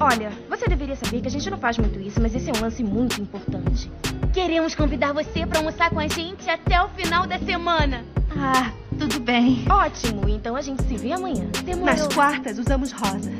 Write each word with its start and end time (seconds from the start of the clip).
Olha, 0.00 0.32
você 0.48 0.66
deveria 0.66 0.96
saber 0.96 1.20
que 1.20 1.28
a 1.28 1.30
gente 1.30 1.50
não 1.50 1.58
faz 1.58 1.76
muito 1.76 2.00
isso, 2.00 2.18
mas 2.22 2.34
esse 2.34 2.48
é 2.48 2.52
um 2.56 2.60
lance 2.62 2.82
muito 2.82 3.20
importante. 3.20 3.92
Queremos 4.32 4.74
convidar 4.74 5.12
você 5.12 5.44
para 5.44 5.58
almoçar 5.58 5.90
com 5.90 6.00
a 6.00 6.08
gente 6.08 6.48
até 6.48 6.82
o 6.82 6.88
final 6.88 7.26
da 7.26 7.38
semana. 7.38 8.02
Ah, 8.34 8.72
tudo 8.98 9.20
bem. 9.20 9.62
Ótimo, 9.68 10.26
então 10.26 10.56
a 10.56 10.62
gente 10.62 10.82
se 10.84 10.96
vê 10.96 11.12
amanhã. 11.12 11.46
Demorou. 11.64 11.94
Nas 11.94 12.08
quartas 12.08 12.58
usamos 12.58 12.92
rosa. 12.92 13.30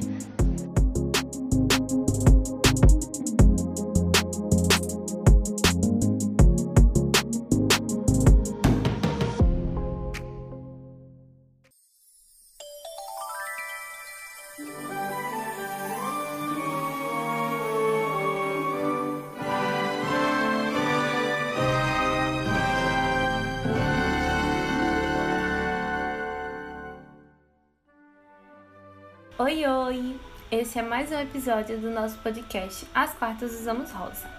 Oi, 29.50 29.66
oi! 29.66 30.20
Esse 30.48 30.78
é 30.78 30.82
mais 30.82 31.10
um 31.10 31.18
episódio 31.18 31.76
do 31.76 31.90
nosso 31.90 32.16
podcast 32.18 32.86
As 32.94 33.12
Quartas 33.14 33.52
Usamos 33.52 33.90
Rosa. 33.90 34.30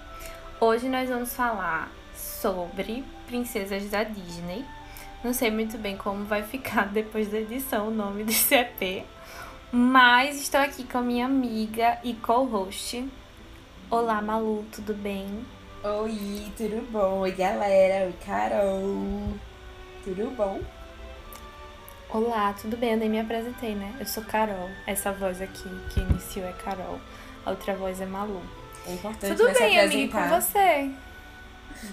Hoje 0.57 0.87
nós 0.87 1.09
vamos 1.09 1.35
falar 1.35 1.91
sobre 2.15 3.03
princesas 3.27 3.89
da 3.89 4.05
Disney. 4.05 4.63
Não 5.21 5.33
sei 5.33 5.51
muito 5.51 5.77
bem 5.77 5.97
como 5.97 6.23
vai 6.23 6.43
ficar 6.43 6.87
depois 6.95 7.27
da 7.27 7.41
edição 7.41 7.89
o 7.89 7.91
nome 7.91 8.23
desse 8.23 8.55
EP, 8.55 9.05
mas 9.69 10.39
estou 10.39 10.61
aqui 10.61 10.85
com 10.85 10.99
a 10.99 11.01
minha 11.01 11.25
amiga 11.25 11.99
e 12.05 12.13
co-host. 12.13 13.05
Olá, 13.89 14.21
Malu, 14.21 14.65
tudo 14.71 14.93
bem? 14.93 15.45
Oi, 15.83 16.45
tudo 16.55 16.89
bom? 16.89 17.19
Oi, 17.19 17.31
galera. 17.33 18.05
Oi, 18.05 18.15
Carol. 18.25 19.27
Tudo 20.05 20.33
bom? 20.37 20.61
Olá, 22.13 22.53
tudo 22.61 22.75
bem? 22.75 22.91
Eu 22.91 22.97
nem 22.97 23.09
me 23.09 23.21
apresentei, 23.21 23.73
né? 23.73 23.95
Eu 23.97 24.05
sou 24.05 24.21
Carol. 24.23 24.69
Essa 24.85 25.13
voz 25.13 25.41
aqui 25.41 25.69
que 25.89 26.01
iniciou 26.01 26.45
é 26.45 26.51
Carol. 26.51 26.99
A 27.45 27.51
outra 27.51 27.73
voz 27.73 28.01
é 28.01 28.05
Malu. 28.05 28.41
É 28.85 28.91
importante 28.91 29.33
Tudo 29.33 29.47
né, 29.47 29.53
bem, 29.53 29.79
amiga, 29.79 30.19
apresentar. 30.19 30.29
com 30.29 30.41
você? 30.41 30.91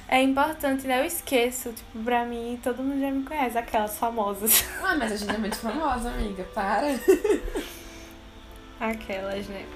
É 0.08 0.20
importante, 0.20 0.88
né? 0.88 1.00
Eu 1.00 1.04
esqueço. 1.04 1.72
Tipo, 1.72 2.02
pra 2.02 2.24
mim, 2.24 2.58
todo 2.64 2.82
mundo 2.82 3.00
já 3.00 3.12
me 3.12 3.22
conhece, 3.22 3.56
aquelas 3.56 3.96
famosas. 3.96 4.64
Ah, 4.82 4.96
mas 4.96 5.12
a 5.12 5.16
gente 5.16 5.34
é 5.34 5.38
muito 5.38 5.56
famosa, 5.56 6.08
amiga. 6.08 6.42
Para. 6.52 6.86
Aquelas, 8.80 9.46
né? 9.46 9.66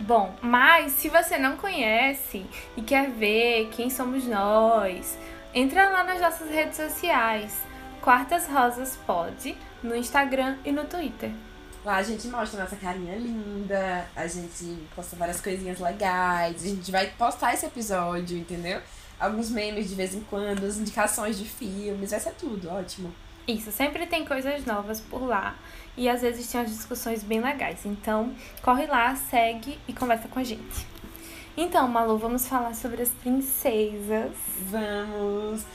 Bom, 0.00 0.36
mas 0.40 0.92
se 0.92 1.08
você 1.08 1.36
não 1.36 1.56
conhece 1.56 2.46
e 2.76 2.82
quer 2.82 3.10
ver 3.10 3.70
quem 3.72 3.90
somos 3.90 4.24
nós, 4.24 5.18
entra 5.52 5.88
lá 5.88 6.04
nas 6.04 6.20
nossas 6.20 6.48
redes 6.48 6.76
sociais. 6.76 7.71
Quartas 8.02 8.48
Rosas 8.48 8.98
Pod, 9.06 9.56
no 9.80 9.94
Instagram 9.94 10.56
e 10.64 10.72
no 10.72 10.82
Twitter. 10.82 11.30
Lá 11.84 11.98
a 11.98 12.02
gente 12.02 12.26
mostra 12.26 12.60
nossa 12.60 12.74
carinha 12.74 13.14
linda, 13.14 14.04
a 14.16 14.26
gente 14.26 14.76
posta 14.96 15.14
várias 15.14 15.40
coisinhas 15.40 15.78
legais, 15.78 16.64
a 16.64 16.68
gente 16.68 16.90
vai 16.90 17.06
postar 17.10 17.54
esse 17.54 17.64
episódio, 17.64 18.36
entendeu? 18.36 18.80
Alguns 19.20 19.50
memes 19.50 19.88
de 19.88 19.94
vez 19.94 20.16
em 20.16 20.20
quando, 20.22 20.64
as 20.64 20.78
indicações 20.78 21.38
de 21.38 21.44
filmes, 21.44 22.10
vai 22.10 22.18
ser 22.18 22.32
tudo, 22.32 22.68
ótimo. 22.70 23.14
Isso, 23.46 23.70
sempre 23.70 24.04
tem 24.04 24.24
coisas 24.24 24.66
novas 24.66 25.00
por 25.00 25.22
lá. 25.24 25.54
E 25.96 26.08
às 26.08 26.22
vezes 26.22 26.50
tem 26.50 26.60
umas 26.60 26.70
discussões 26.72 27.22
bem 27.22 27.40
legais. 27.40 27.86
Então, 27.86 28.34
corre 28.62 28.86
lá, 28.86 29.14
segue 29.14 29.78
e 29.86 29.92
conversa 29.92 30.26
com 30.26 30.40
a 30.40 30.44
gente. 30.44 30.91
Então, 31.56 31.86
Malu, 31.86 32.16
vamos 32.16 32.46
falar 32.46 32.74
sobre 32.74 33.02
as 33.02 33.10
princesas. 33.10 34.32
Vamos! 34.70 35.66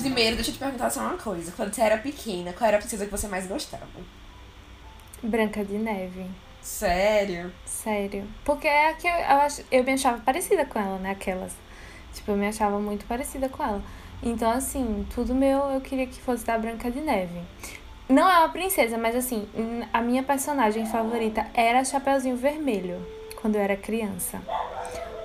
Primeiro, 0.00 0.36
deixa 0.36 0.50
eu 0.50 0.54
te 0.54 0.58
perguntar 0.58 0.90
só 0.90 1.00
uma 1.00 1.18
coisa. 1.18 1.52
Quando 1.52 1.74
você 1.74 1.82
era 1.82 1.98
pequena, 1.98 2.52
qual 2.52 2.66
era 2.66 2.78
a 2.78 2.80
princesa 2.80 3.04
que 3.04 3.10
você 3.10 3.28
mais 3.28 3.46
gostava? 3.46 3.86
Branca 5.22 5.64
de 5.64 5.76
Neve. 5.76 6.26
Sério? 6.62 7.52
Sério. 7.66 8.26
Porque 8.44 8.66
é 8.66 8.90
a 8.90 8.94
que 8.94 9.06
eu, 9.06 9.12
eu, 9.12 9.40
ach, 9.42 9.60
eu 9.70 9.84
me 9.84 9.92
achava 9.92 10.18
parecida 10.20 10.64
com 10.64 10.78
ela, 10.78 10.98
né? 10.98 11.10
Aquelas. 11.10 11.52
Tipo, 12.14 12.32
eu 12.32 12.36
me 12.36 12.48
achava 12.48 12.80
muito 12.80 13.04
parecida 13.06 13.48
com 13.48 13.62
ela. 13.62 13.82
Então, 14.22 14.50
assim, 14.50 15.06
tudo 15.14 15.34
meu 15.34 15.58
eu 15.70 15.80
queria 15.80 16.06
que 16.06 16.20
fosse 16.20 16.44
da 16.44 16.58
Branca 16.58 16.90
de 16.90 17.00
Neve. 17.00 17.40
Não 18.08 18.28
é 18.28 18.38
uma 18.38 18.48
princesa, 18.48 18.96
mas 18.96 19.14
assim, 19.14 19.46
a 19.92 20.00
minha 20.00 20.22
personagem 20.22 20.86
favorita 20.86 21.46
era 21.52 21.84
Chapeuzinho 21.84 22.36
Vermelho, 22.36 23.06
quando 23.40 23.56
eu 23.56 23.60
era 23.60 23.76
criança. 23.76 24.40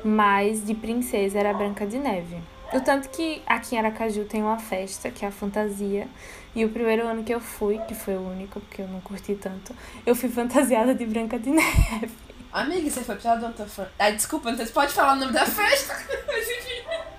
Mas 0.03 0.65
de 0.65 0.75
princesa 0.75 1.39
era 1.39 1.53
Branca 1.53 1.87
de 1.87 1.97
Neve. 1.97 2.37
O 2.73 2.81
tanto 2.81 3.09
que 3.09 3.41
aqui 3.45 3.75
em 3.75 3.79
Aracaju 3.79 4.25
tem 4.25 4.41
uma 4.41 4.59
festa, 4.59 5.09
que 5.09 5.23
é 5.23 5.27
a 5.27 5.31
fantasia. 5.31 6.07
E 6.55 6.65
o 6.65 6.69
primeiro 6.69 7.07
ano 7.07 7.23
que 7.23 7.33
eu 7.33 7.39
fui, 7.39 7.79
que 7.87 7.95
foi 7.95 8.15
o 8.15 8.29
único, 8.29 8.59
porque 8.59 8.81
eu 8.81 8.87
não 8.87 8.99
curti 9.01 9.33
tanto, 9.35 9.73
eu 10.05 10.15
fui 10.15 10.29
fantasiada 10.29 10.93
de 10.93 11.05
Branca 11.05 11.39
de 11.39 11.49
Neve. 11.51 12.11
Amiga, 12.51 12.89
você 12.89 13.01
foi 13.01 13.15
pra 13.15 13.33
Odonto 13.33 13.65
Fan... 13.65 13.87
Ah, 13.97 14.11
desculpa, 14.11 14.51
não 14.51 14.65
pode 14.67 14.93
falar 14.93 15.13
o 15.13 15.15
nome 15.15 15.31
da 15.31 15.45
festa. 15.45 15.95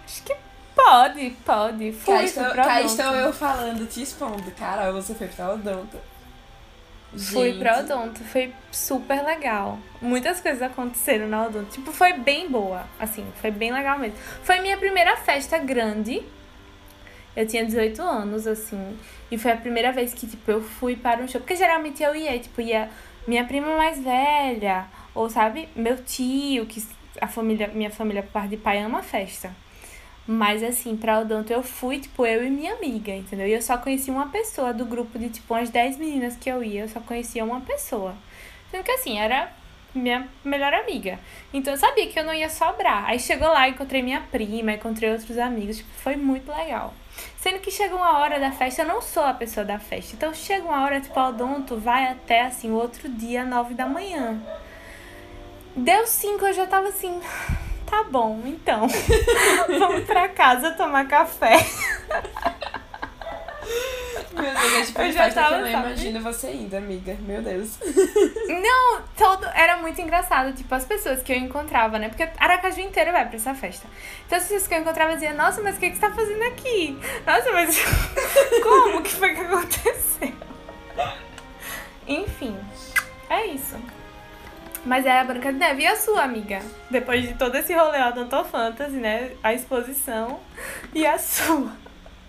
Pode, 0.74 1.30
pode. 1.44 1.92
Fui, 1.92 2.12
Cá 2.12 2.18
fui 2.18 2.24
estou, 2.24 2.44
pra 2.44 2.64
cá 2.64 2.82
estou 2.82 3.14
eu 3.14 3.32
falando, 3.32 3.86
te 3.88 4.02
expondo. 4.02 4.50
Cara, 4.52 4.92
você 4.92 5.14
foi 5.14 5.28
pra 5.28 5.52
Odonto. 5.52 5.98
Fui 7.16 7.52
Gente, 7.52 7.58
pra 7.60 7.78
Odonto, 7.78 8.24
foi 8.24 8.52
super 8.72 9.22
legal. 9.22 9.78
Muitas 10.02 10.40
coisas 10.40 10.60
aconteceram 10.62 11.28
na 11.28 11.44
Odonto. 11.46 11.70
Tipo, 11.70 11.92
foi 11.92 12.14
bem 12.14 12.50
boa, 12.50 12.84
assim, 12.98 13.24
foi 13.40 13.52
bem 13.52 13.72
legal 13.72 13.98
mesmo. 13.98 14.16
Foi 14.42 14.58
minha 14.60 14.76
primeira 14.76 15.16
festa 15.16 15.56
grande. 15.58 16.22
Eu 17.36 17.46
tinha 17.46 17.64
18 17.64 18.00
anos, 18.02 18.46
assim, 18.46 18.98
e 19.30 19.38
foi 19.38 19.52
a 19.52 19.56
primeira 19.56 19.92
vez 19.92 20.12
que, 20.12 20.26
tipo, 20.26 20.50
eu 20.50 20.60
fui 20.60 20.96
para 20.96 21.20
um 21.20 21.28
show. 21.28 21.40
Porque 21.40 21.56
geralmente 21.56 22.02
eu 22.02 22.14
ia, 22.14 22.38
tipo, 22.38 22.60
ia 22.60 22.90
minha 23.26 23.44
prima 23.44 23.76
mais 23.76 23.98
velha, 24.00 24.86
ou, 25.14 25.30
sabe, 25.30 25.68
meu 25.74 25.96
tio, 26.02 26.66
que 26.66 26.84
a 27.20 27.26
família, 27.28 27.68
minha 27.68 27.90
família, 27.90 28.22
por 28.22 28.32
parte 28.32 28.50
de 28.50 28.56
pai, 28.56 28.80
ama 28.80 29.02
festa. 29.02 29.50
Mas 30.26 30.62
assim, 30.62 30.96
pra 30.96 31.20
Odonto 31.20 31.52
eu 31.52 31.62
fui, 31.62 31.98
tipo, 31.98 32.24
eu 32.24 32.44
e 32.44 32.50
minha 32.50 32.74
amiga, 32.74 33.12
entendeu? 33.12 33.46
E 33.46 33.52
eu 33.52 33.60
só 33.60 33.76
conheci 33.76 34.10
uma 34.10 34.28
pessoa 34.28 34.72
do 34.72 34.86
grupo 34.86 35.18
de, 35.18 35.28
tipo, 35.28 35.52
umas 35.52 35.68
10 35.68 35.98
meninas 35.98 36.36
que 36.36 36.50
eu 36.50 36.64
ia, 36.64 36.82
eu 36.82 36.88
só 36.88 37.00
conhecia 37.00 37.44
uma 37.44 37.60
pessoa. 37.60 38.14
Sendo 38.70 38.82
que 38.82 38.90
assim, 38.90 39.18
era 39.18 39.52
minha 39.94 40.26
melhor 40.42 40.72
amiga. 40.72 41.18
Então 41.52 41.74
eu 41.74 41.78
sabia 41.78 42.06
que 42.06 42.18
eu 42.18 42.24
não 42.24 42.34
ia 42.34 42.48
sobrar. 42.48 43.04
Aí 43.06 43.20
chegou 43.20 43.48
lá, 43.48 43.68
encontrei 43.68 44.02
minha 44.02 44.20
prima, 44.20 44.72
encontrei 44.72 45.10
outros 45.12 45.38
amigos, 45.38 45.76
tipo, 45.76 45.90
foi 45.94 46.16
muito 46.16 46.50
legal. 46.50 46.94
Sendo 47.36 47.60
que 47.60 47.70
chega 47.70 47.94
uma 47.94 48.18
hora 48.18 48.40
da 48.40 48.50
festa, 48.50 48.82
eu 48.82 48.88
não 48.88 49.02
sou 49.02 49.24
a 49.24 49.34
pessoa 49.34 49.64
da 49.64 49.78
festa. 49.78 50.16
Então 50.16 50.32
chega 50.32 50.64
uma 50.64 50.82
hora, 50.82 51.00
tipo, 51.00 51.20
Odonto 51.20 51.76
vai 51.76 52.06
até, 52.06 52.40
assim, 52.40 52.70
o 52.70 52.76
outro 52.76 53.08
dia, 53.08 53.44
9 53.44 53.74
da 53.74 53.86
manhã. 53.86 54.40
Deu 55.76 56.06
5, 56.06 56.46
eu 56.46 56.52
já 56.52 56.66
tava 56.66 56.88
assim, 56.88 57.20
tá 57.94 58.02
bom, 58.02 58.42
então. 58.44 58.88
Vamos 59.78 60.04
pra 60.04 60.28
casa 60.28 60.72
tomar 60.72 61.06
café. 61.06 61.64
Meu 64.32 64.42
Deus, 64.52 64.74
é 64.74 64.82
tipo 64.84 65.00
Eu 65.00 65.12
já 65.12 65.24
festa 65.24 65.28
que 65.28 65.34
tava, 65.34 65.54
eu 65.56 65.64
não 65.64 65.70
sabe? 65.72 65.86
imagino 65.86 66.20
você 66.20 66.52
indo, 66.52 66.76
amiga. 66.76 67.16
Meu 67.20 67.40
Deus. 67.40 67.78
Não, 68.48 69.02
todo. 69.16 69.46
Era 69.54 69.76
muito 69.76 70.00
engraçado, 70.00 70.52
tipo, 70.52 70.74
as 70.74 70.84
pessoas 70.84 71.22
que 71.22 71.32
eu 71.32 71.36
encontrava, 71.36 72.00
né? 72.00 72.08
Porque 72.08 72.28
Aracaju 72.38 72.80
inteiro 72.80 73.12
vai 73.12 73.26
pra 73.26 73.36
essa 73.36 73.54
festa. 73.54 73.86
Então 74.26 74.38
as 74.38 74.44
pessoas 74.44 74.66
que 74.66 74.74
eu 74.74 74.80
encontrava 74.80 75.14
diziam, 75.14 75.34
nossa, 75.34 75.62
mas 75.62 75.76
o 75.76 75.78
que, 75.78 75.90
que 75.90 75.96
você 75.96 76.00
tá 76.00 76.10
fazendo 76.10 76.42
aqui? 76.42 76.98
Nossa, 77.24 77.52
mas 77.52 77.78
como 78.62 79.02
que 79.02 79.14
foi 79.14 79.34
que 79.34 79.40
aconteceu? 79.40 80.32
Enfim, 82.08 82.58
é 83.30 83.46
isso. 83.46 83.76
Mas 84.84 85.06
é 85.06 85.18
a 85.18 85.24
Branca 85.24 85.52
de 85.52 85.58
Neve 85.58 85.82
e 85.82 85.86
a 85.86 85.96
sua 85.96 86.24
amiga. 86.24 86.60
Depois 86.90 87.22
de 87.22 87.34
todo 87.34 87.54
esse 87.56 87.72
rolê 87.74 88.02
Odonto 88.02 88.44
Fantasy, 88.44 88.96
né? 88.96 89.34
A 89.42 89.54
exposição 89.54 90.40
e 90.92 91.06
a 91.06 91.18
sua. 91.18 91.72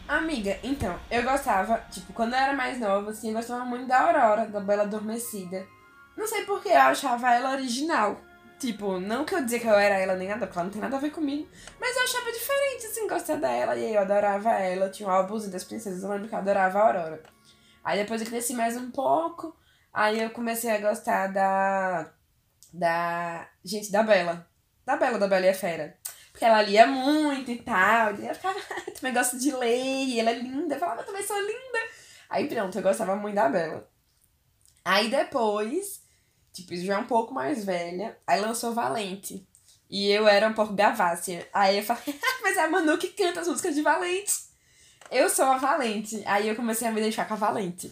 Amiga, 0.07 0.57
então, 0.63 0.97
eu 1.09 1.23
gostava, 1.23 1.83
tipo, 1.91 2.13
quando 2.13 2.33
eu 2.33 2.39
era 2.39 2.53
mais 2.53 2.79
nova, 2.79 3.09
assim, 3.09 3.29
eu 3.29 3.33
gostava 3.35 3.65
muito 3.65 3.87
da 3.87 4.01
Aurora, 4.01 4.45
da 4.45 4.59
Bela 4.59 4.83
Adormecida. 4.83 5.65
Não 6.15 6.27
sei 6.27 6.45
porque 6.45 6.69
eu 6.69 6.77
achava 6.77 7.33
ela 7.33 7.51
original. 7.51 8.21
Tipo, 8.57 8.99
não 8.99 9.25
que 9.25 9.35
eu 9.35 9.43
dizia 9.43 9.59
que 9.59 9.67
eu 9.67 9.73
era 9.73 9.95
ela 9.95 10.15
nem 10.15 10.29
nada, 10.29 10.45
porque 10.45 10.57
ela 10.57 10.65
não 10.65 10.71
tem 10.71 10.81
nada 10.81 10.95
a 10.95 10.99
ver 10.99 11.09
comigo. 11.09 11.47
Mas 11.79 11.95
eu 11.97 12.03
achava 12.03 12.31
diferente, 12.31 12.85
assim, 12.85 13.07
gostar 13.07 13.35
dela. 13.35 13.75
E 13.75 13.85
aí 13.85 13.95
eu 13.95 14.01
adorava 14.01 14.51
ela. 14.51 14.85
Eu 14.85 14.91
tinha 14.91 15.09
um 15.09 15.11
álbumzinho 15.11 15.51
das 15.51 15.63
princesas, 15.63 16.03
eu 16.03 16.09
lembro 16.09 16.29
que 16.29 16.35
eu 16.35 16.39
adorava 16.39 16.79
a 16.79 16.87
Aurora. 16.87 17.23
Aí 17.83 17.99
depois 17.99 18.21
eu 18.21 18.27
cresci 18.27 18.53
mais 18.53 18.77
um 18.77 18.91
pouco. 18.91 19.55
Aí 19.93 20.21
eu 20.21 20.29
comecei 20.29 20.71
a 20.71 20.79
gostar 20.79 21.27
da. 21.27 22.11
Da. 22.77 23.47
Gente, 23.63 23.91
da 23.91 24.03
Bela. 24.03 24.47
Da 24.85 24.97
Bela, 24.97 25.17
da 25.17 25.27
Bela 25.27 25.45
e 25.45 25.49
a 25.49 25.53
Fera. 25.53 25.97
Porque 26.31 26.43
ela 26.45 26.61
lia 26.61 26.85
muito 26.85 27.49
e 27.49 27.61
tal. 27.61 28.13
E 28.15 28.27
eu 28.27 28.35
ficava, 28.35 28.59
"Ah, 28.71 28.91
também 28.91 29.13
gosto 29.13 29.37
de 29.39 29.51
ler, 29.55 30.03
e 30.05 30.19
ela 30.19 30.31
é 30.31 30.39
linda. 30.39 30.75
Eu 30.75 30.79
falava, 30.79 31.01
eu 31.01 31.05
também 31.05 31.23
sou 31.23 31.39
linda. 31.39 31.79
Aí 32.29 32.47
pronto, 32.47 32.77
eu 32.77 32.83
gostava 32.83 33.15
muito 33.15 33.35
da 33.35 33.47
Bela. 33.47 33.89
Aí 34.83 35.09
depois, 35.09 36.01
tipo, 36.53 36.75
já 36.75 36.95
é 36.95 36.97
um 36.97 37.07
pouco 37.07 37.33
mais 37.33 37.63
velha, 37.65 38.17
aí 38.27 38.39
lançou 38.41 38.73
Valente. 38.73 39.47
E 39.89 40.11
eu 40.11 40.27
era 40.27 40.47
um 40.47 40.53
pouco 40.53 40.73
gavácia. 40.73 41.47
Aí 41.53 41.77
eu 41.77 41.83
falei, 41.83 42.03
"Ah, 42.21 42.39
mas 42.43 42.57
é 42.57 42.61
a 42.61 42.69
Manu 42.69 42.97
que 42.97 43.07
canta 43.09 43.39
as 43.41 43.47
músicas 43.47 43.73
de 43.75 43.81
Valente. 43.81 44.33
Eu 45.09 45.29
sou 45.29 45.45
a 45.45 45.57
Valente. 45.57 46.21
Aí 46.25 46.49
eu 46.49 46.55
comecei 46.55 46.87
a 46.87 46.91
me 46.91 46.99
deixar 47.01 47.27
com 47.27 47.35
a 47.35 47.37
Valente. 47.37 47.91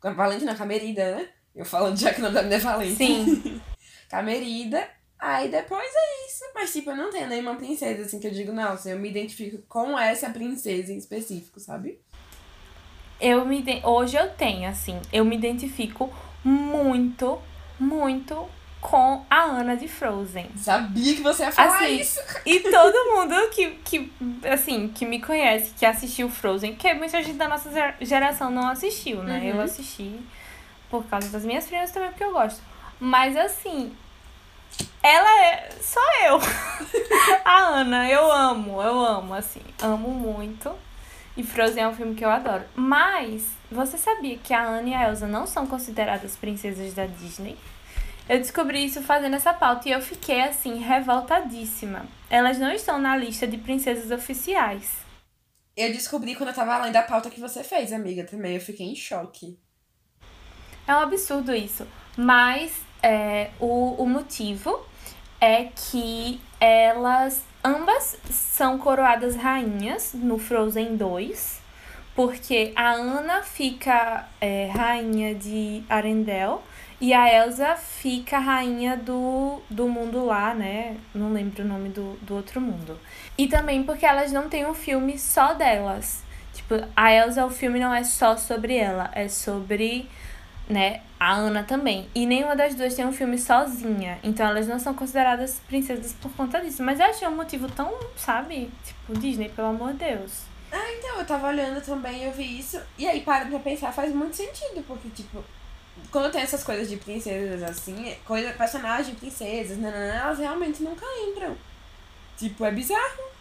Com 0.00 0.08
a 0.08 0.12
Valente 0.12 0.44
não, 0.44 0.54
com 0.56 0.62
a 0.62 0.66
Merida, 0.66 1.16
né? 1.16 1.28
Eu 1.54 1.64
falando 1.64 1.98
já 1.98 2.12
que 2.14 2.20
o 2.20 2.22
nome 2.22 2.34
da 2.34 2.42
menina 2.42 2.56
é 2.60 2.64
Valente. 2.64 2.96
Sim. 2.96 3.60
a 4.14 4.22
Merida. 4.22 4.88
Aí 5.18 5.48
depois 5.48 5.90
é 5.94 6.26
isso. 6.26 6.44
Mas, 6.54 6.72
tipo, 6.72 6.90
eu 6.90 6.96
não 6.96 7.10
tenho 7.10 7.28
nenhuma 7.28 7.54
princesa, 7.54 8.02
assim, 8.02 8.20
que 8.20 8.26
eu 8.26 8.30
digo, 8.32 8.52
não, 8.52 8.72
assim, 8.72 8.90
eu 8.90 8.98
me 8.98 9.08
identifico 9.08 9.58
com 9.68 9.98
essa 9.98 10.28
princesa 10.30 10.92
em 10.92 10.98
específico, 10.98 11.58
sabe? 11.60 11.98
Eu 13.20 13.44
me 13.46 13.64
hoje 13.84 14.16
eu 14.16 14.28
tenho 14.30 14.68
assim, 14.68 15.00
eu 15.12 15.24
me 15.24 15.36
identifico 15.36 16.12
muito, 16.44 17.40
muito 17.78 18.48
com 18.80 19.24
a 19.30 19.44
Ana 19.44 19.76
de 19.78 19.88
Frozen. 19.88 20.50
Sabia 20.56 21.14
que 21.14 21.22
você 21.22 21.44
ia 21.44 21.52
falar 21.52 21.76
Assim, 21.76 22.00
isso. 22.00 22.20
E 22.44 22.60
todo 22.60 23.14
mundo 23.14 23.34
que, 23.50 23.70
que, 23.76 24.12
assim, 24.52 24.88
que 24.88 25.06
me 25.06 25.22
conhece, 25.22 25.72
que 25.72 25.86
assistiu 25.86 26.28
Frozen, 26.28 26.76
que 26.76 26.92
muita 26.92 27.22
gente 27.22 27.38
da 27.38 27.48
nossa 27.48 27.70
ger- 27.72 27.96
geração 28.02 28.50
não 28.50 28.68
assistiu, 28.68 29.22
né? 29.22 29.38
Uhum. 29.38 29.44
Eu 29.46 29.60
assisti 29.62 30.20
por 30.90 31.06
causa 31.06 31.30
das 31.30 31.46
minhas 31.46 31.64
primas 31.64 31.90
também, 31.92 32.10
porque 32.10 32.24
eu 32.24 32.32
gosto. 32.32 32.60
Mas 33.00 33.34
assim, 33.36 33.96
ela 35.02 35.44
é 35.44 35.70
só 35.80 36.00
eu. 36.26 36.38
A 37.44 37.58
Ana, 37.80 38.08
eu 38.08 38.30
amo, 38.32 38.82
eu 38.82 38.98
amo, 38.98 39.34
assim, 39.34 39.60
amo 39.82 40.08
muito. 40.10 40.72
E 41.36 41.42
Frozen 41.42 41.82
é 41.82 41.88
um 41.88 41.94
filme 41.94 42.14
que 42.14 42.24
eu 42.24 42.30
adoro. 42.30 42.64
Mas, 42.74 43.46
você 43.70 43.98
sabia 43.98 44.38
que 44.38 44.54
a 44.54 44.66
Anne 44.66 44.92
e 44.92 44.94
a 44.94 45.08
Elsa 45.08 45.26
não 45.26 45.46
são 45.46 45.66
consideradas 45.66 46.36
princesas 46.36 46.94
da 46.94 47.06
Disney? 47.06 47.58
Eu 48.28 48.38
descobri 48.38 48.84
isso 48.84 49.02
fazendo 49.02 49.36
essa 49.36 49.52
pauta 49.52 49.88
e 49.88 49.92
eu 49.92 50.00
fiquei 50.00 50.40
assim, 50.40 50.78
revoltadíssima. 50.78 52.06
Elas 52.30 52.58
não 52.58 52.72
estão 52.72 52.98
na 52.98 53.16
lista 53.16 53.46
de 53.46 53.58
princesas 53.58 54.10
oficiais. 54.10 55.04
Eu 55.76 55.92
descobri 55.92 56.34
quando 56.36 56.50
eu 56.50 56.54
tava 56.54 56.78
lendo 56.82 56.96
a 56.96 57.02
pauta 57.02 57.28
que 57.28 57.40
você 57.40 57.64
fez, 57.64 57.92
amiga, 57.92 58.24
também. 58.24 58.54
Eu 58.54 58.60
fiquei 58.60 58.86
em 58.86 58.94
choque. 58.94 59.58
É 60.86 60.94
um 60.94 61.00
absurdo 61.00 61.52
isso. 61.54 61.86
Mas 62.16 62.72
é, 63.04 63.50
o, 63.60 64.02
o 64.02 64.06
motivo 64.08 64.80
é 65.40 65.68
que 65.76 66.40
elas 66.58 67.44
ambas 67.62 68.16
são 68.30 68.78
coroadas 68.78 69.36
rainhas 69.36 70.14
no 70.14 70.38
Frozen 70.38 70.96
2. 70.96 71.62
Porque 72.16 72.72
a 72.76 72.92
Anna 72.92 73.42
fica 73.42 74.28
é, 74.40 74.70
rainha 74.72 75.34
de 75.34 75.82
Arendelle 75.88 76.58
e 77.00 77.12
a 77.12 77.44
Elsa 77.44 77.74
fica 77.74 78.38
rainha 78.38 78.96
do, 78.96 79.60
do 79.68 79.88
mundo 79.88 80.24
lá, 80.24 80.54
né? 80.54 80.96
Não 81.12 81.32
lembro 81.32 81.64
o 81.64 81.66
nome 81.66 81.88
do, 81.88 82.16
do 82.22 82.36
outro 82.36 82.60
mundo. 82.60 82.98
E 83.36 83.48
também 83.48 83.82
porque 83.82 84.06
elas 84.06 84.30
não 84.30 84.48
têm 84.48 84.64
um 84.64 84.74
filme 84.74 85.18
só 85.18 85.54
delas. 85.54 86.22
Tipo, 86.52 86.76
a 86.94 87.12
Elsa, 87.12 87.44
o 87.44 87.50
filme 87.50 87.80
não 87.80 87.92
é 87.92 88.04
só 88.04 88.36
sobre 88.36 88.76
ela, 88.76 89.10
é 89.12 89.26
sobre, 89.26 90.08
né, 90.68 91.02
a 91.18 91.34
Ana 91.34 91.62
também. 91.62 92.08
E 92.14 92.26
nenhuma 92.26 92.56
das 92.56 92.74
duas 92.74 92.94
tem 92.94 93.06
um 93.06 93.12
filme 93.12 93.38
sozinha. 93.38 94.18
Então 94.22 94.46
elas 94.46 94.66
não 94.66 94.78
são 94.78 94.94
consideradas 94.94 95.60
princesas 95.66 96.12
por 96.14 96.32
conta 96.32 96.60
disso. 96.60 96.82
Mas 96.82 97.00
eu 97.00 97.06
achei 97.06 97.28
um 97.28 97.36
motivo 97.36 97.68
tão, 97.70 97.92
sabe? 98.16 98.70
Tipo, 98.84 99.18
Disney, 99.18 99.48
pelo 99.48 99.68
amor 99.68 99.92
de 99.92 99.98
Deus. 99.98 100.42
Ah, 100.72 100.92
então, 100.98 101.18
eu 101.18 101.24
tava 101.24 101.48
olhando 101.48 101.80
também, 101.80 102.24
eu 102.24 102.32
vi 102.32 102.58
isso. 102.58 102.80
E 102.98 103.06
aí, 103.06 103.20
para 103.20 103.46
pra 103.46 103.60
pensar, 103.60 103.92
faz 103.92 104.12
muito 104.12 104.34
sentido, 104.34 104.82
porque, 104.88 105.08
tipo, 105.10 105.44
quando 106.10 106.32
tem 106.32 106.42
essas 106.42 106.64
coisas 106.64 106.88
de 106.88 106.96
princesas 106.96 107.62
assim, 107.62 108.12
coisa, 108.24 108.52
personagens 108.52 109.06
de 109.06 109.14
princesas, 109.14 109.78
nanana, 109.78 110.14
elas 110.14 110.38
realmente 110.38 110.82
nunca 110.82 111.06
entram. 111.28 111.56
Tipo, 112.36 112.64
é 112.64 112.72
bizarro. 112.72 113.33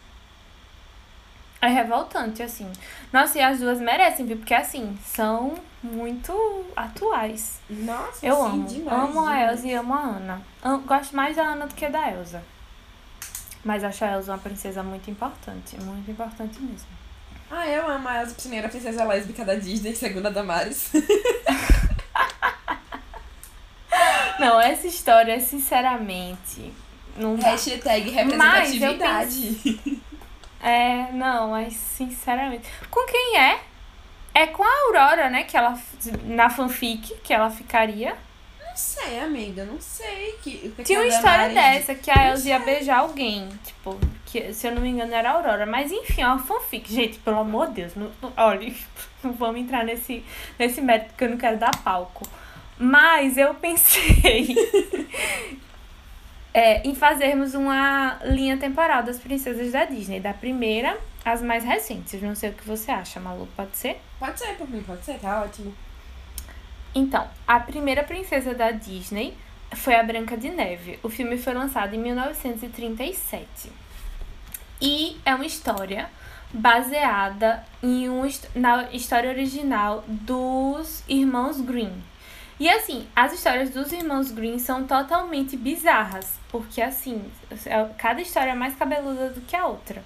É 1.63 1.67
revoltante, 1.67 2.43
assim. 2.43 2.69
Nossa, 3.13 3.37
e 3.37 3.41
as 3.41 3.59
duas 3.59 3.79
merecem, 3.79 4.25
viu? 4.25 4.35
Porque, 4.35 4.53
assim, 4.53 4.97
são 5.05 5.53
muito 5.81 6.33
atuais. 6.75 7.59
Nossa, 7.69 8.25
Eu 8.25 8.35
sim, 8.35 8.41
amo. 8.41 8.67
demais. 8.67 8.97
amo 8.97 9.19
a 9.25 9.31
demais. 9.35 9.51
Elsa 9.51 9.67
e 9.67 9.73
amo 9.73 9.93
a 9.93 9.99
Ana. 9.99 10.41
Am- 10.61 10.81
Gosto 10.85 11.15
mais 11.15 11.37
da 11.37 11.43
Ana 11.43 11.65
do 11.67 11.73
que 11.73 11.87
da 11.87 12.11
Elsa. 12.11 12.43
Mas 13.63 13.81
acho 13.81 14.03
a 14.03 14.11
Elsa 14.11 14.31
uma 14.33 14.37
princesa 14.39 14.83
muito 14.83 15.09
importante. 15.09 15.77
Muito 15.81 16.11
importante 16.11 16.59
mesmo. 16.59 16.87
Ah, 17.49 17.65
eu 17.67 17.89
amo 17.89 18.09
a 18.09 18.21
Elsa, 18.21 18.35
primeira 18.35 18.67
princesa 18.67 19.05
lésbica 19.05 19.45
da 19.45 19.55
Disney, 19.55 19.95
segunda 19.95 20.29
Damares. 20.29 20.91
Não, 24.39 24.59
essa 24.59 24.87
história, 24.87 25.39
sinceramente, 25.39 26.73
não. 27.15 27.35
Hashtag 27.35 28.11
Mas 28.35 28.73
eu 28.73 28.91
representatividade. 28.91 30.01
É, 30.63 31.11
não, 31.11 31.49
mas 31.51 31.73
sinceramente. 31.73 32.67
Com 32.89 33.05
quem 33.05 33.37
é? 33.37 33.59
É 34.33 34.47
com 34.47 34.63
a 34.63 34.81
Aurora, 34.85 35.29
né? 35.29 35.43
Que 35.43 35.57
ela. 35.57 35.77
Na 36.23 36.49
fanfic, 36.49 37.15
que 37.21 37.33
ela 37.33 37.49
ficaria. 37.49 38.15
Não 38.65 38.75
sei, 38.77 39.19
amiga, 39.19 39.65
não 39.65 39.79
sei. 39.79 40.39
Que, 40.41 40.67
o 40.69 40.71
que 40.71 40.83
Tinha 40.83 40.99
uma 40.99 41.05
a 41.05 41.07
história 41.09 41.49
dessa, 41.49 41.93
que 41.93 42.09
a 42.09 42.29
Elsa 42.29 42.47
ia 42.47 42.59
beijar 42.59 42.99
alguém. 42.99 43.47
Tipo, 43.63 43.99
que 44.25 44.51
se 44.53 44.65
eu 44.65 44.73
não 44.73 44.81
me 44.81 44.89
engano 44.89 45.13
era 45.13 45.29
a 45.29 45.33
Aurora. 45.33 45.65
Mas 45.65 45.91
enfim, 45.91 46.21
é 46.21 46.27
uma 46.27 46.39
fanfic. 46.39 46.91
Gente, 46.91 47.19
pelo 47.19 47.39
amor 47.39 47.67
de 47.67 47.73
Deus. 47.73 47.95
Não, 47.95 48.09
não- 48.21 48.33
olha, 48.37 48.73
não 49.21 49.33
vamos 49.33 49.61
entrar 49.61 49.83
nesse, 49.83 50.25
nesse 50.57 50.81
mérito 50.81 51.13
que 51.15 51.23
eu 51.25 51.29
não 51.29 51.37
quero 51.37 51.57
dar 51.57 51.75
palco. 51.83 52.25
Mas 52.79 53.37
eu 53.37 53.53
pensei 53.53 54.55
é, 56.53 56.87
em 56.87 56.93
fazermos 56.93 57.53
uma 57.53 58.19
linha 58.23 58.57
temporal 58.57 59.03
das 59.03 59.19
princesas 59.19 59.71
da 59.71 59.85
Disney. 59.85 60.19
Da 60.19 60.33
primeira 60.33 60.97
às 61.25 61.41
mais 61.41 61.63
recentes. 61.63 62.21
Não 62.21 62.35
sei 62.35 62.49
o 62.49 62.53
que 62.53 62.67
você 62.67 62.91
acha, 62.91 63.19
Malu. 63.19 63.47
Pode 63.55 63.77
ser? 63.77 63.99
Pode 64.19 64.39
ser, 64.39 64.55
por 64.55 64.69
mim, 64.69 64.83
pode 64.83 65.03
ser, 65.03 65.19
tá 65.19 65.41
ótimo. 65.43 65.73
Então, 66.93 67.27
a 67.47 67.59
primeira 67.59 68.03
princesa 68.03 68.53
da 68.53 68.71
Disney 68.71 69.35
foi 69.75 69.95
a 69.95 70.03
Branca 70.03 70.37
de 70.37 70.49
Neve. 70.49 70.99
O 71.01 71.09
filme 71.09 71.37
foi 71.37 71.53
lançado 71.53 71.95
em 71.95 71.99
1937. 71.99 73.71
E 74.79 75.17
é 75.25 75.33
uma 75.33 75.45
história 75.45 76.09
baseada 76.53 77.65
em 77.81 78.09
um, 78.09 78.29
na 78.53 78.91
história 78.91 79.29
original 79.29 80.03
dos 80.07 81.03
irmãos 81.07 81.59
Green. 81.59 82.03
E 82.59 82.69
assim, 82.69 83.07
as 83.15 83.33
histórias 83.33 83.71
dos 83.71 83.91
irmãos 83.91 84.31
Green 84.31 84.59
são 84.59 84.85
totalmente 84.85 85.57
bizarras, 85.57 86.39
porque 86.49 86.81
assim, 86.81 87.23
é- 87.65 87.89
cada 87.97 88.21
história 88.21 88.51
é 88.51 88.55
mais 88.55 88.75
cabeluda 88.75 89.29
do 89.29 89.41
que 89.41 89.55
a 89.55 89.65
outra. 89.65 90.03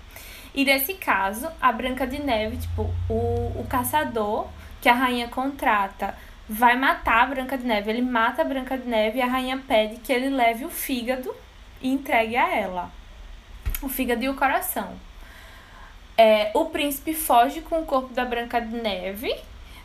E 0.55 0.63
nesse 0.65 0.93
caso, 0.95 1.47
a 1.61 1.71
Branca 1.71 2.07
de 2.07 2.19
Neve, 2.19 2.57
tipo, 2.57 2.89
o, 3.09 3.59
o 3.59 3.67
caçador 3.69 4.47
que 4.81 4.89
a 4.89 4.93
rainha 4.93 5.27
contrata 5.27 6.15
vai 6.49 6.75
matar 6.77 7.23
a 7.23 7.25
Branca 7.27 7.57
de 7.57 7.65
Neve. 7.65 7.91
Ele 7.91 8.01
mata 8.01 8.41
a 8.41 8.45
Branca 8.45 8.77
de 8.77 8.87
Neve 8.87 9.19
e 9.19 9.21
a 9.21 9.27
rainha 9.27 9.57
pede 9.57 9.97
que 9.97 10.11
ele 10.11 10.29
leve 10.29 10.65
o 10.65 10.69
fígado 10.69 11.35
e 11.81 11.89
entregue 11.89 12.37
a 12.37 12.55
ela. 12.55 12.91
O 13.81 13.89
fígado 13.89 14.23
e 14.23 14.29
o 14.29 14.35
coração. 14.35 14.93
É, 16.17 16.49
o 16.55 16.65
príncipe 16.65 17.13
foge 17.13 17.61
com 17.61 17.81
o 17.81 17.85
corpo 17.85 18.13
da 18.13 18.25
Branca 18.25 18.59
de 18.59 18.75
Neve, 18.75 19.31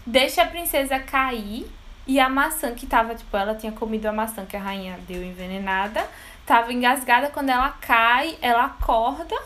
deixa 0.07 0.43
a 0.43 0.47
princesa 0.47 0.99
cair 0.99 1.67
e 2.07 2.19
a 2.19 2.29
maçã 2.29 2.75
que 2.75 2.87
tava, 2.87 3.15
tipo, 3.15 3.37
ela 3.37 3.55
tinha 3.55 3.73
comido 3.73 4.07
a 4.07 4.13
maçã 4.13 4.45
que 4.45 4.57
a 4.57 4.61
rainha 4.61 4.99
deu 5.07 5.23
envenenada, 5.23 6.05
tava 6.45 6.73
engasgada 6.73 7.29
quando 7.29 7.51
ela 7.51 7.71
cai, 7.71 8.37
ela 8.41 8.65
acorda, 8.65 9.37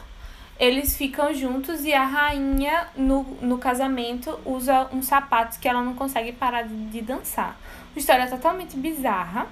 eles 0.58 0.96
ficam 0.96 1.34
juntos 1.34 1.84
e 1.84 1.92
a 1.92 2.04
rainha 2.04 2.88
no, 2.96 3.24
no 3.42 3.58
casamento 3.58 4.38
usa 4.44 4.88
uns 4.92 5.06
sapatos 5.06 5.58
que 5.58 5.68
ela 5.68 5.82
não 5.82 5.94
consegue 5.94 6.32
parar 6.32 6.62
de, 6.62 6.86
de 6.86 7.02
dançar. 7.02 7.56
Uma 7.92 7.98
história 7.98 8.26
totalmente 8.26 8.76
bizarra, 8.76 9.46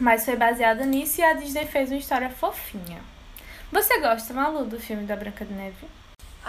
mas 0.00 0.24
foi 0.24 0.36
baseada 0.36 0.84
nisso 0.84 1.20
e 1.20 1.24
a 1.24 1.34
Disney 1.34 1.66
fez 1.66 1.90
uma 1.90 1.98
história 1.98 2.30
fofinha. 2.30 2.98
Você 3.70 4.00
gosta, 4.00 4.34
Malu, 4.34 4.64
do 4.64 4.80
filme 4.80 5.04
da 5.04 5.14
Branca 5.14 5.44
de 5.44 5.52
Neve? 5.52 5.97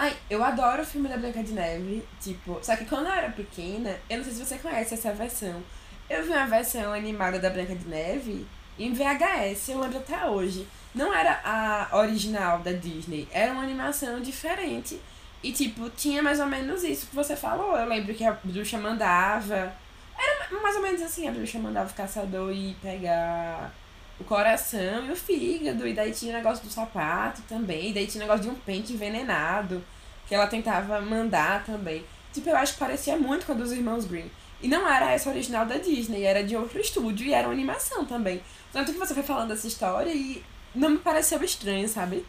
Ai, 0.01 0.15
eu 0.29 0.41
adoro 0.41 0.81
o 0.81 0.85
filme 0.85 1.09
da 1.09 1.17
Branca 1.17 1.43
de 1.43 1.51
Neve, 1.51 2.01
tipo, 2.21 2.57
só 2.61 2.73
que 2.77 2.85
quando 2.85 3.07
eu 3.07 3.11
era 3.11 3.29
pequena, 3.31 3.97
eu 4.09 4.15
não 4.15 4.23
sei 4.23 4.33
se 4.33 4.45
você 4.45 4.57
conhece 4.57 4.93
essa 4.93 5.11
versão. 5.11 5.61
Eu 6.09 6.23
vi 6.23 6.29
uma 6.29 6.47
versão 6.47 6.93
animada 6.93 7.37
da 7.37 7.49
Branca 7.49 7.75
de 7.75 7.85
Neve 7.85 8.47
em 8.79 8.93
VHS, 8.93 9.67
eu 9.67 9.81
lembro 9.81 9.97
até 9.97 10.25
hoje. 10.25 10.65
Não 10.95 11.13
era 11.13 11.41
a 11.43 11.97
original 11.97 12.59
da 12.59 12.71
Disney, 12.71 13.27
era 13.29 13.51
uma 13.51 13.63
animação 13.63 14.21
diferente. 14.21 15.01
E, 15.43 15.51
tipo, 15.51 15.89
tinha 15.89 16.23
mais 16.23 16.39
ou 16.39 16.45
menos 16.45 16.81
isso 16.81 17.07
que 17.07 17.15
você 17.15 17.35
falou. 17.35 17.75
Eu 17.75 17.85
lembro 17.85 18.15
que 18.15 18.23
a 18.23 18.31
bruxa 18.41 18.77
mandava. 18.77 19.75
Era 20.17 20.61
mais 20.61 20.77
ou 20.77 20.81
menos 20.81 21.01
assim: 21.01 21.27
a 21.27 21.31
bruxa 21.31 21.59
mandava 21.59 21.91
o 21.91 21.93
caçador 21.93 22.53
ir 22.53 22.73
pegar 22.81 23.73
o 24.19 24.23
coração 24.23 25.05
e 25.07 25.11
o 25.11 25.15
fígado. 25.15 25.88
E 25.88 25.93
daí 25.93 26.11
tinha 26.11 26.33
o 26.33 26.38
negócio 26.38 26.63
do 26.63 26.71
sapato 26.71 27.41
também. 27.47 27.89
E 27.89 27.93
daí 27.93 28.07
tinha 28.07 28.23
o 28.23 28.27
negócio 28.27 28.49
de 28.49 28.55
um 28.55 28.59
pente 28.59 28.93
envenenado. 28.93 29.83
Que 30.27 30.35
ela 30.35 30.47
tentava 30.47 31.01
mandar 31.01 31.65
também. 31.65 32.05
Tipo, 32.33 32.49
eu 32.49 32.57
acho 32.57 32.73
que 32.73 32.79
parecia 32.79 33.17
muito 33.17 33.45
com 33.45 33.53
a 33.53 33.55
dos 33.55 33.71
irmãos 33.71 34.05
Green. 34.05 34.29
E 34.61 34.67
não 34.67 34.88
era 34.88 35.11
essa 35.11 35.29
original 35.29 35.65
da 35.65 35.77
Disney, 35.77 36.23
era 36.23 36.43
de 36.43 36.55
outro 36.55 36.79
estúdio 36.79 37.25
e 37.25 37.33
era 37.33 37.47
uma 37.47 37.53
animação 37.53 38.05
também. 38.05 38.41
Tanto 38.73 38.91
que 38.91 38.99
você 38.99 39.13
foi 39.13 39.23
falando 39.23 39.49
dessa 39.49 39.67
história 39.67 40.11
e 40.13 40.43
não 40.75 40.89
me 40.89 40.97
pareceu 40.97 41.41
estranho, 41.43 41.88
sabe? 41.88 42.25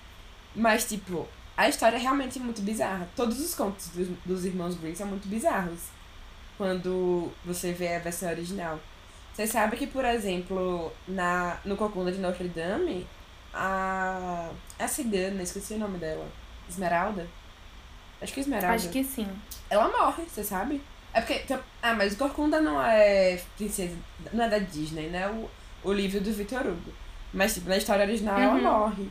Mas, 0.54 0.84
tipo, 0.84 1.28
a 1.56 1.68
história 1.68 1.96
é 1.96 2.00
realmente 2.00 2.38
muito 2.38 2.62
bizarra. 2.62 3.08
Todos 3.16 3.40
os 3.40 3.54
contos 3.54 3.88
dos, 3.88 4.08
dos 4.24 4.44
irmãos 4.44 4.76
Green 4.76 4.94
são 4.94 5.06
muito 5.06 5.28
bizarros. 5.28 5.80
Quando 6.56 7.30
você 7.44 7.72
vê 7.72 7.96
a 7.96 7.98
versão 7.98 8.30
original. 8.30 8.80
Você 9.34 9.46
sabe 9.46 9.76
que, 9.76 9.86
por 9.86 10.04
exemplo, 10.04 10.92
na, 11.08 11.58
no 11.64 11.76
Cocunda 11.76 12.12
de 12.12 12.18
Notre 12.18 12.48
Dame, 12.48 13.06
a, 13.54 14.50
a 14.78 14.88
cigana, 14.88 15.42
esqueci 15.42 15.74
o 15.74 15.78
nome 15.78 15.98
dela, 15.98 16.26
Esmeralda? 16.68 17.26
Acho 18.20 18.32
que 18.34 18.40
é 18.40 18.42
Esmeralda. 18.42 18.74
Acho 18.76 18.88
que 18.90 19.02
sim. 19.02 19.26
Ela 19.68 19.88
morre, 19.88 20.24
você 20.28 20.44
sabe? 20.44 20.80
É 21.12 21.20
porque. 21.20 21.42
Ah, 21.82 21.94
mas 21.94 22.12
o 22.12 22.16
Corcunda 22.16 22.60
não 22.60 22.80
é 22.82 23.40
princesa. 23.56 23.96
Não 24.32 24.44
é 24.44 24.48
da 24.48 24.58
Disney, 24.58 25.08
né? 25.08 25.26
O, 25.28 25.48
o 25.88 25.92
livro 25.92 26.20
do 26.20 26.32
Victor 26.32 26.66
Hugo. 26.66 26.92
Mas, 27.32 27.54
tipo, 27.54 27.68
na 27.68 27.76
história 27.76 28.04
original 28.04 28.36
Uhum. 28.36 28.42
ela 28.58 28.58
morre. 28.58 29.08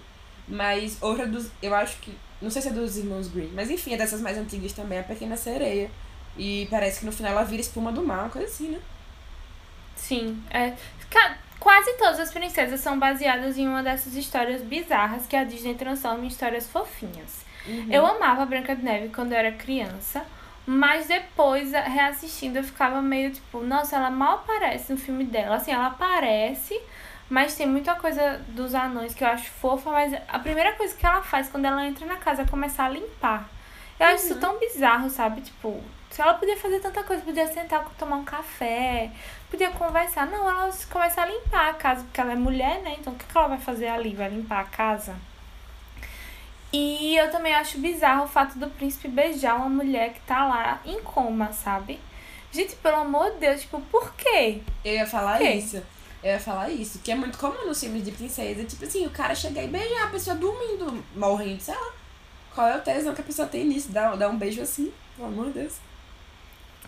Mas 0.48 0.98
outra 1.02 1.26
dos. 1.28 1.50
Eu 1.62 1.74
acho 1.76 1.98
que. 1.98 2.16
Não 2.42 2.50
sei 2.50 2.62
se 2.62 2.70
é 2.70 2.72
dos 2.72 2.96
irmãos 2.98 3.28
Green, 3.28 3.52
mas 3.54 3.70
enfim, 3.70 3.94
é 3.94 3.98
dessas 3.98 4.22
mais 4.22 4.38
antigas 4.38 4.72
também, 4.72 5.00
a 5.00 5.04
Pequena 5.04 5.36
Sereia. 5.36 5.92
E 6.38 6.68
parece 6.72 7.02
que 7.02 7.06
no 7.06 7.12
final 7.12 7.34
ela 7.34 7.44
vira 7.44 7.62
espuma 7.62 7.92
do 7.92 8.02
mar, 8.02 8.20
uma 8.22 8.30
coisa 8.30 8.48
assim, 8.48 8.70
né? 8.70 8.80
Sim. 10.00 10.42
É, 10.50 10.74
quase 11.60 11.94
todas 11.98 12.20
as 12.20 12.32
princesas 12.32 12.80
são 12.80 12.98
baseadas 12.98 13.58
em 13.58 13.68
uma 13.68 13.84
dessas 13.84 14.16
histórias 14.16 14.62
bizarras 14.62 15.28
que 15.28 15.36
a 15.36 15.44
Disney 15.44 15.76
transforma 15.76 16.24
em 16.24 16.28
histórias 16.28 16.68
fofinhas. 16.68 17.46
Eu 17.92 18.06
amava 18.06 18.44
a 18.44 18.46
Branca 18.46 18.76
de 18.76 18.84
Neve 18.84 19.10
quando 19.10 19.34
eu 19.34 19.38
era 19.38 19.52
criança, 19.52 20.26
mas 20.66 21.08
depois, 21.08 21.72
reassistindo, 21.72 22.58
eu 22.60 22.64
ficava 22.64 23.02
meio 23.02 23.32
tipo, 23.32 23.62
nossa, 23.62 23.98
ela 23.98 24.10
mal 24.10 24.36
aparece 24.36 24.92
no 24.92 24.98
filme 24.98 25.24
dela. 25.26 25.58
Assim, 25.58 25.72
ela 25.72 25.88
aparece, 25.88 26.80
mas 27.30 27.56
tem 27.56 27.68
muita 27.68 27.94
coisa 27.96 28.42
dos 28.48 28.74
anões 28.74 29.14
que 29.14 29.24
eu 29.24 29.28
acho 29.28 29.52
fofa, 29.52 29.92
mas 29.92 30.14
a 30.28 30.40
primeira 30.40 30.74
coisa 30.74 30.96
que 30.96 31.06
ela 31.06 31.22
faz 31.22 31.50
quando 31.50 31.66
ela 31.66 31.86
entra 31.86 32.06
na 32.06 32.16
casa 32.16 32.44
é 32.44 32.46
começar 32.46 32.86
a 32.86 32.90
limpar. 32.90 33.48
Eu 34.00 34.08
acho 34.08 34.26
isso 34.26 34.40
tão 34.40 34.58
bizarro, 34.58 35.10
sabe? 35.10 35.42
Tipo, 35.42 35.84
se 36.10 36.22
ela 36.22 36.34
podia 36.34 36.58
fazer 36.58 36.80
tanta 36.80 37.04
coisa, 37.04 37.22
podia 37.22 37.46
sentar, 37.48 37.86
tomar 37.98 38.16
um 38.16 38.24
café, 38.24 39.12
podia 39.50 39.72
conversar. 39.72 40.26
Não, 40.28 40.50
ela 40.50 40.72
começa 40.90 41.22
a 41.22 41.26
limpar 41.26 41.70
a 41.70 41.74
casa, 41.74 42.04
porque 42.04 42.22
ela 42.22 42.34
é 42.34 42.36
mulher, 42.36 42.82
né? 42.82 42.96
Então 43.00 43.14
o 43.14 43.16
que 43.16 43.26
ela 43.36 43.48
vai 43.48 43.58
fazer 43.58 43.88
ali? 43.88 44.14
Vai 44.14 44.30
limpar 44.30 44.62
a 44.62 44.66
casa? 44.66 45.16
E 46.72 47.18
eu 47.18 47.32
também 47.32 47.54
acho 47.54 47.80
bizarro 47.80 48.26
o 48.26 48.28
fato 48.28 48.60
do 48.60 48.68
príncipe 48.68 49.08
beijar 49.08 49.56
uma 49.56 49.70
mulher 49.70 50.14
que 50.14 50.20
tá 50.22 50.48
lá 50.48 50.80
em 50.86 51.02
coma, 51.02 51.52
sabe? 51.52 52.00
Gente, 52.52 52.76
pelo 52.76 52.98
amor 52.98 53.32
de 53.34 53.40
Deus, 53.40 53.62
tipo, 53.62 53.82
por 53.82 54.14
quê? 54.16 54.62
Eu 54.86 54.94
ia 54.94 55.08
falar 55.08 55.42
isso. 55.42 55.78
Eu 56.24 56.34
ia 56.34 56.40
falar 56.40 56.70
isso. 56.70 57.00
Que 57.00 57.12
é 57.12 57.16
muito 57.16 57.38
comum 57.38 57.66
nos 57.66 57.80
filmes 57.80 58.04
de 58.04 58.12
princesa. 58.12 58.64
Tipo 58.64 58.86
assim, 58.86 59.06
o 59.06 59.12
cara 59.12 59.34
chegar 59.34 59.64
e 59.64 59.68
beijar 59.68 60.04
a 60.04 60.12
pessoa 60.12 60.36
dormindo, 60.36 61.04
morrendo, 61.16 61.62
sei 61.62 61.76
lá. 61.76 61.92
Qual 62.54 62.68
é 62.68 62.78
o 62.78 62.82
tesão 62.82 63.14
que 63.14 63.22
a 63.22 63.24
pessoa 63.24 63.48
tem 63.48 63.66
nisso? 63.66 63.92
Dá, 63.92 64.16
dá 64.16 64.28
um 64.28 64.38
beijo 64.38 64.62
assim, 64.62 64.92
pelo 65.16 65.28
amor 65.28 65.46
de 65.48 65.54
Deus. 65.54 65.78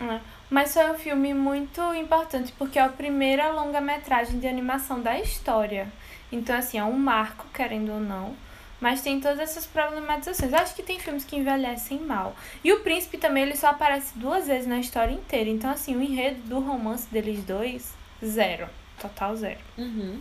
É. 0.00 0.20
Mas 0.52 0.74
foi 0.74 0.90
um 0.90 0.98
filme 0.98 1.32
muito 1.32 1.80
importante, 1.94 2.52
porque 2.58 2.78
é 2.78 2.82
a 2.82 2.88
primeira 2.90 3.50
longa-metragem 3.52 4.38
de 4.38 4.46
animação 4.46 5.00
da 5.00 5.18
história. 5.18 5.90
Então, 6.30 6.54
assim, 6.54 6.76
é 6.76 6.84
um 6.84 6.92
marco, 6.92 7.46
querendo 7.54 7.90
ou 7.90 7.98
não. 7.98 8.36
Mas 8.78 9.00
tem 9.00 9.18
todas 9.18 9.38
essas 9.38 9.64
problematizações. 9.64 10.52
Acho 10.52 10.74
que 10.74 10.82
tem 10.82 11.00
filmes 11.00 11.24
que 11.24 11.36
envelhecem 11.36 12.00
mal. 12.00 12.36
E 12.62 12.70
o 12.70 12.80
príncipe 12.80 13.16
também, 13.16 13.44
ele 13.44 13.56
só 13.56 13.68
aparece 13.68 14.18
duas 14.18 14.46
vezes 14.46 14.66
na 14.66 14.78
história 14.78 15.14
inteira. 15.14 15.48
Então, 15.48 15.70
assim, 15.70 15.96
o 15.96 16.02
enredo 16.02 16.42
do 16.42 16.60
romance 16.60 17.08
deles 17.10 17.42
dois, 17.44 17.94
zero. 18.22 18.68
Total 19.00 19.34
zero. 19.34 19.60
Uhum. 19.78 20.20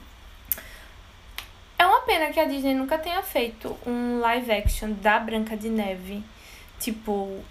É 1.78 1.86
uma 1.86 2.04
pena 2.04 2.32
que 2.32 2.40
a 2.40 2.46
Disney 2.46 2.74
nunca 2.74 2.98
tenha 2.98 3.22
feito 3.22 3.78
um 3.86 4.22
live 4.22 4.50
action 4.50 4.94
da 4.94 5.20
Branca 5.20 5.58
de 5.58 5.68
Neve. 5.68 6.24
Tipo, 6.80 7.44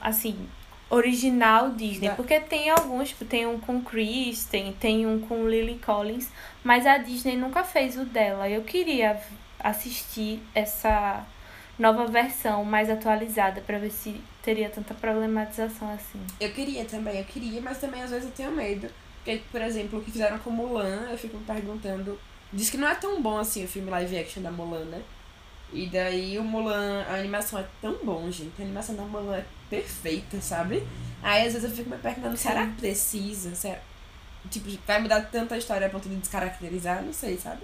assim, 0.00 0.48
original 0.90 1.70
Disney. 1.70 2.08
Da- 2.08 2.14
Porque 2.14 2.40
tem 2.40 2.70
alguns, 2.70 3.10
tipo, 3.10 3.24
tem 3.24 3.46
um 3.46 3.58
com 3.58 3.80
Kristen, 3.82 4.72
tem 4.80 5.06
um 5.06 5.20
com 5.20 5.46
Lily 5.48 5.78
Collins. 5.84 6.28
Mas 6.64 6.86
a 6.86 6.98
Disney 6.98 7.36
nunca 7.36 7.62
fez 7.64 7.96
o 7.96 8.04
dela. 8.04 8.48
Eu 8.48 8.62
queria 8.62 9.20
assistir 9.60 10.40
essa 10.54 11.24
nova 11.78 12.06
versão 12.06 12.64
mais 12.64 12.90
atualizada 12.90 13.60
pra 13.60 13.78
ver 13.78 13.90
se 13.90 14.20
teria 14.42 14.68
tanta 14.70 14.94
problematização 14.94 15.92
assim. 15.92 16.20
Eu 16.40 16.50
queria 16.52 16.84
também, 16.84 17.18
eu 17.18 17.24
queria, 17.24 17.60
mas 17.60 17.78
também 17.78 18.02
às 18.02 18.10
vezes 18.10 18.26
eu 18.26 18.32
tenho 18.32 18.50
medo. 18.52 18.88
Porque, 19.24 19.42
por 19.50 19.60
exemplo, 19.60 19.98
o 19.98 20.02
que 20.02 20.10
fizeram 20.10 20.38
com 20.38 20.50
Mulan, 20.50 21.08
eu 21.10 21.18
fico 21.18 21.36
me 21.36 21.44
perguntando. 21.44 22.18
Diz 22.52 22.70
que 22.70 22.78
não 22.78 22.88
é 22.88 22.94
tão 22.94 23.20
bom 23.20 23.36
assim 23.38 23.64
o 23.64 23.68
filme 23.68 23.90
live 23.90 24.18
action 24.18 24.42
da 24.42 24.50
Mulan, 24.50 24.84
né? 24.86 25.02
E 25.72 25.86
daí 25.86 26.38
o 26.38 26.42
Mulan, 26.44 27.04
a 27.08 27.14
animação 27.16 27.58
é 27.58 27.64
tão 27.82 27.94
bom, 28.02 28.30
gente. 28.30 28.52
A 28.58 28.62
animação 28.62 28.94
da 28.96 29.02
Mulan 29.02 29.36
é 29.36 29.44
perfeita, 29.68 30.40
sabe? 30.40 30.86
Aí 31.22 31.46
às 31.46 31.52
vezes 31.52 31.70
eu 31.70 31.76
fico 31.76 31.90
me 31.90 31.98
perguntando, 31.98 32.36
será 32.36 32.66
que 32.66 32.72
precisa? 32.72 33.54
Será... 33.54 33.78
Tipo, 34.50 34.70
vai 34.86 35.00
mudar 35.00 35.22
tanta 35.22 35.56
história 35.56 35.86
a 35.86 35.90
ponto 35.90 36.08
de 36.08 36.16
descaracterizar? 36.16 37.02
Não 37.02 37.12
sei, 37.12 37.36
sabe? 37.36 37.62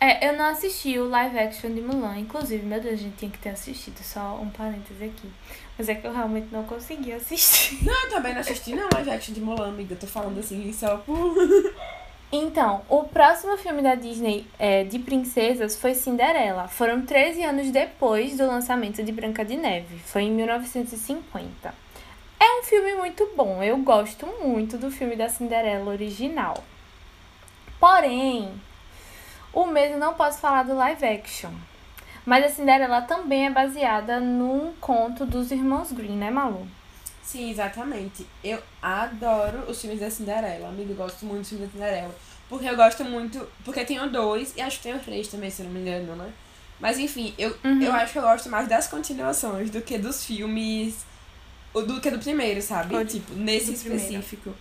É, 0.00 0.26
eu 0.26 0.32
não 0.32 0.46
assisti 0.46 0.98
o 0.98 1.06
live 1.08 1.38
action 1.38 1.74
de 1.74 1.82
Mulan. 1.82 2.18
Inclusive, 2.18 2.64
meu 2.64 2.80
Deus, 2.80 2.94
a 2.94 2.96
gente 2.96 3.16
tinha 3.16 3.30
que 3.30 3.38
ter 3.38 3.50
assistido. 3.50 3.98
Só 4.02 4.38
um 4.40 4.48
parêntese 4.48 5.04
aqui. 5.04 5.30
Mas 5.76 5.90
é 5.90 5.94
que 5.94 6.06
eu 6.06 6.12
realmente 6.12 6.48
não 6.50 6.64
consegui 6.64 7.12
assistir. 7.12 7.84
Não, 7.84 8.04
eu 8.04 8.10
também 8.10 8.32
não 8.32 8.40
assisti 8.40 8.74
não 8.74 8.88
live 8.94 9.10
action 9.10 9.34
de 9.34 9.42
Mulan, 9.42 9.68
amiga. 9.68 9.94
Eu 9.94 9.98
tô 9.98 10.06
falando 10.06 10.38
assim 10.40 10.72
só 10.72 10.96
por. 10.96 11.34
Então, 12.32 12.82
o 12.88 13.02
próximo 13.02 13.56
filme 13.56 13.82
da 13.82 13.96
Disney 13.96 14.46
é, 14.56 14.84
de 14.84 15.00
princesas 15.00 15.74
foi 15.74 15.94
Cinderela. 15.94 16.68
Foram 16.68 17.02
13 17.02 17.42
anos 17.42 17.70
depois 17.72 18.36
do 18.36 18.46
lançamento 18.46 19.02
de 19.02 19.10
Branca 19.10 19.44
de 19.44 19.56
Neve. 19.56 19.98
Foi 19.98 20.22
em 20.22 20.30
1950. 20.30 21.74
É 22.38 22.60
um 22.60 22.62
filme 22.62 22.94
muito 22.94 23.28
bom. 23.36 23.60
Eu 23.60 23.76
gosto 23.78 24.26
muito 24.44 24.78
do 24.78 24.92
filme 24.92 25.16
da 25.16 25.28
Cinderela 25.28 25.90
original. 25.90 26.62
Porém, 27.80 28.48
o 29.52 29.66
mesmo 29.66 29.98
não 29.98 30.14
posso 30.14 30.38
falar 30.38 30.62
do 30.62 30.76
live 30.76 31.04
action. 31.04 31.50
Mas 32.24 32.44
a 32.44 32.48
Cinderela 32.48 33.02
também 33.02 33.46
é 33.46 33.50
baseada 33.50 34.20
num 34.20 34.72
conto 34.80 35.26
dos 35.26 35.50
irmãos 35.50 35.90
Green, 35.90 36.16
né, 36.16 36.30
Malu? 36.30 36.68
Sim, 37.22 37.50
exatamente. 37.50 38.26
Eu 38.42 38.60
adoro 38.82 39.70
os 39.70 39.80
filmes 39.80 40.00
da 40.00 40.10
Cinderela. 40.10 40.68
Amigo, 40.68 40.92
eu 40.92 40.96
gosto 40.96 41.24
muito 41.24 41.40
dos 41.40 41.48
filmes 41.50 41.68
da 41.68 41.72
Cinderela. 41.72 42.14
Porque 42.48 42.68
eu 42.68 42.76
gosto 42.76 43.04
muito. 43.04 43.46
Porque 43.64 43.84
tem 43.84 44.00
o 44.00 44.10
dois 44.10 44.52
e 44.56 44.60
acho 44.60 44.78
que 44.78 44.82
tem 44.84 44.94
o 44.94 44.98
três 44.98 45.28
também, 45.28 45.50
se 45.50 45.62
eu 45.62 45.66
não 45.66 45.72
me 45.72 45.80
engano, 45.80 46.16
né? 46.16 46.32
Mas 46.80 46.98
enfim, 46.98 47.34
eu, 47.38 47.54
eu 47.80 47.92
acho 47.92 48.12
que 48.12 48.18
eu 48.18 48.22
gosto 48.22 48.48
mais 48.48 48.66
das 48.66 48.88
continuações 48.88 49.70
do 49.70 49.80
que 49.82 49.98
dos 49.98 50.24
filmes. 50.24 51.04
Do 51.72 52.00
que 52.00 52.10
do 52.10 52.18
primeiro, 52.18 52.60
sabe? 52.60 52.96
Ou 52.96 53.04
tipo, 53.04 53.32
nesse 53.34 53.72
do 53.72 53.78
primeiro. 53.78 54.04
específico. 54.04 54.54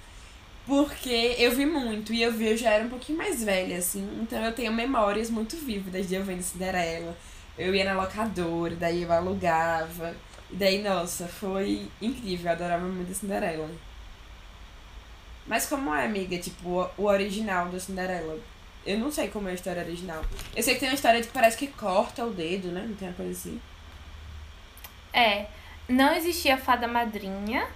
Porque 0.67 1.35
eu 1.39 1.51
vi 1.55 1.65
muito 1.65 2.13
e 2.13 2.21
eu 2.21 2.31
vi, 2.31 2.49
eu 2.49 2.57
já 2.57 2.69
era 2.69 2.83
um 2.85 2.89
pouquinho 2.89 3.17
mais 3.17 3.43
velha, 3.43 3.79
assim. 3.79 4.07
Então 4.21 4.43
eu 4.45 4.51
tenho 4.51 4.71
memórias 4.71 5.29
muito 5.31 5.57
vívidas 5.57 6.07
de 6.07 6.13
eu 6.13 6.23
vendo 6.23 6.43
Cinderela. 6.43 7.17
Eu 7.57 7.73
ia 7.73 7.83
na 7.83 7.99
locadora, 7.99 8.75
daí 8.75 9.01
eu 9.01 9.11
alugava. 9.11 10.15
E 10.51 10.55
daí, 10.55 10.81
nossa, 10.83 11.27
foi 11.27 11.89
incrível. 12.01 12.47
Eu 12.47 12.51
adorava 12.53 12.85
muito 12.85 13.11
a 13.11 13.15
Cinderela. 13.15 13.69
Mas 15.45 15.65
como 15.65 15.93
é, 15.93 16.05
amiga? 16.05 16.37
Tipo, 16.37 16.89
o- 16.97 17.03
original 17.05 17.67
da 17.69 17.79
Cinderela. 17.79 18.39
Eu 18.85 18.97
não 18.97 19.11
sei 19.11 19.27
como 19.29 19.47
é 19.47 19.51
a 19.51 19.55
história 19.55 19.83
original. 19.83 20.23
Eu 20.55 20.63
sei 20.63 20.73
que 20.75 20.79
tem 20.79 20.89
uma 20.89 20.95
história 20.95 21.21
que 21.21 21.27
parece 21.27 21.57
que 21.57 21.67
corta 21.67 22.25
o 22.25 22.31
dedo, 22.33 22.69
né? 22.69 22.85
Não 22.87 22.95
tem 22.95 23.07
uma 23.09 23.13
coisa 23.15 23.31
assim. 23.31 23.59
É, 25.13 25.47
não 25.87 26.13
existia 26.13 26.57
fada 26.57 26.87
madrinha. 26.87 27.67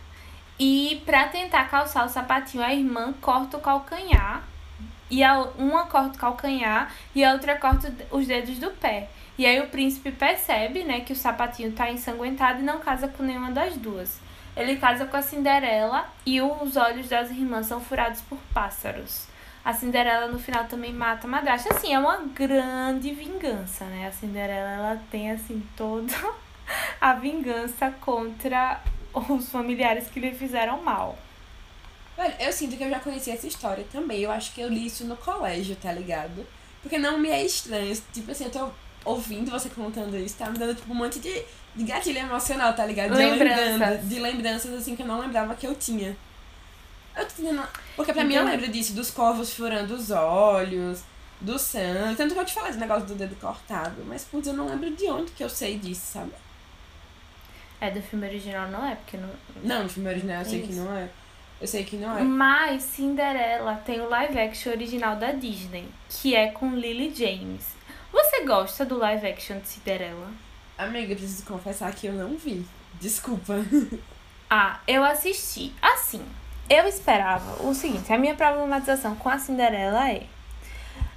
E 0.60 1.01
pra 1.06 1.27
tentar 1.27 1.65
calçar 1.70 2.06
o 2.06 2.10
sapatinho, 2.10 2.63
a 2.63 2.74
irmã 2.74 3.13
corta 3.22 3.58
o 3.58 3.62
calcanhar. 3.62 4.44
E 5.10 5.24
a, 5.24 5.42
uma 5.58 5.86
corta 5.88 6.15
o 6.18 6.20
calcanhar 6.20 6.94
e 7.13 7.24
a 7.24 7.34
outra 7.34 7.56
corta 7.58 7.94
os 8.12 8.27
dedos 8.27 8.58
do 8.60 8.72
pé. 8.72 9.10
E 9.38 9.46
aí 9.46 9.60
o 9.60 9.68
príncipe 9.68 10.12
percebe, 10.12 10.84
né, 10.84 11.02
que 11.02 11.13
o 11.13 11.16
sapatinho 11.16 11.72
tá 11.72 11.92
ensanguentado 11.92 12.60
e 12.60 12.63
não 12.63 12.80
casa 12.80 13.08
com 13.08 13.24
nenhuma 13.24 13.52
das 13.52 13.75
duas. 13.75 14.20
Ele 14.56 14.75
casa 14.75 15.06
com 15.06 15.18
a 15.18 15.22
Cinderela 15.22 16.08
e 16.25 16.40
os 16.40 16.78
olhos 16.78 17.10
das 17.10 17.32
irmãs 17.32 17.66
são 17.66 17.82
furados 17.82 18.22
por 18.22 18.38
pássaros. 18.54 19.28
A 19.66 19.74
Cinderela 19.74 20.28
no 20.28 20.38
final 20.38 20.66
também 20.66 20.94
mata 20.94 21.25
a 21.25 21.30
madrasta. 21.30 21.74
Assim, 21.74 21.94
é 21.94 21.98
uma 21.98 22.18
grande 22.18 23.12
vingança, 23.12 23.86
né? 23.86 24.08
A 24.08 24.12
Cinderela 24.12 24.70
ela 24.70 25.02
tem 25.10 25.32
assim 25.32 25.63
toda 25.75 26.13
a 27.02 27.13
vingança 27.13 27.90
contra 28.02 28.82
os 29.13 29.50
familiares 29.50 30.08
que 30.10 30.20
lhe 30.20 30.34
fizeram 30.34 30.84
mal. 30.84 31.18
Velho, 32.16 32.36
eu 32.40 32.52
sinto 32.52 32.78
que 32.78 32.84
eu 32.84 32.90
já 32.90 33.00
conheci 33.00 33.32
essa 33.32 33.48
história 33.48 33.86
também. 33.92 34.20
Eu 34.20 34.32
acho 34.32 34.54
que 34.54 34.62
eu 34.62 34.70
li 34.70 34.86
isso 34.86 35.06
no 35.06 35.18
colégio, 35.18 35.75
tá 35.75 35.92
ligado? 35.92 36.46
Porque 36.82 37.00
não 37.00 37.18
me 37.18 37.30
é 37.30 37.44
estranho. 37.44 37.96
Tipo 38.12 38.32
assim, 38.32 38.44
eu 38.44 38.52
tô 38.52 38.70
ouvindo 39.05 39.51
você 39.51 39.69
contando 39.69 40.15
isso, 40.17 40.36
tá 40.38 40.50
me 40.50 40.57
dando 40.57 40.75
tipo 40.75 40.91
um 40.91 40.95
monte 40.95 41.19
de, 41.19 41.43
de 41.75 41.83
gatilho 41.83 42.19
emocional, 42.19 42.74
tá 42.74 42.86
ligado? 42.86 43.12
De 43.12 43.17
Lembranças. 43.17 43.65
lembrando, 43.72 44.07
de 44.07 44.19
lembranças 44.19 44.74
assim 44.74 44.95
que 44.95 45.01
eu 45.01 45.07
não 45.07 45.19
lembrava 45.19 45.55
que 45.55 45.65
eu 45.67 45.75
tinha. 45.75 46.15
Eu 47.15 47.25
tô 47.27 47.33
tentando... 47.36 47.67
Porque 47.95 48.12
pra 48.13 48.24
mim 48.24 48.33
eu 48.36 48.41
Então- 48.43 48.51
lembro 48.53 48.72
disso, 48.72 48.93
dos 48.93 49.12
corvos 49.12 49.53
furando 49.53 49.93
os 49.93 50.10
olhos, 50.12 51.03
do 51.39 51.60
sangue. 51.60 52.15
Tanto 52.15 52.33
que 52.33 52.39
eu 52.39 52.45
te 52.45 52.53
falei 52.53 52.72
esse 52.72 52.79
negócio 52.79 53.05
do 53.05 53.15
dedo 53.15 53.36
cortado. 53.36 54.03
Mas, 54.07 54.24
putz, 54.24 54.48
eu 54.48 54.53
não 54.53 54.67
lembro 54.67 54.89
de 54.95 55.05
onde 55.07 55.31
que 55.31 55.43
eu 55.43 55.50
sei 55.50 55.77
disso, 55.77 56.01
sabe? 56.13 56.31
É 57.81 57.91
do 57.91 58.01
filme 58.01 58.25
original, 58.25 58.69
não 58.69 58.88
é? 58.88 58.95
Porque 58.95 59.17
não. 59.17 59.29
Não, 59.63 59.83
no 59.83 59.89
filme 59.89 60.10
original 60.10 60.39
eu 60.39 60.45
sei 60.45 60.62
que 60.62 60.72
Isso. 60.72 60.81
não 60.81 60.95
é. 60.98 61.10
Eu 61.62 61.67
sei 61.67 61.83
que 61.83 61.98
não 61.98 62.17
é. 62.17 62.22
Mas 62.24 62.83
Cinderela 62.83 63.75
tem 63.86 64.00
o 64.01 64.07
live 64.10 64.39
action 64.39 64.72
original 64.72 65.17
da 65.17 65.31
Disney, 65.33 65.88
que 66.10 66.33
é 66.33 66.48
com 66.48 66.74
Lily 66.75 67.13
James. 67.13 67.73
Você 68.13 68.46
gosta 68.46 68.86
do 68.86 69.00
live 69.00 69.25
action 69.25 69.58
de 69.58 69.67
Cinderela? 69.67 70.32
Amiga, 70.77 71.15
preciso 71.15 71.43
confessar 71.46 71.91
que 71.96 72.05
eu 72.05 72.13
não 72.13 72.38
vi. 72.38 72.65
Desculpa. 73.01 73.55
Ah, 74.55 74.82
eu 74.88 75.03
assisti. 75.03 75.74
Assim, 75.82 76.24
eu 76.70 76.86
esperava 76.88 77.67
o 77.67 77.74
seguinte: 77.74 78.13
a 78.13 78.20
minha 78.20 78.36
problematização 78.36 79.15
com 79.15 79.27
a 79.27 79.39
Cinderela 79.39 80.12
é. 80.12 80.27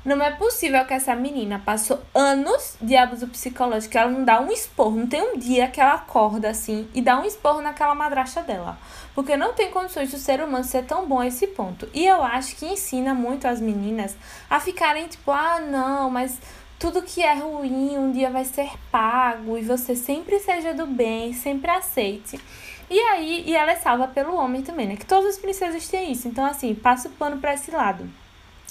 Não 0.02 0.22
é 0.22 0.30
possível 0.30 0.82
que 0.86 0.94
essa 0.94 1.14
menina 1.14 1.60
passou 1.62 2.00
anos 2.14 2.76
de 2.80 2.96
abuso 2.96 3.26
psicológico, 3.26 3.98
ela 3.98 4.10
não 4.10 4.24
dá 4.24 4.40
um 4.40 4.50
esporro. 4.50 4.96
Não 4.96 5.06
tem 5.06 5.20
um 5.20 5.36
dia 5.36 5.68
que 5.68 5.78
ela 5.78 5.94
acorda 5.94 6.48
assim 6.48 6.88
e 6.94 7.02
dá 7.02 7.20
um 7.20 7.26
esporro 7.26 7.60
naquela 7.60 7.94
madrasta 7.94 8.40
dela. 8.40 8.78
Porque 9.14 9.36
não 9.36 9.52
tem 9.52 9.70
condições 9.70 10.10
do 10.10 10.16
ser 10.16 10.40
humano 10.40 10.64
ser 10.64 10.86
tão 10.86 11.06
bom 11.06 11.20
a 11.20 11.26
esse 11.26 11.48
ponto. 11.48 11.86
E 11.92 12.06
eu 12.06 12.22
acho 12.22 12.56
que 12.56 12.64
ensina 12.64 13.12
muito 13.12 13.46
as 13.46 13.60
meninas 13.60 14.16
a 14.48 14.58
ficarem 14.58 15.08
tipo, 15.08 15.30
ah, 15.30 15.60
não, 15.60 16.08
mas 16.08 16.40
tudo 16.78 17.02
que 17.02 17.22
é 17.22 17.34
ruim 17.34 17.96
um 17.98 18.12
dia 18.12 18.30
vai 18.30 18.44
ser 18.44 18.70
pago 18.90 19.56
e 19.56 19.62
você 19.62 19.96
sempre 19.96 20.38
seja 20.38 20.74
do 20.74 20.86
bem, 20.86 21.32
sempre 21.32 21.70
aceite. 21.70 22.40
E 22.88 22.98
aí, 23.00 23.44
e 23.46 23.56
ela 23.56 23.72
é 23.72 23.76
salva 23.76 24.06
pelo 24.06 24.36
homem 24.36 24.62
também, 24.62 24.86
né? 24.86 24.96
Que 24.96 25.06
todas 25.06 25.34
as 25.34 25.38
princesas 25.38 25.88
têm 25.88 26.12
isso. 26.12 26.28
Então, 26.28 26.44
assim, 26.44 26.74
passa 26.74 27.08
o 27.08 27.12
pano 27.12 27.38
pra 27.38 27.54
esse 27.54 27.70
lado. 27.70 28.08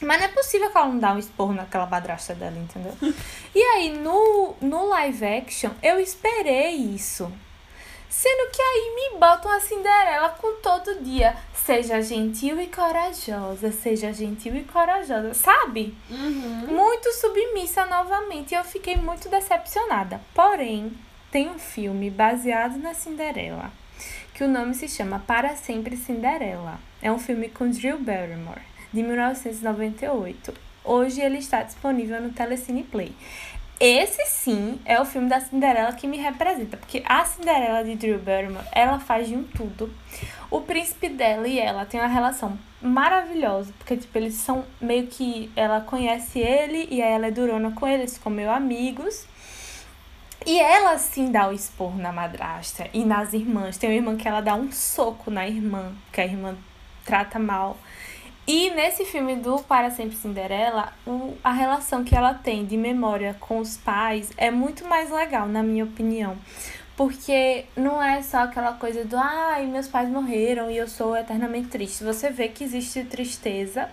Mas 0.02 0.20
não 0.20 0.26
é 0.26 0.30
possível 0.30 0.70
que 0.70 0.78
ela 0.78 0.88
não 0.88 1.00
dá 1.00 1.14
um 1.14 1.20
esporro 1.20 1.54
naquela 1.54 1.86
madrasta 1.86 2.34
dela, 2.34 2.58
entendeu? 2.58 2.94
E 3.54 3.62
aí, 3.62 3.98
no, 3.98 4.56
no 4.60 4.88
live 4.90 5.26
action, 5.26 5.72
eu 5.82 6.00
esperei 6.00 6.76
isso. 6.76 7.32
Sendo 8.10 8.52
que 8.52 8.62
aí 8.62 8.96
me 8.96 9.20
botam 9.20 9.52
a 9.52 9.60
Cinderela 9.60 10.30
com 10.30 10.56
todo 10.62 11.02
dia. 11.02 11.36
Seja 11.66 12.00
gentil 12.00 12.62
e 12.62 12.68
corajosa, 12.68 13.72
seja 13.72 14.14
gentil 14.14 14.56
e 14.56 14.64
corajosa, 14.64 15.34
sabe? 15.34 15.96
Uhum. 16.12 16.68
Muito 16.68 17.12
submissa 17.14 17.88
novamente. 17.88 18.52
E 18.52 18.56
eu 18.56 18.64
fiquei 18.64 18.96
muito 18.96 19.28
decepcionada. 19.30 20.22
Porém, 20.32 20.92
tem 21.32 21.50
um 21.50 21.58
filme 21.58 22.12
baseado 22.12 22.78
na 22.78 22.94
Cinderela, 22.94 23.72
que 24.36 24.44
o 24.44 24.48
nome 24.48 24.76
se 24.76 24.88
chama 24.88 25.18
Para 25.18 25.56
Sempre 25.56 25.98
Cinderela. 25.98 26.78
É 27.02 27.12
um 27.12 27.18
filme 27.18 27.50
com 27.50 27.68
Drew 27.68 27.98
Barrymore, 27.98 28.62
de 28.94 29.02
1998. 29.02 30.54
Hoje 30.84 31.20
ele 31.20 31.40
está 31.40 31.64
disponível 31.64 32.22
no 32.22 32.30
Telecine 32.30 32.84
Play. 32.84 33.12
Esse 33.80 34.26
sim 34.28 34.80
é 34.86 35.00
o 35.02 35.06
filme 35.06 35.28
da 35.28 35.42
Cinderela 35.42 35.92
que 35.92 36.08
me 36.08 36.18
representa, 36.18 36.78
porque 36.78 37.04
a 37.06 37.26
Cinderela 37.26 37.84
de 37.84 37.96
Drew 37.96 38.20
Barrymore, 38.20 38.66
ela 38.72 39.00
faz 39.00 39.28
de 39.28 39.36
um 39.36 39.44
tudo. 39.44 39.94
O 40.50 40.62
príncipe 40.62 41.10
dela 41.10 41.46
e 41.46 41.60
ela 41.60 41.86
têm 41.86 42.00
uma 42.00 42.08
relação 42.08 42.58
maravilhosa, 42.82 43.74
porque 43.78 43.98
tipo, 43.98 44.18
eles 44.18 44.36
são 44.36 44.64
meio 44.80 45.08
que 45.08 45.52
ela 45.58 45.82
conhece 45.82 46.40
ele 46.40 46.88
e 46.90 47.02
aí 47.02 47.12
ela 47.12 47.28
é 47.28 47.32
durona 47.32 47.72
com 47.72 47.86
ele, 47.86 48.04
eles 48.04 48.18
ficam 48.18 48.32
meio 48.32 48.50
amigos. 48.50 49.28
E 50.46 50.60
ela 50.60 50.98
sim 50.98 51.32
dá 51.32 51.50
o 51.50 51.52
esporro 51.52 51.98
na 51.98 52.12
madrasta 52.14 52.88
e 52.94 53.04
nas 53.04 53.34
irmãs. 53.34 53.78
Tem 53.78 53.90
uma 53.90 53.96
irmã 53.96 54.16
que 54.16 54.28
ela 54.28 54.42
dá 54.42 54.56
um 54.56 54.72
soco 54.72 55.32
na 55.32 55.48
irmã, 55.48 55.92
que 56.14 56.22
a 56.22 56.26
irmã 56.26 56.56
trata 57.04 57.40
mal. 57.40 57.78
E 58.48 58.70
nesse 58.70 59.06
filme 59.06 59.36
do 59.38 59.58
Para 59.64 59.90
Sempre 59.90 60.16
Cinderela, 60.16 60.94
o, 61.06 61.36
a 61.44 61.52
relação 61.52 62.04
que 62.04 62.16
ela 62.16 62.36
tem 62.36 62.64
de 62.64 62.78
memória 62.78 63.36
com 63.40 63.58
os 63.58 63.76
pais 63.76 64.32
é 64.38 64.52
muito 64.52 64.86
mais 64.88 65.10
legal, 65.10 65.48
na 65.48 65.64
minha 65.64 65.84
opinião. 65.84 66.38
Porque 66.96 67.66
não 67.76 68.02
é 68.02 68.22
só 68.22 68.44
aquela 68.44 68.74
coisa 68.74 69.04
do 69.04 69.18
ai, 69.18 69.66
meus 69.66 69.88
pais 69.88 70.08
morreram 70.10 70.70
e 70.70 70.78
eu 70.78 70.88
sou 70.88 71.18
eternamente 71.18 71.70
triste. 71.70 72.04
Você 72.04 72.30
vê 72.30 72.48
que 72.48 72.64
existe 72.64 73.04
tristeza, 73.06 73.90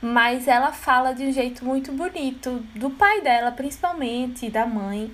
mas 0.00 0.48
ela 0.48 0.72
fala 0.72 1.12
de 1.12 1.24
um 1.24 1.32
jeito 1.32 1.62
muito 1.62 1.92
bonito, 1.92 2.64
do 2.74 2.88
pai 2.88 3.20
dela 3.20 3.52
principalmente, 3.52 4.46
e 4.46 4.50
da 4.50 4.64
mãe. 4.64 5.12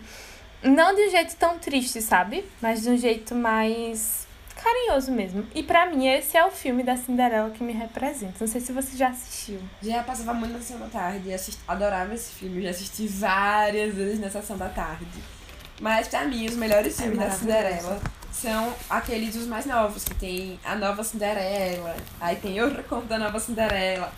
Não 0.63 0.95
de 0.95 1.09
um 1.09 1.11
jeito 1.11 1.35
tão 1.37 1.59
triste, 1.59 2.01
sabe? 2.01 2.45
Mas 2.63 2.83
de 2.83 2.91
um 2.91 2.97
jeito 2.97 3.35
mais 3.35 4.26
carinhoso 4.63 5.13
mesmo. 5.13 5.47
E 5.55 5.63
pra 5.63 5.87
mim, 5.87 6.09
esse 6.09 6.37
é 6.37 6.45
o 6.45 6.51
filme 6.51 6.83
da 6.83 6.97
Cinderela 6.97 7.51
que 7.51 7.63
me 7.63 7.73
representa. 7.73 8.35
Não 8.41 8.47
sei 8.47 8.61
se 8.61 8.73
você 8.73 8.97
já 8.97 9.09
assistiu. 9.09 9.61
Já 9.83 10.03
passava 10.03 10.35
muito 10.35 10.53
na 10.53 10.59
sessão 10.59 10.79
da 10.79 10.87
tarde. 10.87 11.33
Assisti, 11.33 11.61
adorava 11.69 12.15
esse 12.15 12.33
filme. 12.33 12.63
Já 12.63 12.71
assisti 12.71 13.07
várias 13.07 13.95
vezes 13.95 14.19
na 14.19 14.31
sessão 14.31 14.57
da 14.57 14.69
tarde. 14.69 15.07
Mas 15.81 16.09
pra 16.09 16.25
mim, 16.25 16.47
os 16.47 16.57
melhores 16.57 16.99
É 16.99 17.03
filmes 17.03 17.19
da 17.19 17.27
maravilhoso. 17.27 17.61
Cinderela 17.61 18.01
são 18.33 18.75
aqueles 18.91 19.35
dos 19.35 19.47
mais 19.47 19.65
novos, 19.67 20.05
que 20.05 20.15
tem 20.15 20.61
a 20.65 20.75
nova 20.75 21.03
Cinderela. 21.05 21.95
Aí 22.21 22.37
tem 22.37 22.61
outro 22.61 22.83
conto 22.85 23.07
da 23.07 23.19
nova 23.19 23.39
Cinderela. 23.39 24.13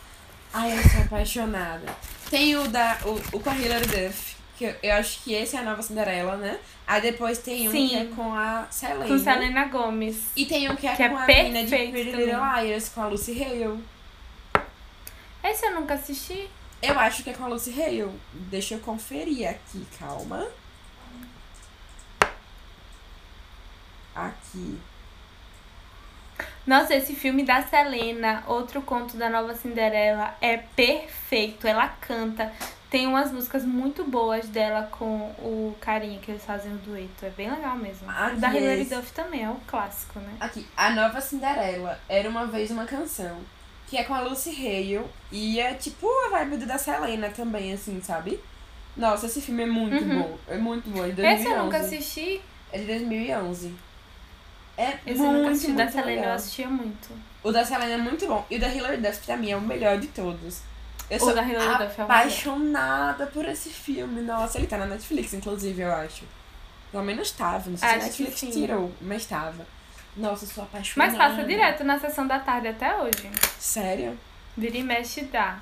Ai, 0.53 0.79
eu 0.79 0.83
sou 0.89 1.03
apaixonada. 1.03 1.87
Tem 2.31 2.57
o 2.57 2.69
da. 2.69 2.99
o, 3.05 3.37
o 3.37 3.41
com 3.41 3.51
a 3.51 3.55
Hilary 3.55 3.87
Duff. 3.87 4.38
Que 4.59 4.65
eu, 4.65 4.75
eu 4.83 4.95
acho 4.97 5.23
que 5.23 5.33
esse 5.33 5.55
é 5.55 5.61
a 5.61 5.63
nova 5.63 5.81
Cinderela, 5.81 6.37
né? 6.37 6.59
Aí 6.85 7.01
depois 7.01 7.39
tem 7.39 7.69
um 7.69 7.71
Sim. 7.71 7.89
que 7.89 7.97
é 7.97 8.05
com 8.07 8.35
a 8.35 8.67
Selena. 8.69 9.07
Com 9.07 9.19
Selena 9.19 9.65
Gomes. 9.67 10.33
E 10.35 10.47
tem 10.47 10.69
um 10.69 10.75
que 10.75 10.89
é 10.89 10.97
Que 10.97 11.05
é 11.05 11.09
com 11.09 11.17
a 11.17 11.27
menina 11.27 11.63
de 11.63 11.71
Pretty. 11.71 12.03
Little 12.11 12.63
Liars, 12.63 12.89
com 12.89 13.03
a 13.03 13.07
Lucy 13.07 13.41
Hale. 13.41 13.85
Esse 15.45 15.67
eu 15.67 15.75
nunca 15.75 15.95
assisti. 15.95 16.51
Eu 16.83 16.99
acho 16.99 17.23
que 17.23 17.31
é 17.31 17.35
com 17.35 17.45
a 17.45 17.49
Lucy 17.49 17.71
Hale. 17.81 18.11
Deixa 18.33 18.75
eu 18.75 18.81
conferir 18.81 19.49
aqui, 19.49 19.87
calma. 19.97 20.45
Aqui. 24.13 24.79
Nossa, 26.67 26.95
esse 26.95 27.15
filme 27.15 27.45
da 27.45 27.63
Selena, 27.63 28.43
outro 28.47 28.83
conto 28.83 29.17
da 29.17 29.31
nova 29.31 29.55
Cinderela, 29.55 30.37
é 30.41 30.57
perfeito. 30.57 31.67
Ela 31.67 31.89
canta. 31.89 32.53
Tem 32.91 33.07
umas 33.07 33.31
músicas 33.31 33.65
muito 33.67 34.03
boas 34.05 34.49
dela 34.49 34.89
com 34.91 35.29
o 35.41 35.77
carinha 35.81 36.19
que 36.21 36.31
eles 36.31 36.43
fazem 36.45 36.73
o 36.73 36.77
dueto. 36.79 37.27
É 37.27 37.31
bem 37.31 37.51
legal 37.51 37.77
mesmo. 37.77 38.09
Ah, 38.11 38.33
o 38.35 38.41
da 38.41 38.51
Hilary. 38.55 38.85
Duff 38.85 39.13
também, 39.13 39.45
é 39.45 39.49
um 39.51 39.61
clássico, 39.67 40.19
né? 40.21 40.35
Aqui. 40.41 40.67
A 40.75 40.91
nova 40.91 41.21
Cinderela 41.21 42.01
era 42.09 42.29
uma 42.31 42.47
vez 42.47 42.71
uma 42.71 42.87
canção. 42.87 43.37
Que 43.89 43.97
é 43.99 44.05
com 44.05 44.15
a 44.15 44.21
Lucy 44.23 44.51
Hale. 44.51 45.05
E 45.31 45.61
é 45.61 45.75
tipo 45.75 46.07
a 46.27 46.31
vibe 46.31 46.59
do 46.59 46.67
da 46.67 46.79
Selena 46.79 47.29
também, 47.29 47.73
assim, 47.75 48.01
sabe? 48.03 48.41
Nossa, 48.97 49.27
esse 49.27 49.41
filme 49.43 49.63
é 49.65 49.67
muito 49.67 50.03
Uhum. 50.05 50.23
bom. 50.23 50.39
É 50.49 50.57
muito 50.57 50.89
bom. 50.91 51.05
É 51.05 51.09
de 51.09 51.13
2011. 51.13 51.41
Esse 51.43 51.49
eu 51.53 51.65
nunca 51.65 51.77
assisti. 51.79 52.41
É 52.73 52.79
de 52.79 52.85
2011. 52.87 53.75
É 54.79 54.91
Esse 55.07 55.11
eu 55.11 55.17
muito, 55.27 55.39
nunca 55.39 55.51
assisti. 55.51 55.67
muito 55.69 55.79
Da 55.79 55.91
Selena 55.91 56.11
eu 56.13 56.17
legal. 56.21 56.35
assistia 56.35 56.69
muito. 56.69 57.09
O 57.43 57.53
da 57.53 57.65
Selena 57.65 57.93
é 57.93 57.99
muito 57.99 58.27
bom. 58.27 58.47
E 58.51 58.57
o 58.57 58.61
da 58.61 58.69
Hilary 58.69 58.97
Duff, 58.99 59.19
pra 59.27 59.37
mim, 59.37 59.51
é 59.51 59.57
o 59.57 59.61
melhor 59.61 59.99
de 59.99 60.07
todos. 60.09 60.61
Eu 61.11 61.19
sou 61.19 61.35
apaixonada 61.99 63.27
por 63.27 63.45
esse 63.47 63.71
filme. 63.71 64.21
Nossa, 64.23 64.59
ele 64.59 64.67
tá 64.67 64.77
na 64.77 64.87
Netflix, 64.87 65.33
inclusive, 65.33 65.83
eu 65.83 65.93
acho. 65.93 66.25
Pelo 66.91 67.05
menos 67.05 67.31
tava. 67.31 67.71
Não 67.71 67.77
sei 67.77 67.89
se 67.89 67.95
a 67.95 67.99
Acho 67.99 67.99
que 67.99 68.23
Netflix 68.23 68.41
sim. 68.41 68.51
tirou, 68.51 68.93
mas 69.01 69.27
tava. 69.27 69.67
Nossa, 70.17 70.45
eu 70.45 70.49
sou 70.49 70.65
apaixonada. 70.65 71.13
Mas 71.13 71.19
passa 71.19 71.47
direto 71.47 71.85
na 71.85 71.99
sessão 71.99 72.27
da 72.27 72.39
tarde 72.41 72.69
até 72.69 72.97
hoje. 72.97 73.31
Sério? 73.59 74.19
Vira 74.57 74.77
e 74.77 74.83
mexe 74.83 75.23
dá. 75.23 75.61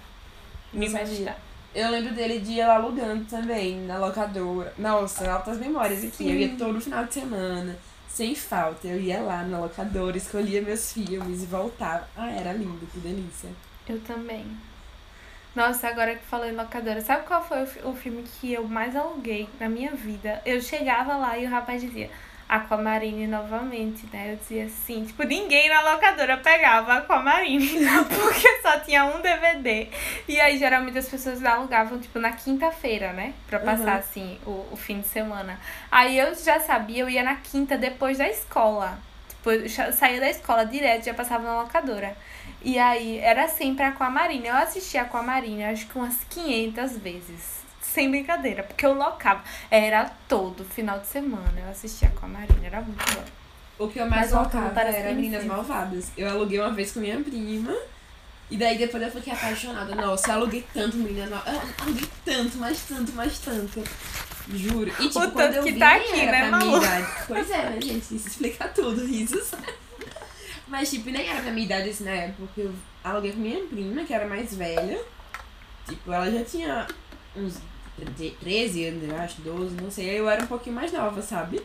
E 0.72 0.78
Não 0.78 0.88
mexe 0.88 1.24
dá. 1.24 1.36
Eu 1.74 1.90
lembro 1.90 2.14
dele 2.14 2.40
de 2.40 2.52
ir 2.52 2.66
lá 2.66 2.76
alugando 2.76 3.24
também, 3.26 3.80
na 3.82 3.98
locadora. 3.98 4.72
Nossa, 4.78 5.30
altas 5.30 5.58
memórias 5.58 6.02
aqui. 6.02 6.28
Eu 6.28 6.34
ia 6.36 6.56
todo 6.56 6.80
final 6.80 7.04
de 7.04 7.12
semana, 7.12 7.76
sem 8.08 8.34
falta. 8.34 8.86
Eu 8.86 8.98
ia 8.98 9.20
lá 9.20 9.42
na 9.42 9.58
locadora, 9.58 10.16
escolhia 10.16 10.62
meus 10.62 10.92
filmes 10.92 11.42
e 11.42 11.46
voltava. 11.46 12.08
Ah, 12.16 12.30
era 12.30 12.52
lindo, 12.54 12.86
que 12.90 12.98
delícia. 12.98 13.50
Eu 13.86 14.00
também. 14.00 14.46
Nossa, 15.56 15.88
agora 15.88 16.14
que 16.14 16.24
falou 16.26 16.46
em 16.46 16.52
locadora, 16.52 17.00
sabe 17.00 17.26
qual 17.26 17.42
foi 17.42 17.62
o, 17.62 17.66
fi- 17.66 17.80
o 17.82 17.94
filme 17.96 18.22
que 18.22 18.52
eu 18.52 18.64
mais 18.68 18.94
aluguei 18.94 19.48
na 19.58 19.68
minha 19.68 19.90
vida? 19.92 20.40
Eu 20.44 20.60
chegava 20.60 21.16
lá 21.16 21.36
e 21.38 21.46
o 21.46 21.50
rapaz 21.50 21.80
dizia 21.80 22.10
Aquamarine 22.46 23.26
novamente, 23.26 24.06
né? 24.12 24.32
Eu 24.32 24.36
dizia 24.36 24.66
assim, 24.66 25.04
tipo, 25.06 25.22
ninguém 25.24 25.68
na 25.70 25.80
locadora 25.94 26.36
pegava 26.36 26.98
Aquamarine, 26.98 27.66
porque 28.06 28.60
só 28.60 28.78
tinha 28.80 29.06
um 29.06 29.20
DVD. 29.22 29.88
E 30.28 30.38
aí, 30.38 30.58
geralmente, 30.58 30.98
as 30.98 31.08
pessoas 31.08 31.42
alugavam, 31.42 31.98
tipo, 31.98 32.18
na 32.18 32.32
quinta-feira, 32.32 33.12
né? 33.14 33.32
Pra 33.48 33.58
passar, 33.58 33.94
Uhum. 33.94 33.98
assim, 33.98 34.38
o, 34.46 34.66
o 34.72 34.76
fim 34.76 35.00
de 35.00 35.08
semana. 35.08 35.58
Aí 35.90 36.18
eu 36.18 36.34
já 36.34 36.60
sabia, 36.60 37.02
eu 37.02 37.08
ia 37.08 37.22
na 37.22 37.36
quinta 37.36 37.78
depois 37.78 38.18
da 38.18 38.28
escola. 38.28 38.98
Tipo, 39.46 39.50
eu 39.50 39.92
saía 39.92 40.18
da 40.18 40.28
escola 40.28 40.64
direto, 40.64 41.04
já 41.04 41.14
passava 41.14 41.44
na 41.44 41.62
locadora. 41.62 42.16
E 42.62 42.78
aí 42.78 43.18
era 43.18 43.46
sempre 43.46 43.84
Aquamarina. 43.84 44.48
Eu 44.48 44.56
assisti 44.56 44.98
Aquamarina 44.98 45.70
acho 45.70 45.86
que 45.86 45.96
umas 45.96 46.16
500 46.28 46.98
vezes. 46.98 47.56
Sem 47.80 48.10
brincadeira, 48.10 48.64
porque 48.64 48.84
eu 48.84 48.92
locava. 48.92 49.42
Era 49.70 50.10
todo 50.28 50.64
final 50.64 50.98
de 50.98 51.06
semana. 51.06 51.54
Eu 51.64 51.70
assistia 51.70 52.08
Aquamarina, 52.08 52.66
era 52.66 52.80
muito 52.80 53.04
bom. 53.14 53.24
O 53.78 53.88
que 53.88 54.00
eu 54.00 54.06
mais 54.08 54.32
Mas 54.32 54.48
as 54.88 54.94
era 54.94 55.12
Meninas. 55.12 55.44
Malvadas. 55.44 56.10
Eu 56.16 56.28
aluguei 56.28 56.58
uma 56.58 56.72
vez 56.72 56.92
com 56.92 57.00
minha 57.00 57.20
prima. 57.20 57.74
E 58.50 58.56
daí 58.56 58.78
depois 58.78 59.02
eu 59.02 59.10
fiquei 59.10 59.32
apaixonada. 59.32 59.94
Nossa, 59.94 60.28
eu 60.30 60.34
aluguei 60.34 60.64
tanto 60.72 60.96
Malvadas. 60.96 61.30
Eu 61.46 61.84
aluguei 61.84 62.08
tanto, 62.24 62.58
mais 62.58 62.80
tanto, 62.82 63.12
mais 63.12 63.38
tanto. 63.38 63.82
Juro. 64.48 64.88
E 65.00 65.08
tipo, 65.08 65.18
O 65.18 65.30
quando 65.32 65.54
eu 65.54 65.64
que 65.64 65.72
vi, 65.72 65.78
tá 65.78 65.96
aqui, 65.96 66.20
era 66.20 66.32
né, 66.32 66.48
pra 66.48 66.58
minha 66.58 66.78
idade. 66.78 67.06
Pois 67.26 67.50
é, 67.50 67.70
né, 67.70 67.80
gente? 67.80 68.14
Isso 68.14 68.28
explica 68.28 68.68
tudo, 68.68 69.04
risos. 69.04 69.50
Mas, 70.68 70.90
tipo, 70.90 71.10
nem 71.10 71.28
era 71.28 71.42
pra 71.42 71.50
minha 71.50 71.64
idade 71.66 71.90
assim 71.90 72.04
na 72.04 72.12
época. 72.12 72.36
porque 72.46 72.60
Eu 72.62 72.74
aluguei 73.02 73.32
com 73.32 73.38
minha 73.40 73.64
prima, 73.64 74.04
que 74.04 74.14
era 74.14 74.26
mais 74.28 74.54
velha. 74.54 75.00
Tipo, 75.88 76.12
ela 76.12 76.30
já 76.30 76.44
tinha 76.44 76.86
uns 77.34 77.58
13 78.40 78.84
anos, 78.86 79.08
eu 79.08 79.16
acho, 79.16 79.40
12, 79.42 79.74
não 79.80 79.90
sei. 79.90 80.10
Aí 80.10 80.16
eu 80.16 80.28
era 80.28 80.44
um 80.44 80.46
pouquinho 80.46 80.76
mais 80.76 80.92
nova, 80.92 81.20
sabe? 81.22 81.60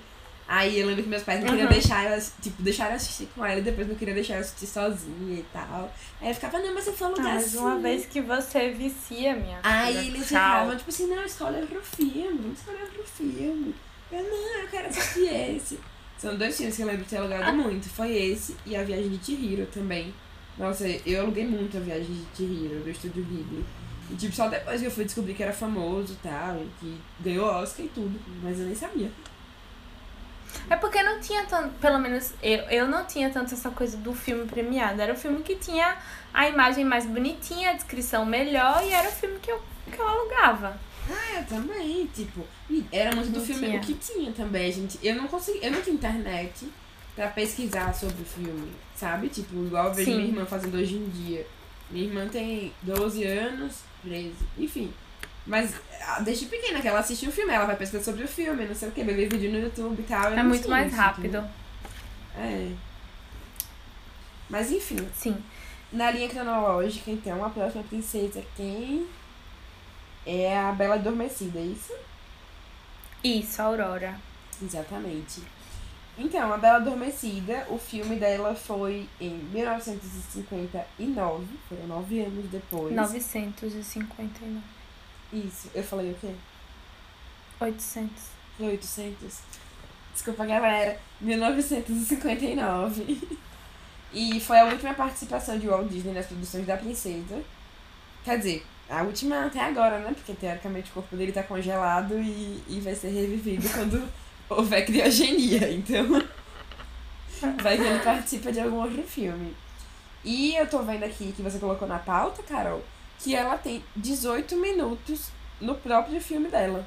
Aí 0.53 0.77
eu 0.81 0.85
lembro 0.87 1.01
que 1.03 1.07
meus 1.07 1.23
pais 1.23 1.39
não 1.39 1.47
queriam 1.47 1.65
Uhum. 1.67 1.71
deixar 1.71 2.11
eu, 2.11 2.21
tipo, 2.41 2.61
deixaram 2.61 2.91
eu 2.91 2.95
assistir 2.97 3.25
com 3.33 3.45
ela 3.45 3.59
e 3.59 3.63
depois 3.63 3.87
não 3.87 3.95
queriam 3.95 4.15
deixar 4.15 4.33
eu 4.33 4.41
assistir 4.41 4.67
sozinha 4.67 5.39
e 5.39 5.45
tal. 5.53 5.89
Aí 6.19 6.27
eu 6.27 6.35
ficava, 6.35 6.59
não, 6.59 6.73
mas 6.73 6.85
eu 6.87 6.91
falo 6.93 7.13
Ah, 7.13 7.17
lugar 7.19 7.35
mas 7.35 7.45
assim. 7.45 7.57
uma 7.59 7.79
vez 7.79 8.05
que 8.05 8.19
você 8.19 8.69
vicia, 8.71 9.33
minha 9.33 9.59
Aí 9.63 9.93
filha, 9.95 10.07
eles 10.07 10.27
ficavam, 10.27 10.75
tipo 10.75 10.89
assim, 10.89 11.07
não, 11.07 11.23
escolhe 11.23 11.61
outro 11.61 11.81
filme, 11.81 12.37
vamos 12.41 12.59
escolher 12.59 12.81
outro 12.81 13.03
filme. 13.05 13.73
Eu, 14.11 14.23
não, 14.23 14.59
eu 14.61 14.67
quero 14.67 14.87
assistir 14.89 15.33
esse. 15.55 15.79
São 16.17 16.35
dois 16.35 16.57
filmes 16.57 16.75
que 16.75 16.81
eu 16.81 16.87
lembro 16.87 17.03
de 17.03 17.09
ter 17.09 17.17
alugado 17.17 17.53
muito. 17.57 17.87
Foi 17.87 18.11
esse 18.11 18.57
e 18.65 18.75
A 18.75 18.83
Viagem 18.83 19.07
de 19.09 19.25
Chihiro 19.25 19.65
também. 19.67 20.13
Nossa, 20.57 20.85
eu 21.05 21.21
aluguei 21.21 21.47
muito 21.47 21.77
A 21.77 21.79
Viagem 21.79 22.13
de 22.13 22.25
Chihiro, 22.35 22.81
do 22.83 22.89
Estúdio 22.89 23.23
Ghibli. 23.23 23.63
E 24.11 24.15
tipo, 24.15 24.35
só 24.35 24.49
depois 24.49 24.81
que 24.81 24.87
eu 24.87 24.91
fui 24.91 25.05
descobrir 25.05 25.33
que 25.33 25.41
era 25.43 25.53
famoso 25.53 26.11
e 26.11 26.15
tal, 26.17 26.57
e 26.57 26.69
que 26.81 26.99
ganhou 27.21 27.45
Oscar 27.45 27.85
e 27.85 27.89
tudo. 27.89 28.19
Mas 28.43 28.59
eu 28.59 28.65
nem 28.65 28.75
sabia. 28.75 29.09
É 30.69 30.75
porque 30.75 31.01
não 31.03 31.19
tinha 31.19 31.45
tanto, 31.45 31.69
pelo 31.79 31.99
menos 31.99 32.33
eu, 32.41 32.59
eu 32.69 32.87
não 32.87 33.05
tinha 33.05 33.29
tanto 33.29 33.53
essa 33.53 33.69
coisa 33.69 33.97
do 33.97 34.13
filme 34.13 34.45
premiado. 34.45 35.01
Era 35.01 35.13
o 35.13 35.17
filme 35.17 35.41
que 35.43 35.55
tinha 35.55 35.97
a 36.33 36.47
imagem 36.47 36.85
mais 36.85 37.05
bonitinha, 37.05 37.71
a 37.71 37.73
descrição 37.73 38.25
melhor 38.25 38.83
e 38.83 38.91
era 38.91 39.09
o 39.09 39.11
filme 39.11 39.39
que 39.39 39.51
eu, 39.51 39.61
que 39.91 39.99
eu 39.99 40.07
alugava. 40.07 40.79
Ah, 41.09 41.39
eu 41.39 41.45
também, 41.45 42.05
tipo, 42.07 42.45
era 42.91 43.15
muito 43.15 43.31
do 43.31 43.41
filme 43.41 43.67
tinha. 43.67 43.77
o 43.79 43.81
que 43.81 43.93
tinha 43.95 44.31
também, 44.31 44.71
gente. 44.71 44.99
Eu 45.03 45.15
não 45.15 45.27
consegui, 45.27 45.59
eu 45.61 45.71
não 45.71 45.81
tinha 45.81 45.95
internet 45.95 46.67
pra 47.15 47.27
pesquisar 47.27 47.93
sobre 47.93 48.21
o 48.21 48.25
filme, 48.25 48.71
sabe? 48.95 49.27
Tipo, 49.27 49.65
igual 49.65 49.87
eu 49.87 49.93
vejo 49.93 50.11
Sim. 50.11 50.17
minha 50.17 50.29
irmã 50.29 50.45
fazendo 50.45 50.75
hoje 50.75 50.95
em 50.95 51.09
dia. 51.09 51.45
Minha 51.89 52.05
irmã 52.05 52.27
tem 52.27 52.71
12 52.83 53.23
anos, 53.25 53.79
13, 54.03 54.33
enfim. 54.57 54.93
Mas 55.45 55.73
ah, 56.01 56.19
desde 56.19 56.45
pequena 56.45 56.81
que 56.81 56.87
ela 56.87 56.99
assistiu 56.99 57.29
o 57.29 57.31
filme, 57.31 57.53
ela 57.53 57.65
vai 57.65 57.75
pesquisar 57.75 58.03
sobre 58.03 58.23
o 58.23 58.27
filme, 58.27 58.65
não 58.65 58.75
sei 58.75 58.89
o 58.89 58.91
que, 58.91 59.03
ver 59.03 59.27
vídeo 59.27 59.51
no 59.51 59.59
YouTube 59.59 59.99
e 59.99 60.03
tal. 60.03 60.31
É 60.31 60.43
muito 60.43 60.69
mais 60.69 60.93
rápido. 60.93 61.43
É. 62.37 62.71
Mas 64.49 64.71
enfim, 64.71 65.07
Sim. 65.13 65.37
na 65.91 66.11
linha 66.11 66.29
cronológica, 66.29 67.09
então, 67.09 67.43
a 67.43 67.49
próxima 67.49 67.83
princesa 67.83 68.43
quem 68.55 69.07
é 70.25 70.57
a 70.57 70.71
Bela 70.73 70.95
Adormecida, 70.95 71.59
é 71.59 71.63
isso? 71.63 71.93
Isso, 73.23 73.61
Aurora. 73.61 74.19
Exatamente. 74.61 75.41
Então, 76.17 76.51
A 76.51 76.57
Bela 76.57 76.77
Adormecida, 76.77 77.65
o 77.69 77.77
filme 77.77 78.17
dela 78.17 78.53
foi 78.53 79.07
em 79.19 79.29
1959, 79.53 81.45
foram 81.69 81.87
nove 81.87 82.21
anos 82.21 82.49
depois. 82.51 82.93
959. 82.93 84.80
Isso, 85.33 85.69
eu 85.73 85.83
falei 85.83 86.11
o 86.11 86.15
quê? 86.15 86.33
800. 87.59 88.11
Foi 88.57 88.67
800. 88.67 89.39
Desculpa, 90.13 90.45
galera. 90.45 90.99
1959. 91.21 93.39
E 94.13 94.41
foi 94.41 94.59
a 94.59 94.65
última 94.65 94.93
participação 94.93 95.57
de 95.57 95.67
Walt 95.67 95.87
Disney 95.87 96.13
nas 96.13 96.25
produções 96.25 96.67
da 96.67 96.75
Princesa. 96.75 97.41
Quer 98.25 98.37
dizer, 98.37 98.65
a 98.89 99.03
última 99.03 99.45
até 99.45 99.61
agora, 99.61 99.99
né? 99.99 100.11
Porque 100.13 100.33
teoricamente 100.33 100.91
o 100.91 100.95
corpo 100.95 101.15
dele 101.15 101.31
tá 101.31 101.43
congelado 101.43 102.19
e, 102.19 102.61
e 102.67 102.81
vai 102.81 102.93
ser 102.93 103.07
revivido 103.07 103.67
quando 103.71 104.05
houver 104.49 104.85
criogenia. 104.85 105.71
Então, 105.71 106.05
vai 107.63 107.77
que 107.77 107.83
ele 107.83 107.99
participa 107.99 108.51
de 108.51 108.59
algum 108.59 108.81
outro 108.81 109.01
filme. 109.03 109.55
E 110.25 110.55
eu 110.55 110.69
tô 110.69 110.83
vendo 110.83 111.03
aqui 111.03 111.31
que 111.31 111.41
você 111.41 111.57
colocou 111.57 111.87
na 111.87 111.97
pauta, 111.97 112.43
Carol, 112.43 112.83
que 113.21 113.35
ela 113.35 113.57
tem 113.57 113.83
18 113.95 114.55
minutos 114.57 115.29
no 115.59 115.75
próprio 115.75 116.19
filme 116.19 116.49
dela. 116.49 116.85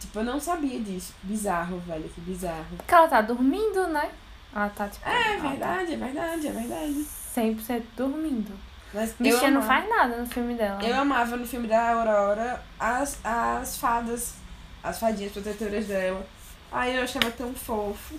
Tipo, 0.00 0.20
eu 0.20 0.24
não 0.24 0.40
sabia 0.40 0.78
disso. 0.80 1.14
Bizarro, 1.22 1.78
velho, 1.80 2.08
que 2.08 2.20
bizarro. 2.20 2.76
Porque 2.76 2.94
ela 2.94 3.08
tá 3.08 3.20
dormindo, 3.20 3.86
né? 3.88 4.10
Ela 4.54 4.68
tá, 4.70 4.88
tipo. 4.88 5.08
É 5.08 5.36
tá 5.36 5.48
verdade, 5.48 5.92
é 5.94 5.96
verdade, 5.96 6.46
é 6.46 6.52
verdade. 6.52 7.06
100% 7.36 7.82
dormindo. 7.96 8.52
Mas 8.92 9.10
eu 9.10 9.16
Bichinha 9.20 9.50
não 9.50 9.62
faz 9.62 9.88
nada 9.88 10.16
no 10.16 10.26
filme 10.26 10.54
dela. 10.54 10.82
eu 10.82 10.98
amava 10.98 11.36
no 11.36 11.46
filme 11.46 11.68
da 11.68 11.90
Aurora 11.92 12.62
as, 12.80 13.18
as 13.22 13.76
fadas, 13.76 14.34
as 14.82 14.98
fadinhas 14.98 15.32
protetoras 15.32 15.86
dela. 15.86 16.26
Ai, 16.72 16.96
eu 16.96 17.02
achava 17.02 17.30
tão 17.30 17.52
fofo. 17.54 18.18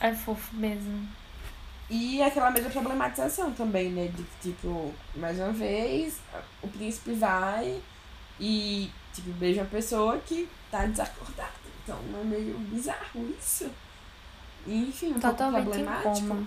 É 0.00 0.12
fofo 0.12 0.54
mesmo. 0.56 1.08
E 1.88 2.20
aquela 2.20 2.50
mesma 2.50 2.70
problematização 2.70 3.52
também, 3.52 3.90
né? 3.90 4.08
De 4.08 4.22
que, 4.22 4.50
tipo, 4.50 4.92
mais 5.14 5.38
uma 5.38 5.52
vez, 5.52 6.20
o 6.62 6.68
príncipe 6.68 7.12
vai 7.12 7.80
e, 8.40 8.90
tipo, 9.14 9.30
beija 9.32 9.62
uma 9.62 9.68
pessoa 9.68 10.18
que 10.18 10.48
tá 10.70 10.84
desacordada. 10.84 11.52
Então 11.84 11.98
é 12.20 12.24
meio 12.24 12.58
bizarro 12.58 13.30
isso. 13.38 13.70
E, 14.66 14.88
enfim, 14.88 15.12
um 15.12 15.20
Totalmente 15.20 15.64
pouco 15.64 15.80
problemático. 15.80 16.46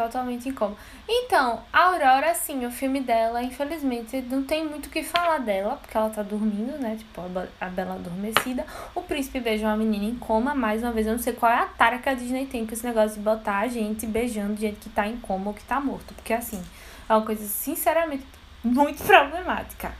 Totalmente 0.00 0.48
incômodo. 0.48 0.78
Então, 1.06 1.60
a 1.70 1.84
Aurora, 1.88 2.30
assim, 2.30 2.64
o 2.64 2.70
filme 2.70 3.00
dela, 3.00 3.42
infelizmente, 3.42 4.22
não 4.22 4.42
tem 4.42 4.64
muito 4.66 4.86
o 4.86 4.88
que 4.90 5.02
falar 5.02 5.38
dela, 5.38 5.76
porque 5.76 5.94
ela 5.94 6.08
tá 6.08 6.22
dormindo, 6.22 6.78
né? 6.78 6.96
Tipo, 6.96 7.20
a 7.20 7.28
Be- 7.28 7.48
a 7.60 7.66
Bela 7.66 7.94
Adormecida. 7.96 8.64
O 8.94 9.02
príncipe 9.02 9.40
beija 9.40 9.66
uma 9.66 9.76
menina 9.76 10.06
em 10.06 10.14
coma, 10.16 10.54
mais 10.54 10.82
uma 10.82 10.90
vez, 10.92 11.06
eu 11.06 11.12
não 11.12 11.20
sei 11.22 11.34
qual 11.34 11.52
é 11.52 11.58
a 11.58 11.66
tara 11.66 11.98
que 11.98 12.08
a 12.08 12.14
Disney 12.14 12.46
tem 12.46 12.66
com 12.66 12.72
esse 12.72 12.86
negócio 12.86 13.18
de 13.18 13.22
botar 13.22 13.58
a 13.58 13.68
gente 13.68 14.06
beijando 14.06 14.56
gente 14.58 14.76
que 14.80 14.88
tá 14.88 15.06
em 15.06 15.18
coma 15.18 15.48
ou 15.48 15.54
que 15.54 15.62
tá 15.64 15.78
morto. 15.78 16.14
Porque, 16.14 16.32
assim, 16.32 16.62
é 17.06 17.12
uma 17.14 17.26
coisa, 17.26 17.44
sinceramente, 17.44 18.24
muito 18.64 19.02
problemática. 19.04 19.92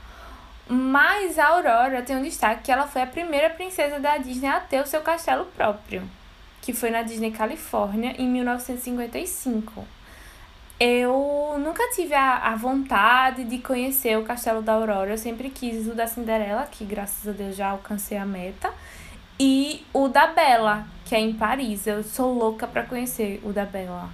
Mas 0.66 1.38
a 1.38 1.48
Aurora 1.48 2.00
tem 2.00 2.16
um 2.16 2.22
destaque 2.22 2.62
que 2.62 2.72
ela 2.72 2.86
foi 2.86 3.02
a 3.02 3.06
primeira 3.06 3.50
princesa 3.50 3.98
da 4.00 4.16
Disney 4.16 4.48
a 4.48 4.60
ter 4.60 4.80
o 4.80 4.86
seu 4.86 5.00
castelo 5.02 5.44
próprio, 5.56 6.02
que 6.60 6.72
foi 6.72 6.90
na 6.90 7.02
Disney 7.02 7.30
Califórnia 7.30 8.14
em 8.18 8.28
1955. 8.28 9.84
Eu 10.78 11.56
nunca 11.62 11.90
tive 11.94 12.14
a, 12.14 12.36
a 12.38 12.56
vontade 12.56 13.44
de 13.44 13.58
conhecer 13.58 14.16
o 14.16 14.24
castelo 14.24 14.62
da 14.62 14.72
Aurora, 14.72 15.10
eu 15.10 15.18
sempre 15.18 15.50
quis 15.50 15.86
o 15.86 15.94
da 15.94 16.06
Cinderela, 16.06 16.66
que 16.70 16.84
graças 16.86 17.28
a 17.28 17.32
Deus 17.32 17.54
já 17.54 17.68
alcancei 17.68 18.16
a 18.16 18.24
meta, 18.24 18.72
e 19.38 19.84
o 19.92 20.08
da 20.08 20.28
Bela, 20.28 20.86
que 21.04 21.14
é 21.14 21.20
em 21.20 21.32
Paris. 21.34 21.86
Eu 21.86 22.02
sou 22.02 22.32
louca 22.32 22.66
pra 22.66 22.82
conhecer 22.84 23.40
o 23.42 23.52
da 23.52 23.64
Bela. 23.66 24.08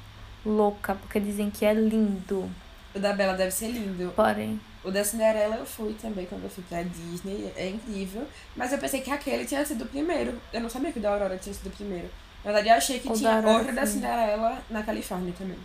Louca, 0.45 0.95
porque 0.95 1.21
dizem 1.21 1.51
que 1.51 1.65
é 1.65 1.73
lindo. 1.75 2.51
O 2.95 2.99
da 2.99 3.13
Bela 3.13 3.35
deve 3.35 3.51
ser 3.51 3.69
lindo. 3.69 4.13
Porém, 4.17 4.61
O 4.85 4.91
da 4.91 5.05
Cinderela 5.05 5.57
eu 5.57 5.67
fui 5.67 5.95
também 6.01 6.27
quando 6.27 6.45
eu 6.45 6.51
fui 6.51 6.65
pra 6.69 6.83
Disney, 6.83 7.53
é 7.57 7.69
incrível. 7.69 8.27
Mas 8.57 8.73
eu 8.73 8.79
pensei 8.79 9.01
que 9.01 9.11
aquele 9.11 9.45
tinha 9.45 9.65
sido 9.65 9.83
o 9.85 9.89
primeiro. 9.89 10.41
Eu 10.53 10.61
não 10.61 10.71
sabia 10.71 10.93
que 10.93 10.99
o 10.99 11.03
da 11.03 11.11
Aurora 11.11 11.37
tinha 11.37 11.55
sido 11.55 11.67
o 11.67 11.77
primeiro. 11.77 12.09
Na 12.47 12.53
verdade, 12.53 12.69
eu 12.69 12.75
achei 12.77 13.01
que 13.01 13.09
O 13.09 13.11
da 13.11 13.17
tinha 13.17 13.35
Aurora, 13.35 13.59
outra 13.59 13.73
da. 13.73 13.85
Cinderela 13.85 14.59
na 14.71 14.83
Califórnia 14.85 15.35
também. 15.37 15.59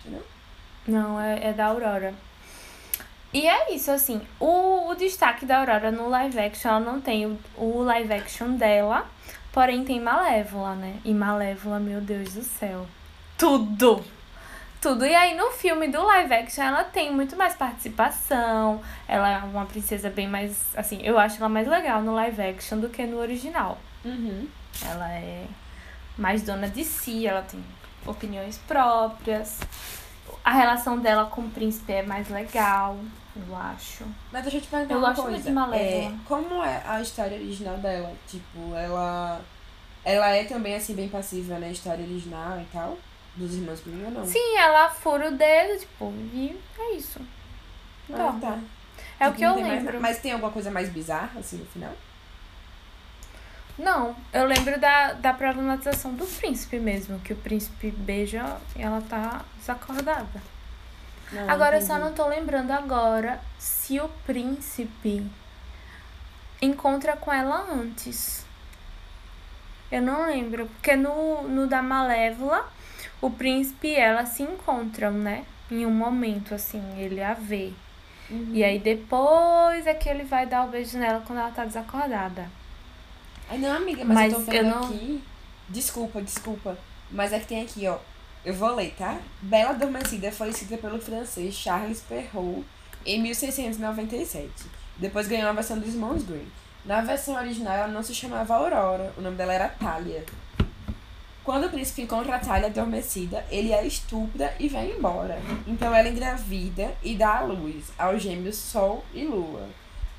Entendeu? 0.00 0.22
Não, 0.86 1.18
é, 1.18 1.48
é 1.48 1.52
da 1.54 1.68
Aurora. 1.68 2.12
E 3.32 3.46
é 3.48 3.74
isso, 3.74 3.90
assim, 3.90 4.20
o, 4.38 4.90
o 4.90 4.94
destaque 4.94 5.46
da 5.46 5.60
Aurora 5.60 5.90
no 5.90 6.06
live 6.10 6.38
action, 6.38 6.68
ela 6.68 6.80
não 6.80 7.00
tem 7.00 7.24
o, 7.24 7.38
o 7.56 7.82
live 7.82 8.12
action 8.12 8.56
dela, 8.56 9.06
porém 9.52 9.84
tem 9.84 10.00
Malévola, 10.00 10.74
né? 10.74 10.98
E 11.02 11.14
Malévola, 11.14 11.80
meu 11.80 12.00
Deus 12.02 12.34
do 12.34 12.42
céu. 12.42 12.86
Tudo! 13.38 14.04
Tudo. 14.82 15.06
E 15.06 15.14
aí 15.14 15.34
no 15.34 15.50
filme 15.50 15.88
do 15.88 16.02
live 16.04 16.34
action 16.34 16.62
ela 16.62 16.84
tem 16.84 17.10
muito 17.10 17.36
mais 17.36 17.54
participação. 17.54 18.80
Ela 19.08 19.30
é 19.30 19.38
uma 19.38 19.64
princesa 19.64 20.08
bem 20.10 20.28
mais. 20.28 20.76
Assim, 20.76 21.00
eu 21.02 21.18
acho 21.18 21.38
ela 21.38 21.48
mais 21.48 21.66
legal 21.66 22.02
no 22.02 22.14
live 22.14 22.40
action 22.40 22.78
do 22.78 22.88
que 22.88 23.04
no 23.04 23.18
original. 23.18 23.78
Uhum. 24.04 24.46
Ela 24.84 25.10
é 25.14 25.46
mais 26.18 26.42
dona 26.42 26.68
de 26.68 26.84
si, 26.84 27.26
ela 27.26 27.42
tem 27.42 27.64
opiniões 28.04 28.58
próprias. 28.66 29.58
A 30.44 30.52
relação 30.52 30.98
dela 30.98 31.26
com 31.26 31.42
o 31.42 31.50
príncipe 31.50 31.92
é 31.92 32.02
mais 32.02 32.28
legal, 32.28 32.98
eu 33.36 33.56
acho. 33.56 34.04
Mas 34.32 34.42
deixa 34.42 34.58
eu 34.58 34.60
te 34.62 34.68
perguntar 34.68 34.94
Eu 34.94 34.98
uma 34.98 35.14
coisa. 35.14 35.50
É, 35.76 36.12
como 36.26 36.62
é 36.62 36.82
a 36.84 37.00
história 37.00 37.36
original 37.36 37.76
dela? 37.78 38.12
Tipo, 38.26 38.74
ela. 38.74 39.40
Ela 40.04 40.28
é 40.30 40.44
também 40.44 40.74
assim 40.74 40.94
bem 40.94 41.08
passiva 41.08 41.58
na 41.58 41.68
história 41.68 42.04
original 42.04 42.58
e 42.60 42.64
tal? 42.72 42.98
Dos 43.36 43.54
irmãos 43.54 43.80
Green 43.80 44.04
ou 44.04 44.10
não? 44.10 44.26
Sim, 44.26 44.56
ela 44.56 44.88
fura 44.88 45.28
o 45.28 45.32
dedo, 45.32 45.78
tipo, 45.78 46.12
e 46.32 46.58
é 46.78 46.94
isso. 46.94 47.20
Ah, 48.10 48.16
Dorme. 48.16 48.40
tá. 48.40 48.58
É 49.20 49.28
o 49.28 49.34
que 49.34 49.42
eu 49.44 49.54
mais 49.54 49.66
lembro. 49.66 49.84
nada. 49.84 50.00
Mas 50.00 50.18
tem 50.18 50.32
alguma 50.32 50.50
coisa 50.50 50.70
mais 50.70 50.88
bizarra, 50.88 51.38
assim, 51.38 51.58
no 51.58 51.66
final? 51.66 51.92
Não, 53.78 54.16
eu 54.32 54.44
lembro 54.44 54.78
da, 54.80 55.12
da 55.12 55.32
problematização 55.32 56.12
do 56.12 56.26
príncipe 56.26 56.80
mesmo, 56.80 57.20
que 57.20 57.32
o 57.32 57.36
príncipe 57.36 57.92
beija 57.92 58.56
e 58.74 58.82
ela 58.82 59.00
tá 59.08 59.44
desacordada. 59.56 60.42
Não, 61.30 61.48
Agora 61.48 61.76
eu 61.76 61.82
só 61.82 61.98
não 61.98 62.12
tô 62.12 62.26
lembrando 62.26 62.72
agora 62.72 63.40
se 63.58 64.00
o 64.00 64.08
príncipe 64.26 65.24
encontra 66.60 67.16
com 67.16 67.32
ela 67.32 67.66
antes. 67.70 68.44
Eu 69.92 70.02
não 70.02 70.26
lembro, 70.26 70.66
porque 70.66 70.96
no, 70.96 71.46
no 71.46 71.66
da 71.66 71.80
Malévola, 71.80 72.68
o 73.20 73.30
príncipe 73.30 73.88
e 73.88 73.96
ela 73.96 74.26
se 74.26 74.42
encontram, 74.42 75.12
né? 75.12 75.44
Em 75.70 75.86
um 75.86 75.90
momento, 75.90 76.54
assim, 76.54 76.82
ele 76.98 77.22
a 77.22 77.34
vê. 77.34 77.72
Uhum. 78.30 78.50
E 78.52 78.64
aí 78.64 78.78
depois 78.78 79.86
é 79.86 79.94
que 79.94 80.08
ele 80.08 80.24
vai 80.24 80.46
dar 80.46 80.64
o 80.64 80.68
beijo 80.68 80.98
nela 80.98 81.22
quando 81.26 81.38
ela 81.38 81.50
tá 81.50 81.64
desacordada. 81.64 82.50
Ai, 83.50 83.58
não, 83.58 83.72
amiga, 83.76 84.04
mas, 84.04 84.14
Mas 84.14 84.32
eu 84.32 84.44
tô 84.44 84.52
eu 84.52 84.62
vendo 84.62 84.74
não- 84.74 84.84
aqui. 84.84 85.22
Desculpa, 85.68 86.20
desculpa. 86.22 86.78
Mas 87.10 87.32
é 87.32 87.38
que 87.40 87.46
tem 87.46 87.62
aqui, 87.62 87.86
ó. 87.86 87.98
Eu 88.44 88.54
vou 88.54 88.74
ler, 88.74 88.94
tá? 88.96 89.18
Bela 89.42 89.70
Adormecida 89.70 90.30
foi 90.30 90.50
escrita 90.50 90.76
pelo 90.78 91.00
francês 91.00 91.54
Charles 91.54 92.00
Perrault 92.00 92.64
em 93.04 93.20
1697. 93.22 94.48
Depois 94.96 95.28
ganhou 95.28 95.48
a 95.48 95.52
versão 95.52 95.78
dos 95.78 95.88
irmãos 95.94 96.22
Green. 96.22 96.46
Na 96.84 97.00
versão 97.00 97.34
original, 97.36 97.74
ela 97.74 97.88
não 97.88 98.02
se 98.02 98.14
chamava 98.14 98.54
Aurora, 98.54 99.12
o 99.16 99.20
nome 99.20 99.36
dela 99.36 99.52
era 99.52 99.68
Talia. 99.68 100.24
Quando 101.44 101.66
o 101.66 101.70
príncipe 101.70 102.02
encontra 102.02 102.36
a 102.36 102.38
Talia 102.38 102.66
adormecida, 102.68 103.44
ele 103.50 103.72
a 103.72 103.82
estupra 103.82 104.54
e 104.58 104.68
vai 104.68 104.90
embora. 104.92 105.38
Então 105.66 105.94
ela 105.94 106.08
engravida 106.08 106.94
e 107.02 107.14
dá 107.16 107.38
à 107.38 107.42
luz 107.42 107.86
aos 107.98 108.22
gêmeos 108.22 108.56
Sol 108.56 109.04
e 109.14 109.24
Lua. 109.24 109.66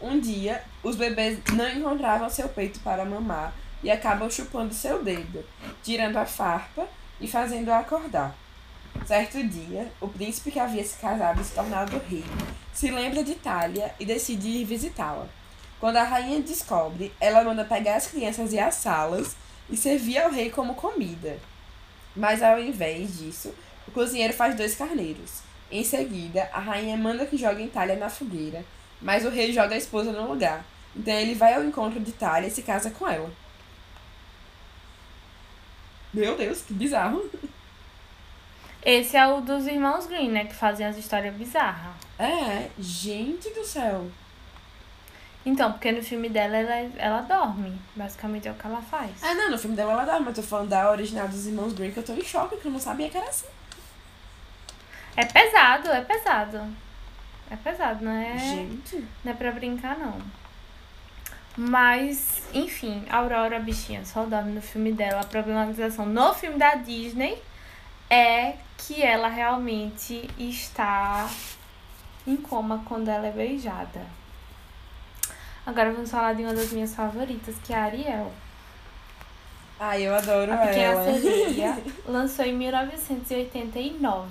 Um 0.01 0.19
dia, 0.19 0.63
os 0.81 0.95
bebês 0.95 1.39
não 1.53 1.69
encontravam 1.69 2.29
seu 2.29 2.47
peito 2.47 2.79
para 2.79 3.03
mamar 3.03 3.53
e 3.83 3.91
acabam 3.91 4.29
chupando 4.29 4.73
seu 4.73 5.03
dedo, 5.03 5.43
tirando 5.83 6.17
a 6.17 6.25
farpa 6.25 6.87
e 7.19 7.27
fazendo-a 7.27 7.79
acordar. 7.79 8.35
Certo 9.05 9.43
dia, 9.45 9.91
o 9.99 10.07
príncipe 10.07 10.51
que 10.51 10.59
havia 10.59 10.83
se 10.83 10.97
casado 10.97 11.41
e 11.41 11.43
se 11.43 11.53
tornado 11.53 12.01
rei 12.09 12.23
se 12.73 12.89
lembra 12.89 13.23
de 13.23 13.35
Talia 13.35 13.93
e 13.99 14.05
decide 14.05 14.47
ir 14.47 14.65
visitá-la. 14.65 15.27
Quando 15.79 15.97
a 15.97 16.03
rainha 16.03 16.41
descobre, 16.41 17.13
ela 17.19 17.43
manda 17.43 17.65
pegar 17.65 17.95
as 17.95 18.07
crianças 18.07 18.53
e 18.53 18.59
assá-las 18.59 19.35
e 19.69 19.75
servir 19.75 20.17
ao 20.17 20.31
rei 20.31 20.49
como 20.49 20.75
comida. 20.75 21.37
Mas 22.15 22.41
ao 22.41 22.59
invés 22.59 23.17
disso, 23.17 23.53
o 23.87 23.91
cozinheiro 23.91 24.33
faz 24.33 24.55
dois 24.55 24.75
carneiros. 24.75 25.41
Em 25.71 25.83
seguida, 25.83 26.49
a 26.53 26.59
rainha 26.59 26.97
manda 26.97 27.25
que 27.25 27.37
joguem 27.37 27.67
Talia 27.67 27.95
na 27.95 28.09
fogueira, 28.09 28.63
mas 29.01 29.25
o 29.25 29.29
rei 29.29 29.51
joga 29.51 29.75
a 29.75 29.77
esposa 29.77 30.11
no 30.11 30.27
lugar. 30.27 30.65
Então 30.95 31.13
ele 31.13 31.35
vai 31.35 31.53
ao 31.53 31.63
encontro 31.63 31.99
de 31.99 32.11
Talia 32.11 32.47
e 32.47 32.51
se 32.51 32.61
casa 32.61 32.89
com 32.89 33.07
ela. 33.07 33.31
Meu 36.13 36.35
Deus, 36.35 36.61
que 36.61 36.73
bizarro. 36.73 37.29
Esse 38.83 39.17
é 39.17 39.27
o 39.27 39.41
dos 39.41 39.67
irmãos 39.67 40.07
Green, 40.07 40.29
né? 40.29 40.45
Que 40.45 40.55
fazem 40.55 40.85
as 40.85 40.97
histórias 40.97 41.35
bizarras. 41.35 41.93
É, 42.17 42.69
gente 42.79 43.49
do 43.51 43.63
céu. 43.65 44.09
Então, 45.45 45.71
porque 45.71 45.91
no 45.91 46.03
filme 46.03 46.29
dela 46.29 46.57
ela, 46.57 46.91
ela 46.97 47.21
dorme. 47.21 47.79
Basicamente 47.95 48.47
é 48.47 48.51
o 48.51 48.55
que 48.55 48.65
ela 48.65 48.81
faz. 48.81 49.11
Ah, 49.21 49.33
não, 49.33 49.51
no 49.51 49.57
filme 49.57 49.75
dela 49.75 49.93
ela 49.93 50.19
mas 50.19 50.37
eu 50.37 50.43
tô 50.43 50.49
falando 50.49 50.69
da 50.69 50.91
original 50.91 51.27
dos 51.27 51.45
irmãos 51.45 51.73
Green, 51.73 51.91
que 51.91 51.99
eu 51.99 52.03
tô 52.03 52.13
em 52.13 52.23
choque, 52.23 52.57
que 52.57 52.65
eu 52.65 52.71
não 52.71 52.79
sabia 52.79 53.09
que 53.09 53.17
era 53.17 53.27
assim. 53.27 53.47
É 55.15 55.25
pesado, 55.25 55.89
é 55.89 56.01
pesado. 56.01 56.88
É 57.51 57.55
pesado, 57.55 58.03
não 58.05 58.11
é, 58.11 58.37
Gente. 58.37 59.03
não 59.23 59.31
é 59.31 59.35
pra 59.35 59.51
brincar, 59.51 59.97
não. 59.97 60.17
Mas, 61.57 62.43
enfim, 62.53 63.03
Aurora 63.09 63.59
Bichinha 63.59 64.05
só 64.05 64.23
dorme 64.23 64.51
no 64.53 64.61
filme 64.61 64.91
dela. 64.93 65.21
A 65.21 65.25
problematização 65.25 66.05
no 66.05 66.33
filme 66.33 66.57
da 66.57 66.75
Disney 66.75 67.41
é 68.09 68.53
que 68.77 69.01
ela 69.01 69.27
realmente 69.27 70.29
está 70.37 71.27
em 72.25 72.37
coma 72.37 72.83
quando 72.85 73.09
ela 73.09 73.27
é 73.27 73.31
beijada. 73.31 74.01
Agora 75.65 75.91
vamos 75.91 76.09
falar 76.09 76.33
de 76.33 76.43
uma 76.43 76.53
das 76.53 76.71
minhas 76.71 76.95
favoritas, 76.95 77.55
que 77.63 77.73
é 77.73 77.77
a 77.77 77.83
Ariel. 77.83 78.31
Ai, 79.79 80.03
eu 80.07 80.15
adoro 80.15 80.53
A 80.53 80.57
Pequena 80.57 80.81
ela. 80.81 81.19
Sereia 81.19 81.77
lançou 82.07 82.45
em 82.45 82.53
1989. 82.53 84.27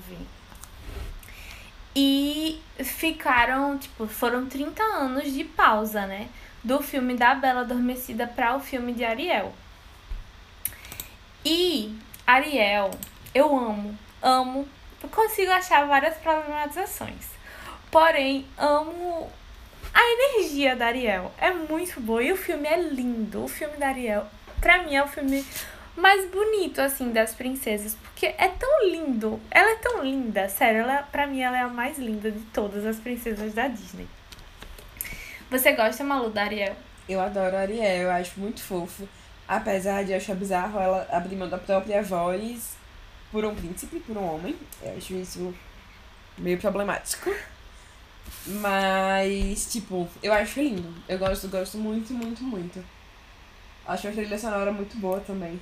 E 2.01 2.63
ficaram, 2.79 3.77
tipo, 3.77 4.07
foram 4.07 4.47
30 4.47 4.81
anos 4.81 5.33
de 5.33 5.43
pausa, 5.43 6.07
né? 6.07 6.29
Do 6.63 6.81
filme 6.81 7.17
da 7.17 7.35
Bela 7.35 7.63
Adormecida 7.63 8.25
para 8.25 8.55
o 8.55 8.61
filme 8.61 8.93
de 8.93 9.05
Ariel. 9.05 9.53
E 11.45 11.99
Ariel, 12.25 12.93
eu 13.35 13.53
amo, 13.59 13.99
amo. 14.23 14.69
Consigo 15.11 15.51
achar 15.51 15.89
várias 15.89 16.17
problematizações. 16.19 17.27
Porém, 17.91 18.47
amo 18.57 19.29
a 19.93 20.01
energia 20.01 20.77
da 20.77 20.87
Ariel. 20.87 21.35
É 21.37 21.51
muito 21.51 22.01
boa. 22.01 22.23
E 22.23 22.31
o 22.31 22.37
filme 22.37 22.69
é 22.69 22.81
lindo. 22.81 23.43
O 23.43 23.49
filme 23.49 23.77
da 23.77 23.89
Ariel, 23.89 24.25
pra 24.61 24.85
mim, 24.85 24.95
é 24.95 25.03
o 25.03 25.09
filme 25.09 25.45
mais 25.99 26.31
bonito, 26.31 26.81
assim, 26.81 27.13
das 27.13 27.35
princesas. 27.35 27.95
Porque 27.95 28.27
é 28.27 28.49
tão 28.49 28.89
lindo. 28.89 29.41
Ela 29.51 29.73
é 29.73 29.77
tão 29.77 30.03
linda. 30.03 30.49
Sério, 30.49 30.81
ela, 30.81 31.03
pra 31.03 31.27
mim, 31.27 31.41
ela 31.41 31.59
é 31.59 31.63
a 31.63 31.69
mais 31.69 31.99
linda 31.99 32.31
de 32.31 32.41
todas 32.47 32.87
as 32.87 32.97
princesas 32.97 33.53
da 33.53 33.69
Disney. 33.69 34.07
Você 35.51 35.73
gosta, 35.73 36.05
Malu, 36.05 36.31
da 36.31 36.43
Ariel? 36.43 36.77
Eu 37.09 37.21
adoro 37.21 37.57
a 37.57 37.61
Ariel, 37.61 38.03
eu 38.03 38.11
acho 38.11 38.39
muito 38.39 38.63
fofo. 38.63 39.09
Apesar 39.47 40.05
de 40.05 40.13
eu 40.13 40.19
achar 40.19 40.37
bizarro 40.37 40.79
ela 40.79 41.09
abrir 41.11 41.37
mão 41.37 41.49
da 41.49 41.57
própria 41.57 42.03
voz 42.03 42.77
por 43.33 43.45
um 43.45 43.55
príncipe, 43.55 43.99
por 44.01 44.17
um 44.17 44.35
homem. 44.35 44.55
Eu 44.83 44.97
acho 44.97 45.15
isso 45.15 45.55
meio 46.37 46.59
problemático. 46.59 47.35
Mas, 48.47 49.73
tipo, 49.73 50.09
eu 50.23 50.33
acho 50.33 50.61
lindo. 50.61 50.95
Eu 51.09 51.19
gosto, 51.19 51.49
gosto 51.49 51.79
muito, 51.79 52.13
muito, 52.13 52.43
muito. 52.43 52.85
Acho 53.87 54.09
a 54.09 54.13
trilha 54.13 54.39
sonora 54.39 54.71
muito 54.71 54.99
boa 54.99 55.21
também. 55.21 55.59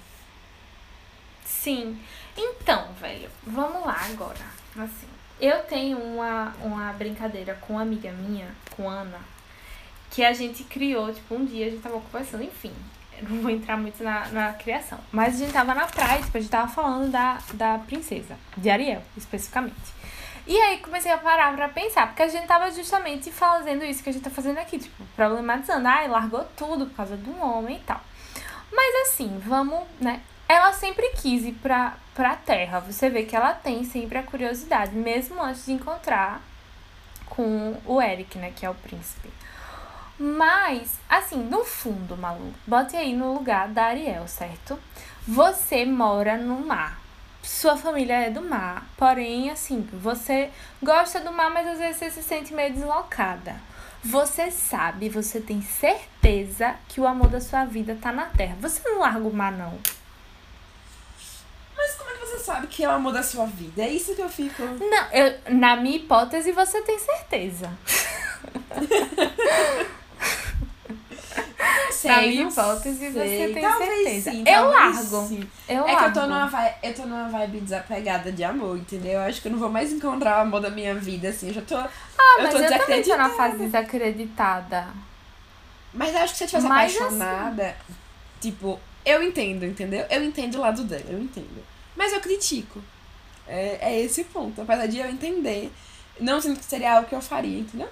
Sim. 1.47 1.99
Então, 2.37 2.93
velho, 3.01 3.31
vamos 3.47 3.87
lá 3.87 3.99
agora. 4.11 4.45
Assim, 4.77 5.07
eu 5.41 5.63
tenho 5.63 5.99
uma, 5.99 6.53
uma 6.63 6.93
brincadeira 6.93 7.55
com 7.55 7.75
uma 7.75 7.83
amiga 7.83 8.11
minha, 8.13 8.49
com 8.77 8.89
Ana, 8.91 9.21
que 10.11 10.25
a 10.25 10.33
gente 10.33 10.65
criou, 10.65 11.15
tipo, 11.15 11.35
um 11.35 11.45
dia 11.45 11.67
a 11.67 11.71
gente 11.71 11.83
tava 11.83 12.01
conversando, 12.01 12.43
enfim. 12.43 12.73
Não 13.23 13.41
vou 13.41 13.51
entrar 13.51 13.79
muito 13.79 14.03
na, 14.05 14.29
na 14.29 14.53
criação. 14.53 14.99
Mas 15.11 15.37
a 15.37 15.39
gente 15.39 15.53
tava 15.53 15.75
na 15.75 15.87
praia, 15.87 16.21
tipo, 16.21 16.37
a 16.37 16.41
gente 16.41 16.51
tava 16.51 16.69
falando 16.71 17.11
da, 17.11 17.39
da 17.55 17.79
princesa, 17.79 18.37
de 18.57 18.69
Ariel, 18.69 19.03
especificamente. 19.17 19.97
E 20.47 20.57
aí 20.61 20.79
comecei 20.79 21.11
a 21.11 21.19
parar 21.19 21.55
pra 21.55 21.69
pensar, 21.69 22.09
porque 22.09 22.23
a 22.23 22.29
gente 22.29 22.47
tava 22.47 22.71
justamente 22.71 23.33
fazendo 23.33 23.85
isso 23.85 24.03
que 24.03 24.11
a 24.11 24.13
gente 24.13 24.23
tá 24.23 24.31
fazendo 24.31 24.59
aqui, 24.59 24.79
tipo, 24.79 25.03
problematizando. 25.17 25.89
Ai, 25.89 26.09
largou 26.09 26.45
tudo 26.57 26.87
por 26.87 26.97
causa 26.97 27.17
de 27.17 27.31
um 27.31 27.43
homem 27.43 27.77
e 27.77 27.81
tal. 27.81 28.01
Mas 28.71 29.09
assim, 29.09 29.41
vamos, 29.45 29.81
né? 29.99 30.21
Ela 30.49 30.73
sempre 30.73 31.09
quis 31.17 31.45
ir 31.45 31.53
pra, 31.55 31.97
pra 32.15 32.37
terra. 32.37 32.81
Você 32.81 33.11
vê 33.11 33.25
que 33.25 33.35
ela 33.35 33.53
tem 33.53 33.85
sempre 33.85 34.19
a 34.19 34.23
curiosidade, 34.23 34.95
mesmo 34.95 35.43
antes 35.43 35.67
de 35.67 35.73
encontrar 35.73 36.41
com 37.27 37.77
o 37.85 38.01
Eric, 38.01 38.39
né? 38.39 38.53
Que 38.55 38.65
é 38.65 38.71
o 38.71 38.75
príncipe. 38.75 39.29
Mas, 40.19 40.99
assim, 41.09 41.43
no 41.43 41.65
fundo, 41.65 42.17
Malu, 42.17 42.55
bote 42.67 42.97
aí 42.97 43.15
no 43.15 43.35
lugar 43.35 43.69
da 43.69 43.87
Ariel, 43.87 44.27
certo? 44.27 44.79
Você 45.27 45.85
mora 45.85 46.39
no 46.39 46.65
mar. 46.65 46.99
Sua 47.43 47.77
família 47.77 48.15
é 48.15 48.31
do 48.31 48.41
mar. 48.41 48.87
Porém, 48.97 49.51
assim, 49.51 49.87
você 49.93 50.51
gosta 50.83 51.21
do 51.21 51.33
mar, 51.33 51.51
mas 51.51 51.67
às 51.67 51.79
vezes 51.79 51.97
você 51.97 52.11
se 52.11 52.23
sente 52.23 52.55
meio 52.55 52.73
deslocada. 52.73 53.57
Você 54.03 54.51
sabe, 54.51 55.09
você 55.09 55.41
tem 55.41 55.61
certeza 55.61 56.77
que 56.89 57.01
o 57.01 57.07
amor 57.07 57.29
da 57.29 57.41
sua 57.41 57.65
vida 57.65 57.99
tá 58.01 58.11
na 58.11 58.27
terra. 58.27 58.57
Você 58.61 58.89
não 58.89 59.01
larga 59.01 59.27
o 59.27 59.33
mar, 59.33 59.53
não. 59.53 59.79
Mas 61.77 61.95
como 61.95 62.11
é 62.11 62.15
que 62.15 62.21
você 62.27 62.39
sabe 62.39 62.67
que 62.69 62.85
é 62.85 62.89
o 62.89 62.93
amor 62.93 63.13
da 63.13 63.23
sua 63.23 63.47
vida? 63.47 63.83
É 63.83 63.89
isso 63.89 64.15
que 64.15 64.23
eu 64.23 64.29
fico. 64.29 64.63
Não, 64.63 65.13
eu, 65.13 65.39
na 65.51 65.77
minha 65.77 65.97
hipótese, 65.97 66.53
você 66.53 66.81
tem 66.83 66.99
certeza. 66.99 67.71
Sei, 71.91 72.11
Na 72.11 72.21
minha 72.23 72.49
hipótese, 72.49 73.11
você 73.11 73.29
sei. 73.29 73.55
tem 73.55 73.63
Talvez 73.63 74.03
certeza. 74.03 74.31
sim, 74.31 74.45
eu 74.47 74.69
largo. 74.71 75.27
sim. 75.27 75.51
Eu 75.69 75.87
é 75.89 75.93
largo. 75.93 75.99
que 75.99 76.05
eu 76.05 76.23
tô, 76.23 76.29
numa 76.29 76.47
vibe, 76.47 76.75
eu 76.83 76.95
tô 76.95 77.03
numa 77.03 77.29
vibe 77.29 77.61
desapegada 77.61 78.33
de 78.33 78.45
amor, 78.45 78.77
entendeu? 78.77 79.13
Eu 79.13 79.21
acho 79.21 79.41
que 79.41 79.49
eu 79.49 79.53
não 79.53 79.59
vou 79.59 79.71
mais 79.71 79.93
encontrar 79.93 80.39
o 80.39 80.43
amor 80.43 80.61
da 80.61 80.71
minha 80.71 80.95
vida, 80.95 81.29
assim. 81.29 81.49
Eu 81.49 81.55
já 81.55 81.63
tô. 81.63 81.77
Ah, 81.77 81.89
eu 82.39 82.43
mas 82.45 82.55
tô 82.55 82.59
eu 82.61 82.79
também 82.79 83.03
tô 83.03 83.17
na 83.17 83.31
fase 83.31 83.57
desacreditada. 83.57 84.89
Mas 85.95 86.15
eu 86.15 86.21
acho 86.21 86.33
que 86.33 86.39
se 86.39 86.45
eu 86.45 86.49
tivesse 86.49 86.69
Mas, 86.69 86.93
assim, 86.93 87.05
apaixonada, 87.05 87.77
tipo, 88.41 88.79
eu 89.07 89.23
entendo, 89.23 89.65
entendeu? 89.65 90.05
Eu 90.11 90.25
entendo 90.25 90.57
o 90.57 90.61
lado 90.61 90.83
dela, 90.85 91.05
eu 91.09 91.21
entendo. 91.21 91.65
Mas 91.97 92.13
eu 92.13 92.21
critico. 92.21 92.83
É, 93.47 93.79
é 93.81 94.01
esse 94.01 94.23
o 94.23 94.25
ponto. 94.25 94.61
Apesar 94.61 94.87
de 94.87 94.99
eu 94.99 95.09
entender, 95.09 95.71
não 96.21 96.41
sinto 96.41 96.59
que 96.59 96.65
seria 96.65 96.97
algo 96.97 97.09
que 97.09 97.15
eu 97.15 97.23
faria, 97.23 97.61
entendeu? 97.61 97.89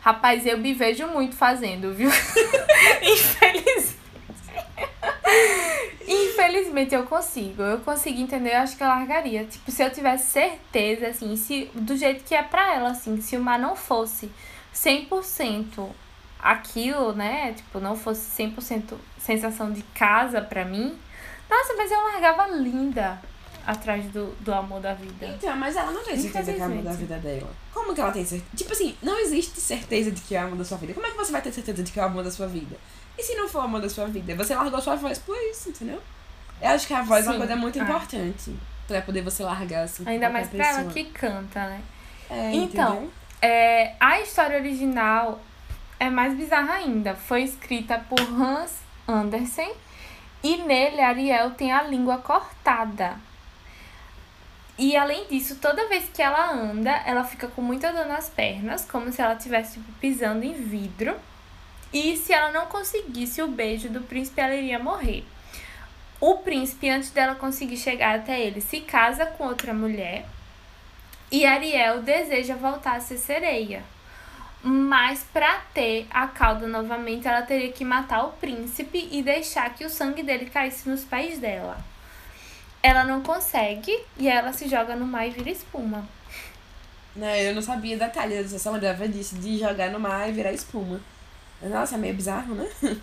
Rapaz, 0.00 0.46
eu 0.46 0.58
me 0.58 0.72
vejo 0.72 1.06
muito 1.06 1.36
fazendo, 1.36 1.92
viu? 1.92 2.10
Infelizmente. 3.02 3.94
Infelizmente 6.06 6.94
eu 6.94 7.04
consigo. 7.04 7.62
Eu 7.62 7.80
consigo 7.80 8.20
entender, 8.20 8.54
eu 8.54 8.58
acho 8.58 8.76
que 8.76 8.82
eu 8.82 8.88
largaria. 8.88 9.44
Tipo, 9.44 9.70
se 9.70 9.82
eu 9.82 9.90
tivesse 9.90 10.30
certeza, 10.30 11.08
assim, 11.08 11.36
se 11.36 11.70
do 11.74 11.96
jeito 11.96 12.24
que 12.24 12.34
é 12.34 12.42
pra 12.42 12.74
ela, 12.74 12.90
assim, 12.90 13.20
se 13.20 13.36
o 13.36 13.40
mar 13.40 13.58
não 13.58 13.76
fosse 13.76 14.30
100% 14.74 15.90
aquilo, 16.44 17.12
né? 17.14 17.54
Tipo, 17.54 17.80
não 17.80 17.96
fosse 17.96 18.42
100% 18.42 18.94
sensação 19.18 19.72
de 19.72 19.82
casa 19.94 20.42
pra 20.42 20.64
mim. 20.64 20.96
Nossa, 21.48 21.74
mas 21.74 21.90
eu 21.90 21.98
largava 22.04 22.46
linda 22.48 23.18
atrás 23.66 24.04
do, 24.06 24.26
do 24.40 24.52
amor 24.52 24.78
da 24.80 24.92
vida. 24.92 25.26
Então, 25.26 25.56
mas 25.56 25.74
ela 25.74 25.90
não 25.90 26.04
tem 26.04 26.18
certeza 26.18 26.52
que 26.52 26.60
é 26.60 26.62
o 26.62 26.66
amor 26.66 26.82
da 26.82 26.92
vida 26.92 27.16
dela. 27.16 27.50
Como 27.72 27.94
que 27.94 28.00
ela 28.00 28.12
tem 28.12 28.24
certeza? 28.24 28.50
Tipo 28.56 28.72
assim, 28.72 28.94
não 29.02 29.18
existe 29.18 29.58
certeza 29.60 30.10
de 30.10 30.20
que 30.20 30.36
é 30.36 30.42
o 30.42 30.46
amor 30.46 30.58
da 30.58 30.64
sua 30.66 30.76
vida. 30.76 30.92
Como 30.92 31.06
é 31.06 31.10
que 31.10 31.16
você 31.16 31.32
vai 31.32 31.40
ter 31.40 31.50
certeza 31.52 31.82
de 31.82 31.90
que 31.90 31.98
é 31.98 32.02
o 32.02 32.06
amor 32.06 32.22
da 32.22 32.30
sua 32.30 32.46
vida? 32.46 32.76
E 33.16 33.22
se 33.22 33.34
não 33.36 33.48
for 33.48 33.60
o 33.60 33.62
amor 33.62 33.80
da 33.80 33.88
sua 33.88 34.06
vida? 34.06 34.34
Você 34.36 34.54
largou 34.54 34.80
sua 34.82 34.96
voz 34.96 35.18
por 35.18 35.36
isso, 35.50 35.70
entendeu? 35.70 36.00
Eu 36.60 36.70
acho 36.70 36.86
que 36.86 36.92
a 36.92 37.02
voz 37.02 37.24
é 37.24 37.28
uma 37.28 37.32
Sim. 37.34 37.38
coisa 37.38 37.56
muito 37.56 37.80
Ah. 37.80 37.82
importante. 37.84 38.54
Pra 38.86 39.00
poder 39.00 39.22
você 39.22 39.42
largar, 39.42 39.84
assim, 39.84 40.02
Ainda 40.06 40.28
mais 40.28 40.48
pra 40.48 40.62
ela 40.66 40.76
pessoa. 40.84 40.92
que 40.92 41.04
canta, 41.06 41.60
né? 41.60 41.80
É, 42.28 42.50
Então, 42.54 42.92
entendeu? 42.96 43.10
É, 43.40 43.94
a 43.98 44.20
história 44.20 44.58
original 44.58 45.40
é 45.98 46.10
mais 46.10 46.36
bizarra 46.36 46.74
ainda. 46.74 47.14
Foi 47.14 47.42
escrita 47.42 47.98
por 47.98 48.20
Hans 48.20 48.80
Andersen 49.06 49.72
e 50.42 50.58
nele 50.58 51.00
Ariel 51.00 51.52
tem 51.52 51.72
a 51.72 51.82
língua 51.82 52.18
cortada. 52.18 53.16
E 54.76 54.96
além 54.96 55.26
disso, 55.28 55.56
toda 55.56 55.88
vez 55.88 56.10
que 56.12 56.20
ela 56.20 56.50
anda, 56.50 56.90
ela 57.06 57.22
fica 57.22 57.46
com 57.46 57.62
muita 57.62 57.92
dor 57.92 58.06
nas 58.06 58.28
pernas, 58.28 58.84
como 58.84 59.12
se 59.12 59.22
ela 59.22 59.34
estivesse 59.34 59.74
tipo, 59.74 59.92
pisando 60.00 60.44
em 60.44 60.52
vidro. 60.52 61.16
E 61.92 62.16
se 62.16 62.32
ela 62.32 62.50
não 62.50 62.66
conseguisse 62.66 63.40
o 63.40 63.46
beijo 63.46 63.88
do 63.88 64.00
príncipe, 64.00 64.40
ela 64.40 64.54
iria 64.54 64.80
morrer. 64.80 65.24
O 66.20 66.38
príncipe, 66.38 66.90
antes 66.90 67.10
dela 67.10 67.36
conseguir 67.36 67.76
chegar 67.76 68.16
até 68.16 68.40
ele, 68.40 68.60
se 68.60 68.80
casa 68.80 69.26
com 69.26 69.44
outra 69.44 69.72
mulher. 69.72 70.26
E 71.30 71.46
Ariel 71.46 72.02
deseja 72.02 72.56
voltar 72.56 72.96
a 72.96 73.00
ser 73.00 73.18
sereia. 73.18 73.84
Mas 74.66 75.22
para 75.30 75.58
ter 75.74 76.06
a 76.10 76.26
cauda 76.26 76.66
novamente, 76.66 77.28
ela 77.28 77.42
teria 77.42 77.70
que 77.70 77.84
matar 77.84 78.24
o 78.24 78.32
príncipe 78.32 79.08
e 79.12 79.22
deixar 79.22 79.74
que 79.74 79.84
o 79.84 79.90
sangue 79.90 80.22
dele 80.22 80.46
caísse 80.46 80.88
nos 80.88 81.04
pés 81.04 81.38
dela. 81.38 81.78
Ela 82.82 83.04
não 83.04 83.20
consegue 83.22 83.94
e 84.16 84.26
ela 84.26 84.54
se 84.54 84.66
joga 84.66 84.96
no 84.96 85.06
mar 85.06 85.26
e 85.26 85.30
vira 85.30 85.50
espuma. 85.50 86.08
Não, 87.14 87.28
eu 87.28 87.54
não 87.54 87.60
sabia 87.62 87.98
detalhes, 87.98 88.52
eu 88.54 88.58
só 88.58 88.70
lembrava 88.70 89.06
disso, 89.06 89.36
de 89.36 89.58
jogar 89.58 89.90
no 89.90 90.00
mar 90.00 90.28
e 90.28 90.32
virar 90.32 90.52
espuma. 90.52 91.00
Nossa, 91.62 91.94
é 91.94 91.98
meio 91.98 92.14
bizarro, 92.14 92.54
né? 92.54 92.68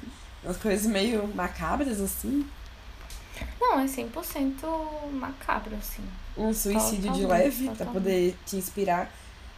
Umas 0.43 0.57
coisas 0.57 0.85
meio 0.87 1.27
macabras, 1.35 2.01
assim. 2.01 2.45
Não, 3.59 3.79
é 3.79 3.85
100% 3.85 5.11
macabro, 5.11 5.75
assim. 5.75 6.03
Um 6.35 6.53
suicídio 6.53 7.11
de 7.11 7.21
Totalmente, 7.21 7.27
leve, 7.27 7.65
pra 7.65 7.73
totalmente. 7.73 7.93
poder 7.93 8.35
te 8.45 8.55
inspirar. 8.55 9.11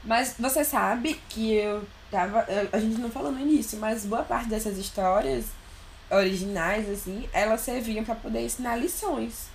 Mas 0.06 0.36
você 0.38 0.64
sabe 0.64 1.20
que 1.30 1.54
eu 1.54 1.84
tava. 2.12 2.46
A 2.72 2.80
gente 2.80 3.00
não 3.00 3.10
falou 3.10 3.32
no 3.32 3.40
início, 3.40 3.78
mas 3.80 4.06
boa 4.06 4.24
parte 4.24 4.50
dessas 4.50 4.78
histórias 4.78 5.46
originais, 6.12 6.90
assim, 6.90 7.28
elas 7.34 7.62
serviam 7.62 8.04
pra 8.04 8.16
poder 8.16 8.42
ensinar 8.42 8.76
lições. 8.76 9.48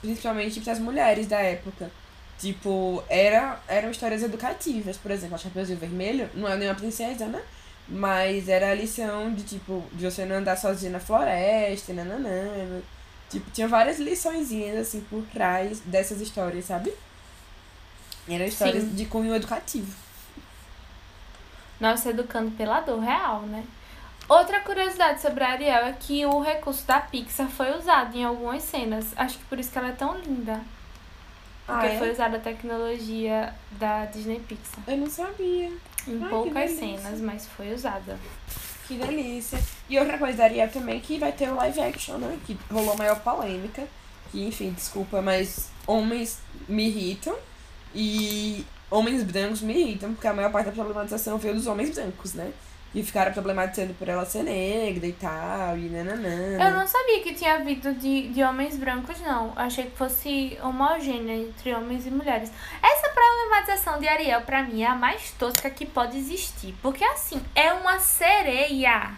Principalmente 0.00 0.60
para 0.60 0.72
as 0.72 0.78
mulheres 0.78 1.26
da 1.26 1.40
época. 1.40 1.90
Tipo, 2.38 3.02
era, 3.08 3.58
eram 3.66 3.90
histórias 3.90 4.22
educativas, 4.22 4.96
por 4.98 5.10
exemplo, 5.10 5.36
a 5.36 5.38
Chapeuzinho 5.38 5.78
Vermelho 5.78 6.28
não 6.34 6.46
é 6.46 6.56
nenhuma 6.56 6.76
princesa, 6.76 7.26
né? 7.26 7.42
Mas 7.88 8.48
era 8.48 8.70
a 8.70 8.74
lição 8.74 9.32
de, 9.32 9.42
tipo, 9.44 9.82
de 9.92 10.04
você 10.04 10.24
não 10.26 10.36
andar 10.36 10.56
sozinha 10.56 10.92
na 10.92 11.00
floresta, 11.00 11.94
nananana. 11.94 12.82
Tipo, 13.30 13.50
tinha 13.50 13.66
várias 13.66 13.98
liçõezinhas, 13.98 14.76
assim, 14.76 15.00
por 15.08 15.24
trás 15.32 15.80
dessas 15.80 16.20
histórias, 16.20 16.66
sabe? 16.66 16.92
Eram 18.28 18.44
histórias 18.44 18.82
Sim. 18.84 18.94
de 18.94 19.06
cunho 19.06 19.34
educativo. 19.34 19.94
Nós 21.78 22.04
educando 22.06 22.50
pela 22.52 22.80
dor 22.80 23.00
real, 23.00 23.42
né? 23.42 23.64
Outra 24.28 24.60
curiosidade 24.60 25.20
sobre 25.20 25.44
a 25.44 25.50
Ariel 25.50 25.84
é 25.86 25.92
que 25.92 26.24
o 26.26 26.40
recurso 26.40 26.84
da 26.86 26.98
Pixar 27.00 27.48
foi 27.48 27.78
usado 27.78 28.16
em 28.16 28.24
algumas 28.24 28.62
cenas. 28.62 29.06
Acho 29.16 29.38
que 29.38 29.44
por 29.44 29.58
isso 29.58 29.70
que 29.70 29.78
ela 29.78 29.88
é 29.88 29.92
tão 29.92 30.18
linda. 30.18 30.60
Porque 31.64 31.86
Ah, 31.86 31.92
é? 31.92 31.98
foi 31.98 32.10
usada 32.10 32.36
a 32.36 32.40
tecnologia 32.40 33.54
da 33.72 34.04
Disney 34.06 34.40
Pixar. 34.40 34.80
Eu 34.88 34.96
não 34.96 35.10
sabia. 35.10 35.70
Em 36.08 36.22
Ai, 36.22 36.28
poucas 36.28 36.70
cenas, 36.72 37.20
mas 37.20 37.46
foi 37.46 37.72
usada. 37.72 38.18
Que 38.88 38.94
delícia. 38.94 39.58
E 39.88 39.98
outra 39.98 40.16
coisa 40.18 40.38
da 40.38 40.44
Ariel 40.44 40.70
também, 40.70 40.98
que 41.00 41.18
vai 41.18 41.32
ter 41.32 41.48
o 41.50 41.54
live 41.56 41.80
action, 41.80 42.18
né? 42.18 42.38
Que 42.46 42.56
rolou 42.70 42.96
maior 42.96 43.20
polêmica. 43.20 43.86
Que, 44.32 44.44
enfim, 44.46 44.70
desculpa, 44.72 45.20
mas 45.22 45.68
homens 45.86 46.40
me 46.68 46.86
irritam. 46.88 47.36
E 47.98 48.62
homens 48.90 49.22
brancos 49.22 49.62
me 49.62 49.72
irritam, 49.72 50.12
porque 50.12 50.28
a 50.28 50.34
maior 50.34 50.52
parte 50.52 50.66
da 50.66 50.72
problematização 50.72 51.38
veio 51.38 51.54
dos 51.54 51.66
homens 51.66 51.94
brancos, 51.94 52.34
né? 52.34 52.52
E 52.94 53.02
ficaram 53.02 53.32
problematizando 53.32 53.94
por 53.94 54.06
ela 54.06 54.26
ser 54.26 54.42
negra 54.42 55.06
e 55.06 55.12
tal, 55.14 55.78
e 55.78 55.88
nananã. 55.88 56.62
Eu 56.62 56.70
não 56.72 56.86
sabia 56.86 57.22
que 57.22 57.32
tinha 57.32 57.54
havido 57.54 57.94
de, 57.94 58.28
de 58.28 58.42
homens 58.42 58.76
brancos, 58.76 59.18
não. 59.20 59.52
Achei 59.56 59.86
que 59.86 59.96
fosse 59.96 60.58
homogênea 60.62 61.36
entre 61.36 61.74
homens 61.74 62.06
e 62.06 62.10
mulheres. 62.10 62.52
Essa 62.82 63.08
problematização 63.08 63.98
de 63.98 64.06
Ariel, 64.06 64.42
pra 64.42 64.62
mim, 64.62 64.82
é 64.82 64.86
a 64.86 64.94
mais 64.94 65.30
tosca 65.32 65.70
que 65.70 65.86
pode 65.86 66.18
existir. 66.18 66.74
Porque, 66.82 67.04
assim, 67.04 67.40
é 67.54 67.72
uma 67.72 67.98
sereia. 67.98 69.10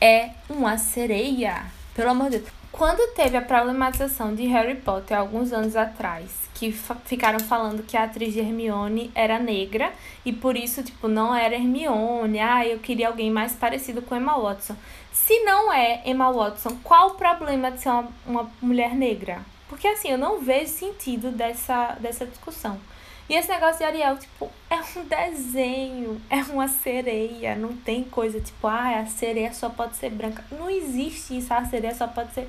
É 0.00 0.30
uma 0.48 0.78
sereia. 0.78 1.64
Pelo 1.94 2.10
amor 2.10 2.30
de 2.30 2.38
Deus. 2.38 2.52
Quando 2.72 3.14
teve 3.14 3.36
a 3.36 3.42
problematização 3.42 4.34
de 4.34 4.46
Harry 4.46 4.76
Potter, 4.76 5.18
alguns 5.18 5.52
anos 5.52 5.76
atrás, 5.76 6.49
que 6.60 6.70
ficaram 7.06 7.40
falando 7.40 7.82
que 7.82 7.96
a 7.96 8.04
atriz 8.04 8.34
de 8.34 8.40
Hermione 8.40 9.10
era 9.14 9.38
negra 9.38 9.94
e 10.26 10.30
por 10.30 10.58
isso, 10.58 10.82
tipo, 10.82 11.08
não 11.08 11.34
era 11.34 11.54
Hermione. 11.54 12.38
Ah, 12.38 12.66
eu 12.66 12.78
queria 12.80 13.08
alguém 13.08 13.30
mais 13.30 13.54
parecido 13.54 14.02
com 14.02 14.14
Emma 14.14 14.38
Watson. 14.38 14.76
Se 15.10 15.42
não 15.42 15.72
é 15.72 16.02
Emma 16.04 16.30
Watson, 16.30 16.76
qual 16.84 17.08
o 17.08 17.14
problema 17.14 17.70
de 17.70 17.80
ser 17.80 17.88
uma, 17.88 18.08
uma 18.26 18.50
mulher 18.60 18.94
negra? 18.94 19.40
Porque 19.70 19.88
assim, 19.88 20.08
eu 20.08 20.18
não 20.18 20.42
vejo 20.42 20.70
sentido 20.70 21.30
dessa, 21.30 21.96
dessa 21.98 22.26
discussão. 22.26 22.78
E 23.26 23.34
esse 23.34 23.48
negócio 23.48 23.78
de 23.78 23.84
Ariel, 23.84 24.18
tipo, 24.18 24.50
é 24.68 24.76
um 24.98 25.04
desenho, 25.04 26.20
é 26.28 26.42
uma 26.52 26.68
sereia, 26.68 27.56
não 27.56 27.74
tem 27.74 28.04
coisa 28.04 28.38
tipo, 28.38 28.66
ah, 28.66 28.98
a 28.98 29.06
sereia 29.06 29.54
só 29.54 29.70
pode 29.70 29.96
ser 29.96 30.10
branca. 30.10 30.44
Não 30.50 30.68
existe 30.68 31.38
isso, 31.38 31.54
a 31.54 31.64
sereia 31.64 31.94
só 31.94 32.06
pode 32.06 32.34
ser. 32.34 32.46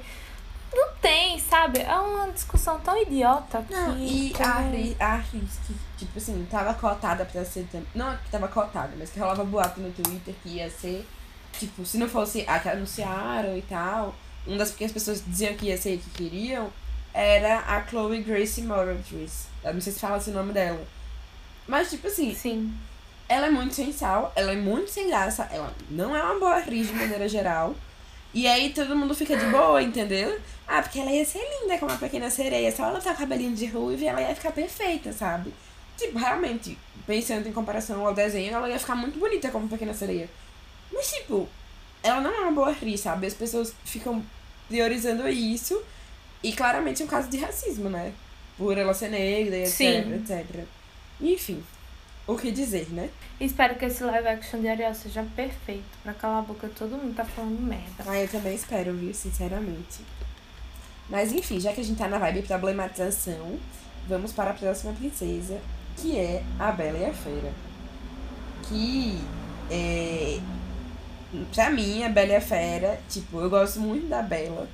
Não 0.74 0.94
tem, 1.02 1.38
sabe? 1.38 1.80
É 1.80 1.96
uma 1.96 2.32
discussão 2.32 2.80
tão 2.80 3.00
idiota 3.02 3.62
que. 3.64 3.74
Não, 3.74 4.00
e 4.00 4.30
que 4.30 4.42
eu 4.42 4.48
a 5.00 5.16
atriz 5.16 5.60
que, 5.68 5.76
tipo 5.98 6.18
assim, 6.18 6.48
tava 6.50 6.74
cotada 6.74 7.26
pra 7.26 7.44
ser. 7.44 7.68
Não 7.94 8.16
que 8.18 8.30
tava 8.32 8.48
cotada, 8.48 8.94
mas 8.98 9.10
que 9.10 9.20
rolava 9.20 9.44
boato 9.44 9.82
no 9.82 9.92
Twitter 9.92 10.34
que 10.42 10.50
ia 10.50 10.70
ser. 10.70 11.06
Tipo, 11.60 11.86
se 11.86 11.98
não 11.98 12.08
fosse 12.08 12.46
a 12.48 12.60
que 12.60 12.70
anunciaram 12.70 13.58
e 13.58 13.62
tal, 13.64 14.16
uma 14.48 14.58
das 14.58 14.72
que 14.72 14.86
as 14.86 14.92
pessoas 14.92 15.24
diziam 15.26 15.54
que 15.56 15.66
ia 15.66 15.78
ser 15.78 15.98
que 15.98 16.10
queriam 16.12 16.72
era 17.14 17.60
a 17.60 17.86
Chloe 17.86 18.24
Grace 18.24 18.62
Moretz. 18.62 19.48
Eu 19.64 19.74
não 19.74 19.82
sei 19.82 19.94
se 19.94 20.00
fala 20.00 20.18
esse 20.18 20.32
nome 20.32 20.54
dela. 20.54 20.86
Mas, 21.68 21.90
tipo 21.90 22.08
assim, 22.08 22.34
Sim. 22.34 22.74
ela 23.28 23.48
é 23.48 23.50
muito 23.50 23.74
sem 23.74 23.92
sal, 23.92 24.32
ela 24.36 24.54
é 24.54 24.56
muito 24.56 24.90
sem 24.90 25.08
graça, 25.08 25.48
ela 25.52 25.74
não 25.90 26.16
é 26.16 26.24
uma 26.24 26.40
boa 26.40 26.58
atriz 26.58 26.88
de 26.88 26.94
maneira 26.94 27.28
geral. 27.28 27.76
E 28.34 28.48
aí 28.48 28.72
todo 28.74 28.96
mundo 28.96 29.13
fica 29.13 29.36
de 29.36 29.46
boa, 29.48 29.82
entendeu? 29.82 30.39
Ah, 30.67 30.82
porque 30.82 31.00
ela 31.00 31.12
ia 31.12 31.25
ser 31.25 31.42
linda 31.62 31.77
como 31.77 31.92
uma 31.92 31.98
pequena 31.98 32.29
sereia, 32.29 32.71
só 32.71 32.86
ela 32.86 33.02
tá 33.02 33.12
com 33.12 33.19
cabelinho 33.19 33.54
de 33.54 33.65
ruiva 33.65 34.04
e 34.04 34.08
ela 34.08 34.21
ia 34.21 34.34
ficar 34.34 34.52
perfeita, 34.52 35.12
sabe? 35.12 35.54
Tipo, 35.98 36.17
realmente, 36.17 36.77
pensando 37.06 37.48
em 37.48 37.52
comparação 37.52 38.06
ao 38.06 38.13
desenho, 38.13 38.54
ela 38.54 38.69
ia 38.69 38.79
ficar 38.79 38.96
muito 38.96 39.19
bonita 39.19 39.52
como 39.52 39.67
pequena 39.67 39.94
sereia. 39.94 40.29
Mas, 40.92 41.12
tipo, 41.12 41.48
ela 42.02 42.21
não 42.21 42.34
é 42.34 42.40
uma 42.40 42.52
boa 42.52 42.71
atriz, 42.71 43.02
sabe? 43.02 43.27
As 43.27 43.34
pessoas 43.34 43.73
ficam 43.84 44.23
priorizando 44.67 45.27
isso. 45.27 45.82
E 46.44 46.54
claramente 46.54 47.02
é 47.02 47.06
um 47.06 47.08
caso 47.08 47.29
de 47.29 47.38
racismo, 47.38 47.90
né? 47.90 48.13
Por 48.58 48.77
ela 48.77 48.94
ser 48.94 49.10
negra 49.10 49.58
e 49.58 49.63
etc, 49.63 50.08
etc. 50.15 50.65
Enfim, 51.19 51.63
o 52.28 52.38
que 52.38 52.52
dizer, 52.52 52.88
né? 52.92 53.10
Espero 53.40 53.76
que 53.76 53.86
esse 53.86 54.04
live 54.04 54.28
action 54.28 54.62
de 54.62 54.67
Ariel 54.67 54.94
seja 54.94 55.26
perfeito. 55.36 55.84
Pra 56.04 56.13
calar 56.13 56.40
a 56.40 56.42
boca, 56.44 56.69
todo 56.78 56.98
mundo 56.98 57.15
tá 57.15 57.26
falando 57.26 57.60
merda. 57.60 58.04
Ah, 58.08 58.19
eu 58.19 58.28
também 58.28 58.56
espero, 58.56 58.94
viu? 58.94 59.13
Sinceramente. 59.13 60.00
Mas 61.10 61.32
enfim, 61.34 61.60
já 61.60 61.74
que 61.74 61.82
a 61.82 61.84
gente 61.84 61.98
tá 61.98 62.08
na 62.08 62.19
vibe 62.19 62.44
problematização, 62.44 63.60
vamos 64.08 64.32
para 64.32 64.52
a 64.52 64.54
próxima 64.54 64.94
princesa, 64.94 65.60
que 65.98 66.17
é 66.17 66.44
a 66.58 66.72
Bela 66.72 66.98
e 67.00 67.06
a 67.06 67.13
Fera. 67.13 67.52
Que 68.69 69.19
é. 69.69 70.40
Pra 71.54 71.69
mim, 71.69 72.04
a 72.04 72.10
Bela 72.10 72.34
e 72.34 72.36
a 72.36 72.42
Fera, 72.42 73.00
tipo, 73.10 73.40
eu 73.42 73.50
gosto 73.50 73.80
muito 73.80 74.08
da 74.08 74.22
Bela. 74.22 74.69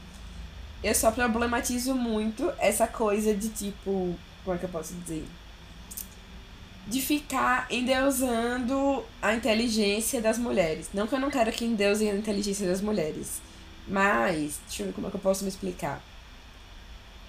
eu 0.83 0.93
só 0.93 1.11
problematizo 1.11 1.95
muito 1.95 2.51
essa 2.59 2.87
coisa 2.87 3.33
de 3.33 3.49
tipo. 3.49 4.15
Como 4.43 4.55
é 4.55 4.59
que 4.59 4.65
eu 4.65 4.69
posso 4.69 4.93
dizer? 4.95 5.25
De 6.87 7.01
ficar 7.01 7.67
endeusando 7.69 9.03
a 9.21 9.33
inteligência 9.33 10.21
das 10.21 10.37
mulheres. 10.37 10.89
Não 10.93 11.05
que 11.05 11.13
eu 11.13 11.19
não 11.19 11.29
quero 11.29 11.51
que 11.51 11.65
endeusem 11.65 12.09
a 12.09 12.15
inteligência 12.15 12.67
das 12.67 12.81
mulheres. 12.81 13.41
Mas, 13.87 14.59
deixa 14.67 14.83
eu 14.83 14.87
ver 14.87 14.93
como 14.93 15.07
é 15.07 15.09
que 15.09 15.15
eu 15.15 15.21
posso 15.21 15.43
me 15.43 15.49
explicar. 15.49 16.01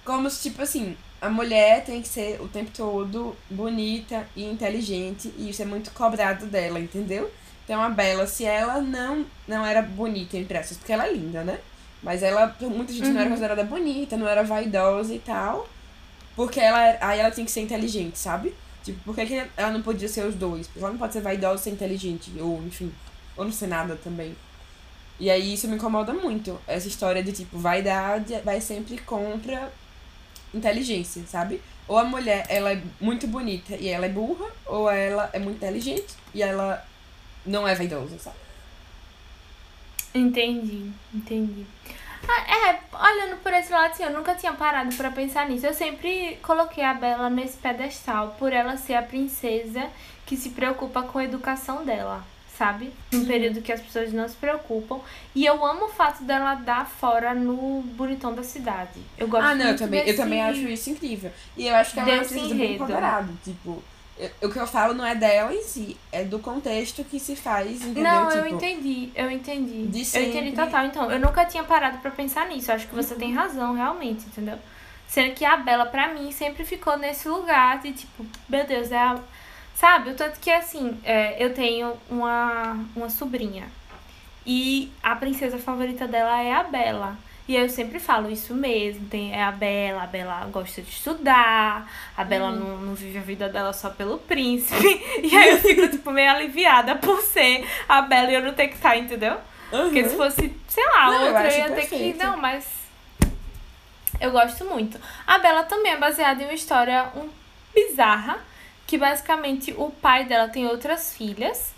Como 0.05 0.29
se, 0.29 0.49
tipo 0.49 0.61
assim, 0.61 0.95
a 1.21 1.29
mulher 1.29 1.83
tem 1.83 2.01
que 2.01 2.07
ser 2.07 2.41
o 2.41 2.47
tempo 2.47 2.71
todo 2.73 3.35
bonita 3.49 4.27
e 4.35 4.45
inteligente. 4.45 5.33
E 5.37 5.49
isso 5.49 5.61
é 5.61 5.65
muito 5.65 5.91
cobrado 5.91 6.45
dela, 6.45 6.79
entendeu? 6.79 7.29
Então 7.65 7.81
a 7.81 7.89
Bela, 7.89 8.25
se 8.25 8.45
ela 8.45 8.81
não, 8.81 9.25
não 9.47 9.63
era 9.63 9.81
bonita, 9.81 10.37
entre 10.37 10.57
essas, 10.57 10.77
porque 10.77 10.91
ela 10.91 11.05
é 11.05 11.13
linda, 11.13 11.43
né? 11.43 11.59
Mas 12.01 12.23
ela, 12.23 12.55
muita 12.61 12.91
gente 12.91 13.05
uhum. 13.05 13.13
não 13.13 13.19
era 13.19 13.23
uhum. 13.25 13.29
considerada 13.29 13.63
bonita, 13.63 14.17
não 14.17 14.27
era 14.27 14.43
vaidosa 14.43 15.13
e 15.13 15.19
tal. 15.19 15.69
Porque 16.35 16.59
ela, 16.59 16.97
aí 17.01 17.19
ela 17.19 17.29
tinha 17.29 17.45
que 17.45 17.51
ser 17.51 17.61
inteligente, 17.61 18.17
sabe? 18.17 18.55
Tipo, 18.83 18.99
por 19.03 19.15
que, 19.15 19.25
que 19.25 19.47
ela 19.57 19.71
não 19.71 19.81
podia 19.81 20.07
ser 20.07 20.25
os 20.25 20.35
dois? 20.35 20.67
Porque 20.67 20.79
ela 20.79 20.91
não 20.91 20.97
pode 20.97 21.13
ser 21.13 21.21
vaidosa 21.21 21.61
e 21.61 21.63
ser 21.63 21.69
inteligente, 21.71 22.31
ou 22.39 22.61
enfim, 22.65 22.91
ou 23.35 23.45
não 23.45 23.51
ser 23.51 23.67
nada 23.67 23.95
também. 23.95 24.35
E 25.19 25.29
aí 25.29 25.53
isso 25.53 25.67
me 25.67 25.75
incomoda 25.75 26.13
muito. 26.13 26.59
Essa 26.65 26.87
história 26.87 27.21
de 27.21 27.31
tipo, 27.31 27.57
vaidade 27.57 28.33
vai 28.43 28.61
sempre 28.61 28.97
contra 28.99 29.71
inteligência, 30.53 31.23
sabe? 31.27 31.61
Ou 31.87 31.97
a 31.97 32.03
mulher, 32.03 32.45
ela 32.49 32.71
é 32.71 32.81
muito 33.01 33.27
bonita 33.27 33.75
e 33.75 33.89
ela 33.89 34.05
é 34.05 34.09
burra, 34.09 34.45
ou 34.65 34.89
ela 34.89 35.29
é 35.33 35.39
muito 35.39 35.57
inteligente 35.57 36.15
e 36.33 36.41
ela 36.41 36.85
não 37.45 37.67
é 37.67 37.75
vaidosa, 37.75 38.17
sabe? 38.17 38.37
Entendi, 40.13 40.91
entendi. 41.13 41.65
Ah, 42.27 42.69
é, 42.69 42.79
olhando 42.93 43.37
por 43.41 43.51
esse 43.53 43.71
lado, 43.71 43.91
assim, 43.91 44.03
eu 44.03 44.11
nunca 44.11 44.35
tinha 44.35 44.53
parado 44.53 44.95
para 44.95 45.09
pensar 45.11 45.47
nisso. 45.47 45.65
Eu 45.65 45.73
sempre 45.73 46.37
coloquei 46.43 46.83
a 46.83 46.93
Bela 46.93 47.29
nesse 47.29 47.57
pedestal 47.57 48.35
por 48.37 48.53
ela 48.53 48.77
ser 48.77 48.95
a 48.95 49.01
princesa 49.01 49.89
que 50.25 50.37
se 50.37 50.49
preocupa 50.51 51.01
com 51.03 51.17
a 51.17 51.23
educação 51.23 51.83
dela, 51.83 52.23
sabe? 52.55 52.93
Num 53.11 53.25
período 53.25 53.61
que 53.61 53.71
as 53.71 53.81
pessoas 53.81 54.13
não 54.13 54.27
se 54.27 54.35
preocupam. 54.35 54.99
E 55.33 55.45
eu 55.45 55.65
amo 55.65 55.85
o 55.85 55.89
fato 55.89 56.23
dela 56.23 56.53
dar 56.55 56.85
fora 56.87 57.33
no 57.33 57.81
bonitão 57.81 58.35
da 58.35 58.43
cidade. 58.43 58.99
Eu 59.17 59.27
gosto 59.27 59.45
Ah, 59.45 59.55
não, 59.55 59.69
eu 59.69 59.77
também, 59.77 60.01
desse... 60.01 60.11
eu 60.11 60.17
também 60.23 60.41
acho 60.43 60.59
isso 60.61 60.89
incrível. 60.91 61.31
E 61.57 61.67
eu 61.67 61.75
acho 61.75 61.93
que 61.93 61.99
ela 61.99 62.09
é 62.09 62.13
uma 62.15 62.25
princesa 62.25 62.55
bem 62.55 62.75
empoderada, 62.75 63.33
tipo 63.43 63.83
o 64.41 64.49
que 64.49 64.59
eu 64.59 64.67
falo 64.67 64.93
não 64.93 65.05
é 65.05 65.15
dela 65.15 65.53
em 65.53 65.63
si, 65.63 65.95
é 66.11 66.23
do 66.23 66.39
contexto 66.39 67.03
que 67.03 67.19
se 67.19 67.35
faz, 67.35 67.81
entendeu? 67.81 68.03
Não, 68.03 68.27
tipo, 68.27 68.39
eu 68.39 68.47
entendi, 68.47 69.09
eu 69.15 69.31
entendi. 69.31 69.87
De 69.87 70.17
eu 70.17 70.23
entendi 70.23 70.51
total. 70.51 70.85
Então, 70.85 71.09
eu 71.09 71.19
nunca 71.19 71.45
tinha 71.45 71.63
parado 71.63 71.99
para 71.99 72.11
pensar 72.11 72.47
nisso. 72.47 72.71
Acho 72.71 72.87
que 72.87 72.95
você 72.95 73.13
uhum. 73.13 73.19
tem 73.19 73.33
razão, 73.33 73.73
realmente, 73.73 74.25
entendeu? 74.25 74.57
Sendo 75.07 75.33
que 75.33 75.45
a 75.45 75.57
Bela, 75.57 75.85
pra 75.85 76.13
mim, 76.13 76.31
sempre 76.31 76.65
ficou 76.65 76.97
nesse 76.97 77.27
lugar 77.27 77.79
de 77.79 77.93
tipo, 77.93 78.25
meu 78.47 78.65
Deus, 78.65 78.91
é 78.91 78.97
a. 78.97 79.17
Sabe? 79.73 80.09
O 80.09 80.15
tanto 80.15 80.39
que 80.41 80.51
assim, 80.51 80.99
é, 81.05 81.41
eu 81.43 81.53
tenho 81.53 81.93
uma, 82.09 82.85
uma 82.93 83.09
sobrinha. 83.09 83.67
E 84.45 84.91
a 85.01 85.15
princesa 85.15 85.57
favorita 85.57 86.05
dela 86.05 86.41
é 86.41 86.53
a 86.53 86.63
Bela. 86.63 87.17
E 87.49 87.55
eu 87.55 87.67
sempre 87.67 87.99
falo 87.99 88.29
isso 88.29 88.53
mesmo. 88.53 89.07
Tem, 89.07 89.33
é 89.33 89.41
a 89.41 89.51
Bela, 89.51 90.03
a 90.03 90.05
Bela 90.05 90.45
gosta 90.51 90.83
de 90.83 90.89
estudar, 90.91 91.91
a 92.15 92.23
Bela 92.23 92.51
uhum. 92.51 92.59
não, 92.59 92.77
não 92.77 92.93
vive 92.93 93.17
a 93.17 93.21
vida 93.21 93.49
dela 93.49 93.73
só 93.73 93.89
pelo 93.89 94.19
príncipe. 94.19 94.85
E 95.23 95.35
aí 95.35 95.49
eu 95.49 95.57
fico, 95.57 95.87
tipo, 95.89 96.11
meio 96.11 96.29
aliviada 96.29 96.95
por 96.97 97.19
ser 97.21 97.67
a 97.87 98.03
Bela 98.03 98.29
e 98.29 98.35
eu 98.35 98.43
não 98.43 98.53
ter 98.53 98.67
que 98.67 98.75
estar, 98.75 98.95
entendeu? 98.95 99.33
Uhum. 99.71 99.85
Porque 99.85 100.07
se 100.07 100.15
fosse, 100.15 100.55
sei 100.67 100.85
lá, 100.89 101.09
não, 101.09 101.25
outra, 101.25 101.51
eu, 101.51 101.57
ia 101.57 101.71
ter 101.71 101.87
que. 101.87 102.13
Não, 102.13 102.37
mas. 102.37 102.67
Eu 104.21 104.29
gosto 104.29 104.63
muito. 104.65 104.99
A 105.25 105.39
Bela 105.39 105.63
também 105.63 105.93
é 105.93 105.97
baseada 105.97 106.43
em 106.43 106.45
uma 106.45 106.53
história 106.53 107.09
um, 107.15 107.29
bizarra. 107.73 108.37
Que 108.85 108.95
basicamente 108.95 109.73
o 109.75 109.89
pai 109.89 110.25
dela 110.25 110.49
tem 110.49 110.67
outras 110.67 111.15
filhas. 111.15 111.73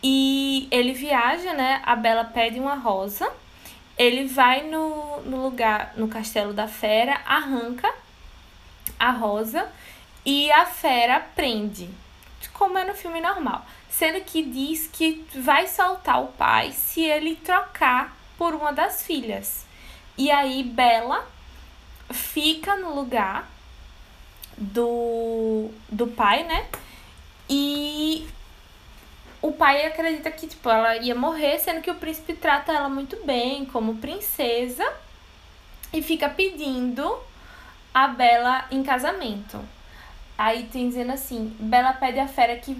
E 0.00 0.68
ele 0.70 0.92
viaja, 0.92 1.52
né? 1.52 1.82
A 1.84 1.96
Bela 1.96 2.22
pede 2.22 2.60
uma 2.60 2.76
rosa 2.76 3.28
ele 3.96 4.26
vai 4.26 4.62
no, 4.62 5.20
no 5.22 5.42
lugar, 5.42 5.94
no 5.96 6.08
castelo 6.08 6.52
da 6.52 6.68
fera, 6.68 7.20
arranca 7.24 7.92
a 8.98 9.10
rosa 9.10 9.68
e 10.24 10.50
a 10.52 10.66
fera 10.66 11.20
prende, 11.20 11.88
como 12.52 12.76
é 12.78 12.84
no 12.84 12.94
filme 12.94 13.20
normal. 13.20 13.64
Sendo 13.88 14.20
que 14.22 14.42
diz 14.42 14.88
que 14.92 15.24
vai 15.34 15.66
soltar 15.66 16.22
o 16.22 16.28
pai 16.28 16.72
se 16.72 17.00
ele 17.02 17.36
trocar 17.36 18.14
por 18.36 18.54
uma 18.54 18.72
das 18.72 19.02
filhas. 19.02 19.64
E 20.18 20.30
aí 20.30 20.62
Bela 20.62 21.26
fica 22.10 22.76
no 22.76 22.94
lugar 22.94 23.48
do, 24.56 25.70
do 25.88 26.06
pai, 26.06 26.44
né? 26.44 26.66
E 27.48 28.28
o 29.42 29.52
pai 29.52 29.86
acredita 29.86 30.30
que, 30.30 30.46
tipo, 30.46 30.68
ela 30.68 30.96
ia 30.96 31.14
morrer, 31.14 31.58
sendo 31.58 31.80
que 31.80 31.90
o 31.90 31.94
príncipe 31.94 32.34
trata 32.34 32.72
ela 32.72 32.88
muito 32.88 33.24
bem, 33.24 33.64
como 33.66 33.96
princesa, 33.96 34.84
e 35.92 36.02
fica 36.02 36.28
pedindo 36.28 37.18
a 37.92 38.08
Bela 38.08 38.66
em 38.70 38.82
casamento. 38.82 39.60
Aí 40.36 40.64
tem 40.64 40.88
dizendo 40.88 41.12
assim, 41.12 41.56
Bela 41.58 41.92
pede 41.92 42.18
a 42.18 42.28
fera 42.28 42.56
que 42.56 42.76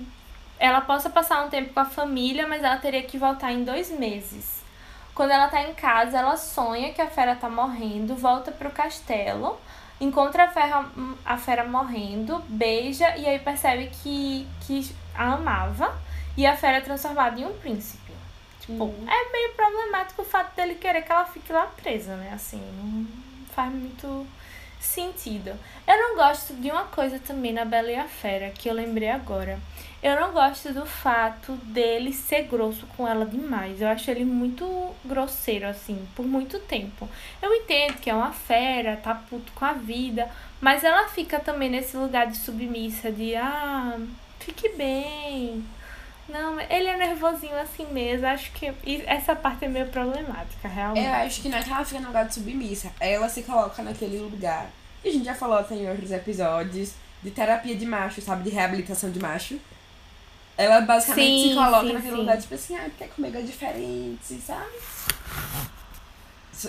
ela 0.59 0.81
possa 0.81 1.09
passar 1.09 1.45
um 1.45 1.49
tempo 1.49 1.73
com 1.73 1.81
a 1.81 1.85
família, 1.85 2.47
mas 2.47 2.63
ela 2.63 2.77
teria 2.77 3.03
que 3.03 3.19
voltar 3.19 3.53
em 3.53 3.65
dois 3.65 3.91
meses. 3.91 4.63
Quando 5.15 5.31
ela 5.31 5.49
tá 5.49 5.63
em 5.63 5.73
casa, 5.73 6.19
ela 6.19 6.37
sonha 6.37 6.93
que 6.93 7.01
a 7.01 7.07
fera 7.07 7.35
tá 7.35 7.49
morrendo, 7.49 8.15
volta 8.15 8.53
pro 8.53 8.71
castelo, 8.71 9.59
encontra 9.99 10.45
a 10.45 10.49
fera, 10.49 10.85
a 11.25 11.37
fera 11.39 11.65
morrendo, 11.65 12.43
beija 12.49 13.17
e 13.17 13.27
aí 13.27 13.39
percebe 13.39 13.91
que, 14.03 14.47
que 14.67 14.95
a 15.15 15.33
amava 15.33 16.06
e 16.37 16.47
a 16.47 16.57
fera 16.57 16.79
é 16.79 16.81
transformada 16.81 17.41
em 17.41 17.47
um 17.47 17.57
príncipe. 17.59 18.13
Tipo, 18.61 18.85
uhum. 18.85 19.07
é 19.09 19.33
meio 19.33 19.53
problemático 19.55 20.23
o 20.23 20.25
fato 20.25 20.55
dele 20.57 20.75
querer 20.75 21.03
que 21.03 21.13
ela 21.13 21.25
fique 21.25 21.53
lá 21.53 21.67
presa, 21.67 22.17
né? 22.17 22.33
Assim, 22.35 22.61
não 22.77 23.07
faz 23.55 23.73
muito 23.73 24.27
sentido. 24.81 25.51
Eu 25.87 25.97
não 25.97 26.17
gosto 26.17 26.55
de 26.55 26.71
uma 26.71 26.85
coisa 26.85 27.19
também 27.19 27.53
na 27.53 27.65
Bela 27.65 27.91
e 27.91 27.97
a 27.97 28.05
Fera, 28.05 28.51
que 28.51 28.69
eu 28.69 28.75
lembrei 28.75 29.11
agora. 29.11 29.59
Eu 30.03 30.21
não 30.21 30.33
gosto 30.33 30.73
do 30.73 30.85
fato 30.85 31.53
dele 31.65 32.13
ser 32.13 32.43
grosso 32.43 32.87
com 32.97 33.09
ela 33.09 33.25
demais. 33.25 33.81
Eu 33.81 33.89
acho 33.89 34.11
ele 34.11 34.25
muito 34.25 34.95
grosseiro, 35.05 35.67
assim, 35.67 36.07
por 36.15 36.27
muito 36.27 36.59
tempo. 36.61 37.09
Eu 37.41 37.53
entendo 37.55 37.95
que 37.99 38.11
é 38.11 38.15
uma 38.15 38.33
fera, 38.33 38.97
tá 38.97 39.15
puto 39.15 39.53
com 39.53 39.65
a 39.65 39.73
vida, 39.73 40.31
mas 40.61 40.85
ela 40.85 41.09
fica 41.09 41.41
também 41.41 41.71
nesse 41.71 41.97
lugar 41.97 42.27
de 42.27 42.37
submissa, 42.37 43.11
de 43.11 43.35
ah, 43.35 43.99
fique 44.39 44.69
bem, 44.71 45.65
não, 46.29 46.61
ele 46.61 46.89
é 46.89 46.97
nervosinho 46.97 47.57
assim 47.57 47.87
mesmo. 47.87 48.27
Acho 48.27 48.51
que 48.53 48.73
essa 49.07 49.37
parte 49.37 49.65
é 49.65 49.69
meio 49.69 49.87
problemática, 49.87 50.67
realmente. 50.69 51.07
Eu 51.07 51.13
acho 51.13 51.43
que 51.43 51.49
não 51.49 51.59
é 51.59 51.63
que 51.63 51.71
ela 51.71 51.85
fica 51.85 52.01
no 52.01 52.09
lugar 52.09 52.27
de 52.27 52.35
submissa. 52.35 52.93
Ela 52.99 53.29
se 53.29 53.43
coloca 53.43 53.83
naquele 53.83 54.19
lugar. 54.19 54.69
E 55.05 55.09
a 55.09 55.13
gente 55.13 55.25
já 55.25 55.35
falou 55.35 55.57
até 55.57 55.77
em 55.77 55.89
outros 55.89 56.11
episódios 56.11 56.95
de 57.23 57.31
terapia 57.31 57.77
de 57.77 57.87
macho, 57.87 58.21
sabe? 58.21 58.43
De 58.43 58.51
reabilitação 58.51 59.11
de 59.11 59.21
macho. 59.21 59.59
Ela 60.57 60.81
basicamente 60.81 61.43
sim, 61.43 61.49
se 61.51 61.55
coloca 61.55 61.87
sim, 61.87 61.93
naquele 61.93 62.13
sim. 62.13 62.21
lugar, 62.21 62.39
tipo 62.41 62.55
assim, 62.55 62.77
ah, 62.77 62.85
porque 62.89 63.05
comigo 63.09 63.37
é 63.37 63.43
diferente, 63.43 64.35
sabe? 64.41 64.73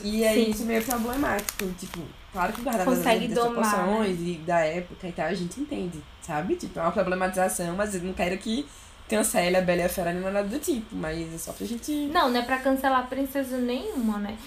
E 0.04 0.24
sim. 0.24 0.52
isso 0.52 0.64
é 0.64 0.66
meio 0.66 0.84
problemático. 0.84 1.66
Tipo, 1.80 2.02
claro 2.34 2.54
que 2.54 2.62
guardado 2.62 2.92
as 2.92 3.00
proporções 3.00 4.20
né? 4.20 4.30
e 4.30 4.38
da 4.46 4.60
época 4.60 5.08
e 5.08 5.12
tal, 5.14 5.28
a 5.28 5.34
gente 5.34 5.60
entende, 5.60 6.04
sabe? 6.22 6.56
Tipo, 6.58 6.80
é 6.80 6.82
uma 6.82 6.92
problematização, 6.92 7.76
mas 7.76 7.96
eu 7.96 8.02
não 8.02 8.14
quero 8.14 8.38
que 8.38 8.68
cancele 9.08 9.58
a 9.58 9.62
Bela 9.62 9.82
e 9.82 9.86
a 9.86 9.90
Fera 9.90 10.14
nem 10.14 10.22
nada 10.22 10.48
do 10.48 10.60
tipo, 10.60 10.96
mas 10.96 11.34
é 11.34 11.38
só 11.38 11.54
pra 11.54 11.66
gente. 11.66 11.92
Não, 12.08 12.30
não 12.30 12.40
é 12.40 12.44
pra 12.44 12.60
cancelar 12.60 13.08
princesa 13.08 13.58
nenhuma, 13.58 14.18
né? 14.18 14.38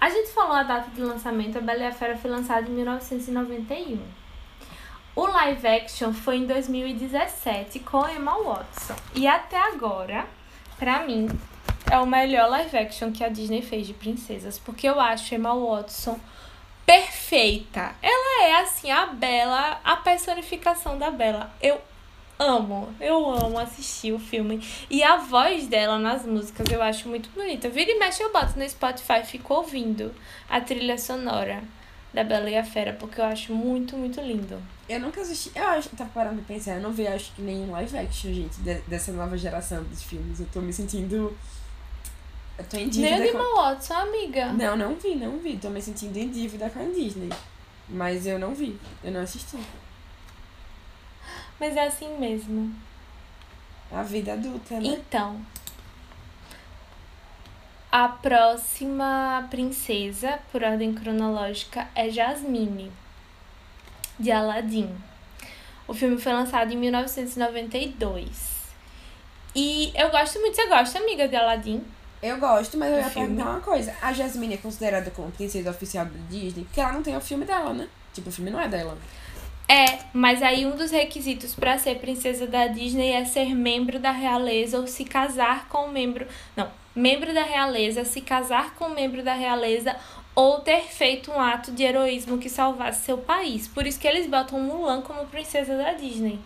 A 0.00 0.08
gente 0.08 0.30
falou 0.30 0.54
a 0.54 0.62
data 0.62 0.90
de 0.90 1.00
lançamento, 1.00 1.58
a 1.58 1.60
Bela 1.60 1.80
e 1.80 1.86
a 1.86 1.92
Fera 1.92 2.16
foi 2.16 2.30
lançada 2.30 2.68
em 2.68 2.72
1991. 2.72 3.98
O 5.16 5.26
live 5.26 5.66
action 5.66 6.12
foi 6.12 6.36
em 6.36 6.46
2017 6.46 7.80
com 7.80 8.08
Emma 8.08 8.40
Watson. 8.40 8.94
E 9.14 9.26
até 9.26 9.56
agora, 9.56 10.26
pra 10.78 11.04
mim, 11.04 11.28
é 11.90 11.98
o 11.98 12.06
melhor 12.06 12.48
live 12.48 12.78
action 12.78 13.10
que 13.10 13.24
a 13.24 13.28
Disney 13.28 13.60
fez 13.60 13.86
de 13.86 13.94
princesas. 13.94 14.60
Porque 14.60 14.88
eu 14.88 15.00
acho 15.00 15.34
Emma 15.34 15.52
Watson 15.54 16.20
perfeita. 16.86 17.96
Ela 18.00 18.44
é 18.46 18.60
assim, 18.60 18.92
a 18.92 19.06
Bela, 19.06 19.80
a 19.82 19.96
personificação 19.96 20.96
da 20.96 21.10
Bela. 21.10 21.52
Eu 21.60 21.80
amo, 22.38 22.88
eu 23.00 23.28
amo 23.30 23.58
assistir 23.58 24.12
o 24.12 24.18
filme. 24.18 24.64
E 24.88 25.02
a 25.02 25.16
voz 25.16 25.66
dela 25.66 25.98
nas 25.98 26.24
músicas 26.24 26.70
eu 26.70 26.80
acho 26.80 27.08
muito 27.08 27.28
bonita. 27.30 27.68
Vira 27.68 27.90
e 27.90 27.98
mexe 27.98 28.22
eu 28.22 28.32
boto 28.32 28.58
no 28.58 28.68
Spotify 28.68 29.20
e 29.22 29.26
fico 29.26 29.54
ouvindo 29.54 30.14
a 30.48 30.60
trilha 30.60 30.96
sonora 30.96 31.62
da 32.12 32.24
Bela 32.24 32.48
e 32.48 32.56
a 32.56 32.64
Fera, 32.64 32.94
porque 32.94 33.20
eu 33.20 33.24
acho 33.24 33.52
muito, 33.52 33.96
muito 33.96 34.20
lindo. 34.20 34.60
Eu 34.88 35.00
nunca 35.00 35.20
assisti, 35.20 35.50
eu 35.54 35.66
acho, 35.66 35.90
tá 35.90 36.06
parando 36.06 36.36
de 36.36 36.42
pensar, 36.42 36.76
eu 36.76 36.80
não 36.80 36.90
vi 36.90 37.06
acho 37.06 37.32
que 37.34 37.42
nenhum 37.42 37.70
live 37.70 37.98
action, 37.98 38.32
gente, 38.32 38.58
de, 38.60 38.74
dessa 38.86 39.12
nova 39.12 39.36
geração 39.36 39.84
dos 39.84 40.02
filmes. 40.02 40.40
Eu 40.40 40.46
tô 40.50 40.60
me 40.60 40.72
sentindo 40.72 41.36
Eu 42.58 42.64
tô 42.64 42.76
em 42.78 42.80
Nem 42.80 42.88
dívida 42.88 43.22
de 43.22 43.32
com... 43.32 43.38
Emma 43.38 43.54
Watson, 43.56 43.94
amiga. 43.94 44.52
Não, 44.52 44.76
não 44.76 44.94
vi, 44.94 45.14
não 45.14 45.38
vi. 45.38 45.58
Tô 45.58 45.68
me 45.68 45.82
sentindo 45.82 46.16
em 46.16 46.30
dívida 46.30 46.70
com 46.70 46.80
a 46.80 46.84
Disney. 46.84 47.28
Mas 47.88 48.26
eu 48.26 48.38
não 48.38 48.54
vi. 48.54 48.78
Eu 49.04 49.12
não 49.12 49.20
assisti. 49.20 49.56
Mas 51.58 51.76
é 51.76 51.86
assim 51.86 52.16
mesmo. 52.18 52.74
A 53.90 54.02
vida 54.02 54.34
adulta, 54.34 54.74
né? 54.74 54.82
Então, 54.84 55.40
a 57.90 58.06
próxima 58.08 59.46
princesa, 59.50 60.38
por 60.52 60.62
ordem 60.62 60.94
cronológica, 60.94 61.88
é 61.94 62.10
Jasmine, 62.10 62.92
de 64.18 64.30
Aladdin. 64.30 64.94
O 65.86 65.94
filme 65.94 66.18
foi 66.18 66.32
lançado 66.34 66.70
em 66.72 66.76
1992. 66.76 68.58
E 69.56 69.90
eu 69.94 70.10
gosto 70.10 70.38
muito. 70.40 70.54
Você 70.54 70.66
gosta, 70.68 70.98
amiga, 70.98 71.26
de 71.26 71.34
Aladdin? 71.34 71.82
Eu 72.22 72.38
gosto, 72.38 72.76
mas 72.76 72.90
eu 72.90 72.96
Do 72.96 73.00
ia 73.00 73.10
filme. 73.10 73.28
perguntar 73.28 73.50
uma 73.50 73.60
coisa. 73.60 73.94
A 74.02 74.12
Jasmine 74.12 74.54
é 74.54 74.58
considerada 74.58 75.10
como 75.10 75.30
princesa 75.32 75.70
oficial 75.70 76.04
da 76.04 76.18
Disney? 76.28 76.64
Porque 76.64 76.80
ela 76.80 76.92
não 76.92 77.02
tem 77.02 77.16
o 77.16 77.20
filme 77.20 77.44
dela, 77.46 77.72
né? 77.72 77.88
Tipo, 78.12 78.28
o 78.28 78.32
filme 78.32 78.50
não 78.50 78.60
é 78.60 78.68
dela. 78.68 78.98
É, 79.68 79.98
mas 80.14 80.42
aí 80.42 80.64
um 80.64 80.74
dos 80.74 80.90
requisitos 80.90 81.54
para 81.54 81.76
ser 81.76 81.98
princesa 81.98 82.46
da 82.46 82.66
Disney 82.68 83.12
é 83.12 83.24
ser 83.26 83.54
membro 83.54 83.98
da 83.98 84.10
realeza 84.10 84.78
ou 84.78 84.86
se 84.86 85.04
casar 85.04 85.68
com 85.68 85.84
um 85.86 85.92
membro. 85.92 86.26
Não, 86.56 86.70
membro 86.96 87.34
da 87.34 87.42
realeza, 87.42 88.02
se 88.04 88.22
casar 88.22 88.74
com 88.76 88.86
um 88.86 88.94
membro 88.94 89.22
da 89.22 89.34
realeza 89.34 89.94
ou 90.34 90.60
ter 90.60 90.84
feito 90.84 91.30
um 91.30 91.38
ato 91.38 91.70
de 91.70 91.82
heroísmo 91.82 92.38
que 92.38 92.48
salvasse 92.48 93.04
seu 93.04 93.18
país. 93.18 93.68
Por 93.68 93.86
isso 93.86 94.00
que 94.00 94.08
eles 94.08 94.26
botam 94.26 94.58
Mulan 94.58 95.02
como 95.02 95.26
princesa 95.26 95.76
da 95.76 95.92
Disney. 95.92 96.38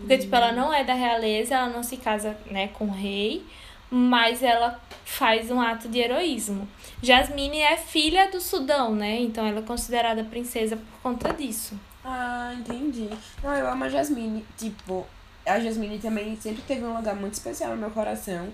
Porque, 0.00 0.18
tipo, 0.18 0.34
ela 0.34 0.52
não 0.52 0.72
é 0.72 0.82
da 0.84 0.94
realeza, 0.94 1.54
ela 1.54 1.68
não 1.68 1.82
se 1.82 1.96
casa, 1.96 2.36
né, 2.50 2.68
com 2.68 2.86
o 2.86 2.90
rei, 2.90 3.44
mas 3.90 4.42
ela 4.42 4.80
faz 5.04 5.50
um 5.50 5.60
ato 5.60 5.88
de 5.88 5.98
heroísmo. 5.98 6.66
Jasmine 7.02 7.60
é 7.60 7.76
filha 7.76 8.30
do 8.30 8.40
Sudão, 8.40 8.94
né? 8.94 9.20
Então 9.20 9.46
ela 9.46 9.58
é 9.58 9.62
considerada 9.62 10.22
princesa 10.24 10.76
por 10.76 11.02
conta 11.02 11.32
disso. 11.32 11.78
Ah, 12.04 12.54
entendi. 12.58 13.08
Não, 13.42 13.54
eu 13.54 13.68
amo 13.68 13.84
a 13.84 13.88
Jasmine. 13.88 14.44
Tipo, 14.56 15.06
a 15.46 15.60
Jasmine 15.60 15.98
também 15.98 16.36
sempre 16.40 16.62
teve 16.62 16.84
um 16.84 16.96
lugar 16.96 17.14
muito 17.14 17.34
especial 17.34 17.70
no 17.72 17.76
meu 17.76 17.90
coração. 17.90 18.48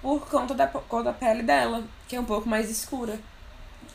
Por 0.00 0.28
conta 0.28 0.54
da 0.54 0.66
cor 0.66 1.02
da 1.02 1.12
pele 1.12 1.42
dela, 1.42 1.82
que 2.06 2.16
é 2.16 2.20
um 2.20 2.24
pouco 2.24 2.48
mais 2.48 2.70
escura. 2.70 3.18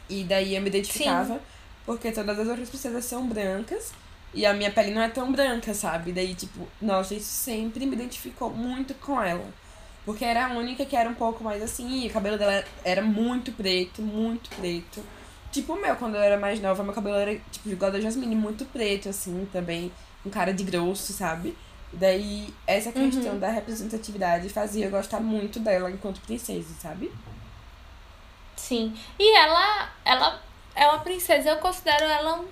E 0.10 0.24
daí 0.24 0.56
eu 0.56 0.62
me 0.62 0.68
identificava, 0.68 1.39
porque 1.86 2.12
todas 2.12 2.38
as 2.38 2.48
outras 2.48 2.70
princesas 2.70 3.06
são 3.06 3.26
brancas. 3.26 3.91
E 4.34 4.46
a 4.46 4.54
minha 4.54 4.72
pele 4.72 4.91
não 4.91 5.02
é 5.02 5.10
tão 5.10 5.32
branca, 5.32 5.74
sabe? 5.74 6.12
Daí, 6.12 6.34
tipo, 6.36 6.68
nossa, 6.82 7.14
isso 7.14 7.32
sempre 7.32 7.86
me 7.86 7.96
identificou 7.96 8.50
muito 8.50 8.94
com 8.96 9.22
ela. 9.22 9.46
Porque 10.06 10.26
era 10.26 10.48
a 10.48 10.50
única 10.50 10.86
que 10.86 10.96
era 10.96 11.10
um 11.10 11.14
pouco 11.14 11.44
mais 11.44 11.62
assim, 11.64 12.04
e 12.04 12.08
o 12.08 12.12
cabelo 12.12 12.38
dela 12.38 12.64
era 12.84 13.02
muito 13.02 13.52
preto, 13.54 14.02
muito 14.02 14.50
preto. 14.58 15.02
Tipo 15.54 15.74
o 15.74 15.82
meu, 15.82 15.95
quando 15.95 16.16
eu 16.16 16.22
era 16.22 16.38
mais 16.38 16.60
nova, 16.60 16.84
meu 16.84 16.93
cabelo 16.93 17.16
era, 17.16 17.34
tipo, 17.51 17.70
igual 17.70 17.91
da 17.91 18.01
Jasmine, 18.01 18.36
muito 18.36 18.66
preto, 18.66 19.08
assim, 19.08 19.47
também, 19.54 19.91
com 20.24 20.30
cara 20.30 20.51
de 20.51 20.64
grosso, 20.64 21.14
sabe? 21.14 21.56
Daí, 21.93 22.51
essa 22.66 22.91
questão 22.91 23.38
da 23.38 23.49
representatividade 23.49 24.49
fazia 24.49 24.86
eu 24.88 24.91
gostar 24.91 25.20
muito 25.20 25.60
dela 25.60 25.91
enquanto 25.91 26.20
princesa, 26.22 26.74
sabe? 26.82 27.12
Sim. 28.56 28.95
E 29.20 29.38
ela, 29.38 29.89
ela 30.04 30.41
é 30.76 30.88
uma 30.88 30.99
princesa, 30.99 31.49
eu 31.51 31.58
considero 31.58 32.04
ela 32.06 32.39
um- 32.39 32.47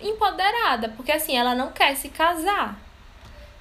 empoderada, 0.00 0.88
porque 0.96 1.12
assim, 1.12 1.36
ela 1.36 1.54
não 1.54 1.72
quer 1.72 1.94
se 1.94 2.08
casar. 2.08 2.78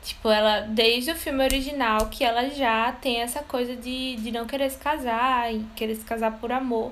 Tipo, 0.04 0.30
ela, 0.30 0.62
desde 0.62 1.12
o 1.12 1.16
filme 1.16 1.44
original, 1.44 2.08
que 2.08 2.24
ela 2.24 2.50
já 2.50 2.92
tem 2.94 3.22
essa 3.22 3.42
coisa 3.44 3.76
de, 3.76 4.16
de 4.18 4.32
não 4.32 4.46
querer 4.46 4.70
se 4.70 4.78
casar 4.78 5.52
e 5.54 5.64
querer 5.76 5.96
se 5.96 6.06
casar 6.06 6.32
por 6.40 6.52
amor. 6.52 6.92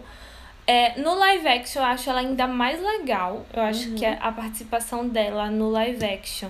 É, 0.65 0.97
no 0.99 1.15
live 1.15 1.47
action, 1.47 1.81
eu 1.81 1.85
acho 1.85 2.09
ela 2.09 2.19
ainda 2.19 2.47
mais 2.47 2.81
legal. 2.81 3.45
Eu 3.53 3.63
acho 3.63 3.91
que 3.95 4.05
a, 4.05 4.13
a 4.13 4.31
participação 4.31 5.07
dela 5.07 5.49
no 5.49 5.69
live 5.69 6.03
action 6.05 6.49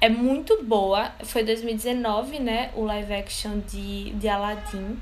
é 0.00 0.08
muito 0.08 0.62
boa. 0.64 1.12
Foi 1.24 1.44
2019, 1.44 2.40
né? 2.40 2.70
O 2.74 2.82
live 2.84 3.12
action 3.14 3.60
de, 3.60 4.10
de 4.10 4.28
Aladdin. 4.28 4.98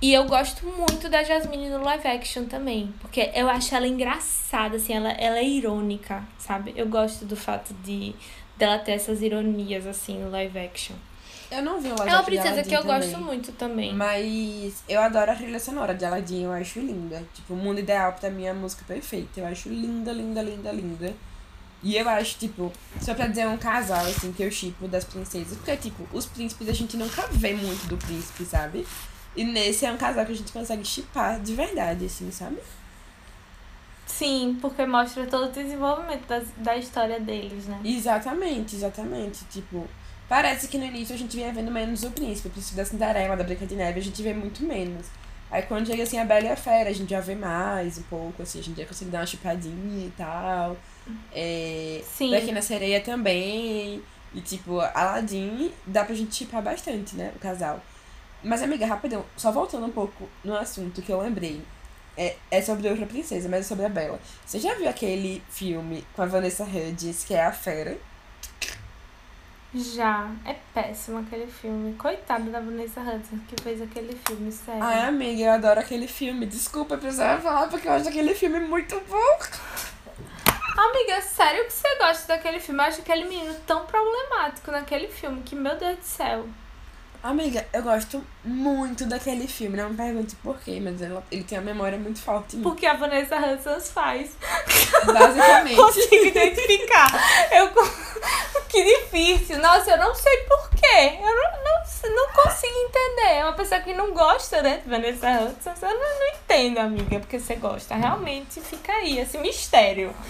E 0.00 0.12
eu 0.12 0.24
gosto 0.24 0.66
muito 0.66 1.08
da 1.08 1.22
Jasmine 1.22 1.68
no 1.68 1.84
live 1.84 2.08
action 2.08 2.46
também. 2.46 2.92
Porque 3.00 3.30
eu 3.34 3.48
acho 3.48 3.72
ela 3.72 3.86
engraçada, 3.86 4.76
assim, 4.76 4.94
ela, 4.94 5.12
ela 5.12 5.38
é 5.38 5.44
irônica, 5.44 6.24
sabe? 6.38 6.74
Eu 6.76 6.88
gosto 6.88 7.24
do 7.24 7.36
fato 7.36 7.72
de 7.84 8.12
dela 8.56 8.78
ter 8.78 8.92
essas 8.92 9.22
ironias, 9.22 9.86
assim, 9.86 10.18
no 10.18 10.30
live 10.30 10.58
action. 10.58 10.96
Eu 11.52 11.62
não 11.62 11.78
vi 11.80 11.88
o 11.88 12.02
É 12.02 12.14
uma 12.14 12.22
princesa 12.22 12.62
que 12.62 12.74
eu 12.74 12.82
gosto 12.82 13.18
muito 13.18 13.52
também. 13.52 13.94
Mas 13.94 14.82
eu 14.88 15.00
adoro 15.00 15.30
a 15.30 15.34
trilha 15.34 15.60
sonora 15.60 15.94
de 15.94 16.04
Aladdin, 16.04 16.44
eu 16.44 16.52
acho 16.52 16.80
linda. 16.80 17.22
Tipo, 17.34 17.52
o 17.52 17.56
mundo 17.56 17.78
ideal 17.78 18.14
pra 18.14 18.30
mim 18.30 18.44
é 18.44 18.50
a 18.50 18.54
música 18.54 18.82
perfeita. 18.88 19.40
Eu 19.40 19.46
acho 19.46 19.68
linda, 19.68 20.12
linda, 20.12 20.42
linda, 20.42 20.72
linda. 20.72 21.14
E 21.82 21.96
eu 21.96 22.08
acho, 22.08 22.38
tipo, 22.38 22.72
só 23.00 23.12
pra 23.12 23.26
dizer 23.26 23.46
um 23.46 23.58
casal, 23.58 24.06
assim, 24.06 24.32
que 24.32 24.42
eu 24.42 24.50
chipo 24.50 24.88
das 24.88 25.04
princesas. 25.04 25.56
Porque, 25.58 25.76
tipo, 25.76 26.08
os 26.16 26.24
príncipes 26.24 26.68
a 26.68 26.72
gente 26.72 26.96
nunca 26.96 27.26
vê 27.30 27.52
muito 27.54 27.86
do 27.86 27.98
príncipe, 27.98 28.44
sabe? 28.44 28.86
E 29.36 29.44
nesse 29.44 29.84
é 29.84 29.92
um 29.92 29.96
casal 29.96 30.24
que 30.24 30.32
a 30.32 30.36
gente 30.36 30.52
consegue 30.52 30.84
chipar 30.84 31.40
de 31.40 31.54
verdade, 31.54 32.06
assim, 32.06 32.30
sabe? 32.30 32.58
Sim, 34.06 34.56
porque 34.60 34.86
mostra 34.86 35.26
todo 35.26 35.48
o 35.48 35.52
desenvolvimento 35.52 36.26
das, 36.26 36.44
da 36.56 36.76
história 36.76 37.18
deles, 37.18 37.66
né? 37.66 37.80
Exatamente, 37.84 38.76
exatamente. 38.76 39.44
Tipo, 39.46 39.88
parece 40.28 40.68
que 40.68 40.78
no 40.78 40.84
início 40.84 41.14
a 41.14 41.18
gente 41.18 41.36
vinha 41.36 41.52
vendo 41.52 41.70
menos 41.70 42.02
o 42.02 42.10
príncipe, 42.10 42.48
o 42.48 42.50
príncipe 42.50 42.76
da 42.76 42.84
Cinderela, 42.84 43.36
da 43.36 43.44
Branca 43.44 43.66
de 43.66 43.74
Neve, 43.74 44.00
a 44.00 44.02
gente 44.02 44.22
vê 44.22 44.32
muito 44.32 44.62
menos. 44.62 45.06
Aí 45.50 45.62
quando 45.62 45.86
chega 45.86 46.02
assim 46.02 46.18
a 46.18 46.24
Bela 46.24 46.46
e 46.46 46.48
a 46.48 46.56
Fera, 46.56 46.88
a 46.88 46.92
gente 46.94 47.10
já 47.10 47.20
vê 47.20 47.34
mais 47.34 47.98
um 47.98 48.02
pouco, 48.04 48.42
assim, 48.42 48.58
a 48.58 48.62
gente 48.62 48.80
já 48.80 48.86
consegue 48.86 49.10
dar 49.10 49.18
uma 49.18 49.26
chupadinha 49.26 50.06
e 50.06 50.12
tal. 50.16 50.76
É, 51.34 52.02
Sim. 52.04 52.30
Daqui 52.30 52.52
na 52.52 52.62
sereia 52.62 53.02
também. 53.02 54.02
E 54.34 54.40
tipo, 54.40 54.80
Aladdin 54.80 55.70
dá 55.86 56.04
pra 56.04 56.14
gente 56.14 56.34
chipar 56.34 56.62
bastante, 56.62 57.14
né? 57.16 57.32
O 57.36 57.38
casal. 57.38 57.82
Mas, 58.42 58.62
amiga, 58.62 58.86
rapidão, 58.86 59.24
só 59.36 59.52
voltando 59.52 59.86
um 59.86 59.90
pouco 59.90 60.28
no 60.42 60.56
assunto 60.56 61.02
que 61.02 61.12
eu 61.12 61.20
lembrei. 61.20 61.62
É, 62.16 62.36
é 62.50 62.60
sobre 62.60 62.88
outra 62.88 63.06
princesa, 63.06 63.48
mas 63.48 63.60
é 63.60 63.68
sobre 63.68 63.84
a 63.84 63.88
Bela. 63.88 64.18
Você 64.44 64.58
já 64.58 64.74
viu 64.74 64.88
aquele 64.88 65.42
filme 65.50 66.04
com 66.14 66.22
a 66.22 66.26
Vanessa 66.26 66.64
Hudgens, 66.64 67.24
que 67.24 67.34
é 67.34 67.44
a 67.44 67.52
Fera? 67.52 67.96
Já. 69.74 70.30
É 70.44 70.54
péssimo 70.74 71.18
aquele 71.18 71.46
filme. 71.46 71.94
Coitada 71.94 72.50
da 72.50 72.60
Vanessa 72.60 73.00
Hudgens 73.00 73.40
que 73.48 73.62
fez 73.62 73.80
aquele 73.80 74.14
filme, 74.26 74.52
sério. 74.52 74.82
Ai, 74.82 75.08
amiga, 75.08 75.42
eu 75.42 75.52
adoro 75.52 75.80
aquele 75.80 76.06
filme. 76.06 76.44
Desculpa, 76.46 76.94
eu 76.94 76.98
precisava 76.98 77.40
falar 77.40 77.68
porque 77.68 77.88
eu 77.88 77.92
acho 77.92 78.08
aquele 78.08 78.34
filme 78.34 78.60
muito 78.60 79.00
bom. 79.08 79.38
Amiga, 80.76 81.20
sério 81.20 81.64
que 81.66 81.72
você 81.72 81.96
gosta 81.96 82.28
daquele 82.28 82.58
filme? 82.58 82.80
Eu 82.80 82.86
acho 82.86 83.00
aquele 83.00 83.24
menino 83.24 83.54
tão 83.66 83.84
problemático 83.86 84.70
naquele 84.70 85.08
filme 85.08 85.42
que, 85.42 85.54
meu 85.54 85.76
Deus 85.76 85.98
do 85.98 86.04
céu. 86.04 86.46
Amiga, 87.22 87.64
eu 87.72 87.84
gosto 87.84 88.20
muito 88.44 89.06
daquele 89.06 89.46
filme. 89.46 89.76
Não 89.76 89.90
me 89.90 89.96
pergunte 89.96 90.34
por 90.36 90.58
quê, 90.58 90.80
mas 90.82 91.00
ela, 91.00 91.22
ele 91.30 91.44
tem 91.44 91.56
uma 91.56 91.64
memória 91.64 91.96
muito 91.96 92.20
forte. 92.20 92.56
Porque 92.56 92.84
a 92.84 92.94
Vanessa 92.94 93.36
Hudgens 93.36 93.92
faz. 93.92 94.32
Basicamente. 95.06 95.76
Consigo 95.80 96.26
identificar. 96.26 97.12
Eu, 97.52 97.70
que 98.68 98.82
difícil. 98.82 99.58
Nossa, 99.58 99.92
eu 99.92 99.98
não 99.98 100.12
sei 100.12 100.38
porquê. 100.38 101.20
Eu 101.20 101.36
não, 101.36 101.52
não, 101.62 101.80
não 102.12 102.28
consigo 102.32 102.74
entender. 102.88 103.34
É 103.34 103.44
uma 103.44 103.52
pessoa 103.52 103.80
que 103.80 103.94
não 103.94 104.12
gosta, 104.12 104.60
né, 104.60 104.78
de 104.78 104.90
Vanessa 104.90 105.30
Hudgens. 105.30 105.80
Eu 105.80 105.94
não, 105.94 106.18
não 106.18 106.26
entendo, 106.34 106.78
amiga, 106.78 107.20
porque 107.20 107.38
você 107.38 107.54
gosta. 107.54 107.94
Realmente 107.94 108.60
fica 108.60 108.94
aí 108.94 109.20
esse 109.20 109.38
mistério. 109.38 110.12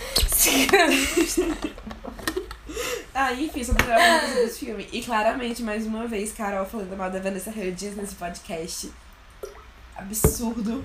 Aí, 3.14 3.46
enfim, 3.46 3.62
sobre 3.62 3.82
a 3.82 4.20
coisa 4.20 4.34
desse 4.34 4.64
filme. 4.64 4.88
E 4.92 5.02
claramente, 5.02 5.62
mais 5.62 5.86
uma 5.86 6.06
vez, 6.06 6.32
Carol 6.32 6.64
falando 6.64 6.96
mal 6.96 7.10
da 7.10 7.20
Vanessa 7.20 7.50
Hudgens 7.50 7.96
nesse 7.96 8.14
podcast. 8.14 8.92
Absurdo. 9.96 10.84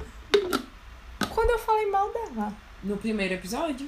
Quando 1.29 1.49
eu 1.51 1.59
falei 1.59 1.89
mal 1.89 2.11
dela. 2.11 2.53
No 2.83 2.97
primeiro 2.97 3.33
episódio. 3.33 3.87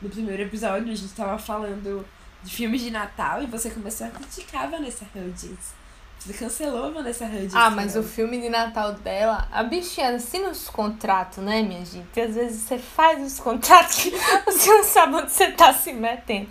No 0.00 0.10
primeiro 0.10 0.42
episódio, 0.42 0.92
a 0.92 0.94
gente 0.94 1.14
tava 1.14 1.38
falando 1.38 2.04
de 2.42 2.54
filmes 2.54 2.82
de 2.82 2.90
Natal 2.90 3.42
e 3.42 3.46
você 3.46 3.70
começou 3.70 4.06
a 4.06 4.10
criticar 4.10 4.64
a 4.64 4.66
Vanessa 4.66 5.06
Hudgens. 5.14 5.74
Você 6.18 6.32
cancelou 6.32 6.84
a 6.86 6.90
Vanessa 6.90 7.24
Hudgens. 7.24 7.54
Ah, 7.54 7.70
mas 7.70 7.92
o 7.92 7.94
Carol. 7.94 8.08
filme 8.08 8.40
de 8.40 8.48
Natal 8.48 8.92
dela, 8.92 9.48
a 9.52 9.62
bichinha 9.62 10.14
assina 10.14 10.48
os 10.48 10.68
contratos, 10.68 11.38
né, 11.38 11.62
minha 11.62 11.84
gente? 11.84 12.20
Às 12.20 12.34
vezes 12.34 12.62
você 12.62 12.78
faz 12.78 13.22
os 13.22 13.40
contratos 13.40 13.96
que 13.96 14.10
você 14.46 14.70
não 14.70 14.84
sabe 14.84 15.16
onde 15.16 15.32
você 15.32 15.52
tá 15.52 15.72
se 15.72 15.92
metendo. 15.92 16.48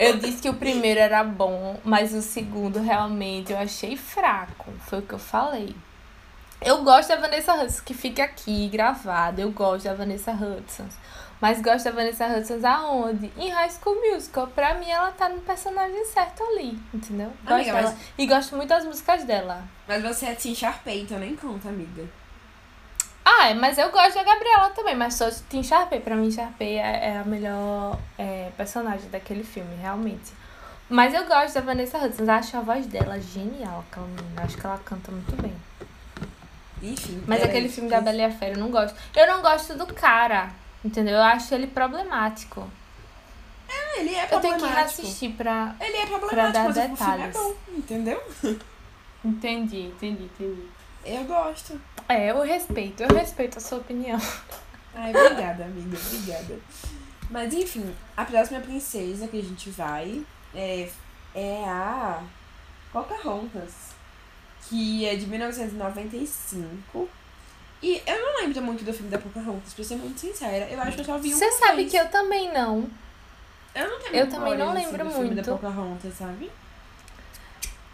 Eu 0.00 0.16
disse 0.16 0.40
que 0.40 0.48
o 0.48 0.54
primeiro 0.54 0.98
era 0.98 1.22
bom, 1.22 1.78
mas 1.84 2.14
o 2.14 2.22
segundo 2.22 2.80
realmente 2.80 3.52
eu 3.52 3.58
achei 3.58 3.96
fraco. 3.96 4.72
Foi 4.86 5.00
o 5.00 5.02
que 5.02 5.12
eu 5.12 5.18
falei. 5.18 5.76
Eu 6.62 6.82
gosto 6.82 7.08
da 7.10 7.16
Vanessa 7.16 7.54
Hudgens, 7.54 7.80
que 7.80 7.92
fica 7.94 8.24
aqui 8.24 8.68
gravada. 8.68 9.40
Eu 9.42 9.50
gosto 9.50 9.84
da 9.84 9.94
Vanessa 9.94 10.32
Hudgens. 10.32 10.98
Mas 11.40 11.60
gosto 11.62 11.84
da 11.84 11.90
Vanessa 11.90 12.26
Hudgens 12.26 12.64
aonde? 12.64 13.30
Em 13.36 13.50
High 13.50 13.70
School 13.70 13.96
Musical. 14.12 14.46
Pra 14.48 14.74
mim, 14.74 14.88
ela 14.90 15.10
tá 15.10 15.28
no 15.28 15.40
personagem 15.40 16.04
certo 16.06 16.42
ali, 16.44 16.78
entendeu? 16.92 17.32
Gosto 17.42 17.52
Amiga, 17.54 17.72
mas- 17.72 17.84
dela. 17.90 17.96
E 18.18 18.26
gosto 18.26 18.56
muito 18.56 18.68
das 18.68 18.84
músicas 18.84 19.24
dela. 19.24 19.64
Mas 19.88 20.02
você 20.02 20.26
é 20.26 20.34
Tim 20.34 20.54
Sharpay, 20.54 21.02
então 21.02 21.18
nem 21.18 21.34
conta, 21.36 21.68
amiga. 21.68 22.04
Ah, 23.24 23.48
é, 23.48 23.54
mas 23.54 23.78
eu 23.78 23.90
gosto 23.90 24.14
da 24.14 24.22
Gabriela 24.24 24.70
também, 24.70 24.96
mas 24.96 25.14
só 25.14 25.30
Tim 25.48 25.62
Sharpay. 25.62 26.00
Pra 26.00 26.16
mim, 26.16 26.30
Sharpay 26.30 26.78
é, 26.78 27.10
é 27.10 27.18
a 27.18 27.24
melhor 27.24 27.98
é, 28.18 28.50
personagem 28.56 29.08
daquele 29.10 29.44
filme, 29.44 29.74
realmente. 29.76 30.32
Mas 30.88 31.14
eu 31.14 31.24
gosto 31.26 31.54
da 31.54 31.60
Vanessa 31.60 31.98
Hudgens, 31.98 32.28
acho 32.28 32.56
a 32.56 32.60
voz 32.62 32.86
dela 32.86 33.20
genial, 33.20 33.84
aquela 33.88 34.06
menina. 34.06 34.42
Acho 34.42 34.56
que 34.56 34.66
ela 34.66 34.78
canta 34.84 35.12
muito 35.12 35.40
bem. 35.40 35.54
Enfim. 36.82 37.22
Mas 37.26 37.42
aquele 37.42 37.66
isso. 37.66 37.76
filme 37.76 37.90
da 37.90 38.00
Bela 38.00 38.16
e 38.16 38.24
a 38.24 38.30
Fera 38.32 38.54
eu 38.54 38.58
não 38.58 38.70
gosto. 38.70 38.96
Eu 39.14 39.26
não 39.26 39.42
gosto 39.42 39.74
do 39.76 39.86
cara, 39.94 40.50
entendeu? 40.84 41.14
Eu 41.16 41.22
acho 41.22 41.54
ele 41.54 41.66
problemático. 41.66 42.68
Ah, 43.68 44.00
ele 44.00 44.14
é 44.14 44.24
Eu 44.24 44.40
tenho 44.40 44.54
que 44.54 44.60
problemático. 44.60 45.02
reassistir 45.02 45.32
pra. 45.36 45.76
Ele 45.78 45.96
é 45.96 46.06
pra 46.06 46.18
problemático, 46.18 46.52
dar 46.52 46.64
mas 46.64 46.76
o 46.76 46.80
filme 46.80 46.86
é 46.86 47.26
detalhes. 47.28 47.36
bom, 47.36 47.54
entendeu? 47.76 48.22
Entendi, 49.24 49.80
entendi, 49.82 50.24
entendi. 50.24 50.66
Eu 51.04 51.24
gosto. 51.24 51.80
É, 52.10 52.28
eu 52.32 52.42
respeito, 52.42 53.04
eu 53.04 53.16
respeito 53.16 53.58
a 53.58 53.60
sua 53.60 53.78
opinião. 53.78 54.18
Ai, 54.92 55.10
obrigada, 55.14 55.64
amiga, 55.64 55.96
obrigada. 55.96 56.58
Mas 57.30 57.54
enfim, 57.54 57.94
a 58.16 58.24
próxima 58.24 58.58
princesa 58.58 59.28
que 59.28 59.38
a 59.38 59.42
gente 59.42 59.70
vai 59.70 60.20
é, 60.52 60.90
é 61.32 61.64
a 61.64 62.20
Pocahontas, 62.92 63.94
que 64.68 65.06
é 65.06 65.14
de 65.14 65.28
1995. 65.28 67.08
E 67.80 68.02
eu 68.04 68.20
não 68.20 68.40
lembro 68.40 68.60
muito 68.60 68.84
do 68.84 68.92
filme 68.92 69.08
da 69.08 69.18
Pocahontas, 69.18 69.72
pra 69.72 69.84
ser 69.84 69.94
muito 69.94 70.18
sincera. 70.18 70.68
Eu 70.68 70.80
acho 70.80 70.96
que 70.96 71.02
eu 71.02 71.04
só 71.04 71.16
vi 71.16 71.28
uma 71.28 71.38
Você 71.38 71.52
sabe 71.52 71.76
vez. 71.76 71.92
que 71.92 71.96
eu 71.96 72.08
também 72.10 72.52
não. 72.52 72.90
Eu 73.72 73.88
não 73.88 74.00
tenho 74.00 74.16
eu 74.16 74.28
também 74.28 74.58
não 74.58 74.72
assim, 74.72 74.84
lembro 74.84 75.04
do 75.04 75.10
filme 75.12 75.28
da 75.28 75.34
muito. 75.34 75.50
Pocahontas, 75.52 76.14
sabe? 76.14 76.50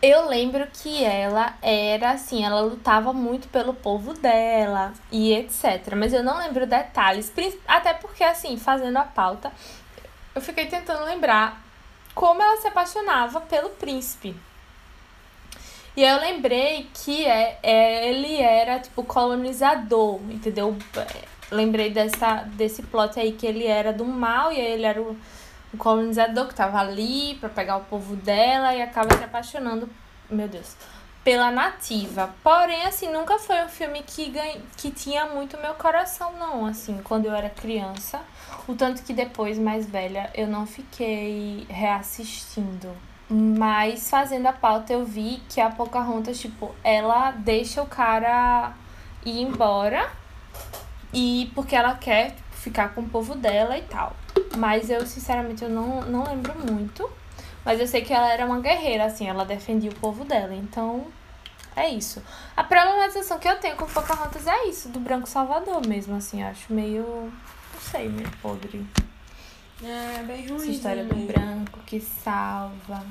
Eu 0.09 0.29
lembro 0.29 0.65
que 0.73 1.03
ela 1.03 1.59
era 1.61 2.13
assim, 2.13 2.45
ela 2.45 2.61
lutava 2.61 3.13
muito 3.13 3.49
pelo 3.49 3.75
povo 3.75 4.15
dela 4.15 4.93
e 5.11 5.33
etc. 5.33 5.97
Mas 5.97 6.13
eu 6.13 6.23
não 6.23 6.39
lembro 6.39 6.65
detalhes. 6.65 7.33
Até 7.67 7.93
porque, 7.93 8.23
assim, 8.23 8.57
fazendo 8.57 8.99
a 8.99 9.03
pauta, 9.03 9.51
eu 10.33 10.41
fiquei 10.41 10.67
tentando 10.67 11.05
lembrar 11.05 11.61
como 12.15 12.41
ela 12.41 12.57
se 12.59 12.69
apaixonava 12.69 13.41
pelo 13.41 13.71
príncipe. 13.71 14.37
E 15.97 16.05
eu 16.05 16.21
lembrei 16.21 16.89
que 16.95 17.27
é, 17.27 17.59
é, 17.61 18.09
ele 18.09 18.41
era, 18.41 18.79
tipo, 18.79 19.03
colonizador, 19.03 20.21
entendeu? 20.31 20.77
Lembrei 21.51 21.91
dessa, 21.91 22.45
desse 22.53 22.81
plot 22.85 23.19
aí 23.19 23.33
que 23.33 23.45
ele 23.45 23.67
era 23.67 23.93
do 23.93 24.05
mal 24.05 24.53
e 24.53 24.61
aí 24.61 24.73
ele 24.73 24.87
era 24.87 25.03
o, 25.03 25.17
o 25.73 25.77
colonizador 25.77 26.49
que 26.49 26.55
tava 26.55 26.79
ali 26.79 27.37
pra 27.41 27.49
pegar 27.49 27.77
o 27.77 27.85
povo 27.85 28.17
dela 28.17 28.75
e 28.75 28.83
acaba 28.83 29.17
se 29.17 29.25
apaixonando, 29.25 29.89
meu 30.31 30.49
Deus, 30.49 30.77
pela 31.25 31.51
nativa. 31.51 32.35
Porém, 32.43 32.87
assim, 32.87 33.11
nunca 33.11 33.39
foi 33.39 33.63
um 33.65 33.69
filme 33.69 34.03
que, 34.03 34.31
ganha, 34.31 34.61
que 34.77 34.91
tinha 34.91 35.27
muito 35.27 35.59
meu 35.59 35.75
coração, 35.75 36.33
não, 36.39 36.67
assim, 36.67 37.01
quando 37.03 37.27
eu 37.27 37.35
era 37.35 37.51
criança. 37.51 38.21
O 38.69 38.75
tanto 38.75 39.03
que 39.03 39.13
depois, 39.13 39.59
mais 39.59 39.87
velha, 39.87 40.31
eu 40.35 40.47
não 40.47 40.67
fiquei 40.67 41.67
reassistindo. 41.69 42.91
Mas 43.29 44.09
fazendo 44.09 44.47
a 44.47 44.53
pauta, 44.53 44.93
eu 44.93 45.05
vi 45.05 45.43
que 45.49 45.61
a 45.61 45.69
Pocahontas, 45.69 46.39
tipo, 46.39 46.73
ela 46.85 47.33
deixa 47.33 47.83
o 47.83 47.87
cara 47.87 48.73
ir 49.25 49.43
embora. 49.43 50.09
E 51.13 51.51
porque 51.55 51.75
ela 51.75 51.95
quer 51.95 52.33
tipo, 52.37 52.57
ficar 52.57 52.95
com 52.95 53.01
o 53.01 53.09
povo 53.09 53.35
dela 53.35 53.77
e 53.77 53.83
tal. 53.83 54.15
Mas 54.57 54.91
eu, 54.91 55.07
sinceramente, 55.07 55.63
eu 55.63 55.71
não, 55.71 56.03
não 56.03 56.25
lembro 56.25 56.55
muito. 56.71 57.09
Mas 57.65 57.81
eu 57.81 57.87
sei 57.87 58.03
que 58.03 58.13
ela 58.13 58.33
era 58.33 58.47
uma 58.47 58.61
guerreira, 58.61 59.05
assim, 59.05 59.29
ela 59.29 59.45
defendia 59.45 59.91
o 59.91 59.95
povo 59.97 60.25
dela. 60.25 60.55
Então, 60.55 61.07
é 61.75 61.89
isso. 61.91 62.23
A 62.57 62.65
problematização 62.65 63.39
que 63.39 63.49
eu 63.49 63.59
tenho 63.59 63.77
com 63.77 63.87
Pocahontas 63.87 64.47
é 64.47 64.67
isso, 64.69 64.89
do 64.89 65.01
branco 65.01 65.29
salvador 65.29 65.87
mesmo, 65.87 66.17
assim. 66.17 66.43
Eu 66.43 66.49
acho 66.49 66.73
meio. 66.73 67.05
Não 67.05 67.81
sei, 67.81 68.09
meio 68.09 68.31
podre. 68.41 68.87
É, 69.83 70.23
bem 70.23 70.47
ruim. 70.47 70.57
Essa 70.57 70.71
história 70.71 71.05
do 71.05 71.15
branco 71.27 71.79
que 71.85 72.01
salva, 72.01 73.05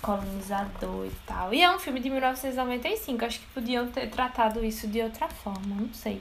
colonizador 0.00 1.06
e 1.06 1.12
tal. 1.26 1.52
E 1.52 1.60
é 1.60 1.74
um 1.74 1.78
filme 1.78 1.98
de 1.98 2.08
1995. 2.08 3.24
Acho 3.24 3.40
que 3.40 3.46
podiam 3.46 3.88
ter 3.88 4.08
tratado 4.08 4.64
isso 4.64 4.86
de 4.86 5.00
outra 5.02 5.28
forma, 5.28 5.74
não 5.74 5.92
sei. 5.92 6.20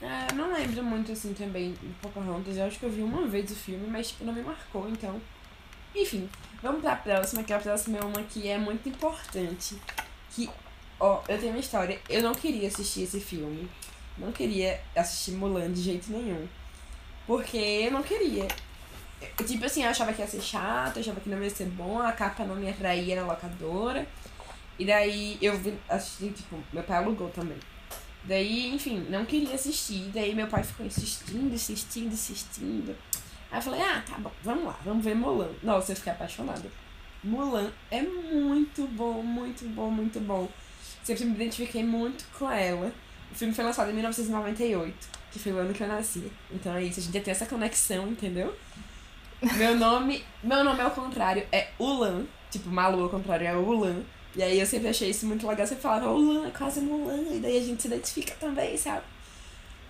É, 0.00 0.32
não 0.34 0.52
lembro 0.52 0.84
muito 0.84 1.12
assim 1.12 1.32
também 1.32 1.72
de 1.72 1.88
Pocahontas. 2.02 2.56
Eu 2.56 2.66
acho 2.66 2.78
que 2.78 2.84
eu 2.84 2.90
vi 2.90 3.02
uma 3.02 3.26
vez 3.26 3.50
o 3.50 3.54
filme, 3.54 3.86
mas 3.88 4.08
tipo, 4.08 4.24
não 4.24 4.32
me 4.32 4.42
marcou, 4.42 4.88
então. 4.88 5.20
Enfim, 5.94 6.28
vamos 6.62 6.82
pra 6.82 6.96
próxima, 6.96 7.42
que 7.42 7.52
a 7.52 7.58
próxima 7.58 7.98
é 7.98 8.04
uma 8.04 8.22
que 8.22 8.48
é 8.48 8.58
muito 8.58 8.88
importante. 8.88 9.76
Que, 10.30 10.48
ó, 11.00 11.22
eu 11.28 11.38
tenho 11.38 11.52
uma 11.52 11.60
história. 11.60 11.98
Eu 12.08 12.22
não 12.22 12.34
queria 12.34 12.68
assistir 12.68 13.02
esse 13.02 13.20
filme. 13.20 13.68
Não 14.18 14.32
queria 14.32 14.80
assistir 14.94 15.32
Mulan 15.32 15.72
de 15.72 15.80
jeito 15.80 16.10
nenhum. 16.12 16.46
Porque 17.26 17.56
eu 17.56 17.90
não 17.90 18.02
queria. 18.02 18.46
Tipo 19.46 19.64
assim, 19.64 19.82
eu 19.82 19.90
achava 19.90 20.12
que 20.12 20.20
ia 20.20 20.28
ser 20.28 20.42
chato, 20.42 20.96
eu 20.96 21.00
achava 21.00 21.20
que 21.20 21.28
não 21.30 21.42
ia 21.42 21.50
ser 21.50 21.66
bom, 21.66 21.98
a 22.00 22.12
capa 22.12 22.44
não 22.44 22.56
me 22.56 22.68
atraía 22.68 23.16
na 23.16 23.26
locadora. 23.26 24.06
E 24.78 24.84
daí 24.84 25.38
eu 25.40 25.58
assisti, 25.88 26.30
tipo, 26.30 26.58
meu 26.72 26.82
pai 26.82 26.98
alugou 26.98 27.30
também. 27.30 27.56
Daí, 28.26 28.74
enfim, 28.74 29.06
não 29.08 29.24
queria 29.24 29.54
assistir. 29.54 30.10
Daí 30.12 30.34
meu 30.34 30.46
pai 30.48 30.62
ficou 30.62 30.84
insistindo, 30.84 31.54
insistindo, 31.54 32.12
insistindo. 32.12 32.96
Aí 33.50 33.58
eu 33.58 33.62
falei, 33.62 33.80
ah, 33.80 34.02
tá 34.06 34.18
bom, 34.18 34.32
vamos 34.42 34.64
lá, 34.64 34.78
vamos 34.84 35.04
ver 35.04 35.14
Mulan. 35.14 35.50
Nossa, 35.62 35.92
eu 35.92 35.96
fiquei 35.96 36.12
apaixonada. 36.12 36.68
Mulan 37.22 37.70
é 37.90 38.02
muito 38.02 38.86
bom, 38.88 39.22
muito 39.22 39.64
bom, 39.74 39.90
muito 39.90 40.20
bom. 40.20 40.48
Sempre 41.02 41.24
me 41.24 41.34
identifiquei 41.34 41.84
muito 41.84 42.24
com 42.36 42.50
ela. 42.50 42.92
O 43.30 43.34
filme 43.34 43.54
foi 43.54 43.64
lançado 43.64 43.90
em 43.90 43.94
1998, 43.94 45.08
que 45.30 45.38
foi 45.38 45.52
o 45.52 45.58
ano 45.58 45.72
que 45.72 45.82
eu 45.82 45.88
nasci. 45.88 46.30
Então 46.50 46.74
é 46.74 46.82
isso, 46.82 47.00
a 47.00 47.02
gente 47.02 47.14
já 47.14 47.20
tem 47.20 47.32
essa 47.32 47.46
conexão, 47.46 48.08
entendeu? 48.08 48.56
Meu 49.56 49.76
nome, 49.76 50.24
meu 50.42 50.64
nome 50.64 50.80
ao 50.80 50.90
contrário 50.90 51.46
é 51.52 51.68
Ulan, 51.78 52.24
tipo, 52.50 52.68
Malu 52.70 53.04
ao 53.04 53.10
contrário 53.10 53.46
é 53.46 53.56
Ulan. 53.56 54.02
E 54.36 54.42
aí 54.42 54.60
eu 54.60 54.66
sempre 54.66 54.88
achei 54.88 55.08
isso 55.08 55.26
muito 55.26 55.48
legal, 55.48 55.66
você 55.66 55.76
falava 55.76 56.10
Ulan, 56.10 56.46
é 56.46 56.50
quase 56.50 56.80
Mulan, 56.82 57.34
e 57.34 57.40
daí 57.40 57.56
a 57.56 57.62
gente 57.62 57.80
se 57.80 57.88
identifica 57.88 58.34
também, 58.38 58.76
sabe? 58.76 59.02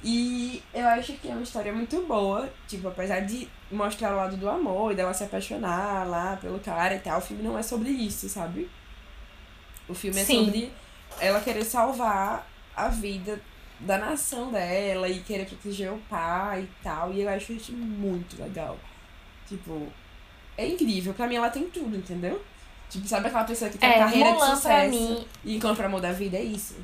E 0.04 0.62
eu 0.72 0.86
acho 0.86 1.14
que 1.14 1.28
é 1.28 1.32
uma 1.32 1.42
história 1.42 1.72
muito 1.72 2.00
boa, 2.02 2.48
tipo, 2.68 2.86
apesar 2.86 3.20
de 3.20 3.48
mostrar 3.72 4.12
o 4.12 4.16
lado 4.16 4.36
do 4.36 4.48
amor 4.48 4.92
e 4.92 4.94
dela 4.94 5.12
se 5.12 5.24
apaixonar 5.24 6.06
lá 6.06 6.36
pelo 6.36 6.60
cara 6.60 6.94
e 6.94 7.00
tal, 7.00 7.18
o 7.18 7.20
filme 7.20 7.42
não 7.42 7.58
é 7.58 7.62
sobre 7.62 7.90
isso, 7.90 8.28
sabe? 8.28 8.70
O 9.88 9.94
filme 9.94 10.20
é 10.20 10.24
Sim. 10.24 10.44
sobre 10.44 10.72
ela 11.20 11.40
querer 11.40 11.64
salvar 11.64 12.48
a 12.76 12.86
vida 12.86 13.40
da 13.80 13.98
nação 13.98 14.52
dela 14.52 15.08
e 15.08 15.20
querer 15.20 15.46
proteger 15.46 15.92
o 15.92 15.98
pai 16.08 16.62
e 16.62 16.84
tal, 16.84 17.12
e 17.12 17.22
eu 17.22 17.28
acho 17.28 17.52
isso 17.52 17.72
muito 17.72 18.40
legal. 18.40 18.78
Tipo, 19.48 19.88
é 20.56 20.68
incrível, 20.68 21.12
pra 21.14 21.26
mim 21.26 21.34
ela 21.34 21.50
tem 21.50 21.68
tudo, 21.68 21.96
entendeu? 21.96 22.40
Tipo, 22.90 23.06
sabe 23.08 23.26
aquela 23.28 23.44
pessoa 23.44 23.70
que 23.70 23.78
tem 23.78 23.90
É, 23.90 23.98
carreira 23.98 24.30
Mulan 24.30 24.50
de 24.50 24.56
sucesso 24.56 24.90
mim- 24.90 25.28
e 25.44 25.56
encontra 25.56 25.82
o 25.84 25.86
amor 25.86 26.00
da 26.00 26.12
vida? 26.12 26.36
É 26.36 26.42
isso. 26.42 26.76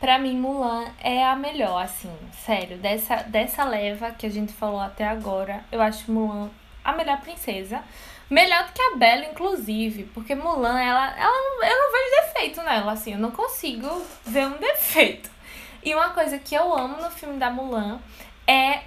Pra 0.00 0.18
mim, 0.18 0.36
Mulan 0.36 0.86
é 1.00 1.24
a 1.24 1.36
melhor, 1.36 1.82
assim, 1.82 2.12
sério. 2.44 2.76
Dessa, 2.78 3.16
dessa 3.24 3.62
leva 3.64 4.10
que 4.10 4.26
a 4.26 4.30
gente 4.30 4.52
falou 4.52 4.80
até 4.80 5.06
agora, 5.06 5.64
eu 5.70 5.80
acho 5.80 6.10
Mulan 6.10 6.50
a 6.84 6.92
melhor 6.92 7.20
princesa. 7.20 7.80
Melhor 8.28 8.64
do 8.66 8.72
que 8.72 8.82
a 8.82 8.96
Bela, 8.96 9.24
inclusive. 9.26 10.04
Porque 10.14 10.34
Mulan, 10.34 10.80
ela, 10.80 11.14
ela 11.16 11.66
eu 11.68 11.78
não 11.78 11.92
vejo 11.92 12.26
defeito 12.26 12.62
nela, 12.62 12.92
assim. 12.92 13.12
Eu 13.12 13.18
não 13.18 13.30
consigo 13.30 14.02
ver 14.24 14.46
um 14.46 14.56
defeito. 14.58 15.30
E 15.84 15.94
uma 15.94 16.10
coisa 16.10 16.38
que 16.38 16.54
eu 16.54 16.72
amo 16.76 16.96
no 17.00 17.10
filme 17.10 17.38
da 17.38 17.50
Mulan 17.50 18.00
é 18.46 18.80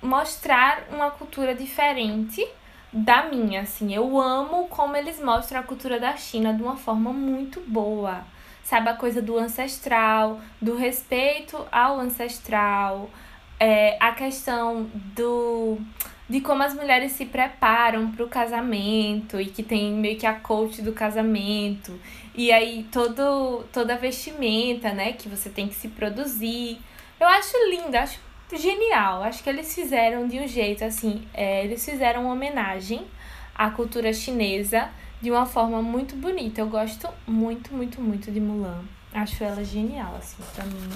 mostrar 0.00 0.84
uma 0.90 1.10
cultura 1.10 1.54
diferente 1.54 2.46
da 2.94 3.24
minha, 3.24 3.62
assim. 3.62 3.92
Eu 3.92 4.20
amo 4.20 4.68
como 4.68 4.96
eles 4.96 5.20
mostram 5.20 5.60
a 5.60 5.64
cultura 5.64 5.98
da 5.98 6.16
China 6.16 6.54
de 6.54 6.62
uma 6.62 6.76
forma 6.76 7.12
muito 7.12 7.60
boa. 7.66 8.24
Sabe, 8.62 8.88
a 8.88 8.94
coisa 8.94 9.20
do 9.20 9.36
ancestral, 9.36 10.40
do 10.62 10.76
respeito 10.76 11.66
ao 11.70 11.98
ancestral, 12.00 13.10
é, 13.58 13.96
a 14.00 14.12
questão 14.12 14.88
do 14.94 15.78
de 16.26 16.40
como 16.40 16.62
as 16.62 16.72
mulheres 16.72 17.12
se 17.12 17.26
preparam 17.26 18.10
para 18.10 18.24
o 18.24 18.28
casamento 18.28 19.38
e 19.38 19.46
que 19.46 19.62
tem 19.62 19.92
meio 19.92 20.18
que 20.18 20.26
a 20.26 20.32
coach 20.32 20.80
do 20.80 20.92
casamento 20.92 22.00
e 22.34 22.50
aí 22.50 22.86
todo 22.90 23.64
toda 23.72 23.94
a 23.94 23.98
vestimenta, 23.98 24.92
né, 24.94 25.12
que 25.12 25.28
você 25.28 25.50
tem 25.50 25.68
que 25.68 25.74
se 25.74 25.88
produzir. 25.88 26.78
Eu 27.20 27.28
acho 27.28 27.54
lindo, 27.70 27.96
acho 27.96 28.18
genial. 28.52 29.22
Acho 29.22 29.42
que 29.42 29.48
eles 29.48 29.74
fizeram 29.74 30.26
de 30.28 30.38
um 30.38 30.46
jeito 30.46 30.84
assim, 30.84 31.26
é, 31.32 31.64
eles 31.64 31.84
fizeram 31.84 32.22
uma 32.22 32.32
homenagem 32.32 33.06
à 33.54 33.70
cultura 33.70 34.12
chinesa 34.12 34.88
de 35.20 35.30
uma 35.30 35.46
forma 35.46 35.80
muito 35.80 36.14
bonita. 36.16 36.60
Eu 36.60 36.68
gosto 36.68 37.08
muito, 37.26 37.74
muito, 37.74 38.00
muito 38.00 38.30
de 38.30 38.40
Mulan. 38.40 38.84
Acho 39.12 39.44
ela 39.44 39.64
genial, 39.64 40.14
assim, 40.18 40.42
pra 40.54 40.64
mim. 40.64 40.90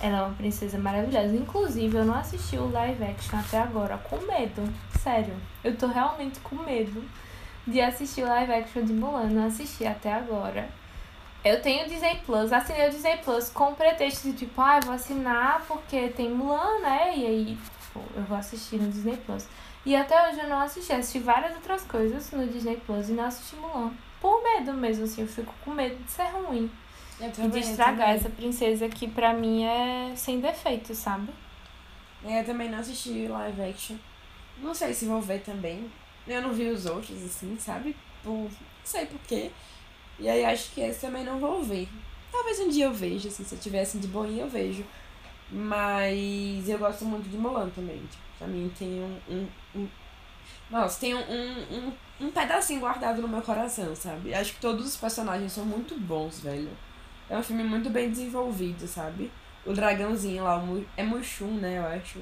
Ela 0.00 0.18
é 0.18 0.22
uma 0.22 0.34
princesa 0.34 0.78
maravilhosa. 0.78 1.36
Inclusive, 1.36 1.94
eu 1.94 2.04
não 2.04 2.14
assisti 2.14 2.56
o 2.56 2.70
live 2.70 3.04
action 3.04 3.38
até 3.38 3.58
agora, 3.58 3.98
com 3.98 4.16
medo. 4.26 4.62
Sério. 4.98 5.34
Eu 5.62 5.76
tô 5.76 5.86
realmente 5.86 6.40
com 6.40 6.56
medo 6.56 7.04
de 7.66 7.80
assistir 7.80 8.22
o 8.22 8.26
live 8.26 8.52
action 8.52 8.82
de 8.82 8.92
Mulan. 8.92 9.26
Não 9.26 9.46
assisti 9.46 9.86
até 9.86 10.12
agora. 10.12 10.68
Eu 11.44 11.60
tenho 11.62 11.88
Disney 11.88 12.20
Plus, 12.26 12.52
assinei 12.52 12.88
o 12.88 12.90
Disney 12.90 13.16
Plus 13.18 13.48
com 13.48 13.70
o 13.70 13.74
pretexto 13.74 14.30
de 14.30 14.36
tipo, 14.38 14.60
ah, 14.60 14.76
eu 14.76 14.82
vou 14.82 14.94
assinar 14.94 15.64
porque 15.66 16.08
tem 16.10 16.30
Mulan, 16.30 16.80
né? 16.80 17.16
E 17.16 17.26
aí, 17.26 17.58
tipo, 17.82 18.02
eu 18.14 18.22
vou 18.24 18.36
assistir 18.36 18.76
no 18.76 18.90
Disney 18.90 19.16
Plus. 19.24 19.46
E 19.86 19.96
até 19.96 20.28
hoje 20.28 20.40
eu 20.40 20.48
não 20.48 20.60
assisti, 20.60 20.92
assisti 20.92 21.18
várias 21.18 21.54
outras 21.54 21.82
coisas 21.84 22.30
no 22.32 22.46
Disney 22.46 22.76
Plus 22.84 23.08
e 23.08 23.12
não 23.12 23.24
assisti 23.24 23.56
Mulan. 23.56 23.92
Por 24.20 24.42
medo 24.42 24.74
mesmo, 24.74 25.04
assim, 25.04 25.22
eu 25.22 25.28
fico 25.28 25.54
com 25.64 25.70
medo 25.70 25.96
de 26.04 26.10
ser 26.10 26.24
ruim. 26.28 26.70
Eu 27.18 27.28
E 27.28 27.32
também, 27.32 27.50
de 27.50 27.58
estragar 27.60 27.96
também. 28.08 28.14
essa 28.16 28.28
princesa 28.30 28.88
que 28.88 29.08
pra 29.08 29.32
mim 29.32 29.64
é 29.64 30.12
sem 30.14 30.40
defeito, 30.40 30.94
sabe? 30.94 31.30
É, 32.24 32.40
Eu 32.40 32.44
também 32.44 32.68
não 32.70 32.78
assisti 32.78 33.26
live 33.26 33.62
action. 33.62 33.96
Não 34.58 34.74
sei 34.74 34.92
se 34.92 35.06
vou 35.06 35.22
ver 35.22 35.40
também. 35.42 35.90
Eu 36.28 36.42
não 36.42 36.52
vi 36.52 36.68
os 36.68 36.84
outros, 36.84 37.22
assim, 37.24 37.56
sabe? 37.58 37.96
Por... 38.22 38.30
Não 38.32 38.50
sei 38.84 39.06
porquê. 39.06 39.50
E 40.20 40.28
aí 40.28 40.44
acho 40.44 40.70
que 40.72 40.80
esse 40.82 41.00
também 41.00 41.24
não 41.24 41.38
vou 41.38 41.62
ver. 41.62 41.88
Talvez 42.30 42.60
um 42.60 42.68
dia 42.68 42.84
eu 42.84 42.92
veja, 42.92 43.28
assim, 43.28 43.42
se 43.42 43.54
eu 43.54 43.58
tiver 43.58 43.80
assim 43.80 43.98
de 43.98 44.06
boinha 44.06 44.42
eu 44.42 44.48
vejo. 44.48 44.84
Mas 45.50 46.68
eu 46.68 46.78
gosto 46.78 47.04
muito 47.04 47.28
de 47.28 47.36
Mulan 47.36 47.68
também. 47.70 47.98
Tipo, 47.98 48.22
pra 48.38 48.46
mim 48.46 48.70
tem 48.78 49.00
um. 49.00 49.18
um, 49.28 49.48
um... 49.74 49.88
Nossa, 50.70 51.00
tem 51.00 51.14
um, 51.14 51.18
um, 51.18 51.92
um, 52.20 52.30
pedacinho 52.30 52.80
guardado 52.80 53.20
no 53.20 53.26
meu 53.26 53.42
coração, 53.42 53.94
sabe? 53.96 54.32
Acho 54.32 54.54
que 54.54 54.60
todos 54.60 54.86
os 54.86 54.96
personagens 54.96 55.52
são 55.52 55.64
muito 55.64 55.98
bons, 55.98 56.40
velho. 56.40 56.70
É 57.28 57.36
um 57.36 57.42
filme 57.42 57.64
muito 57.64 57.90
bem 57.90 58.10
desenvolvido, 58.10 58.86
sabe? 58.86 59.30
O 59.66 59.72
dragãozinho 59.72 60.44
lá, 60.44 60.62
o 60.62 60.84
é 60.96 61.02
Mushum, 61.02 61.54
né, 61.56 61.78
eu 61.78 61.86
acho. 61.86 62.20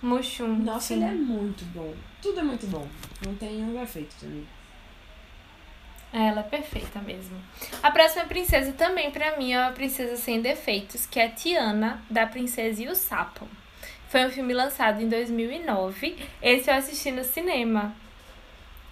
Mushum. 0.00 0.56
Nossa, 0.56 0.88
sim. 0.88 0.94
ele 0.94 1.04
é 1.04 1.12
muito 1.12 1.64
bom. 1.66 1.94
Tudo 2.22 2.40
é 2.40 2.42
muito 2.42 2.66
bom. 2.66 2.86
Não 3.26 3.34
tem 3.34 3.62
um 3.62 3.74
defeito 3.74 4.14
também. 4.18 4.46
Ela 6.12 6.40
é 6.40 6.42
perfeita 6.42 6.98
mesmo. 7.00 7.40
A 7.82 7.90
próxima 7.90 8.26
princesa 8.26 8.72
também, 8.72 9.10
pra 9.10 9.36
mim, 9.38 9.52
é 9.52 9.58
uma 9.58 9.72
princesa 9.72 10.16
sem 10.16 10.42
defeitos, 10.42 11.06
que 11.06 11.18
é 11.18 11.28
Tiana, 11.28 12.02
da 12.10 12.26
Princesa 12.26 12.82
e 12.82 12.88
o 12.88 12.94
Sapo. 12.94 13.48
Foi 14.08 14.26
um 14.26 14.30
filme 14.30 14.52
lançado 14.52 15.00
em 15.00 15.08
2009. 15.08 16.18
Esse 16.42 16.70
eu 16.70 16.74
assisti 16.74 17.10
no 17.10 17.24
cinema. 17.24 17.94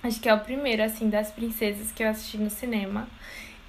Acho 0.02 0.18
que 0.18 0.30
é 0.30 0.34
o 0.34 0.40
primeiro, 0.40 0.82
assim, 0.82 1.10
das 1.10 1.30
princesas 1.30 1.92
que 1.92 2.02
eu 2.02 2.08
assisti 2.08 2.38
no 2.38 2.48
cinema. 2.48 3.06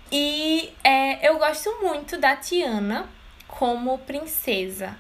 E 0.10 0.74
é, 0.82 1.28
eu 1.28 1.38
gosto 1.38 1.70
muito 1.82 2.18
da 2.18 2.38
Tiana 2.38 3.10
como 3.50 3.98
princesa. 4.00 4.96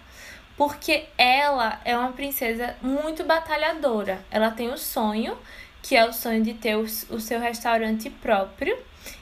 Porque 0.57 1.05
ela 1.17 1.79
é 1.85 1.97
uma 1.97 2.11
princesa 2.11 2.75
muito 2.81 3.23
batalhadora. 3.23 4.23
Ela 4.29 4.51
tem 4.51 4.69
o 4.69 4.77
sonho 4.77 5.37
que 5.81 5.95
é 5.95 6.05
o 6.05 6.13
sonho 6.13 6.43
de 6.43 6.53
ter 6.53 6.75
o, 6.75 6.87
seu 6.87 7.39
restaurante 7.39 8.09
próprio. 8.09 8.77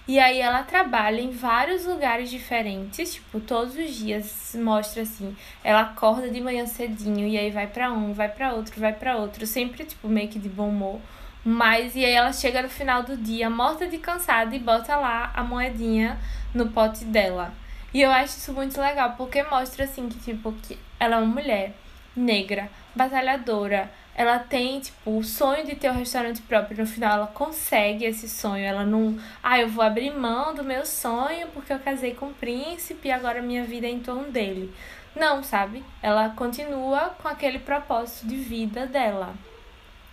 E 0.07 0.19
aí 0.19 0.39
ela 0.39 0.63
trabalha 0.63 1.21
em 1.21 1.31
vários 1.31 1.85
lugares 1.85 2.29
diferentes, 2.29 3.13
tipo, 3.13 3.39
todos 3.39 3.75
os 3.75 3.95
dias 3.95 4.55
mostra 4.59 5.03
assim, 5.03 5.35
ela 5.63 5.81
acorda 5.81 6.29
de 6.29 6.41
manhã 6.41 6.65
cedinho 6.65 7.27
e 7.27 7.37
aí 7.37 7.49
vai 7.51 7.67
pra 7.67 7.91
um, 7.91 8.11
vai 8.11 8.27
pra 8.27 8.53
outro, 8.53 8.79
vai 8.79 8.91
pra 8.91 9.17
outro, 9.17 9.45
sempre 9.45 9.85
tipo 9.85 10.09
meio 10.09 10.27
que 10.27 10.39
de 10.39 10.49
bom 10.49 10.69
humor. 10.69 10.99
Mas 11.45 11.95
e 11.95 12.03
aí 12.03 12.11
ela 12.11 12.33
chega 12.33 12.61
no 12.61 12.69
final 12.69 13.03
do 13.03 13.15
dia 13.15 13.49
morta 13.49 13.87
de 13.87 13.97
cansada 13.97 14.53
e 14.55 14.59
bota 14.59 14.95
lá 14.95 15.31
a 15.33 15.43
moedinha 15.43 16.19
no 16.53 16.69
pote 16.69 17.05
dela. 17.05 17.53
E 17.93 18.01
eu 18.01 18.11
acho 18.11 18.37
isso 18.37 18.53
muito 18.53 18.79
legal, 18.79 19.13
porque 19.17 19.41
mostra 19.43 19.85
assim 19.85 20.09
que 20.09 20.19
tipo 20.19 20.51
que 20.63 20.77
ela 20.99 21.15
é 21.15 21.19
uma 21.19 21.33
mulher 21.33 21.73
negra, 22.15 22.69
batalhadora, 22.95 23.89
ela 24.19 24.37
tem, 24.37 24.81
tipo, 24.81 25.17
o 25.17 25.23
sonho 25.23 25.65
de 25.65 25.77
ter 25.77 25.89
um 25.89 25.97
restaurante 25.97 26.41
próprio. 26.41 26.77
No 26.77 26.85
final, 26.85 27.13
ela 27.13 27.27
consegue 27.27 28.03
esse 28.03 28.27
sonho. 28.27 28.65
Ela 28.65 28.85
não. 28.85 29.17
Ah, 29.41 29.61
eu 29.61 29.69
vou 29.69 29.81
abrir 29.81 30.11
mão 30.11 30.53
do 30.53 30.61
meu 30.61 30.85
sonho 30.85 31.47
porque 31.53 31.71
eu 31.71 31.79
casei 31.79 32.13
com 32.13 32.25
um 32.25 32.33
príncipe 32.33 33.07
e 33.07 33.11
agora 33.13 33.41
minha 33.41 33.63
vida 33.63 33.87
é 33.87 33.89
em 33.89 34.01
torno 34.01 34.29
dele. 34.29 34.75
Não, 35.15 35.41
sabe? 35.41 35.85
Ela 36.03 36.31
continua 36.31 37.15
com 37.21 37.29
aquele 37.29 37.59
propósito 37.59 38.27
de 38.27 38.35
vida 38.35 38.85
dela. 38.85 39.33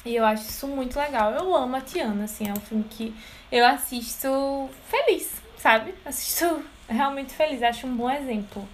E 0.05 0.15
eu 0.15 0.25
acho 0.25 0.45
isso 0.45 0.69
muito 0.69 0.97
legal. 0.97 1.33
Eu 1.33 1.57
amo 1.57 1.75
a 1.75 1.81
Tiana, 1.81 2.27
assim. 2.27 2.49
É 2.49 2.53
um 2.53 2.61
filme 2.61 2.85
que 2.89 3.13
eu 3.51 3.67
assisto 3.67 4.71
feliz, 4.89 5.43
sabe? 5.59 5.93
Assisto 6.05 6.65
realmente 6.89 7.35
feliz. 7.35 7.61
Acho 7.61 7.89
um 7.89 7.97
bom 7.97 8.09
exemplo. 8.09 8.69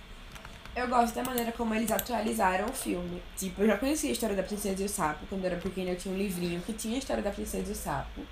Eu 0.75 0.89
gosto 0.89 1.14
da 1.14 1.23
maneira 1.23 1.53
como 1.53 1.75
eles 1.75 1.91
atualizaram 1.91 2.64
o 2.66 2.73
filme. 2.73 3.23
Tipo, 3.37 3.62
eu 3.62 3.66
já 3.66 3.77
conhecia 3.77 4.09
a 4.09 4.12
história 4.12 4.35
da 4.35 4.43
Princesa 4.43 4.83
e 4.83 4.87
o 4.87 4.89
Sapo. 4.89 5.27
Quando 5.29 5.45
eu 5.45 5.51
era 5.51 5.61
pequena, 5.61 5.91
eu 5.91 5.97
tinha 5.97 6.14
um 6.14 6.16
livrinho 6.16 6.62
que 6.62 6.73
tinha 6.73 6.95
a 6.95 6.99
história 6.99 7.23
da 7.23 7.31
Princesa 7.31 7.68
e 7.68 7.73
o 7.73 7.77
Sapo. 7.77 8.23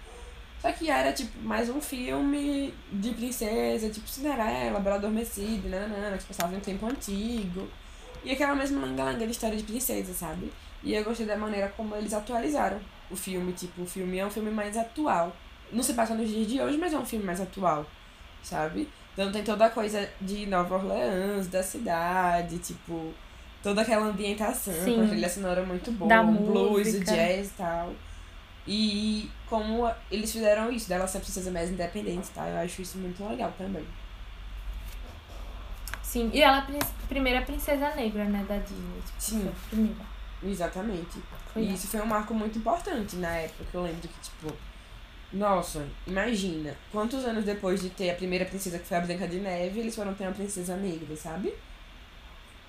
Só 0.61 0.72
que 0.72 0.91
era, 0.91 1.12
tipo, 1.12 1.38
mais 1.41 1.68
um 1.68 1.80
filme 1.80 2.72
de 2.93 3.11
princesa, 3.12 3.88
tipo 3.88 4.07
Cinderela, 4.07 4.80
Bela 4.80 4.97
Adormecida, 4.97 5.68
nanana, 5.68 6.18
que 6.18 6.24
passava 6.24 6.55
em 6.55 6.61
tempo 6.61 6.86
antigo. 6.86 7.68
E 8.24 8.30
aquela 8.30 8.55
mesma 8.55 8.86
langa-langa 8.86 9.24
de 9.24 9.32
história 9.32 9.57
de 9.57 9.62
princesa, 9.62 10.12
sabe? 10.12 10.51
E 10.82 10.95
eu 10.95 11.05
gostei 11.05 11.26
da 11.26 11.36
maneira 11.36 11.68
como 11.76 11.95
eles 11.95 12.12
atualizaram 12.12 12.80
o 13.11 13.16
filme. 13.16 13.53
Tipo, 13.53 13.82
o 13.82 13.86
filme 13.86 14.18
é 14.18 14.24
um 14.24 14.30
filme 14.30 14.51
mais 14.51 14.76
atual. 14.76 15.34
Não 15.72 15.82
se 15.82 15.93
passa 15.95 16.14
nos 16.14 16.28
dias 16.28 16.47
de 16.47 16.61
hoje, 16.61 16.78
mas 16.78 16.93
é 16.93 16.99
um 16.99 17.07
filme 17.07 17.24
mais 17.24 17.41
atual, 17.41 17.86
sabe? 18.43 18.88
Então 19.12 19.30
tem 19.32 19.42
toda 19.42 19.66
a 19.66 19.70
coisa 19.70 20.08
de 20.20 20.46
Nova 20.46 20.76
Orleans, 20.76 21.48
da 21.48 21.62
cidade, 21.62 22.58
tipo, 22.58 23.12
toda 23.62 23.82
aquela 23.82 24.06
ambientação, 24.06 24.72
Sim. 24.72 24.96
com 24.96 25.04
a 25.04 25.08
trilha 25.08 25.28
sonora 25.28 25.62
muito 25.64 25.90
boa, 25.92 26.08
Da 26.08 26.22
o 26.22 26.32
blues, 26.32 26.94
o 26.94 27.00
jazz 27.04 27.48
e 27.48 27.52
tal. 27.56 27.92
E 28.66 29.30
como 29.48 29.90
eles 30.11 30.30
fizeram 30.30 30.70
isso, 30.70 30.88
dela 30.88 31.06
ser 31.06 31.18
a 31.18 31.20
princesa 31.20 31.50
mais 31.50 31.70
independente, 31.70 32.28
tá? 32.30 32.48
Eu 32.48 32.58
acho 32.58 32.82
isso 32.82 32.98
muito 32.98 33.26
legal 33.26 33.52
também. 33.58 33.84
Sim, 36.02 36.30
e 36.32 36.42
ela 36.42 36.58
é 36.58 36.61
a 36.61 37.06
primeira 37.08 37.42
princesa 37.42 37.94
negra, 37.94 38.24
né, 38.24 38.44
da 38.48 38.58
Disney. 38.58 39.00
Tipo, 39.00 39.14
Sim. 39.18 39.52
primeira. 39.68 40.11
Exatamente. 40.42 41.18
Foi 41.52 41.62
e 41.62 41.66
ela. 41.66 41.74
isso 41.74 41.86
foi 41.88 42.00
um 42.00 42.06
marco 42.06 42.34
muito 42.34 42.58
importante 42.58 43.16
na 43.16 43.28
época, 43.28 43.64
que 43.70 43.74
eu 43.76 43.82
lembro 43.82 44.08
que, 44.08 44.20
tipo, 44.20 44.52
nossa, 45.33 45.87
imagina, 46.07 46.76
quantos 46.91 47.24
anos 47.24 47.45
depois 47.45 47.81
de 47.81 47.91
ter 47.91 48.11
a 48.11 48.14
primeira 48.14 48.45
princesa 48.45 48.78
que 48.78 48.87
foi 48.87 48.97
a 48.97 49.01
Branca 49.01 49.28
de 49.28 49.39
Neve, 49.39 49.81
eles 49.81 49.95
foram 49.95 50.12
ter 50.14 50.24
uma 50.24 50.33
princesa 50.33 50.76
negra, 50.76 51.16
sabe? 51.16 51.55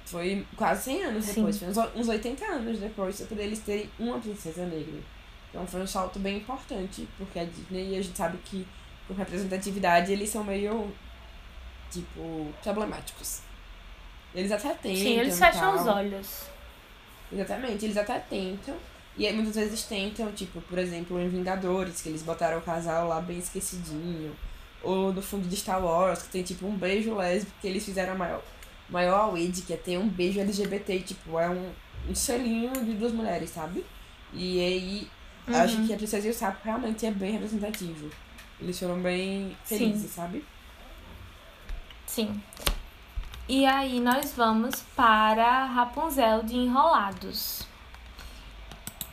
Foi 0.06 0.46
quase 0.56 0.84
100 0.84 1.04
anos 1.04 1.26
Sim. 1.26 1.34
depois, 1.36 1.58
foi 1.58 1.70
uns, 1.70 1.78
uns 1.96 2.08
80 2.08 2.46
anos 2.46 2.80
depois 2.80 3.22
pra 3.22 3.42
eles 3.42 3.60
terem 3.60 3.90
uma 3.98 4.20
princesa 4.20 4.66
negra. 4.66 5.00
Então 5.50 5.66
foi 5.66 5.82
um 5.82 5.88
salto 5.88 6.20
bem 6.20 6.38
importante, 6.38 7.08
porque 7.18 7.40
a 7.40 7.46
Disney, 7.46 7.98
a 7.98 8.02
gente 8.02 8.18
sabe 8.18 8.38
que 8.46 8.68
com 9.08 9.14
representatividade 9.14 10.12
eles 10.12 10.30
são 10.30 10.44
meio, 10.44 10.92
tipo, 11.90 12.54
problemáticos. 12.62 13.42
Eles 14.36 14.52
até 14.52 14.70
tentam 14.70 14.96
Sim, 14.96 15.20
eles 15.20 15.38
fecham 15.38 15.76
os 15.76 15.88
olhos. 15.88 16.44
Exatamente, 17.32 17.86
eles 17.86 17.98
até 17.98 18.20
tentam. 18.20 18.76
E 19.18 19.28
aí 19.28 19.34
muitas 19.34 19.56
vezes 19.56 19.84
tentam, 19.84 20.32
tipo, 20.32 20.62
por 20.62 20.78
exemplo, 20.80 21.20
em 21.20 21.28
Vingadores, 21.30 22.02
que 22.02 22.10
eles 22.10 22.22
botaram 22.24 22.58
o 22.60 22.62
casal 22.62 23.08
lá 23.08 23.20
bem 23.22 23.40
esquecidinho. 23.40 24.36
Ou 24.82 25.14
no 25.14 25.22
fundo 25.22 25.48
de 25.48 25.56
Star 25.56 25.84
Wars, 25.84 26.24
que 26.24 26.30
tem 26.30 26.44
tipo 26.44 26.66
um 26.66 26.76
beijo 26.76 27.14
lésbico, 27.16 27.56
que 27.62 27.68
eles 27.68 27.86
fizeram 27.86 28.14
a 28.14 28.16
maior, 28.16 28.42
maior 28.90 29.20
away 29.30 29.48
de 29.50 29.62
que 29.62 29.74
é 29.74 29.78
ter 29.78 29.98
um 29.98 30.08
beijo 30.08 30.40
LGBT, 30.40 31.00
tipo, 31.02 31.38
é 31.38 31.50
um, 31.50 31.72
um 32.10 32.16
selinho 32.16 32.72
de 32.74 32.94
duas 32.94 33.12
mulheres, 33.12 33.50
sabe? 33.52 33.86
E 34.34 34.60
aí 34.60 35.08
Uhum. 35.48 35.56
acho 35.56 35.86
que 35.86 35.94
a 35.94 35.98
Princesa 35.98 36.28
e 36.28 36.32
o 36.32 36.34
Sapo 36.34 36.60
realmente 36.64 37.06
é 37.06 37.12
bem 37.12 37.34
representativo. 37.34 38.10
Eles 38.60 38.80
foram 38.80 39.00
bem 39.02 39.58
felizes, 39.66 40.12
sabe? 40.12 40.46
Sim. 42.06 42.42
E 43.48 43.66
aí 43.66 44.00
nós 44.00 44.34
vamos 44.36 44.82
para 44.96 45.66
Rapunzel 45.66 46.44
de 46.44 46.56
Enrolados. 46.56 47.68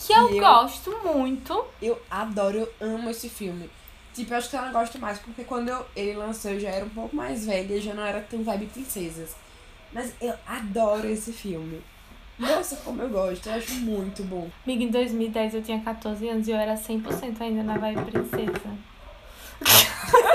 Que 0.08 0.12
eu, 0.18 0.28
eu- 0.34 0.40
gosto 0.40 0.90
muito. 1.04 1.64
Eu 1.80 2.00
adoro, 2.10 2.58
eu 2.58 2.72
amo 2.94 3.10
esse 3.10 3.28
filme. 3.28 3.70
Tipo, 4.14 4.32
eu 4.32 4.38
acho 4.38 4.50
que 4.50 4.56
eu 4.56 4.62
não 4.62 4.72
gosto 4.72 4.98
mais, 4.98 5.18
porque 5.18 5.44
quando 5.44 5.68
eu, 5.68 5.86
ele 5.94 6.14
lançou 6.16 6.50
eu 6.50 6.58
já 6.60 6.70
era 6.70 6.84
um 6.84 6.88
pouco 6.88 7.14
mais 7.14 7.46
velha 7.46 7.74
e 7.74 7.80
já 7.80 7.94
não 7.94 8.04
era 8.04 8.20
tão 8.20 8.42
vibe 8.42 8.66
princesas. 8.66 9.36
Mas 9.92 10.12
eu 10.20 10.34
adoro 10.46 11.06
esse 11.08 11.32
filme. 11.32 11.80
Nossa, 12.38 12.76
como 12.76 13.02
eu 13.02 13.08
gosto, 13.08 13.48
eu 13.48 13.54
acho 13.54 13.74
muito 13.74 14.22
bom. 14.24 14.48
Amiga, 14.64 14.84
em 14.84 14.90
2010 14.90 15.54
eu 15.54 15.62
tinha 15.62 15.80
14 15.80 16.28
anos 16.28 16.46
e 16.48 16.52
eu 16.52 16.56
era 16.56 16.76
100% 16.76 17.40
ainda 17.40 17.62
na 17.62 17.78
vibe 17.78 18.10
princesa. 18.10 18.60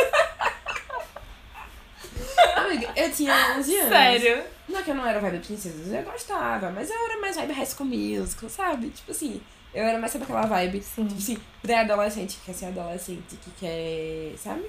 Amiga, 2.55 2.91
eu 2.95 3.11
tinha 3.11 3.33
11 3.57 3.75
anos. 3.77 3.89
Sério? 3.89 4.43
Não 4.67 4.79
é 4.79 4.83
que 4.83 4.91
eu 4.91 4.95
não 4.95 5.05
era 5.05 5.19
vibe 5.19 5.39
princesas, 5.39 5.91
eu 5.93 6.03
gostava, 6.03 6.69
mas 6.71 6.89
eu 6.89 6.95
era 7.05 7.19
mais 7.19 7.35
vibe 7.35 7.53
High 7.53 7.65
School 7.65 7.89
Musical, 7.89 8.49
sabe? 8.49 8.89
Tipo 8.89 9.11
assim, 9.11 9.41
eu 9.73 9.83
era 9.83 9.97
mais 9.97 10.11
sabe 10.11 10.23
aquela 10.25 10.45
vibe, 10.45 10.81
Sim. 10.81 11.07
tipo 11.07 11.19
assim, 11.19 11.37
pré-adolescente 11.61 12.37
que 12.37 12.45
quer 12.45 12.53
ser 12.53 12.65
adolescente, 12.67 13.35
que 13.37 13.51
quer, 13.59 14.37
sabe? 14.37 14.65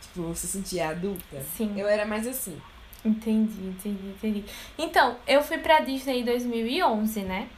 Tipo, 0.00 0.34
se 0.34 0.46
sentir 0.46 0.80
adulta. 0.80 1.42
Sim. 1.56 1.72
Eu 1.76 1.88
era 1.88 2.04
mais 2.04 2.26
assim. 2.26 2.60
Entendi, 3.04 3.66
entendi, 3.66 4.06
entendi. 4.08 4.44
Então, 4.78 5.16
eu 5.26 5.42
fui 5.42 5.58
pra 5.58 5.80
Disney 5.80 6.20
em 6.20 6.24
2011, 6.24 7.20
né? 7.20 7.48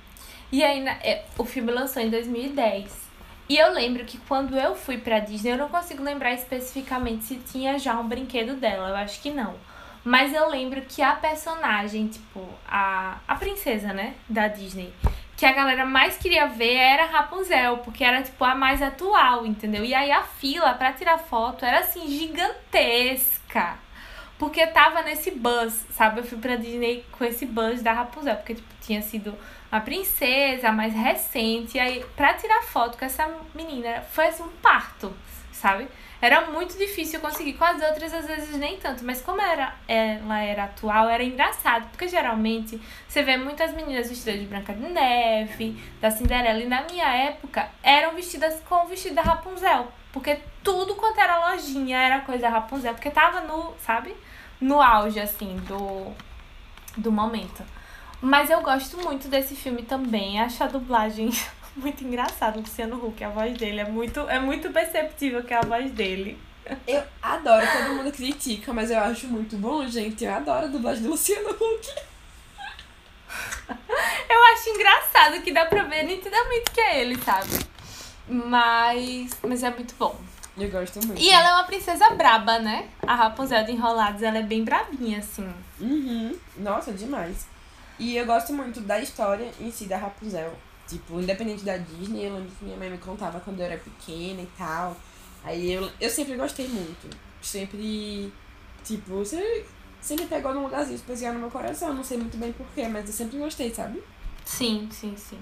E 0.51 0.63
aí, 0.65 0.87
é, 0.87 1.25
o 1.37 1.45
filme 1.45 1.73
lançou 1.73 2.03
em 2.03 2.11
2010. 2.11 3.07
E 3.49 3.57
eu 3.57 3.73
lembro 3.73 4.05
que 4.05 4.19
quando 4.19 4.57
eu 4.57 4.75
fui 4.75 4.99
pra 4.99 5.21
Disney, 5.21 5.53
eu 5.53 5.59
não 5.59 5.69
consigo 5.69 6.03
lembrar 6.03 6.33
especificamente 6.33 7.25
se 7.25 7.37
tinha 7.37 7.79
já 7.79 7.99
um 7.99 8.09
brinquedo 8.09 8.57
dela, 8.57 8.89
eu 8.89 8.97
acho 8.97 9.21
que 9.21 9.31
não. 9.31 9.55
Mas 10.03 10.33
eu 10.33 10.49
lembro 10.49 10.83
que 10.83 11.03
a 11.03 11.15
personagem, 11.15 12.09
tipo, 12.09 12.49
a, 12.67 13.19
a 13.27 13.35
princesa, 13.37 13.93
né, 13.93 14.15
da 14.29 14.49
Disney, 14.49 14.93
que 15.37 15.45
a 15.45 15.53
galera 15.53 15.85
mais 15.85 16.17
queria 16.17 16.47
ver 16.47 16.75
era 16.75 17.05
Rapunzel, 17.07 17.79
porque 17.79 18.03
era 18.03 18.23
tipo 18.23 18.43
a 18.43 18.55
mais 18.55 18.81
atual, 18.81 19.45
entendeu? 19.45 19.85
E 19.85 19.95
aí 19.95 20.11
a 20.11 20.23
fila 20.23 20.73
para 20.75 20.93
tirar 20.93 21.19
foto 21.19 21.65
era 21.65 21.81
assim 21.81 22.09
gigantesca. 22.09 23.79
Porque 24.39 24.67
tava 24.67 25.03
nesse 25.03 25.31
buzz, 25.31 25.85
sabe? 25.91 26.21
Eu 26.21 26.25
fui 26.25 26.39
pra 26.39 26.57
Disney 26.57 27.05
com 27.13 27.25
esse 27.25 27.47
buzz 27.47 27.83
da 27.83 27.93
Rapunzel, 27.93 28.37
porque 28.37 28.55
tipo, 28.55 28.69
tinha 28.81 29.03
sido 29.03 29.35
a 29.71 29.81
princesa, 29.81 30.73
mais 30.73 30.95
recente. 30.95 31.77
E 31.77 31.81
aí, 31.81 32.05
pra 32.15 32.35
tirar 32.35 32.63
foto 32.63 32.99
com 32.99 33.05
essa 33.05 33.31
menina, 33.55 34.03
foi 34.13 34.27
assim 34.27 34.43
um 34.43 34.49
parto, 34.63 35.15
sabe? 35.53 35.87
Era 36.27 36.51
muito 36.51 36.77
difícil 36.77 37.21
conseguir. 37.21 37.53
Com 37.53 37.65
as 37.65 37.81
outras, 37.81 38.13
às 38.13 38.27
vezes, 38.27 38.57
nem 38.57 38.77
tanto. 38.79 39.05
Mas 39.05 39.23
como 39.23 39.41
era, 39.41 39.77
ela 39.87 40.41
era 40.41 40.65
atual, 40.65 41.09
era 41.09 41.23
engraçado. 41.23 41.89
Porque 41.91 42.09
geralmente 42.09 42.81
você 43.07 43.23
vê 43.23 43.37
muitas 43.37 43.73
meninas 43.73 44.09
vestidas 44.09 44.41
de 44.41 44.47
Branca 44.47 44.75
de 44.75 44.89
Neve, 44.89 45.81
da 46.01 46.11
Cinderela. 46.11 46.59
E 46.59 46.67
na 46.67 46.83
minha 46.83 47.07
época, 47.07 47.71
eram 47.81 48.17
vestidas 48.17 48.61
com 48.69 48.75
o 48.75 48.89
vestido 48.89 49.15
da 49.15 49.23
Rapunzel. 49.23 49.87
Porque 50.13 50.41
tudo 50.65 50.97
quanto 50.97 51.21
era 51.21 51.51
lojinha 51.51 51.97
era 51.97 52.21
coisa 52.23 52.43
da 52.43 52.49
Rapunzel. 52.49 52.95
Porque 52.95 53.11
tava 53.11 53.43
no, 53.43 53.73
sabe? 53.79 54.13
No 54.61 54.83
auge, 54.83 55.21
assim, 55.21 55.55
do, 55.69 56.13
do 56.97 57.13
momento. 57.13 57.63
Mas 58.21 58.51
eu 58.51 58.61
gosto 58.63 58.97
muito 58.97 59.29
desse 59.29 59.55
filme 59.55 59.83
também. 59.83 60.41
Acho 60.41 60.65
a 60.65 60.67
dublagem 60.67 61.31
muito 61.81 62.05
engraçada. 62.05 62.59
Luciano 62.59 63.05
Huck, 63.05 63.23
a 63.23 63.29
voz 63.29 63.57
dele 63.57 63.81
é 63.81 63.85
muito, 63.85 64.21
é 64.29 64.39
muito 64.41 64.71
perceptível 64.71 65.43
que 65.43 65.55
é 65.55 65.59
a 65.59 65.63
voz 65.63 65.91
dele. 65.91 66.39
Eu 66.87 67.03
adoro, 67.23 67.65
todo 67.65 67.95
mundo 67.95 68.11
critica, 68.13 68.73
mas 68.73 68.91
eu 68.91 68.99
acho 68.99 69.29
muito 69.29 69.57
bom, 69.57 69.87
gente. 69.87 70.25
Eu 70.25 70.35
adoro 70.35 70.65
a 70.67 70.69
dublagem 70.69 71.05
do 71.05 71.11
Luciano 71.11 71.51
Huck. 71.51 71.95
eu 74.29 74.45
acho 74.53 74.71
engraçado 74.71 75.43
que 75.43 75.53
dá 75.53 75.67
pra 75.67 75.85
ver 75.85 76.03
nitidamente 76.05 76.71
que 76.73 76.81
é 76.81 77.01
ele, 77.01 77.17
sabe? 77.23 77.61
Mas, 78.29 79.31
mas 79.43 79.63
é 79.63 79.71
muito 79.71 79.95
bom. 79.97 80.19
Eu 80.59 80.71
gosto 80.71 81.07
muito. 81.07 81.21
E 81.21 81.29
ela 81.29 81.51
é 81.51 81.53
uma 81.53 81.65
princesa 81.65 82.11
braba, 82.11 82.59
né? 82.59 82.89
A 83.07 83.15
Rapunzel 83.15 83.65
de 83.65 83.73
Enrolados, 83.73 84.23
ela 84.23 84.39
é 84.39 84.43
bem 84.43 84.65
brabinha, 84.65 85.19
assim. 85.19 85.49
Uhum. 85.79 86.37
Nossa, 86.57 86.93
demais. 86.93 87.47
E 87.99 88.17
eu 88.17 88.27
gosto 88.27 88.53
muito 88.53 88.81
da 88.81 88.99
história 88.99 89.51
em 89.61 89.71
si 89.71 89.85
da 89.85 89.99
Rapunzel. 89.99 90.53
Tipo, 90.87 91.21
independente 91.21 91.65
da 91.65 91.77
Disney, 91.77 92.27
eu 92.27 92.35
lembro 92.35 92.51
que 92.57 92.65
minha 92.65 92.77
mãe 92.77 92.91
me 92.91 92.99
contava 92.99 93.41
quando 93.41 93.61
eu 93.61 93.67
era 93.67 93.77
pequena 93.77 94.41
e 94.41 94.49
tal. 94.57 94.97
Aí 95.43 95.73
eu, 95.73 95.91
eu 96.01 96.11
sempre 96.11 96.37
gostei 96.37 96.69
muito. 96.69 97.09
Sempre, 97.43 98.33
tipo, 98.85 99.15
você 99.17 99.65
sempre 100.01 100.27
pegou 100.27 100.55
num 100.55 100.63
lugarzinho 100.63 100.97
especial 100.97 101.35
no 101.35 101.41
meu 101.41 101.51
coração. 101.51 101.93
Não 101.93 102.05
sei 102.05 102.19
muito 102.19 102.37
bem 102.37 102.53
porquê, 102.53 102.87
mas 102.89 103.07
eu 103.07 103.13
sempre 103.13 103.39
gostei, 103.39 103.75
sabe? 103.75 104.03
Sim, 104.45 104.89
sim, 104.93 105.17
sim. 105.17 105.39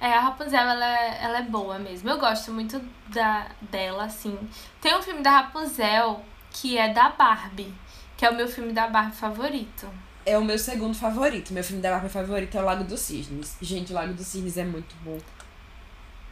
É, 0.00 0.12
a 0.12 0.20
Rapunzel, 0.20 0.60
ela 0.60 0.86
é, 0.86 1.24
ela 1.24 1.38
é 1.38 1.42
boa 1.42 1.78
mesmo. 1.78 2.10
Eu 2.10 2.18
gosto 2.18 2.52
muito 2.52 2.78
da, 3.08 3.48
dela, 3.62 4.04
assim. 4.04 4.38
Tem 4.80 4.94
um 4.94 5.02
filme 5.02 5.22
da 5.22 5.30
Rapunzel 5.30 6.22
que 6.50 6.76
é 6.76 6.92
da 6.92 7.08
Barbie, 7.08 7.72
que 8.16 8.24
é 8.24 8.30
o 8.30 8.34
meu 8.34 8.46
filme 8.46 8.72
da 8.72 8.86
Barbie 8.86 9.16
favorito 9.16 9.88
é 10.26 10.38
o 10.38 10.44
meu 10.44 10.58
segundo 10.58 10.94
favorito. 10.94 11.52
Meu 11.52 11.62
filme 11.62 11.82
da 11.82 11.90
Barbie 11.90 12.08
favorito 12.08 12.56
é 12.56 12.60
o 12.60 12.64
Lago 12.64 12.84
dos 12.84 13.00
Cisnes. 13.00 13.56
Gente, 13.60 13.92
o 13.92 13.94
Lago 13.94 14.12
dos 14.14 14.26
Cisnes 14.26 14.56
é 14.56 14.64
muito 14.64 14.94
bom. 15.04 15.18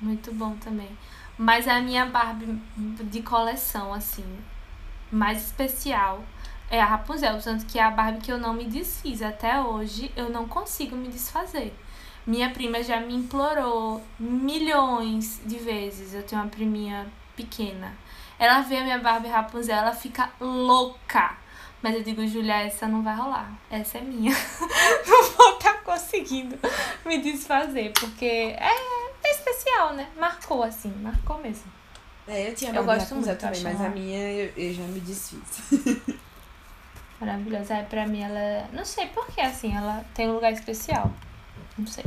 Muito 0.01 0.33
bom 0.33 0.57
também. 0.57 0.89
Mas 1.39 1.67
é 1.67 1.73
a 1.73 1.81
minha 1.81 2.07
Barbie 2.07 2.59
de 2.77 3.23
coleção, 3.23 3.93
assim, 3.93 4.25
mais 5.11 5.47
especial 5.47 6.23
é 6.73 6.81
a 6.81 6.87
Rapunzel. 6.87 7.39
Tanto 7.41 7.67
que 7.67 7.79
é 7.79 7.83
a 7.83 7.91
Barbie 7.91 8.21
que 8.21 8.33
eu 8.33 8.39
não 8.39 8.55
me 8.55 8.65
desfiz. 8.65 9.21
Até 9.23 9.61
hoje 9.61 10.11
eu 10.17 10.31
não 10.31 10.49
consigo 10.49 10.97
me 10.97 11.09
desfazer. 11.09 11.73
Minha 12.27 12.51
prima 12.51 12.83
já 12.83 12.99
me 12.99 13.15
implorou 13.15 14.03
milhões 14.19 15.41
de 15.45 15.59
vezes. 15.59 16.15
Eu 16.15 16.23
tenho 16.23 16.41
uma 16.41 16.49
priminha 16.49 17.07
pequena. 17.37 17.93
Ela 18.39 18.63
vê 18.63 18.79
a 18.79 18.85
minha 18.85 18.99
Barbie 18.99 19.29
Rapunzel, 19.29 19.77
ela 19.77 19.93
fica 19.93 20.31
louca 20.41 21.42
mas 21.83 21.95
eu 21.97 22.03
digo, 22.03 22.27
Julia, 22.27 22.63
essa 22.63 22.87
não 22.87 23.03
vai 23.03 23.17
rolar. 23.17 23.53
Essa 23.71 23.99
é 23.99 24.01
minha. 24.01 24.33
não 25.07 25.31
vou 25.31 25.55
estar 25.55 25.75
tá 25.75 25.79
conseguindo 25.81 26.57
me 27.05 27.19
desfazer, 27.21 27.93
porque 27.93 28.25
é, 28.25 28.71
é 29.25 29.31
especial, 29.31 29.93
né? 29.95 30.09
Marcou, 30.17 30.63
assim, 30.63 30.93
marcou 31.03 31.39
mesmo. 31.39 31.71
É, 32.29 32.49
eu 32.49 32.55
tinha 32.55 32.73
eu 32.73 32.85
gosto 32.85 33.17
muito 33.17 33.37
também, 33.37 33.61
mas 33.63 33.81
a 33.81 33.89
minha 33.89 34.19
eu, 34.19 34.53
eu 34.57 34.73
já 34.73 34.85
me 34.85 35.01
desfiz. 35.01 35.43
Maravilhosa. 37.21 37.75
É, 37.75 37.83
pra 37.83 38.07
mim 38.07 38.23
ela. 38.23 38.39
É, 38.39 38.69
não 38.73 38.85
sei 38.85 39.07
porquê, 39.07 39.41
assim, 39.41 39.77
ela 39.77 40.05
tem 40.15 40.29
um 40.29 40.35
lugar 40.35 40.53
especial. 40.53 41.11
Não 41.77 41.87
sei. 41.87 42.05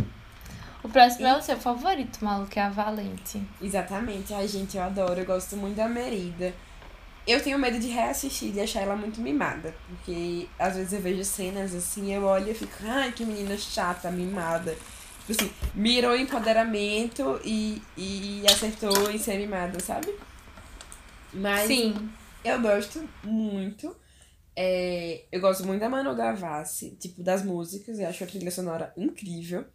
O 0.84 0.90
próximo 0.90 1.26
e... 1.26 1.30
é 1.30 1.36
o 1.36 1.42
seu 1.42 1.58
favorito, 1.58 2.24
maluco, 2.24 2.52
é 2.58 2.62
a 2.62 2.70
Valente. 2.70 3.42
Exatamente. 3.62 4.34
Ai, 4.34 4.48
gente, 4.48 4.78
eu 4.78 4.84
adoro. 4.84 5.20
Eu 5.20 5.26
gosto 5.26 5.58
muito 5.58 5.76
da 5.76 5.88
Merida. 5.90 6.54
Eu 7.28 7.42
tenho 7.42 7.58
medo 7.58 7.80
de 7.80 7.88
reassistir 7.88 8.56
e 8.56 8.62
achar 8.62 8.82
ela 8.82 8.96
muito 8.96 9.20
mimada. 9.20 9.76
Porque 9.88 10.48
às 10.60 10.76
vezes 10.76 10.94
eu 10.94 11.02
vejo 11.02 11.24
cenas 11.24 11.74
assim, 11.74 12.14
eu 12.14 12.24
olho 12.24 12.52
e 12.52 12.54
fico, 12.54 12.74
ai, 12.84 13.12
que 13.12 13.26
menina 13.26 13.58
chata, 13.58 14.12
mimada. 14.12 14.78
Tipo 15.26 15.32
assim, 15.32 15.52
mirou 15.74 16.16
empoderamento 16.16 17.40
e, 17.44 17.82
e 17.98 18.44
acertou 18.48 19.10
em 19.10 19.18
ser 19.18 19.38
mimada, 19.38 19.80
sabe? 19.80 20.14
Mas 21.34 21.68
Sim. 21.68 22.10
eu 22.44 22.62
gosto 22.62 23.04
muito. 23.24 23.96
É, 24.56 25.26
eu 25.32 25.42
gosto 25.42 25.66
muito 25.66 25.82
da 25.82 25.90
Manu 25.90 26.16
Gavassi, 26.16 26.92
tipo, 26.92 27.24
das 27.24 27.44
músicas. 27.44 28.00
Eu 28.00 28.08
acho 28.08 28.24
a 28.24 28.28
trilha 28.28 28.52
sonora 28.52 28.94
incrível. 28.96 29.66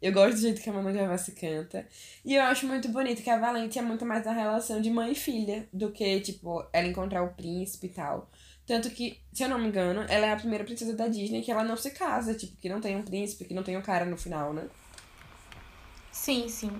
Eu 0.00 0.12
gosto 0.12 0.36
do 0.36 0.40
jeito 0.40 0.62
que 0.62 0.70
a 0.70 0.72
Manu 0.72 0.92
Gavassi 0.92 1.32
canta. 1.32 1.86
E 2.24 2.34
eu 2.34 2.42
acho 2.44 2.66
muito 2.66 2.88
bonito 2.88 3.22
que 3.22 3.28
a 3.28 3.38
Valente 3.38 3.78
é 3.78 3.82
muito 3.82 4.06
mais 4.06 4.24
da 4.24 4.32
relação 4.32 4.80
de 4.80 4.90
mãe 4.90 5.12
e 5.12 5.14
filha 5.14 5.68
do 5.72 5.90
que, 5.92 6.20
tipo, 6.20 6.64
ela 6.72 6.86
encontrar 6.86 7.22
o 7.22 7.34
príncipe 7.34 7.86
e 7.86 7.90
tal. 7.90 8.30
Tanto 8.66 8.88
que, 8.90 9.20
se 9.32 9.42
eu 9.42 9.48
não 9.48 9.58
me 9.58 9.66
engano, 9.66 10.06
ela 10.08 10.26
é 10.26 10.32
a 10.32 10.36
primeira 10.36 10.64
princesa 10.64 10.94
da 10.94 11.08
Disney 11.08 11.42
que 11.42 11.50
ela 11.50 11.64
não 11.64 11.76
se 11.76 11.90
casa, 11.90 12.34
tipo, 12.34 12.56
que 12.56 12.68
não 12.68 12.80
tem 12.80 12.96
um 12.96 13.02
príncipe, 13.02 13.44
que 13.44 13.52
não 13.52 13.62
tem 13.62 13.76
um 13.76 13.82
cara 13.82 14.04
no 14.04 14.16
final, 14.16 14.52
né? 14.54 14.68
Sim, 16.12 16.48
sim. 16.48 16.70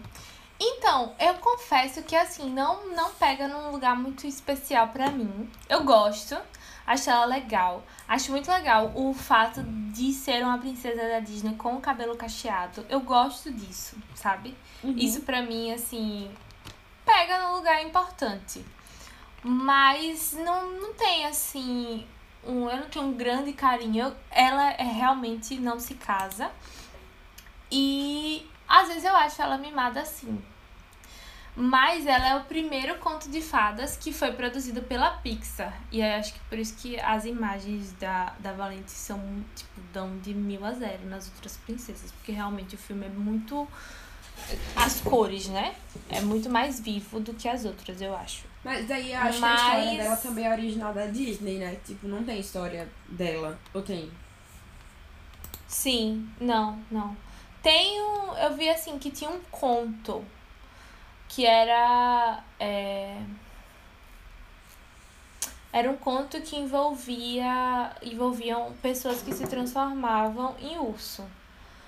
Então, 0.59 1.15
eu 1.19 1.35
confesso 1.35 2.03
que 2.03 2.15
assim, 2.15 2.51
não 2.51 2.95
não 2.95 3.13
pega 3.15 3.49
num 3.49 3.71
lugar 3.71 3.97
muito 3.97 4.27
especial 4.27 4.89
para 4.89 5.11
mim. 5.11 5.51
Eu 5.69 5.85
gosto, 5.85 6.37
Acho 6.91 7.09
ela 7.09 7.25
legal. 7.25 7.85
Acho 8.09 8.33
muito 8.33 8.51
legal 8.51 8.91
o 8.97 9.15
fato 9.15 9.63
de 9.63 10.13
ser 10.13 10.43
uma 10.43 10.59
princesa 10.59 11.01
da 11.09 11.21
Disney 11.21 11.55
com 11.55 11.77
o 11.77 11.81
cabelo 11.81 12.17
cacheado. 12.17 12.85
Eu 12.89 12.99
gosto 12.99 13.49
disso, 13.53 13.97
sabe? 14.13 14.57
Uhum. 14.83 14.97
Isso 14.99 15.21
pra 15.21 15.41
mim, 15.41 15.71
assim, 15.71 16.29
pega 17.07 17.47
no 17.47 17.55
lugar 17.55 17.81
importante. 17.85 18.65
Mas 19.41 20.33
não, 20.33 20.69
não 20.81 20.93
tem, 20.95 21.27
assim, 21.27 22.05
um, 22.45 22.69
eu 22.69 22.79
não 22.79 22.89
tenho 22.89 23.05
um 23.05 23.13
grande 23.13 23.53
carinho. 23.53 24.07
Eu, 24.07 24.17
ela 24.29 24.73
é, 24.73 24.83
realmente 24.83 25.55
não 25.61 25.79
se 25.79 25.95
casa. 25.95 26.51
E 27.71 28.51
às 28.67 28.89
vezes 28.89 29.05
eu 29.05 29.15
acho 29.15 29.41
ela 29.41 29.57
mimada 29.57 30.01
assim. 30.01 30.43
Mas 31.57 32.07
ela 32.07 32.29
é 32.29 32.37
o 32.37 32.45
primeiro 32.45 32.97
conto 32.99 33.29
de 33.29 33.41
fadas 33.41 33.97
que 33.97 34.13
foi 34.13 34.33
produzido 34.33 34.83
pela 34.83 35.11
Pixar. 35.11 35.77
E 35.91 36.01
eu 36.01 36.15
acho 36.15 36.33
que 36.33 36.41
por 36.49 36.59
isso 36.59 36.77
que 36.77 36.99
as 37.01 37.25
imagens 37.25 37.93
da, 37.95 38.33
da 38.39 38.53
Valente 38.53 38.91
são, 38.91 39.21
tipo, 39.55 39.81
dão 39.93 40.19
de 40.19 40.33
mil 40.33 40.65
a 40.65 40.73
zero 40.73 41.07
nas 41.07 41.29
outras 41.29 41.57
princesas. 41.57 42.13
Porque 42.13 42.33
realmente 42.33 42.75
o 42.77 42.79
filme 42.79 43.07
é 43.07 43.09
muito. 43.09 43.67
As 44.75 45.01
cores, 45.01 45.49
né? 45.49 45.75
É 46.09 46.21
muito 46.21 46.49
mais 46.49 46.81
vivo 46.81 47.21
do 47.21 47.35
que 47.35 47.49
as 47.49 47.65
outras, 47.65 48.01
eu 48.01 48.17
acho. 48.17 48.45
Mas 48.65 48.87
daí 48.87 49.13
eu 49.13 49.19
acho 49.19 49.41
Mas... 49.41 49.61
que 49.61 49.67
a 49.67 49.79
história 49.79 50.03
dela 50.03 50.17
também 50.17 50.47
é 50.47 50.53
original 50.53 50.95
da 50.95 51.07
Disney, 51.07 51.59
né? 51.59 51.77
Tipo, 51.85 52.07
não 52.09 52.25
tem 52.25 52.41
história 52.41 52.89
dela. 53.09 53.59
Ou 53.75 53.83
tem? 53.83 54.11
Sim, 55.67 56.29
não, 56.41 56.83
não. 56.91 57.17
Tem 57.63 58.01
um. 58.01 58.35
Eu 58.37 58.57
vi 58.57 58.69
assim 58.69 58.99
que 58.99 59.11
tinha 59.11 59.31
um 59.31 59.41
conto 59.51 60.25
que 61.31 61.47
era. 61.47 62.43
É, 62.59 63.23
era 65.73 65.89
um 65.89 65.97
conto 65.97 66.41
que 66.43 66.57
envolvia 66.57 67.93
envolviam 68.03 68.73
pessoas 68.83 69.23
que 69.23 69.33
se 69.33 69.47
transformavam 69.47 70.57
em 70.59 70.77
urso. 70.79 71.25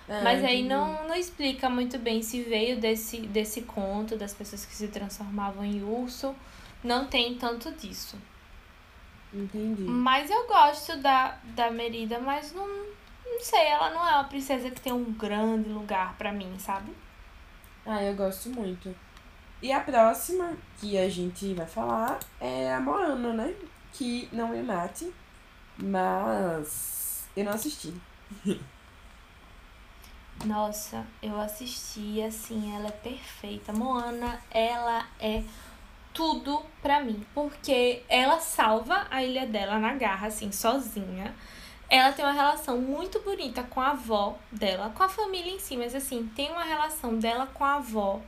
Ah, 0.08 0.20
Mas 0.22 0.44
aí 0.44 0.62
não, 0.62 1.08
não 1.08 1.14
explica 1.14 1.68
muito 1.68 1.98
bem 1.98 2.22
se 2.22 2.42
veio 2.42 2.78
desse, 2.80 3.20
desse 3.22 3.62
conto 3.62 4.16
das 4.16 4.32
pessoas 4.32 4.64
que 4.64 4.74
se 4.74 4.88
transformavam 4.88 5.64
em 5.64 5.82
urso. 5.82 6.34
Não 6.82 7.06
tem 7.06 7.34
tanto 7.34 7.72
disso. 7.72 8.16
Entendi. 9.34 9.82
Mas 9.82 10.30
eu 10.30 10.46
gosto 10.46 10.96
da, 10.98 11.38
da 11.44 11.70
Merida, 11.70 12.20
mas 12.20 12.52
não, 12.52 12.66
não 12.66 13.40
sei, 13.40 13.66
ela 13.66 13.90
não 13.90 14.08
é 14.08 14.14
uma 14.14 14.24
princesa 14.24 14.70
que 14.70 14.80
tem 14.80 14.92
um 14.92 15.12
grande 15.12 15.68
lugar 15.68 16.14
para 16.18 16.32
mim, 16.32 16.54
sabe? 16.58 16.92
Ah, 17.86 18.02
eu 18.02 18.14
gosto 18.14 18.50
muito. 18.50 18.94
E 19.62 19.70
a 19.70 19.78
próxima 19.78 20.56
que 20.80 20.98
a 20.98 21.08
gente 21.08 21.54
vai 21.54 21.66
falar 21.66 22.18
é 22.40 22.74
a 22.74 22.80
Moana, 22.80 23.32
né? 23.32 23.54
Que 23.92 24.28
não 24.32 24.48
me 24.48 24.60
mate, 24.60 25.14
mas 25.78 27.28
eu 27.36 27.44
não 27.44 27.52
assisti. 27.52 27.94
Nossa, 30.44 31.06
eu 31.22 31.40
assisti, 31.40 32.20
assim, 32.20 32.74
ela 32.74 32.88
é 32.88 32.90
perfeita. 32.90 33.72
Moana, 33.72 34.42
ela 34.50 35.06
é 35.20 35.44
tudo 36.12 36.64
pra 36.82 37.00
mim, 37.00 37.24
porque 37.32 38.02
ela 38.08 38.40
salva 38.40 39.06
a 39.08 39.22
ilha 39.22 39.46
dela 39.46 39.78
na 39.78 39.94
garra, 39.94 40.26
assim, 40.26 40.50
sozinha. 40.50 41.32
Ela 41.88 42.10
tem 42.10 42.24
uma 42.24 42.32
relação 42.32 42.78
muito 42.78 43.20
bonita 43.20 43.62
com 43.62 43.80
a 43.80 43.90
avó 43.90 44.36
dela, 44.50 44.90
com 44.90 45.04
a 45.04 45.08
família 45.08 45.52
em 45.52 45.60
si, 45.60 45.76
mas 45.76 45.94
assim, 45.94 46.28
tem 46.34 46.50
uma 46.50 46.64
relação 46.64 47.16
dela 47.16 47.46
com 47.46 47.64
a 47.64 47.76
avó 47.76 48.20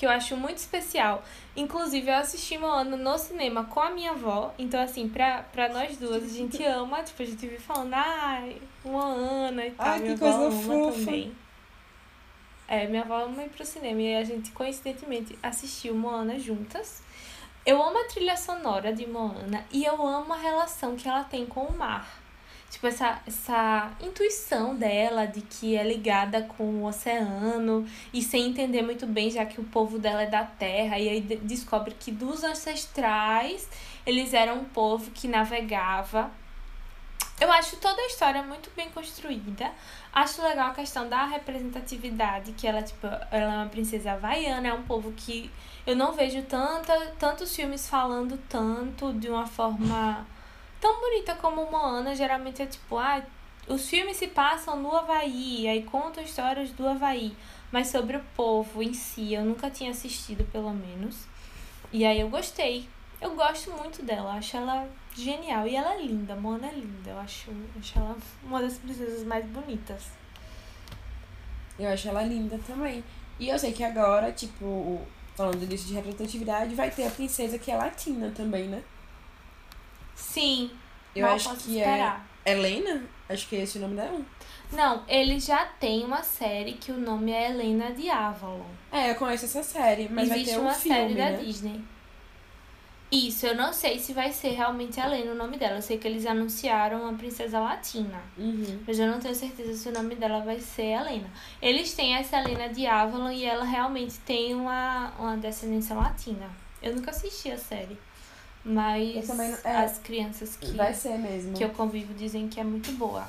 que 0.00 0.06
eu 0.06 0.10
acho 0.10 0.34
muito 0.34 0.56
especial. 0.56 1.22
Inclusive, 1.54 2.08
eu 2.10 2.14
assisti 2.14 2.56
Moana 2.56 2.96
no 2.96 3.18
cinema 3.18 3.64
com 3.64 3.80
a 3.80 3.90
minha 3.90 4.12
avó. 4.12 4.50
Então, 4.58 4.80
assim, 4.80 5.06
pra, 5.10 5.42
pra 5.42 5.68
nós 5.68 5.98
duas, 5.98 6.24
a 6.24 6.26
gente 6.26 6.64
ama. 6.64 7.02
Tipo, 7.02 7.22
a 7.22 7.26
gente 7.26 7.46
vive 7.46 7.58
falando, 7.58 7.92
ai, 7.92 8.56
Moana 8.82 9.66
e 9.66 9.70
tal. 9.72 9.86
Ai, 9.86 10.00
minha 10.00 10.16
que 10.16 10.24
avó 10.24 10.38
coisa 10.38 10.56
ama 10.56 10.62
fofa. 10.62 10.98
também. 11.00 11.36
É, 12.66 12.86
minha 12.86 13.02
avó 13.02 13.24
ama 13.24 13.42
ir 13.42 13.50
pro 13.50 13.66
cinema 13.66 14.00
e 14.00 14.16
a 14.16 14.24
gente, 14.24 14.50
coincidentemente, 14.52 15.38
assistiu 15.42 15.94
Moana 15.94 16.38
juntas. 16.38 17.02
Eu 17.66 17.82
amo 17.82 17.98
a 17.98 18.04
trilha 18.04 18.38
sonora 18.38 18.94
de 18.94 19.06
Moana 19.06 19.66
e 19.70 19.84
eu 19.84 20.00
amo 20.00 20.32
a 20.32 20.38
relação 20.38 20.96
que 20.96 21.06
ela 21.06 21.24
tem 21.24 21.44
com 21.44 21.64
o 21.64 21.76
mar. 21.76 22.19
Tipo, 22.70 22.86
essa, 22.86 23.20
essa 23.26 23.90
intuição 24.00 24.76
dela 24.76 25.26
de 25.26 25.40
que 25.40 25.76
é 25.76 25.82
ligada 25.82 26.42
com 26.42 26.64
o 26.64 26.84
oceano 26.84 27.84
e 28.12 28.22
sem 28.22 28.46
entender 28.46 28.80
muito 28.82 29.06
bem, 29.06 29.28
já 29.28 29.44
que 29.44 29.60
o 29.60 29.64
povo 29.64 29.98
dela 29.98 30.22
é 30.22 30.26
da 30.26 30.44
terra, 30.44 30.96
e 30.96 31.08
aí 31.08 31.20
de- 31.20 31.36
descobre 31.38 31.94
que 31.98 32.12
dos 32.12 32.44
ancestrais 32.44 33.68
eles 34.06 34.32
eram 34.32 34.60
um 34.60 34.64
povo 34.64 35.10
que 35.10 35.26
navegava. 35.26 36.30
Eu 37.40 37.50
acho 37.50 37.76
toda 37.78 38.00
a 38.00 38.06
história 38.06 38.42
muito 38.42 38.70
bem 38.76 38.88
construída. 38.90 39.72
Acho 40.12 40.42
legal 40.42 40.68
a 40.68 40.74
questão 40.74 41.08
da 41.08 41.24
representatividade, 41.24 42.52
que 42.52 42.66
ela, 42.66 42.82
tipo, 42.82 43.06
ela 43.06 43.54
é 43.54 43.56
uma 43.56 43.66
princesa 43.66 44.12
havaiana, 44.12 44.68
é 44.68 44.72
um 44.72 44.82
povo 44.82 45.10
que 45.16 45.50
eu 45.86 45.96
não 45.96 46.12
vejo 46.12 46.42
tanta, 46.42 46.94
tantos 47.18 47.56
filmes 47.56 47.88
falando 47.88 48.38
tanto 48.48 49.12
de 49.14 49.28
uma 49.28 49.46
forma 49.46 50.26
tão 50.80 51.00
bonita 51.00 51.34
como 51.34 51.70
Moana. 51.70 52.14
Geralmente 52.14 52.62
é 52.62 52.66
tipo, 52.66 52.96
ah, 52.96 53.22
os 53.68 53.88
filmes 53.88 54.16
se 54.16 54.28
passam 54.28 54.76
no 54.76 54.94
Havaí, 54.94 55.68
aí 55.68 55.82
contam 55.84 56.22
histórias 56.22 56.70
do 56.70 56.88
Havaí. 56.88 57.36
Mas 57.70 57.88
sobre 57.88 58.16
o 58.16 58.24
povo 58.34 58.82
em 58.82 58.92
si, 58.92 59.34
eu 59.34 59.44
nunca 59.44 59.70
tinha 59.70 59.90
assistido, 59.90 60.44
pelo 60.50 60.72
menos. 60.72 61.26
E 61.92 62.04
aí 62.04 62.20
eu 62.20 62.28
gostei. 62.28 62.88
Eu 63.20 63.34
gosto 63.34 63.70
muito 63.72 64.02
dela, 64.02 64.32
acho 64.34 64.56
ela 64.56 64.88
genial. 65.14 65.66
E 65.66 65.76
ela 65.76 65.94
é 65.94 66.02
linda, 66.02 66.34
Moana 66.34 66.68
é 66.68 66.72
linda. 66.72 67.10
Eu 67.10 67.18
acho, 67.18 67.50
acho 67.78 67.98
ela 67.98 68.16
uma 68.42 68.60
das 68.60 68.78
princesas 68.78 69.24
mais 69.24 69.44
bonitas. 69.46 70.06
Eu 71.78 71.88
acho 71.90 72.08
ela 72.08 72.22
linda 72.22 72.58
também. 72.66 73.04
E 73.38 73.48
eu 73.48 73.58
sei 73.58 73.72
que 73.72 73.84
agora, 73.84 74.32
tipo, 74.32 75.00
falando 75.34 75.66
disso 75.66 75.86
de 75.86 75.94
representatividade, 75.94 76.74
vai 76.74 76.90
ter 76.90 77.06
a 77.06 77.10
princesa 77.10 77.58
que 77.58 77.70
é 77.70 77.76
latina 77.76 78.32
também, 78.34 78.68
né? 78.68 78.82
Sim, 80.20 80.70
Eu 81.14 81.26
mal 81.26 81.34
acho 81.34 81.50
que 81.56 81.76
esperar. 81.78 82.26
é 82.44 82.52
Helena, 82.52 83.02
acho 83.28 83.48
que 83.48 83.56
é 83.56 83.62
esse 83.62 83.78
o 83.78 83.80
nome 83.80 83.96
dela. 83.96 84.20
Não, 84.72 85.02
ele 85.08 85.40
já 85.40 85.64
tem 85.64 86.04
uma 86.04 86.22
série 86.22 86.74
que 86.74 86.92
o 86.92 86.96
nome 86.96 87.32
é 87.32 87.50
Helena 87.50 87.90
de 87.92 88.08
Avalon. 88.08 88.64
É, 88.92 89.10
eu 89.10 89.14
conheço 89.16 89.44
essa 89.46 89.62
série, 89.62 90.08
mas 90.08 90.30
Existe 90.30 90.44
vai 90.46 90.54
ter 90.54 90.60
um 90.60 90.64
uma 90.64 90.74
filme, 90.74 90.98
série 90.98 91.14
da 91.14 91.30
né? 91.30 91.36
Disney. 91.38 91.84
Isso, 93.12 93.44
eu 93.44 93.56
não 93.56 93.72
sei 93.72 93.98
se 93.98 94.12
vai 94.12 94.32
ser 94.32 94.50
realmente 94.50 95.00
Helena 95.00 95.32
o 95.32 95.34
nome 95.34 95.58
dela. 95.58 95.78
Eu 95.78 95.82
sei 95.82 95.98
que 95.98 96.06
eles 96.06 96.24
anunciaram 96.24 97.08
a 97.08 97.12
princesa 97.14 97.58
latina. 97.58 98.22
Uhum. 98.38 98.78
Mas 98.86 99.00
eu 99.00 99.08
não 99.08 99.18
tenho 99.18 99.34
certeza 99.34 99.74
se 99.74 99.88
o 99.88 99.92
nome 99.92 100.14
dela 100.14 100.38
vai 100.44 100.60
ser 100.60 100.92
Helena. 100.92 101.28
Eles 101.60 101.92
têm 101.92 102.14
essa 102.14 102.38
Helena 102.38 102.68
de 102.68 102.86
Avalon 102.86 103.32
e 103.32 103.44
ela 103.44 103.64
realmente 103.64 104.16
tem 104.20 104.54
uma, 104.54 105.10
uma 105.18 105.36
descendência 105.36 105.96
latina. 105.96 106.48
Eu 106.80 106.94
nunca 106.94 107.10
assisti 107.10 107.50
a 107.50 107.58
série. 107.58 107.98
Mas 108.64 109.28
não- 109.28 109.42
é, 109.64 109.76
as 109.84 109.98
crianças 109.98 110.56
que, 110.56 110.72
Vai 110.72 110.92
ser 110.94 111.16
mesmo. 111.18 111.54
que 111.54 111.64
eu 111.64 111.70
convivo 111.70 112.12
dizem 112.14 112.48
que 112.48 112.60
é 112.60 112.64
muito 112.64 112.92
boa. 112.92 113.26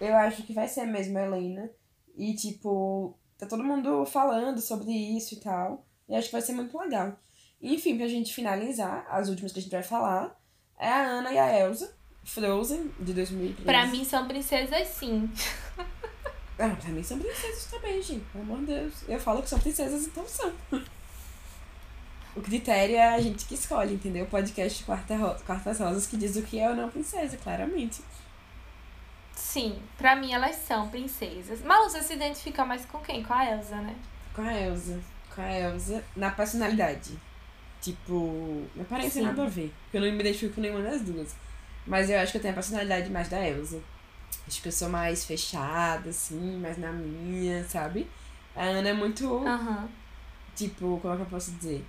Eu 0.00 0.14
acho 0.16 0.42
que 0.44 0.52
vai 0.52 0.68
ser 0.68 0.84
mesmo 0.86 1.18
Helena. 1.18 1.68
E, 2.16 2.34
tipo, 2.34 3.18
tá 3.36 3.46
todo 3.46 3.64
mundo 3.64 4.04
falando 4.06 4.60
sobre 4.60 4.92
isso 4.92 5.34
e 5.34 5.40
tal. 5.40 5.84
E 6.08 6.14
acho 6.14 6.26
que 6.28 6.32
vai 6.32 6.42
ser 6.42 6.52
muito 6.52 6.76
legal. 6.78 7.18
Enfim, 7.60 7.96
pra 7.98 8.06
gente 8.06 8.32
finalizar, 8.32 9.06
as 9.10 9.28
últimas 9.28 9.52
que 9.52 9.58
a 9.58 9.62
gente 9.62 9.72
vai 9.72 9.82
falar 9.82 10.36
é 10.78 10.88
a 10.88 11.02
Ana 11.04 11.32
e 11.32 11.38
a 11.38 11.58
Elsa. 11.60 11.96
Frozen, 12.24 12.90
de 13.00 13.12
2013. 13.14 13.64
Pra 13.64 13.86
mim 13.86 14.04
são 14.04 14.26
princesas 14.28 14.86
sim. 14.88 15.28
Ah, 16.60 16.74
pra 16.74 16.88
mim 16.90 17.04
são 17.04 17.16
princesas 17.20 17.66
também, 17.70 18.02
gente. 18.02 18.24
Pelo 18.32 18.42
amor 18.42 18.58
de 18.58 18.66
Deus. 18.66 18.92
Eu 19.08 19.20
falo 19.20 19.40
que 19.40 19.48
são 19.48 19.60
princesas, 19.60 20.08
então 20.08 20.26
são. 20.26 20.52
O 22.38 22.40
critério 22.40 22.94
é 22.94 23.14
a 23.14 23.20
gente 23.20 23.44
que 23.46 23.54
escolhe, 23.54 23.94
entendeu? 23.94 24.24
O 24.24 24.28
podcast 24.28 24.84
Quarta 24.84 25.16
Ro 25.16 25.34
Quartas 25.44 25.80
Rosas 25.80 26.06
que 26.06 26.16
diz 26.16 26.36
o 26.36 26.42
que 26.42 26.60
é 26.60 26.70
ou 26.70 26.76
não 26.76 26.88
princesa, 26.88 27.36
claramente. 27.36 28.00
Sim, 29.34 29.82
pra 29.96 30.14
mim 30.14 30.32
elas 30.32 30.54
são 30.54 30.88
princesas. 30.88 31.60
Mas 31.64 31.90
você 31.90 32.00
se 32.00 32.14
identifica 32.14 32.64
mais 32.64 32.84
com 32.84 33.00
quem? 33.00 33.24
Com 33.24 33.34
a 33.34 33.44
Elsa, 33.44 33.74
né? 33.80 33.96
Com 34.32 34.42
a 34.42 34.54
Elsa. 34.54 35.00
Com 35.34 35.42
a 35.42 35.52
Elsa 35.52 36.04
na 36.14 36.30
personalidade. 36.30 37.18
Tipo, 37.80 38.64
na 38.76 38.84
aparência 38.84 39.20
Sim. 39.20 39.26
nada 39.26 39.42
a 39.42 39.48
ver. 39.48 39.74
Porque 39.82 39.96
eu 39.96 40.00
não 40.00 40.12
me 40.12 40.20
identifico 40.20 40.54
com 40.54 40.60
nenhuma 40.60 40.82
das 40.82 41.02
duas. 41.02 41.34
Mas 41.84 42.08
eu 42.08 42.20
acho 42.20 42.30
que 42.30 42.38
eu 42.38 42.42
tenho 42.42 42.52
a 42.52 42.54
personalidade 42.54 43.10
mais 43.10 43.28
da 43.28 43.44
Elsa. 43.44 43.80
Acho 44.46 44.62
que 44.62 44.68
eu 44.68 44.72
sou 44.72 44.88
mais 44.88 45.24
fechada, 45.24 46.10
assim, 46.10 46.56
mais 46.60 46.78
na 46.78 46.92
minha, 46.92 47.64
sabe? 47.64 48.08
A 48.54 48.62
Ana 48.62 48.90
é 48.90 48.92
muito. 48.92 49.44
Aham. 49.44 49.88
Tipo, 50.54 51.00
como 51.02 51.14
é 51.14 51.16
que 51.16 51.22
eu 51.24 51.26
posso 51.26 51.50
dizer? 51.50 51.84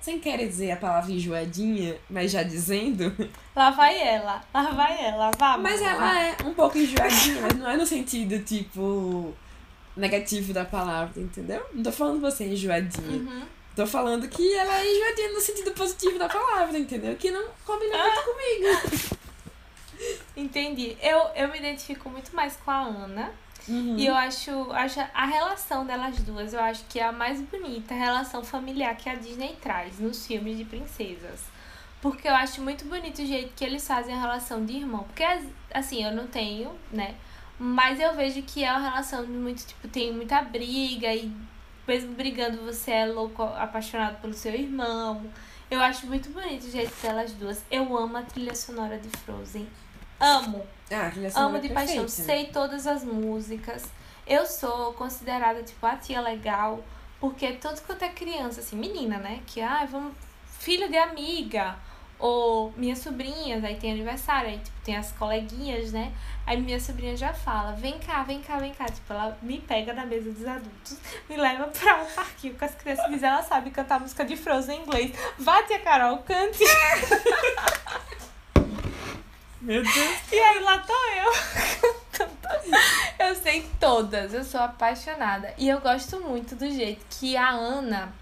Sem 0.00 0.20
querer 0.20 0.46
dizer 0.46 0.70
a 0.70 0.76
palavra 0.76 1.10
enjoadinha, 1.10 1.96
mas 2.08 2.30
já 2.30 2.42
dizendo. 2.42 3.12
Lá 3.54 3.70
vai 3.70 4.00
ela. 4.00 4.42
Lá 4.54 4.70
vai 4.70 5.04
ela. 5.04 5.30
Vá, 5.36 5.58
Mas 5.58 5.82
ela 5.82 6.22
é 6.22 6.36
um 6.44 6.54
pouco 6.54 6.78
enjoadinha, 6.78 7.42
mas 7.42 7.54
não 7.54 7.68
é 7.68 7.76
no 7.76 7.86
sentido, 7.86 8.38
tipo, 8.44 9.34
negativo 9.96 10.52
da 10.52 10.64
palavra, 10.64 11.20
entendeu? 11.20 11.64
Não 11.72 11.82
tô 11.82 11.90
falando 11.90 12.20
você 12.20 12.44
é 12.44 12.48
enjoadinha. 12.48 13.18
Uhum. 13.18 13.42
Tô 13.74 13.86
falando 13.86 14.28
que 14.28 14.54
ela 14.54 14.78
é 14.78 14.94
enjoadinha 14.94 15.32
no 15.32 15.40
sentido 15.40 15.72
positivo 15.72 16.18
da 16.18 16.28
palavra, 16.28 16.78
entendeu? 16.78 17.14
Que 17.16 17.30
não 17.30 17.48
combina 17.64 17.98
muito 17.98 18.22
comigo. 18.22 19.26
Entendi. 20.36 20.96
Eu, 21.00 21.18
eu 21.34 21.48
me 21.48 21.58
identifico 21.58 22.08
muito 22.08 22.34
mais 22.34 22.56
com 22.56 22.70
a 22.70 22.82
Ana. 22.82 23.32
Uhum. 23.68 23.96
E 23.96 24.06
eu 24.06 24.14
acho, 24.14 24.50
acho 24.72 25.00
a 25.12 25.26
relação 25.26 25.84
delas 25.84 26.16
duas, 26.20 26.52
eu 26.52 26.60
acho 26.60 26.84
que 26.84 27.00
é 27.00 27.04
a 27.04 27.12
mais 27.12 27.40
bonita 27.40 27.94
relação 27.94 28.44
familiar 28.44 28.96
que 28.96 29.08
a 29.08 29.14
Disney 29.14 29.56
traz 29.60 29.98
nos 29.98 30.26
filmes 30.26 30.56
de 30.56 30.64
princesas. 30.64 31.40
Porque 32.00 32.28
eu 32.28 32.34
acho 32.34 32.62
muito 32.62 32.84
bonito 32.84 33.20
o 33.20 33.26
jeito 33.26 33.52
que 33.56 33.64
eles 33.64 33.86
fazem 33.86 34.14
a 34.14 34.20
relação 34.20 34.64
de 34.64 34.74
irmão. 34.74 35.04
Porque, 35.04 35.24
assim, 35.74 36.04
eu 36.04 36.12
não 36.12 36.26
tenho, 36.26 36.70
né? 36.92 37.16
Mas 37.58 37.98
eu 37.98 38.14
vejo 38.14 38.42
que 38.42 38.62
é 38.62 38.70
uma 38.70 38.90
relação 38.90 39.24
de 39.24 39.32
muito, 39.32 39.66
tipo, 39.66 39.88
tem 39.88 40.12
muita 40.12 40.42
briga 40.42 41.12
e 41.12 41.32
mesmo 41.88 42.14
brigando 42.14 42.58
você 42.62 42.90
é 42.90 43.06
louco, 43.06 43.42
apaixonado 43.42 44.20
pelo 44.20 44.34
seu 44.34 44.54
irmão. 44.54 45.24
Eu 45.70 45.80
acho 45.80 46.06
muito 46.06 46.28
bonito 46.30 46.64
o 46.64 46.70
jeito 46.70 46.94
delas 47.02 47.32
duas. 47.32 47.64
Eu 47.70 47.96
amo 47.96 48.16
a 48.18 48.22
trilha 48.22 48.54
sonora 48.54 48.98
de 48.98 49.08
Frozen. 49.08 49.66
Amo. 50.20 50.64
Ah, 50.90 51.10
Amo 51.34 51.58
de 51.58 51.68
paixão, 51.70 52.08
sei 52.08 52.46
todas 52.46 52.86
as 52.86 53.02
músicas. 53.02 53.84
Eu 54.26 54.46
sou 54.46 54.92
considerada, 54.94 55.62
tipo, 55.62 55.84
a 55.86 55.96
tia 55.96 56.20
legal, 56.20 56.82
porque 57.20 57.52
todo 57.52 57.80
quanto 57.82 58.02
é 58.04 58.08
criança, 58.08 58.60
assim, 58.60 58.76
menina, 58.76 59.18
né? 59.18 59.40
Que, 59.46 59.60
ah, 59.60 59.86
vamos, 59.90 60.12
filho 60.58 60.88
de 60.88 60.96
amiga, 60.96 61.76
ou 62.18 62.72
minhas 62.76 62.98
sobrinhas, 63.00 63.62
aí 63.62 63.76
tem 63.76 63.92
aniversário, 63.92 64.50
aí, 64.50 64.58
tipo, 64.58 64.76
tem 64.82 64.96
as 64.96 65.12
coleguinhas, 65.12 65.92
né? 65.92 66.12
Aí 66.46 66.60
minha 66.60 66.80
sobrinha 66.80 67.16
já 67.16 67.32
fala, 67.32 67.72
vem 67.72 67.98
cá, 67.98 68.22
vem 68.22 68.40
cá, 68.40 68.58
vem 68.58 68.72
cá. 68.72 68.86
Tipo, 68.86 69.12
ela 69.12 69.36
me 69.42 69.58
pega 69.60 69.92
na 69.92 70.06
mesa 70.06 70.30
dos 70.30 70.46
adultos, 70.46 70.98
me 71.28 71.36
leva 71.36 71.66
pra 71.66 72.02
um 72.02 72.06
parquinho 72.06 72.54
com 72.54 72.64
as 72.64 72.74
crianças 72.74 73.10
diz, 73.10 73.22
ela 73.22 73.42
sabe 73.42 73.70
cantar 73.70 74.00
música 74.00 74.24
de 74.24 74.36
Frozen 74.36 74.78
em 74.78 74.82
inglês. 74.82 75.12
Vá, 75.38 75.62
tia 75.64 75.80
Carol, 75.80 76.18
cante. 76.18 76.64
Meu 79.66 79.82
Deus. 79.82 80.32
E 80.32 80.38
aí 80.38 80.60
lá 80.60 80.78
tô 80.78 80.92
eu. 80.92 82.28
eu 83.26 83.34
sei 83.34 83.68
todas, 83.80 84.32
eu 84.32 84.44
sou 84.44 84.60
apaixonada. 84.60 85.52
E 85.58 85.68
eu 85.68 85.80
gosto 85.80 86.20
muito 86.20 86.54
do 86.54 86.70
jeito 86.70 87.04
que 87.10 87.36
a 87.36 87.50
Ana, 87.50 88.14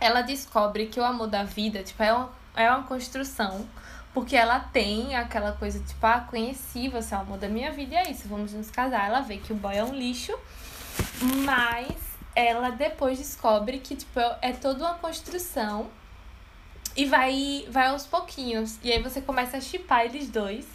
ela 0.00 0.22
descobre 0.22 0.86
que 0.86 0.98
o 0.98 1.04
amor 1.04 1.28
da 1.28 1.44
vida, 1.44 1.84
tipo, 1.84 2.02
é 2.02 2.12
uma, 2.12 2.32
é 2.56 2.68
uma 2.68 2.82
construção. 2.82 3.64
Porque 4.12 4.34
ela 4.34 4.58
tem 4.58 5.14
aquela 5.14 5.52
coisa, 5.52 5.78
tipo, 5.78 6.04
ah, 6.04 6.26
conheci 6.28 6.88
você 6.88 7.14
é 7.14 7.18
o 7.18 7.20
amor 7.20 7.38
da 7.38 7.48
minha 7.48 7.70
vida 7.70 7.94
e 7.94 7.98
é 7.98 8.10
isso, 8.10 8.26
vamos 8.26 8.52
nos 8.52 8.68
casar. 8.68 9.06
Ela 9.06 9.20
vê 9.20 9.36
que 9.36 9.52
o 9.52 9.56
boy 9.56 9.76
é 9.76 9.84
um 9.84 9.94
lixo, 9.94 10.36
mas 11.44 11.94
ela 12.34 12.70
depois 12.70 13.18
descobre 13.18 13.78
que, 13.78 13.94
tipo, 13.94 14.18
é 14.40 14.50
toda 14.50 14.84
uma 14.84 14.94
construção 14.94 15.88
e 16.96 17.04
vai, 17.04 17.66
vai 17.70 17.88
aos 17.88 18.06
pouquinhos. 18.06 18.78
E 18.82 18.92
aí 18.92 19.02
você 19.02 19.20
começa 19.20 19.56
a 19.56 19.60
chipar 19.60 20.04
eles 20.04 20.28
dois 20.28 20.66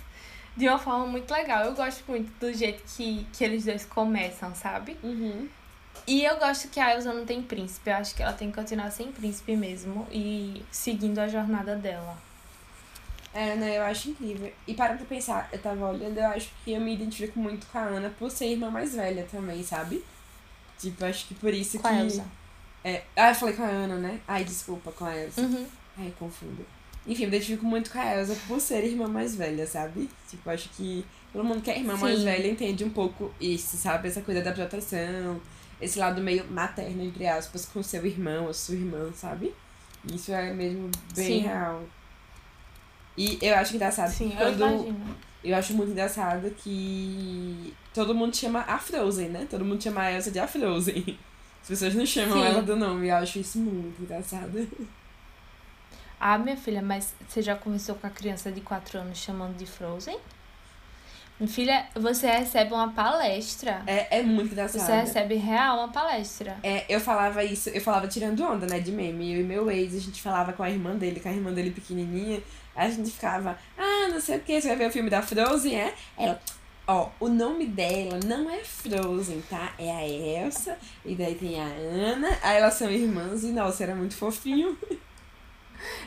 de 0.56 0.68
uma 0.68 0.80
forma 0.80 1.06
muito 1.06 1.32
legal. 1.32 1.66
Eu 1.66 1.74
gosto 1.74 2.04
muito 2.08 2.32
do 2.40 2.52
jeito 2.54 2.84
que, 2.96 3.26
que 3.32 3.44
eles 3.44 3.66
dois 3.66 3.86
começam, 3.86 4.54
sabe? 4.56 4.98
Uhum. 5.04 5.48
E 6.06 6.24
eu 6.24 6.38
gosto 6.38 6.70
que 6.70 6.80
a 6.80 6.94
Elsa 6.94 7.14
não 7.14 7.26
tem 7.26 7.42
príncipe. 7.42 7.90
Eu 7.90 7.98
acho 7.98 8.16
que 8.16 8.24
ela 8.24 8.34
tem 8.34 8.50
que 8.50 8.56
continuar 8.58 8.90
sem 8.92 9.12
príncipe 9.12 9.56
mesmo 9.56 10.08
e 10.12 10.64
seguindo 10.72 11.20
a 11.20 11.28
jornada 11.28 11.76
dela. 11.76 12.18
É, 13.34 13.56
né, 13.56 13.78
eu 13.78 13.84
acho 13.84 14.10
incrível. 14.10 14.52
E 14.66 14.74
para 14.74 14.96
pra 14.96 15.06
pensar, 15.06 15.48
eu 15.52 15.60
tava 15.60 15.90
olhando, 15.90 16.18
eu 16.18 16.28
acho 16.28 16.50
que 16.64 16.72
eu 16.72 16.82
me 16.82 16.94
identifico 16.94 17.38
muito 17.40 17.68
com 17.68 17.78
a 17.78 17.82
Ana 17.82 18.10
por 18.18 18.32
ser 18.32 18.48
irmã 18.48 18.72
mais 18.72 18.96
velha 18.96 19.28
também, 19.30 19.62
sabe? 19.64 20.04
Tipo, 20.80 21.06
acho 21.06 21.28
que 21.28 21.36
por 21.36 21.54
isso 21.54 21.78
Com 21.78 21.88
que. 21.88 21.94
a 21.94 22.00
Elsa. 22.00 22.26
É... 22.84 23.04
Ah, 23.16 23.30
eu 23.30 23.36
falei 23.36 23.56
com 23.56 23.64
a 23.64 23.68
Ana, 23.68 23.96
né? 23.96 24.20
Ai, 24.28 24.44
desculpa, 24.44 24.92
com 24.92 25.06
a 25.06 25.16
Elsa. 25.16 25.42
Uhum. 25.42 25.68
Ai, 25.98 26.14
confundo. 26.18 26.66
Enfim, 27.06 27.24
eu 27.24 27.30
me 27.30 27.36
identifico 27.38 27.66
muito 27.66 27.90
com 27.90 27.98
a 28.00 28.16
Elsa 28.18 28.36
por 28.48 28.60
ser 28.60 28.84
irmã 28.84 29.08
mais 29.08 29.34
velha, 29.36 29.66
sabe? 29.66 30.10
Tipo, 30.30 30.50
acho 30.50 30.70
que 30.70 31.06
todo 31.32 31.44
mundo 31.44 31.62
que 31.62 31.72
é 31.72 31.80
irmã 31.80 31.96
mais 31.96 32.20
Sim. 32.20 32.26
velha 32.26 32.48
entende 32.48 32.84
um 32.84 32.90
pouco 32.90 33.34
isso, 33.40 33.78
sabe? 33.78 34.10
Essa 34.10 34.22
coisa 34.22 34.42
da 34.42 34.52
proteção, 34.52 35.40
esse 35.82 35.98
lado 35.98 36.22
meio 36.22 36.46
materno, 36.52 37.02
entre 37.04 37.26
aspas, 37.28 37.66
com 37.66 37.82
seu 37.82 38.06
irmão 38.06 38.48
ou 38.48 38.54
sua 38.54 38.76
irmã, 38.76 39.10
sabe? 39.14 39.54
Isso 40.14 40.32
é 40.34 40.54
mesmo 40.54 40.90
bem 41.16 41.26
Sim. 41.26 41.40
real. 41.40 41.84
E 43.18 43.40
eu 43.42 43.56
acho 43.56 43.76
engraçado 43.76 44.12
Sim, 44.12 44.30
que 44.30 44.36
eu 44.36 44.40
quando. 44.40 44.62
imagino. 44.62 45.16
Eu 45.44 45.56
acho 45.56 45.74
muito 45.74 45.92
engraçado 45.92 46.50
que 46.58 47.74
todo 47.94 48.14
mundo 48.14 48.36
chama 48.36 48.62
a 48.68 48.78
Frozen, 48.78 49.30
né? 49.30 49.48
Todo 49.50 49.64
mundo 49.64 49.82
chama 49.82 50.02
a 50.02 50.12
Elsa 50.12 50.30
de 50.30 50.40
a 50.40 50.48
Frozen. 50.48 51.18
As 51.62 51.68
pessoas 51.70 51.96
não 51.96 52.06
chamam 52.06 52.38
Sim. 52.38 52.46
ela 52.46 52.62
do 52.62 52.76
nome. 52.76 53.08
Eu 53.08 53.16
acho 53.16 53.40
isso 53.40 53.58
muito 53.60 54.02
engraçado. 54.02 54.68
Ah, 56.20 56.38
minha 56.38 56.58
filha, 56.58 56.82
mas 56.82 57.14
você 57.28 57.42
já 57.42 57.56
conversou 57.56 57.96
com 57.96 58.08
a 58.08 58.10
criança 58.10 58.52
de 58.52 58.62
4 58.62 59.00
anos 59.00 59.18
chamando 59.18 59.56
de 59.56 59.66
Frozen? 59.66 60.18
Minha 61.40 61.50
filha, 61.50 61.86
você 61.94 62.26
recebe 62.26 62.74
uma 62.74 62.92
palestra. 62.92 63.84
É, 63.86 64.20
é 64.20 64.24
muito 64.24 64.54
engraçado. 64.54 64.82
Você 64.82 64.92
recebe 64.92 65.36
real 65.36 65.78
uma 65.78 65.90
palestra. 65.90 66.58
É, 66.64 66.84
eu 66.90 67.00
falava 67.00 67.44
isso, 67.44 67.70
eu 67.70 67.80
falava 67.80 68.08
tirando 68.08 68.44
onda, 68.44 68.66
né, 68.66 68.80
de 68.80 68.92
meme. 68.92 69.36
Eu 69.36 69.42
e 69.42 69.44
meu 69.44 69.70
ex, 69.70 69.96
a 69.96 70.00
gente 70.00 70.20
falava 70.20 70.52
com 70.54 70.64
a 70.64 70.70
irmã 70.70 70.96
dele, 70.96 71.20
com 71.20 71.30
a 71.30 71.32
irmã 71.32 71.54
dele 71.54 71.70
pequenininha. 71.70 72.42
A 72.76 72.90
gente 72.90 73.12
ficava, 73.12 73.58
ah, 73.78 74.08
não 74.10 74.20
sei 74.20 74.38
o 74.38 74.40
que, 74.40 74.60
você 74.60 74.68
vai 74.70 74.78
ver 74.78 74.90
o 74.90 74.92
filme 74.92 75.12
da 75.12 75.22
Frozen, 75.22 75.76
é? 75.76 75.94
Ela, 76.18 76.42
ó, 76.88 77.10
o 77.20 77.28
nome 77.28 77.68
dela 77.68 78.20
não 78.26 78.50
é 78.50 78.64
Frozen, 78.64 79.44
tá? 79.48 79.74
É 79.78 79.92
a 79.92 80.08
Elsa, 80.08 80.78
e 81.06 81.14
daí 81.14 81.36
tem 81.36 81.60
a 81.60 81.66
Ana, 81.66 82.30
aí 82.42 82.58
elas 82.58 82.74
são 82.76 82.90
irmãs, 82.90 83.44
e 83.44 83.48
nossa, 83.48 83.84
era 83.84 83.94
muito 83.94 84.16
fofinho. 84.16 84.76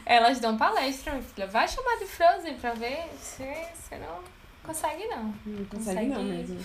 Elas 0.04 0.40
dão 0.40 0.56
palestra, 0.56 1.12
minha 1.12 1.24
filha. 1.24 1.46
Vai 1.46 1.66
chamar 1.68 1.98
de 1.98 2.06
Frozen 2.06 2.54
pra 2.56 2.72
ver 2.72 3.08
se 3.18 3.44
você 3.74 3.96
não 3.96 4.22
consegue, 4.62 5.06
não. 5.08 5.34
Não 5.44 5.64
consegue 5.66 6.06
não 6.06 6.22
mesmo. 6.22 6.58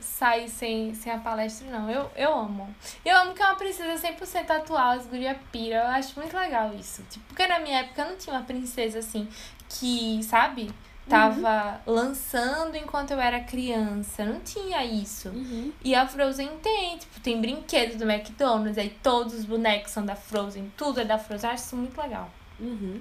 sair 0.00 0.48
sem, 0.48 0.94
sem 0.94 1.12
a 1.12 1.18
palestra, 1.18 1.68
não. 1.70 1.90
Eu, 1.90 2.10
eu 2.16 2.34
amo. 2.34 2.74
Eu 3.04 3.16
amo 3.16 3.34
que 3.34 3.42
é 3.42 3.46
uma 3.46 3.56
princesa 3.56 4.08
100% 4.08 4.50
atual, 4.50 4.92
as 4.92 5.06
guria 5.06 5.38
pira. 5.50 5.76
Eu 5.76 5.86
acho 5.88 6.18
muito 6.18 6.36
legal 6.36 6.72
isso. 6.74 7.02
Tipo, 7.10 7.24
porque 7.26 7.46
na 7.46 7.58
minha 7.58 7.80
época 7.80 8.04
não 8.04 8.16
tinha 8.16 8.36
uma 8.36 8.44
princesa 8.44 8.98
assim 8.98 9.28
que, 9.68 10.22
sabe? 10.22 10.70
Tava 11.08 11.82
lançando 11.86 12.76
enquanto 12.76 13.10
eu 13.10 13.20
era 13.20 13.40
criança. 13.40 14.24
Não 14.24 14.40
tinha 14.40 14.82
isso. 14.84 15.28
Uhum. 15.28 15.70
E 15.82 15.94
a 15.94 16.06
Frozen 16.06 16.48
tem, 16.62 16.96
tipo, 16.96 17.20
tem 17.20 17.40
brinquedos 17.40 17.96
do 17.96 18.10
McDonald's, 18.10 18.78
aí 18.78 18.88
todos 19.02 19.34
os 19.34 19.44
bonecos 19.44 19.92
são 19.92 20.04
da 20.04 20.16
Frozen, 20.16 20.72
tudo 20.76 21.00
é 21.00 21.04
da 21.04 21.18
Frozen. 21.18 21.50
Eu 21.50 21.54
acho 21.54 21.64
isso 21.64 21.76
muito 21.76 22.00
legal. 22.00 22.30
Uhum. 22.58 23.00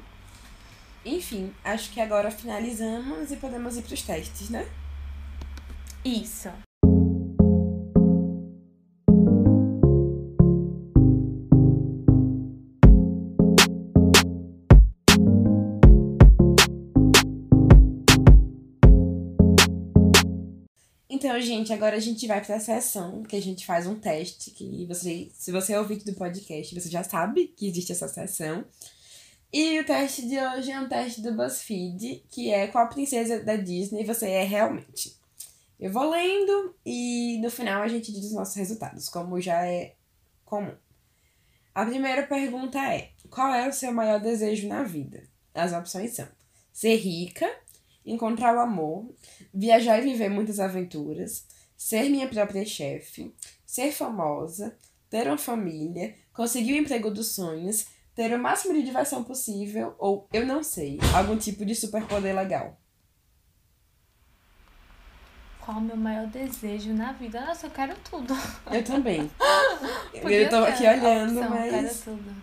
Enfim, 1.05 1.53
acho 1.63 1.91
que 1.91 1.99
agora 1.99 2.31
finalizamos 2.31 3.31
e 3.31 3.35
podemos 3.35 3.77
ir 3.77 3.81
pros 3.81 4.01
testes, 4.01 4.49
né? 4.49 4.67
Isso. 6.05 6.49
Então, 21.09 21.39
gente, 21.39 21.71
agora 21.71 21.95
a 21.95 21.99
gente 21.99 22.27
vai 22.27 22.43
pra 22.43 22.59
sessão 22.59 23.23
que 23.23 23.35
a 23.35 23.41
gente 23.41 23.65
faz 23.65 23.87
um 23.87 23.95
teste. 23.95 24.51
Que 24.51 24.85
você, 24.85 25.29
se 25.33 25.51
você 25.51 25.73
é 25.73 25.79
ouvinte 25.79 26.03
do 26.03 26.13
podcast, 26.13 26.75
você 26.75 26.89
já 26.89 27.01
sabe 27.01 27.47
que 27.47 27.65
existe 27.67 27.93
essa 27.93 28.09
sessão. 28.09 28.65
E 29.53 29.79
o 29.79 29.85
teste 29.85 30.27
de 30.27 30.39
hoje 30.39 30.71
é 30.71 30.79
um 30.79 30.89
teste 30.89 31.21
do 31.21 31.31
BuzzFeed, 31.31 32.25
que 32.27 32.51
é 32.51 32.65
qual 32.65 32.89
princesa 32.89 33.39
da 33.43 33.55
Disney 33.55 34.03
você 34.03 34.27
é 34.27 34.43
realmente. 34.43 35.15
Eu 35.79 35.91
vou 35.91 36.09
lendo 36.09 36.75
e 36.83 37.37
no 37.39 37.51
final 37.51 37.83
a 37.83 37.87
gente 37.87 38.11
diz 38.11 38.25
os 38.25 38.33
nossos 38.33 38.55
resultados, 38.55 39.07
como 39.09 39.39
já 39.39 39.63
é 39.63 39.93
comum. 40.43 40.73
A 41.75 41.85
primeira 41.85 42.25
pergunta 42.25 42.79
é: 42.79 43.11
qual 43.29 43.53
é 43.53 43.69
o 43.69 43.71
seu 43.71 43.93
maior 43.93 44.19
desejo 44.19 44.67
na 44.67 44.81
vida? 44.81 45.23
As 45.53 45.71
opções 45.71 46.15
são: 46.15 46.27
ser 46.71 46.95
rica, 46.95 47.47
encontrar 48.03 48.55
o 48.55 48.59
amor, 48.59 49.13
viajar 49.53 49.99
e 49.99 50.09
viver 50.09 50.29
muitas 50.29 50.59
aventuras, 50.59 51.45
ser 51.77 52.09
minha 52.09 52.27
própria 52.27 52.65
chefe, 52.65 53.31
ser 53.67 53.91
famosa, 53.91 54.75
ter 55.11 55.27
uma 55.27 55.37
família, 55.37 56.15
conseguir 56.33 56.73
o 56.73 56.77
emprego 56.77 57.11
dos 57.11 57.35
sonhos, 57.35 57.92
ter 58.15 58.33
o 58.33 58.39
máximo 58.39 58.73
de 58.73 58.83
diversão 58.83 59.23
possível 59.23 59.95
ou, 59.97 60.27
eu 60.31 60.45
não 60.45 60.63
sei, 60.63 60.99
algum 61.15 61.37
tipo 61.37 61.65
de 61.65 61.75
superpoder 61.75 62.35
legal. 62.35 62.77
Qual 65.59 65.77
o 65.77 65.81
meu 65.81 65.95
maior 65.95 66.27
desejo 66.27 66.93
na 66.93 67.13
vida? 67.13 67.39
Nossa, 67.39 67.67
eu 67.67 67.71
quero 67.71 67.95
tudo. 68.09 68.33
Eu 68.69 68.83
também. 68.83 69.31
Eu 70.13 70.49
tô 70.49 70.57
aqui 70.57 70.83
olhando, 70.85 71.39
opção, 71.39 71.49
mas. 71.49 71.71
Quero 71.71 72.17
tudo. 72.17 72.35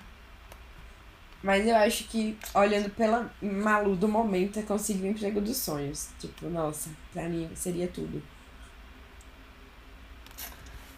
Mas 1.43 1.67
eu 1.67 1.75
acho 1.77 2.05
que, 2.05 2.37
olhando 2.55 2.91
pela 2.91 3.33
Malu 3.41 3.97
do 3.97 4.07
momento, 4.07 4.59
é 4.59 4.63
conseguir 4.63 5.05
o 5.05 5.07
emprego 5.07 5.41
dos 5.41 5.57
sonhos. 5.57 6.09
Tipo, 6.19 6.49
nossa, 6.51 6.91
pra 7.13 7.29
mim 7.29 7.51
seria 7.55 7.89
tudo. 7.89 8.23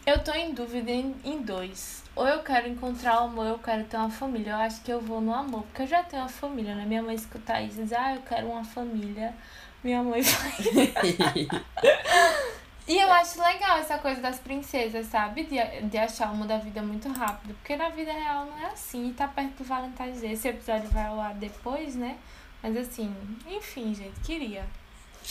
Eu 0.05 0.23
tô 0.23 0.33
em 0.33 0.53
dúvida 0.53 0.91
em, 0.91 1.15
em 1.25 1.43
dois. 1.43 2.02
Ou 2.15 2.27
eu 2.27 2.43
quero 2.43 2.69
encontrar 2.69 3.23
o 3.23 3.25
amor, 3.25 3.47
eu 3.47 3.59
quero 3.59 3.85
ter 3.85 3.97
uma 3.97 4.11
família. 4.11 4.53
Eu 4.53 4.57
acho 4.57 4.83
que 4.83 4.93
eu 4.93 5.01
vou 5.01 5.21
no 5.21 5.33
amor, 5.33 5.63
porque 5.63 5.83
eu 5.83 5.87
já 5.87 6.03
tenho 6.03 6.23
uma 6.23 6.29
família, 6.29 6.75
né? 6.75 6.85
Minha 6.85 7.03
mãe 7.03 7.15
escuta 7.15 7.61
isso 7.61 7.81
e 7.81 7.85
diz, 7.85 7.93
ah, 7.93 8.15
eu 8.15 8.23
quero 8.23 8.49
uma 8.49 8.65
família. 8.65 9.35
Minha 9.83 10.03
mãe 10.03 10.23
vai. 10.23 10.53
E 12.87 12.99
eu 12.99 13.13
acho 13.13 13.41
legal 13.41 13.79
essa 13.79 13.97
coisa 13.99 14.21
das 14.21 14.41
princesas, 14.41 15.07
sabe? 15.07 15.45
De, 15.45 15.57
de 15.89 15.99
achar 15.99 16.29
o 16.29 16.33
amor 16.33 16.49
da 16.49 16.59
vida 16.59 16.83
muito 16.83 17.09
rápido. 17.11 17.55
Porque 17.55 17.77
na 17.77 17.89
vida 17.91 18.13
real 18.13 18.47
não 18.47 18.59
é 18.59 18.67
assim. 18.67 19.09
E 19.09 19.13
tá 19.13 19.29
perto 19.29 19.59
do 19.59 19.65
Valentine's 19.65 20.21
Day. 20.21 20.33
Esse 20.33 20.49
episódio 20.49 20.91
vai 20.91 21.07
ao 21.07 21.21
ar 21.21 21.35
depois, 21.35 21.95
né? 21.95 22.19
Mas 22.63 22.77
assim, 22.77 23.15
enfim, 23.47 23.95
gente, 23.95 24.19
queria. 24.21 24.67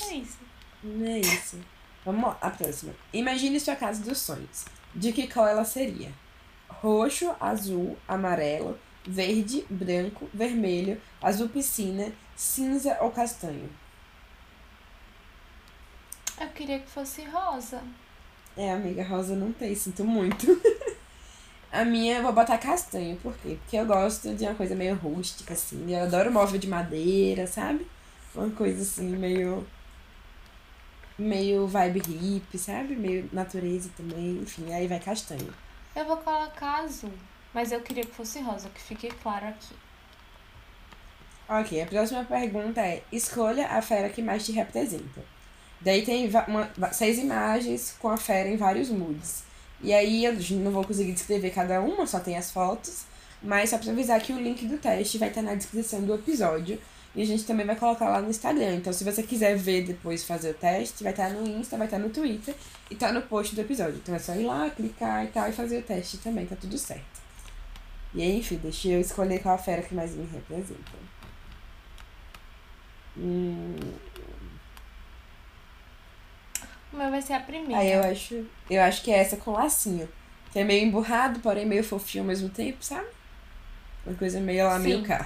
É 0.09 0.13
isso. 0.13 0.39
É 1.03 1.19
isso. 1.19 1.59
Vamos 2.05 2.23
lá, 2.23 2.37
a 2.41 2.49
próxima. 2.49 2.93
Imagine 3.13 3.59
sua 3.59 3.75
casa 3.75 4.03
dos 4.03 4.19
sonhos. 4.19 4.65
De 4.95 5.11
que 5.11 5.27
cor 5.27 5.47
ela 5.47 5.65
seria? 5.65 6.11
Roxo, 6.79 7.35
azul, 7.39 7.97
amarelo, 8.07 8.77
verde, 9.05 9.65
branco, 9.69 10.29
vermelho, 10.33 11.01
azul 11.21 11.49
piscina, 11.49 12.11
cinza 12.35 12.97
ou 13.01 13.11
castanho? 13.11 13.69
Eu 16.39 16.47
queria 16.49 16.79
que 16.79 16.89
fosse 16.89 17.23
rosa. 17.25 17.81
É, 18.57 18.71
amiga, 18.71 19.03
rosa 19.03 19.35
não 19.35 19.51
tem, 19.51 19.75
sinto 19.75 20.03
muito. 20.03 20.47
A 21.71 21.85
minha 21.85 22.17
eu 22.17 22.23
vou 22.23 22.33
botar 22.33 22.57
castanho, 22.57 23.15
por 23.17 23.33
quê? 23.37 23.57
Porque 23.61 23.77
eu 23.77 23.85
gosto 23.85 24.33
de 24.35 24.43
uma 24.43 24.55
coisa 24.55 24.75
meio 24.75 24.93
rústica, 24.95 25.53
assim. 25.53 25.95
Eu 25.95 26.03
adoro 26.03 26.31
móvel 26.31 26.59
de 26.59 26.67
madeira, 26.67 27.47
sabe? 27.47 27.87
Uma 28.35 28.49
coisa 28.49 28.81
assim, 28.81 29.15
meio. 29.15 29.65
Meio 31.17 31.67
vibe 31.67 32.01
hippie, 32.01 32.57
sabe? 32.57 32.95
Meio 32.95 33.29
natureza 33.31 33.89
também, 33.95 34.39
enfim, 34.41 34.73
aí 34.73 34.87
vai 34.87 34.99
castanho. 34.99 35.53
Eu 35.95 36.05
vou 36.05 36.17
colocar 36.17 36.81
azul. 36.83 37.13
Mas 37.53 37.71
eu 37.71 37.81
queria 37.81 38.05
que 38.05 38.15
fosse 38.15 38.39
rosa, 38.39 38.69
que 38.69 38.81
fique 38.81 39.09
claro 39.21 39.47
aqui. 39.47 39.75
Ok, 41.49 41.81
a 41.81 41.85
próxima 41.85 42.23
pergunta 42.23 42.79
é: 42.79 43.03
escolha 43.11 43.67
a 43.67 43.81
fera 43.81 44.09
que 44.09 44.21
mais 44.21 44.45
te 44.45 44.51
representa. 44.53 45.21
Daí 45.81 46.03
tem 46.03 46.29
uma- 46.47 46.93
seis 46.93 47.17
imagens 47.17 47.95
com 47.99 48.07
a 48.07 48.15
fera 48.17 48.47
em 48.47 48.55
vários 48.55 48.89
moods. 48.89 49.43
E 49.81 49.91
aí 49.93 50.23
eu 50.23 50.33
não 50.59 50.71
vou 50.71 50.83
conseguir 50.85 51.11
descrever 51.11 51.49
cada 51.49 51.81
uma, 51.81 52.05
só 52.07 52.19
tem 52.19 52.37
as 52.37 52.51
fotos. 52.51 53.03
Mas 53.43 53.71
só 53.71 53.77
pra 53.79 53.91
avisar 53.91 54.21
que 54.21 54.31
o 54.31 54.39
link 54.39 54.65
do 54.67 54.77
teste 54.77 55.17
vai 55.17 55.29
estar 55.29 55.41
na 55.41 55.55
descrição 55.55 56.01
do 56.03 56.13
episódio. 56.13 56.79
E 57.13 57.21
a 57.21 57.25
gente 57.25 57.43
também 57.43 57.65
vai 57.65 57.75
colocar 57.75 58.07
lá 58.09 58.21
no 58.21 58.29
Instagram. 58.29 58.75
Então, 58.75 58.93
se 58.93 59.03
você 59.03 59.21
quiser 59.21 59.57
ver 59.57 59.83
depois 59.85 60.23
fazer 60.23 60.51
o 60.51 60.53
teste, 60.53 61.03
vai 61.03 61.11
estar 61.11 61.29
no 61.29 61.45
Insta, 61.45 61.77
vai 61.77 61.85
estar 61.87 61.99
no 61.99 62.09
Twitter 62.09 62.55
e 62.89 62.95
tá 62.95 63.11
no 63.11 63.21
post 63.23 63.53
do 63.53 63.61
episódio. 63.61 63.95
Então 63.95 64.15
é 64.15 64.19
só 64.19 64.33
ir 64.35 64.45
lá, 64.45 64.69
clicar 64.69 65.25
e 65.25 65.27
tal 65.27 65.49
e 65.49 65.51
fazer 65.51 65.79
o 65.79 65.83
teste 65.83 66.19
também, 66.19 66.45
tá 66.45 66.55
tudo 66.55 66.77
certo. 66.77 67.21
E 68.13 68.21
aí, 68.21 68.37
enfim, 68.37 68.57
deixa 68.63 68.87
eu 68.89 68.99
escolher 69.01 69.39
qual 69.41 69.55
a 69.55 69.57
fera 69.57 69.81
que 69.81 69.93
mais 69.93 70.11
me 70.15 70.25
representa. 70.25 70.79
Hum, 73.17 73.75
O 76.93 76.97
meu 76.97 77.09
vai 77.09 77.21
ser 77.21 77.33
a 77.33 77.39
primeira. 77.39 77.77
aí 77.77 77.91
eu 77.91 78.03
acho, 78.03 78.45
eu 78.69 78.81
acho 78.81 79.01
que 79.03 79.11
é 79.11 79.17
essa 79.19 79.37
com 79.37 79.51
lacinho. 79.51 80.07
Que 80.51 80.59
é 80.59 80.63
meio 80.65 80.85
emburrado, 80.85 81.39
porém 81.39 81.65
meio 81.65 81.83
fofinho 81.83 82.23
ao 82.23 82.27
mesmo 82.27 82.49
tempo, 82.49 82.83
sabe? 82.83 83.07
Uma 84.05 84.15
coisa 84.15 84.39
meio 84.41 84.65
lá, 84.65 84.77
meio 84.79 85.01
cá. 85.03 85.25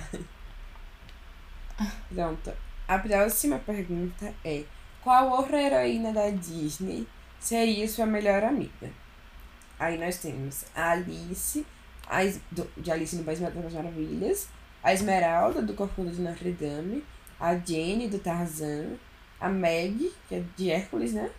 Pronto. 2.13 2.53
A 2.87 2.99
próxima 2.99 3.59
pergunta 3.59 4.33
é: 4.43 4.63
Qual 5.03 5.29
outra 5.31 5.61
heroína 5.61 6.11
da 6.13 6.29
Disney 6.29 7.07
seria 7.39 7.87
sua 7.87 8.05
melhor 8.05 8.43
amiga? 8.43 8.89
Aí 9.79 9.97
nós 9.97 10.17
temos 10.19 10.65
a 10.73 10.91
Alice, 10.91 11.65
a 12.07 12.23
Es- 12.23 12.39
do- 12.51 12.69
de 12.77 12.91
Alice 12.91 13.15
no 13.15 13.23
País 13.23 13.39
das 13.39 13.73
Maravilhas, 13.73 14.47
a 14.83 14.93
Esmeralda, 14.93 15.61
do 15.61 15.73
Corcunda 15.73 16.11
de 16.11 16.21
Notre 16.21 16.51
Dame, 16.51 17.03
a 17.39 17.55
Jenny, 17.57 18.07
do 18.07 18.19
Tarzan, 18.19 18.93
a 19.39 19.49
Meg, 19.49 20.13
que 20.29 20.35
é 20.35 20.43
de 20.55 20.69
Hércules, 20.71 21.11
né? 21.13 21.29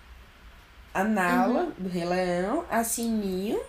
A 0.93 1.05
Nala, 1.05 1.73
do 1.79 1.89
Rei 1.89 2.05
Leão, 2.05 2.65
a 2.71 2.83
Sininho, 2.85 3.61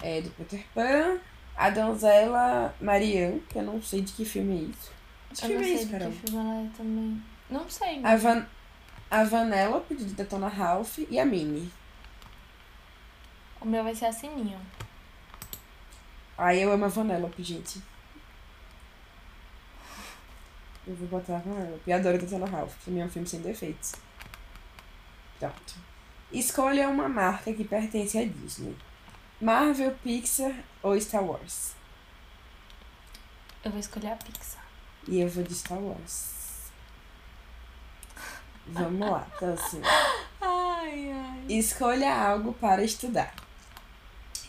é, 0.00 0.20
do 0.20 0.30
Peter 0.30 0.64
Pan, 0.74 1.18
a 1.56 1.70
Donzela 1.70 2.74
Marianne, 2.80 3.40
que 3.48 3.58
eu 3.58 3.62
não 3.62 3.80
sei 3.82 4.00
de 4.02 4.12
que 4.12 4.24
filme 4.24 4.58
é 4.58 4.62
isso. 4.70 4.92
Que 5.38 5.46
Eu 5.46 5.48
não 5.50 5.62
filme 5.62 5.64
sei 5.64 5.74
isso, 5.74 5.86
de 5.86 5.92
Carol? 5.92 6.10
que 6.12 6.18
filme 6.30 6.66
é 6.66 6.76
também. 6.76 7.22
Não 7.50 7.70
sei, 7.70 8.04
A, 8.04 8.16
Van, 8.16 8.46
a 9.10 9.24
Vanellope, 9.24 9.94
de 9.94 10.04
Detona 10.06 10.48
Ralph, 10.48 10.98
e 10.98 11.18
a 11.18 11.24
Minnie. 11.24 11.70
O 13.60 13.66
meu 13.66 13.82
vai 13.82 13.94
ser 13.94 14.06
a 14.06 14.12
Sininho. 14.12 14.60
Aí 16.36 16.62
eu 16.62 16.70
amo 16.70 16.84
a 16.84 16.88
Vanellope, 16.88 17.42
gente. 17.42 17.82
Eu 20.86 20.94
vou 20.94 21.08
botar 21.08 21.36
a 21.36 21.40
Vanellope. 21.40 21.82
Eu 21.90 21.96
adoro 21.96 22.18
Detona 22.18 22.46
Ralph. 22.46 22.86
Mim 22.86 23.00
é 23.00 23.04
um 23.04 23.10
filme 23.10 23.26
sem 23.26 23.40
defeitos. 23.40 23.92
Pronto. 25.38 25.74
Escolha 26.32 26.88
uma 26.88 27.08
marca 27.08 27.52
que 27.52 27.64
pertence 27.64 28.18
à 28.18 28.24
Disney. 28.24 28.76
Marvel, 29.40 29.92
Pixar 30.02 30.52
ou 30.82 31.00
Star 31.00 31.22
Wars? 31.24 31.74
Eu 33.64 33.70
vou 33.70 33.80
escolher 33.80 34.12
a 34.12 34.16
Pixar. 34.16 34.64
E 35.06 35.20
eu 35.20 35.28
vou 35.28 35.44
de 35.44 35.54
Star 35.54 35.78
Wars. 35.78 36.70
Vamos 38.66 39.10
lá, 39.10 39.26
então 39.34 39.54
assim. 39.54 39.80
Ai, 40.40 41.10
ai. 41.10 41.44
Escolha 41.48 42.14
algo 42.14 42.52
para 42.52 42.84
estudar. 42.84 43.34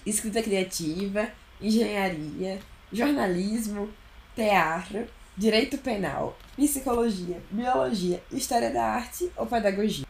Escrita 0.06 0.42
criativa, 0.42 1.30
engenharia, 1.62 2.60
jornalismo, 2.92 3.90
teatro, 4.36 5.08
direito 5.38 5.78
penal, 5.78 6.38
psicologia, 6.56 7.42
biologia, 7.50 8.22
história 8.32 8.72
da 8.72 8.84
arte 8.84 9.32
ou 9.38 9.46
pedagogia. 9.46 10.06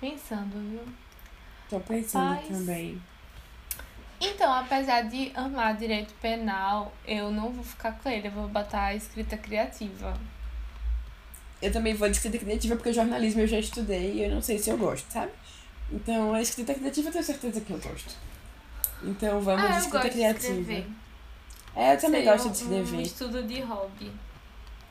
Pensando, 0.00 0.52
viu? 0.70 0.82
Tô 1.70 1.80
pensando 1.80 2.48
também. 2.48 3.00
Então, 4.24 4.52
apesar 4.52 5.02
de 5.02 5.32
amar 5.34 5.76
direito 5.76 6.14
penal, 6.22 6.92
eu 7.04 7.32
não 7.32 7.50
vou 7.50 7.64
ficar 7.64 7.90
com 7.98 8.08
ele. 8.08 8.28
Eu 8.28 8.32
vou 8.32 8.46
botar 8.48 8.84
a 8.84 8.94
escrita 8.94 9.36
criativa. 9.36 10.16
Eu 11.60 11.72
também 11.72 11.92
vou 11.92 12.08
de 12.08 12.16
escrita 12.16 12.38
criativa 12.38 12.76
porque 12.76 12.92
jornalismo 12.92 13.40
eu 13.40 13.46
já 13.48 13.58
estudei 13.58 14.12
e 14.14 14.22
eu 14.24 14.30
não 14.30 14.40
sei 14.40 14.58
se 14.58 14.70
eu 14.70 14.78
gosto, 14.78 15.10
sabe? 15.12 15.32
Então 15.90 16.32
a 16.34 16.40
escrita 16.40 16.72
criativa 16.72 17.08
eu 17.08 17.12
tenho 17.12 17.24
certeza 17.24 17.60
que 17.60 17.72
eu 17.72 17.78
gosto. 17.78 18.14
Então 19.02 19.40
vamos 19.40 19.62
de 19.62 19.66
ah, 19.66 19.70
eu 19.74 19.78
escrita 19.78 19.98
gosto 19.98 20.04
de 20.08 20.10
criativa. 20.14 20.60
escrever. 20.60 20.86
É, 21.74 21.94
eu 21.94 21.98
também 22.00 22.20
Seria 22.22 22.32
gosto 22.32 22.50
de 22.50 22.64
Um 22.64 22.82
escrever. 22.82 23.02
estudo 23.02 23.42
de 23.42 23.60
hobby. 23.60 24.12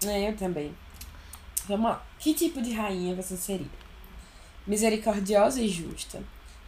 É, 0.05 0.29
eu 0.29 0.35
também. 0.35 0.75
Vamos 1.67 1.89
lá. 1.91 2.03
Que 2.19 2.33
tipo 2.33 2.61
de 2.61 2.73
rainha 2.73 3.15
você 3.15 3.37
seria? 3.37 3.67
Misericordiosa 4.67 5.61
e 5.61 5.67
justa, 5.69 6.21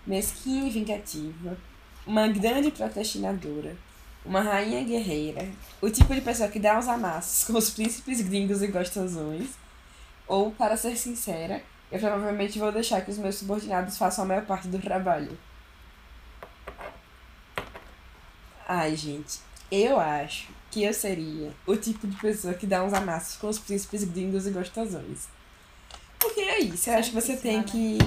mesquinha 0.08 0.68
e 0.68 0.70
vingativa, 0.70 1.58
uma 2.06 2.28
grande 2.28 2.72
procrastinadora, 2.72 3.76
uma 4.26 4.42
rainha 4.42 4.84
guerreira, 4.84 5.50
o 5.82 5.90
tipo 5.90 6.14
de 6.14 6.22
pessoa 6.22 6.50
que 6.50 6.60
dá 6.60 6.78
uns 6.78 6.88
amassos 6.88 7.44
com 7.46 7.58
os 7.58 7.70
príncipes 7.70 8.22
gringos 8.22 8.62
e 8.62 8.68
gostosões, 8.68 9.50
ou, 10.28 10.52
para 10.52 10.78
ser 10.78 10.96
sincera, 10.98 11.62
eu 11.92 12.00
provavelmente 12.00 12.58
vou 12.58 12.72
deixar 12.72 13.02
que 13.02 13.12
os 13.12 13.18
meus 13.18 13.36
subordinados 13.36 13.98
façam 13.98 14.24
a 14.24 14.28
maior 14.28 14.46
parte 14.46 14.68
do 14.68 14.80
trabalho. 14.80 15.38
Ai, 18.68 18.96
gente, 18.96 19.40
eu 19.72 20.00
acho 20.00 20.48
que 20.72 20.84
eu 20.84 20.94
seria 20.94 21.52
o 21.68 21.76
tipo 21.76 22.08
de 22.08 22.16
pessoa 22.16 22.54
que 22.54 22.66
dá 22.66 22.84
uns 22.84 22.94
amassos 22.94 23.36
com 23.36 23.48
os 23.48 23.60
príncipes 23.60 24.04
gringos 24.04 24.48
e 24.48 24.52
gostosões. 24.52 25.28
Porque 26.18 26.40
é 26.40 26.60
isso, 26.60 26.90
eu 26.90 26.98
acho 26.98 27.10
que 27.10 27.16
você 27.22 27.36
tem 27.36 27.62
que 27.62 27.98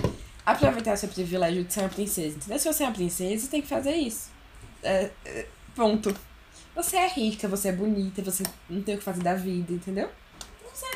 aproveitar 0.46 0.94
o 0.94 0.96
seu 0.96 1.08
privilégio 1.08 1.64
de 1.64 1.72
ser 1.72 1.80
uma 1.80 1.88
princesa, 1.88 2.36
entendeu? 2.36 2.58
Se 2.58 2.72
você 2.72 2.84
é 2.84 2.86
uma 2.86 2.94
princesa, 2.94 3.44
você 3.44 3.50
tem 3.50 3.60
que 3.60 3.66
fazer 3.66 3.96
isso. 3.96 4.30
É, 4.82 5.10
é, 5.24 5.46
ponto. 5.74 6.14
Você 6.76 6.96
é 6.96 7.08
rica, 7.08 7.48
você 7.48 7.68
é 7.68 7.72
bonita, 7.72 8.22
você 8.22 8.44
não 8.70 8.80
tem 8.82 8.94
o 8.94 8.98
que 8.98 9.04
fazer 9.04 9.22
da 9.22 9.34
vida, 9.34 9.72
entendeu? 9.72 10.08
Você 10.72 10.86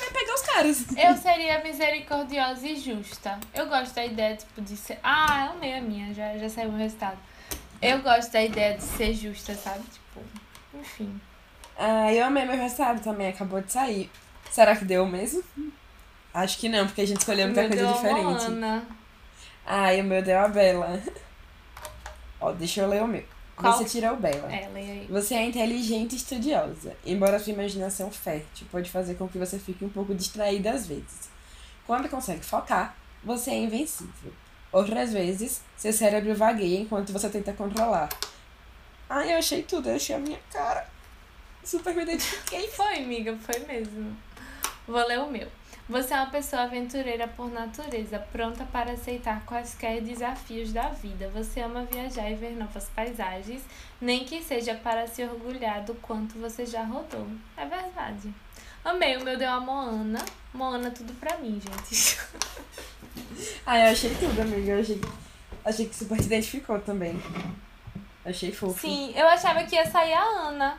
vai 0.00 0.10
pegar 0.10 0.34
os 0.34 0.40
caras. 0.40 0.84
Eu 0.96 1.16
seria 1.16 1.62
misericordiosa 1.62 2.66
e 2.66 2.76
justa. 2.76 3.38
Eu 3.54 3.68
gosto 3.68 3.94
da 3.94 4.04
ideia, 4.04 4.36
tipo, 4.36 4.60
de 4.60 4.76
ser. 4.76 4.98
Ah, 5.02 5.46
eu 5.46 5.52
amei 5.52 5.78
a 5.78 5.80
minha, 5.80 6.12
já, 6.12 6.36
já 6.36 6.48
saiu 6.48 6.70
o 6.70 6.76
resultado. 6.76 7.18
Eu 7.80 8.02
gosto 8.02 8.32
da 8.32 8.42
ideia 8.42 8.76
de 8.76 8.82
ser 8.82 9.14
justa, 9.14 9.54
sabe? 9.54 9.84
Tipo, 9.84 10.20
enfim. 10.74 11.20
Ah, 11.78 12.12
eu 12.12 12.24
amei 12.24 12.44
meu 12.44 12.56
resultado 12.56 13.00
também, 13.00 13.28
acabou 13.28 13.60
de 13.60 13.72
sair. 13.72 14.10
Será 14.50 14.74
que 14.74 14.84
deu 14.84 15.06
mesmo? 15.06 15.44
Acho 16.38 16.58
que 16.58 16.68
não, 16.68 16.86
porque 16.86 17.00
a 17.00 17.06
gente 17.06 17.18
escolheu 17.18 17.46
muita 17.46 17.66
coisa 17.66 17.84
Deus, 17.84 17.96
diferente. 17.96 18.22
Moana. 18.22 18.86
Ai, 19.66 20.00
o 20.00 20.04
meu 20.04 20.22
deu 20.22 20.38
a 20.38 20.46
Bela. 20.46 21.02
Ó, 22.40 22.52
deixa 22.52 22.82
eu 22.82 22.88
ler 22.88 23.02
o 23.02 23.08
meu. 23.08 23.24
Qual? 23.56 23.76
Você 23.76 23.84
tirou 23.84 24.12
o 24.12 24.16
Bela. 24.16 24.52
É, 24.52 24.68
leia 24.68 24.92
aí. 24.92 25.06
Você 25.10 25.34
é 25.34 25.44
inteligente 25.44 26.12
e 26.12 26.16
estudiosa, 26.16 26.96
embora 27.04 27.40
sua 27.40 27.52
imaginação 27.52 28.08
fértil 28.12 28.68
pode 28.70 28.88
fazer 28.88 29.16
com 29.16 29.26
que 29.26 29.36
você 29.36 29.58
fique 29.58 29.84
um 29.84 29.88
pouco 29.88 30.14
distraída 30.14 30.70
às 30.70 30.86
vezes. 30.86 31.28
Quando 31.84 32.08
consegue 32.08 32.44
focar, 32.44 32.94
você 33.24 33.50
é 33.50 33.58
invencível. 33.58 34.32
Outras 34.70 35.12
vezes, 35.12 35.60
seu 35.76 35.92
cérebro 35.92 36.36
vagueia 36.36 36.78
enquanto 36.78 37.12
você 37.12 37.28
tenta 37.28 37.52
controlar. 37.52 38.08
Ai, 39.10 39.32
eu 39.32 39.38
achei 39.38 39.64
tudo, 39.64 39.88
eu 39.88 39.96
achei 39.96 40.14
a 40.14 40.20
minha 40.20 40.38
cara. 40.52 40.88
Super 41.64 41.96
me 41.96 42.02
identifiquei. 42.02 42.68
Foi, 42.68 42.98
amiga, 42.98 43.36
foi 43.38 43.58
mesmo. 43.66 44.16
Vou 44.86 45.04
ler 45.04 45.18
o 45.18 45.28
meu. 45.28 45.57
Você 45.88 46.12
é 46.12 46.18
uma 46.18 46.26
pessoa 46.26 46.64
aventureira 46.64 47.26
por 47.26 47.50
natureza, 47.50 48.18
pronta 48.30 48.62
para 48.66 48.92
aceitar 48.92 49.42
quaisquer 49.46 50.02
desafios 50.02 50.70
da 50.70 50.90
vida. 50.90 51.30
Você 51.30 51.60
ama 51.60 51.86
viajar 51.90 52.30
e 52.30 52.34
ver 52.34 52.54
novas 52.56 52.90
paisagens, 52.94 53.62
nem 53.98 54.22
que 54.22 54.42
seja 54.42 54.74
para 54.74 55.06
se 55.06 55.24
orgulhar 55.24 55.82
do 55.84 55.94
quanto 55.94 56.38
você 56.38 56.66
já 56.66 56.82
rodou. 56.82 57.26
É 57.56 57.64
verdade. 57.64 58.34
Amei, 58.84 59.16
o 59.16 59.24
meu 59.24 59.38
deu 59.38 59.48
a 59.50 59.60
Moana. 59.60 60.22
Moana, 60.52 60.90
tudo 60.90 61.14
pra 61.14 61.38
mim, 61.38 61.58
gente. 61.58 62.18
Ai, 63.64 63.86
eu 63.86 63.92
achei 63.92 64.14
tudo, 64.14 64.42
amiga. 64.42 64.72
Eu 64.72 64.80
achei, 64.80 65.00
achei 65.64 65.88
que 65.88 65.96
super 65.96 66.18
te 66.18 66.26
identificou 66.26 66.78
também. 66.80 67.18
Achei 68.26 68.52
fofo. 68.52 68.78
Sim, 68.78 69.14
eu 69.16 69.26
achava 69.26 69.64
que 69.64 69.74
ia 69.74 69.90
sair 69.90 70.12
a 70.12 70.22
Ana. 70.22 70.78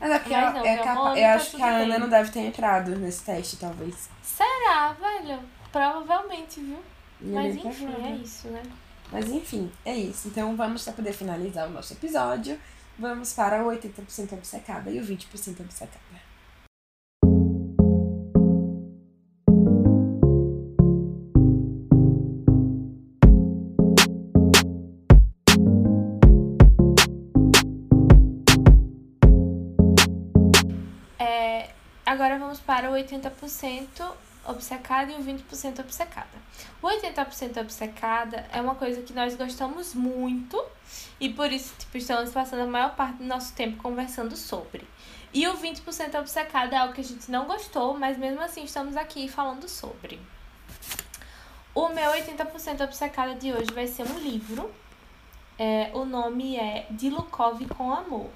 Mas 0.00 0.10
é 0.10 0.18
porque 0.18 0.34
Mas 0.36 0.54
não, 0.54 0.64
é 0.64 0.76
capa- 0.78 1.18
eu 1.18 1.22
tá 1.22 1.34
acho 1.34 1.56
que 1.56 1.62
a 1.62 1.66
Ana 1.66 1.86
bem. 1.90 1.98
não 2.00 2.08
deve 2.08 2.30
ter 2.30 2.40
entrado 2.40 2.96
nesse 2.96 3.22
teste, 3.24 3.56
talvez. 3.56 4.08
Será, 4.22 4.92
velho? 4.92 5.40
Provavelmente, 5.72 6.60
viu? 6.60 6.78
É 7.22 7.26
Mas 7.34 7.56
enfim, 7.56 7.88
é 8.02 8.10
isso, 8.16 8.48
né? 8.48 8.62
Mas 9.10 9.28
enfim, 9.28 9.70
é 9.84 9.94
isso. 9.96 10.28
Então 10.28 10.54
vamos 10.56 10.84
para 10.84 10.92
poder 10.92 11.12
finalizar 11.12 11.66
o 11.66 11.70
nosso 11.70 11.92
episódio. 11.92 12.58
Vamos 12.98 13.32
para 13.32 13.62
o 13.62 13.68
80% 13.70 14.32
obcecada 14.32 14.90
e 14.90 14.98
o 14.98 15.04
20% 15.04 15.60
obcecada. 15.60 15.98
Para 32.78 32.92
o 32.92 32.94
80% 32.94 34.08
obcecada 34.46 35.10
e 35.10 35.16
o 35.16 35.18
20% 35.18 35.80
obcecada. 35.80 36.28
O 36.80 36.86
80% 36.86 37.60
obcecada 37.60 38.46
é 38.52 38.60
uma 38.60 38.76
coisa 38.76 39.02
que 39.02 39.12
nós 39.12 39.34
gostamos 39.34 39.94
muito 39.94 40.64
e 41.18 41.28
por 41.28 41.50
isso 41.50 41.74
tipo, 41.76 41.98
estamos 41.98 42.30
passando 42.30 42.62
a 42.62 42.66
maior 42.66 42.94
parte 42.94 43.16
do 43.16 43.24
nosso 43.24 43.52
tempo 43.54 43.82
conversando 43.82 44.36
sobre. 44.36 44.86
E 45.34 45.48
o 45.48 45.54
20% 45.54 46.20
obcecado 46.20 46.72
é 46.72 46.76
algo 46.76 46.94
que 46.94 47.00
a 47.00 47.04
gente 47.04 47.28
não 47.32 47.46
gostou, 47.46 47.98
mas 47.98 48.16
mesmo 48.16 48.40
assim 48.40 48.62
estamos 48.62 48.96
aqui 48.96 49.26
falando 49.26 49.68
sobre. 49.68 50.20
O 51.74 51.88
meu 51.88 52.12
80% 52.12 52.84
obcecada 52.84 53.34
de 53.34 53.52
hoje 53.52 53.72
vai 53.74 53.88
ser 53.88 54.04
um 54.04 54.20
livro. 54.20 54.72
É, 55.58 55.90
o 55.94 56.04
nome 56.04 56.56
é 56.56 56.86
De 56.90 57.10
Lukov 57.10 57.60
com 57.76 57.92
Amor. 57.92 58.30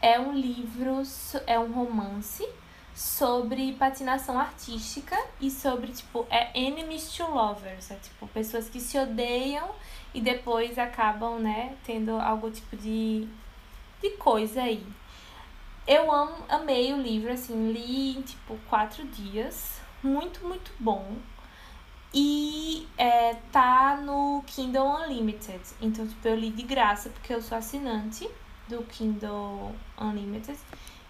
É 0.00 0.20
um 0.20 0.32
livro, 0.32 1.02
é 1.44 1.58
um 1.58 1.72
romance 1.72 2.48
sobre 2.94 3.72
patinação 3.74 4.38
artística 4.38 5.16
e 5.40 5.50
sobre, 5.50 5.92
tipo, 5.92 6.26
é 6.30 6.50
enemies 6.58 7.12
to 7.12 7.24
lovers. 7.24 7.90
É, 7.90 7.96
tipo, 7.96 8.26
pessoas 8.28 8.68
que 8.68 8.80
se 8.80 8.98
odeiam 8.98 9.70
e 10.14 10.20
depois 10.20 10.78
acabam, 10.78 11.38
né, 11.38 11.74
tendo 11.84 12.12
algum 12.12 12.50
tipo 12.50 12.76
de, 12.76 13.26
de 14.00 14.10
coisa 14.10 14.62
aí. 14.62 14.86
Eu 15.86 16.12
amo, 16.12 16.36
amei 16.48 16.92
o 16.92 17.00
livro, 17.00 17.32
assim, 17.32 17.72
li 17.72 18.16
em, 18.16 18.22
tipo, 18.22 18.56
quatro 18.68 19.04
dias. 19.06 19.80
Muito, 20.02 20.46
muito 20.46 20.70
bom. 20.78 21.16
E 22.14 22.86
é, 22.98 23.34
tá 23.50 23.96
no 23.96 24.44
Kindle 24.46 24.86
Unlimited. 24.86 25.62
Então, 25.80 26.06
tipo, 26.06 26.28
eu 26.28 26.36
li 26.36 26.50
de 26.50 26.62
graça, 26.62 27.08
porque 27.08 27.32
eu 27.32 27.40
sou 27.40 27.56
assinante 27.56 28.28
do 28.68 28.82
Kindle 28.84 29.74
Unlimited. 29.98 30.58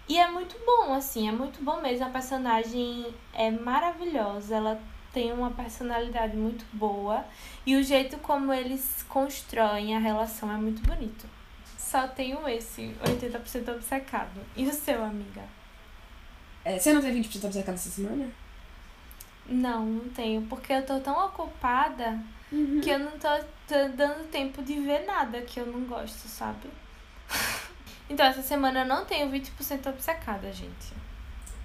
E 0.07 0.19
é 0.19 0.29
muito 0.29 0.55
bom, 0.65 0.93
assim, 0.93 1.29
é 1.29 1.31
muito 1.31 1.63
bom 1.63 1.81
mesmo. 1.81 2.05
A 2.05 2.09
personagem 2.09 3.13
é 3.33 3.49
maravilhosa, 3.49 4.55
ela 4.55 4.81
tem 5.13 5.31
uma 5.31 5.51
personalidade 5.51 6.35
muito 6.35 6.65
boa. 6.73 7.23
E 7.65 7.75
o 7.75 7.83
jeito 7.83 8.17
como 8.17 8.51
eles 8.51 9.05
constroem 9.07 9.95
a 9.95 9.99
relação 9.99 10.51
é 10.51 10.57
muito 10.57 10.81
bonito. 10.81 11.25
Só 11.77 12.07
tenho 12.07 12.47
esse 12.49 12.95
80% 13.03 13.75
obcecado. 13.75 14.41
E 14.55 14.65
o 14.65 14.73
seu, 14.73 15.03
amiga? 15.03 15.43
É, 16.65 16.79
você 16.79 16.91
não 16.91 17.01
tem 17.01 17.21
20% 17.21 17.45
obcecado 17.45 17.75
essa 17.75 17.89
semana? 17.89 18.29
Não, 19.45 19.85
não 19.85 20.09
tenho. 20.09 20.41
Porque 20.43 20.73
eu 20.73 20.85
tô 20.85 20.99
tão 20.99 21.13
ocupada 21.25 22.19
uhum. 22.51 22.81
que 22.81 22.89
eu 22.89 22.99
não 22.99 23.11
tô, 23.11 23.27
tô 23.67 23.87
dando 23.95 24.29
tempo 24.29 24.63
de 24.63 24.79
ver 24.79 25.05
nada 25.05 25.41
que 25.41 25.59
eu 25.59 25.65
não 25.65 25.81
gosto, 25.81 26.27
sabe? 26.27 26.67
Então, 28.13 28.27
essa 28.27 28.43
semana 28.43 28.81
eu 28.81 28.85
não 28.85 29.05
tenho 29.05 29.27
20% 29.31 29.87
obcecada, 29.87 30.53
gente. 30.53 30.93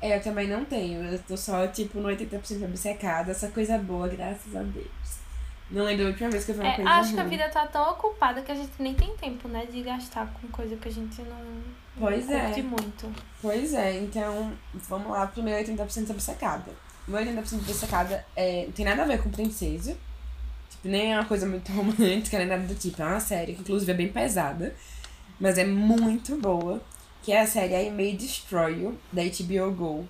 É, 0.01 0.17
eu 0.17 0.23
também 0.23 0.49
não 0.49 0.65
tenho. 0.65 1.05
Eu 1.05 1.19
tô 1.19 1.37
só, 1.37 1.67
tipo, 1.67 2.01
no 2.01 2.09
80% 2.09 2.65
obcecada. 2.65 3.33
Essa 3.33 3.49
coisa 3.49 3.77
boa, 3.77 4.09
graças 4.09 4.57
a 4.57 4.63
Deus. 4.63 5.19
Não 5.71 5.85
lembro 5.85 6.07
a 6.07 6.09
última 6.09 6.31
vez 6.31 6.47
que 6.47 6.53
eu 6.53 6.55
vi 6.55 6.63
uma 6.63 6.71
é, 6.71 6.77
coisa 6.77 6.91
Acho 6.91 7.03
ruim. 7.09 7.15
que 7.17 7.21
a 7.21 7.25
vida 7.25 7.49
tá 7.51 7.67
tão 7.67 7.91
ocupada 7.91 8.41
que 8.41 8.51
a 8.51 8.55
gente 8.55 8.73
nem 8.79 8.95
tem 8.95 9.15
tempo, 9.19 9.47
né? 9.47 9.67
De 9.67 9.83
gastar 9.83 10.27
com 10.41 10.49
coisa 10.49 10.75
que 10.77 10.89
a 10.89 10.91
gente 10.91 11.21
não, 11.21 11.63
pois 11.99 12.27
não 12.27 12.41
curte 12.41 12.61
é. 12.61 12.63
muito. 12.63 13.15
Pois 13.43 13.75
é, 13.75 13.99
então 13.99 14.51
vamos 14.73 15.11
lá 15.11 15.27
pro 15.27 15.43
meu 15.43 15.55
80% 15.55 16.09
obcecada. 16.09 16.73
O 17.07 17.11
meu 17.11 17.21
80% 17.21 17.57
obcecada 17.57 18.25
é, 18.35 18.65
não 18.65 18.73
tem 18.73 18.87
nada 18.87 19.03
a 19.03 19.07
ver 19.07 19.23
com 19.23 19.29
princesa. 19.29 19.95
Tipo, 20.71 20.89
nem 20.89 21.13
é 21.13 21.19
uma 21.19 21.27
coisa 21.27 21.47
muito 21.47 21.71
romântica, 21.73 22.39
nem 22.39 22.47
nada 22.47 22.63
do 22.63 22.75
tipo. 22.75 23.03
É 23.03 23.05
uma 23.05 23.21
série 23.21 23.53
que, 23.53 23.61
inclusive, 23.61 23.93
é 23.93 23.95
bem 23.95 24.09
pesada 24.09 24.75
mas 25.39 25.59
é 25.59 25.65
muito 25.65 26.37
boa, 26.37 26.81
que 27.23 27.33
é 27.33 27.41
a 27.41 27.47
série 27.47 27.87
I 27.87 27.91
May 27.91 28.13
Destroy 28.15 28.83
You, 28.83 28.99
da 29.13 29.23
HBO 29.23 29.73
Go. 29.73 30.09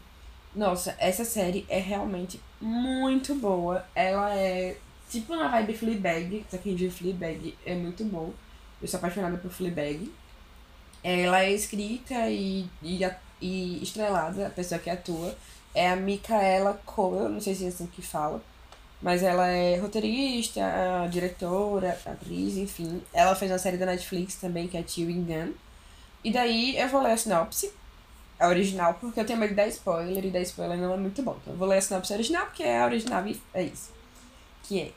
Nossa, 0.55 0.97
essa 0.99 1.25
série 1.25 1.67
é 1.69 1.79
realmente 1.79 2.41
muito 2.61 3.35
boa. 3.35 3.85
Ela 3.95 4.35
é 4.35 4.77
tipo 5.09 5.35
na 5.37 5.49
vibe 5.49 5.77
Fleabag, 5.77 6.47
só 6.51 6.57
que 6.59 6.75
de 6.75 6.91
Fleabag 6.91 7.57
é 7.65 7.75
muito 7.75 8.05
bom. 8.05 8.33
Eu 8.81 8.89
sou 8.89 8.99
apaixonada 8.99 9.37
por 9.37 9.51
Fleabag. 9.51 10.11
Ela 11.03 11.45
é 11.45 11.53
escrita 11.53 12.29
e, 12.29 12.67
e, 12.83 13.01
e 13.41 13.83
estrelada, 13.83 14.47
a 14.49 14.51
pessoa 14.51 14.81
que 14.81 14.91
atua 14.91 15.37
é 15.75 15.91
a 15.91 15.97
Micaela 15.97 16.81
Cole, 16.85 17.33
não 17.33 17.41
sei 17.41 17.55
se 17.55 17.65
é 17.65 17.69
assim 17.69 17.87
que 17.87 18.03
fala. 18.03 18.43
Mas 19.01 19.23
ela 19.23 19.47
é 19.47 19.77
roteirista, 19.77 20.61
diretora, 21.11 21.99
atriz, 22.05 22.57
enfim. 22.57 23.01
Ela 23.13 23.35
fez 23.35 23.51
uma 23.51 23.59
série 23.59 23.77
da 23.77 23.87
Netflix 23.87 24.35
também, 24.37 24.67
que 24.67 24.77
é 24.77 24.85
Chewing 24.87 25.25
Gun. 25.25 25.53
E 26.25 26.33
daí 26.33 26.77
eu 26.77 26.89
vou 26.89 27.01
ler 27.03 27.13
a 27.13 27.17
sinopse, 27.17 27.73
a 28.41 28.49
original, 28.49 28.95
porque 28.95 29.21
eu 29.21 29.25
tenho 29.25 29.39
medo 29.39 29.51
de 29.51 29.57
dar 29.57 29.69
spoiler, 29.69 30.25
e 30.25 30.31
dar 30.31 30.41
spoiler 30.41 30.77
não 30.77 30.93
é 30.93 30.97
muito 30.97 31.23
bom. 31.23 31.37
Então 31.41 31.55
eu 31.55 31.59
vou 31.59 31.69
ler 31.69 31.79
a 31.79 31.81
sinopse 31.81 32.13
original, 32.13 32.47
porque 32.47 32.65
é 32.65 32.81
a 32.81 32.87
original 32.87 33.27
e 33.27 33.41
é 33.55 33.63
isso. 33.63 33.93
Que 34.65 34.81
é... 34.81 34.93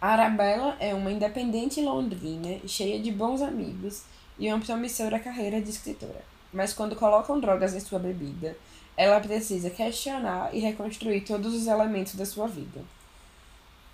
Arabella 0.00 0.76
é 0.78 0.92
uma 0.92 1.10
independente 1.10 1.80
londrina, 1.80 2.58
cheia 2.66 3.00
de 3.00 3.10
bons 3.10 3.40
amigos 3.40 4.02
e 4.38 4.52
uma 4.52 4.60
promissora 4.60 5.18
carreira 5.18 5.60
de 5.60 5.70
escritora. 5.70 6.22
Mas 6.52 6.72
quando 6.72 6.94
colocam 6.96 7.40
drogas 7.40 7.74
em 7.74 7.80
sua 7.80 7.98
bebida, 7.98 8.56
ela 8.96 9.20
precisa 9.20 9.70
questionar 9.70 10.54
e 10.54 10.58
reconstruir 10.58 11.22
todos 11.22 11.54
os 11.54 11.66
elementos 11.66 12.14
da 12.14 12.26
sua 12.26 12.46
vida. 12.46 12.80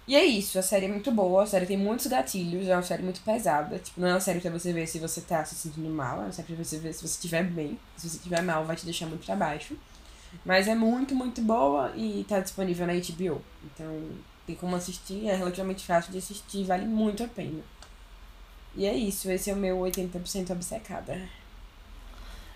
E 0.07 0.17
é 0.17 0.25
isso, 0.25 0.59
a 0.59 0.63
série 0.63 0.87
é 0.87 0.89
muito 0.89 1.13
boa, 1.13 1.45
a 1.45 1.47
série 1.47 1.65
tem 1.65 1.77
muitos 1.77 2.07
gatilhos, 2.09 2.67
é 2.67 2.75
uma 2.75 2.83
série 2.83 3.03
muito 3.03 3.21
pesada. 3.21 3.79
Tipo, 3.79 4.01
não 4.01 4.09
é 4.09 4.13
uma 4.15 4.21
série 4.21 4.41
pra 4.41 4.51
você 4.51 4.73
ver 4.73 4.87
se 4.87 4.99
você 4.99 5.21
tá 5.21 5.45
se 5.45 5.55
sentindo 5.55 5.89
mal, 5.89 6.19
é 6.19 6.25
uma 6.25 6.33
série 6.33 6.55
pra 6.55 6.65
você 6.65 6.79
ver 6.79 6.93
se 6.93 7.07
você 7.07 7.15
estiver 7.15 7.45
bem. 7.45 7.79
Se 7.97 8.09
você 8.09 8.17
estiver 8.17 8.43
mal, 8.43 8.65
vai 8.65 8.75
te 8.75 8.85
deixar 8.85 9.07
muito 9.07 9.25
pra 9.25 9.37
baixo. 9.37 9.77
Mas 10.45 10.67
é 10.67 10.75
muito, 10.75 11.15
muito 11.15 11.41
boa 11.43 11.93
e 11.97 12.25
tá 12.29 12.41
disponível 12.41 12.87
na 12.87 12.95
HBO. 12.95 13.43
Então, 13.65 14.11
tem 14.47 14.57
como 14.57 14.75
assistir, 14.75 15.29
é 15.29 15.37
relativamente 15.37 15.85
fácil 15.85 16.11
de 16.11 16.19
assistir, 16.19 16.65
vale 16.65 16.85
muito 16.85 17.23
a 17.23 17.29
pena. 17.29 17.63
E 18.75 18.87
é 18.87 18.95
isso, 18.95 19.31
esse 19.31 19.51
é 19.51 19.55
o 19.55 19.57
meu 19.57 19.79
80% 19.79 20.51
obcecada. 20.51 21.21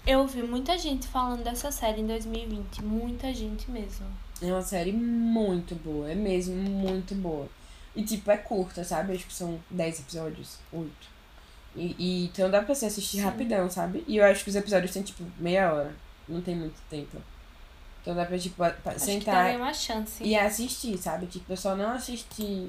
Eu 0.07 0.21
ouvi 0.21 0.41
muita 0.43 0.79
gente 0.79 1.09
falando 1.09 1.43
dessa 1.43 1.73
série 1.73 2.01
em 2.01 2.07
2020, 2.07 2.85
muita 2.85 3.35
gente 3.35 3.69
mesmo. 3.71 4.07
É 4.41 4.47
uma 4.47 4.63
série 4.63 4.93
muito 4.93 5.75
boa, 5.75 6.09
é 6.09 6.15
mesmo 6.15 6.55
muito 6.55 7.15
boa. 7.15 7.49
E, 7.95 8.05
tipo, 8.05 8.31
é 8.31 8.37
curta, 8.37 8.85
sabe? 8.85 9.15
Acho 9.15 9.27
que 9.27 9.35
são 9.35 9.59
10 9.71 10.01
episódios, 10.01 10.59
8. 10.73 10.91
E, 11.75 11.97
e, 11.99 12.25
então 12.27 12.51
dá 12.51 12.63
pra 12.63 12.75
você 12.75 12.87
assistir 12.87 13.17
Sim. 13.17 13.23
rapidão, 13.25 13.69
sabe? 13.69 14.05
E 14.07 14.19
eu 14.19 14.25
acho 14.25 14.45
que 14.45 14.51
os 14.51 14.57
episódios 14.57 14.93
têm, 14.93 15.03
tipo, 15.03 15.25
meia 15.39 15.73
hora. 15.73 15.95
Não 16.29 16.41
tem 16.41 16.55
muito 16.55 16.81
tempo. 16.89 17.17
Então 18.01 18.15
dá 18.15 18.25
pra, 18.25 18.39
tipo, 18.39 18.57
pra 18.57 18.99
sentar 18.99 19.57
uma 19.57 19.75
chance. 19.75 20.23
e 20.23 20.37
assistir, 20.37 20.97
sabe? 20.99 21.27
Tipo, 21.27 21.53
eu 21.53 21.57
só 21.57 21.75
não 21.75 21.91
assisti 21.91 22.69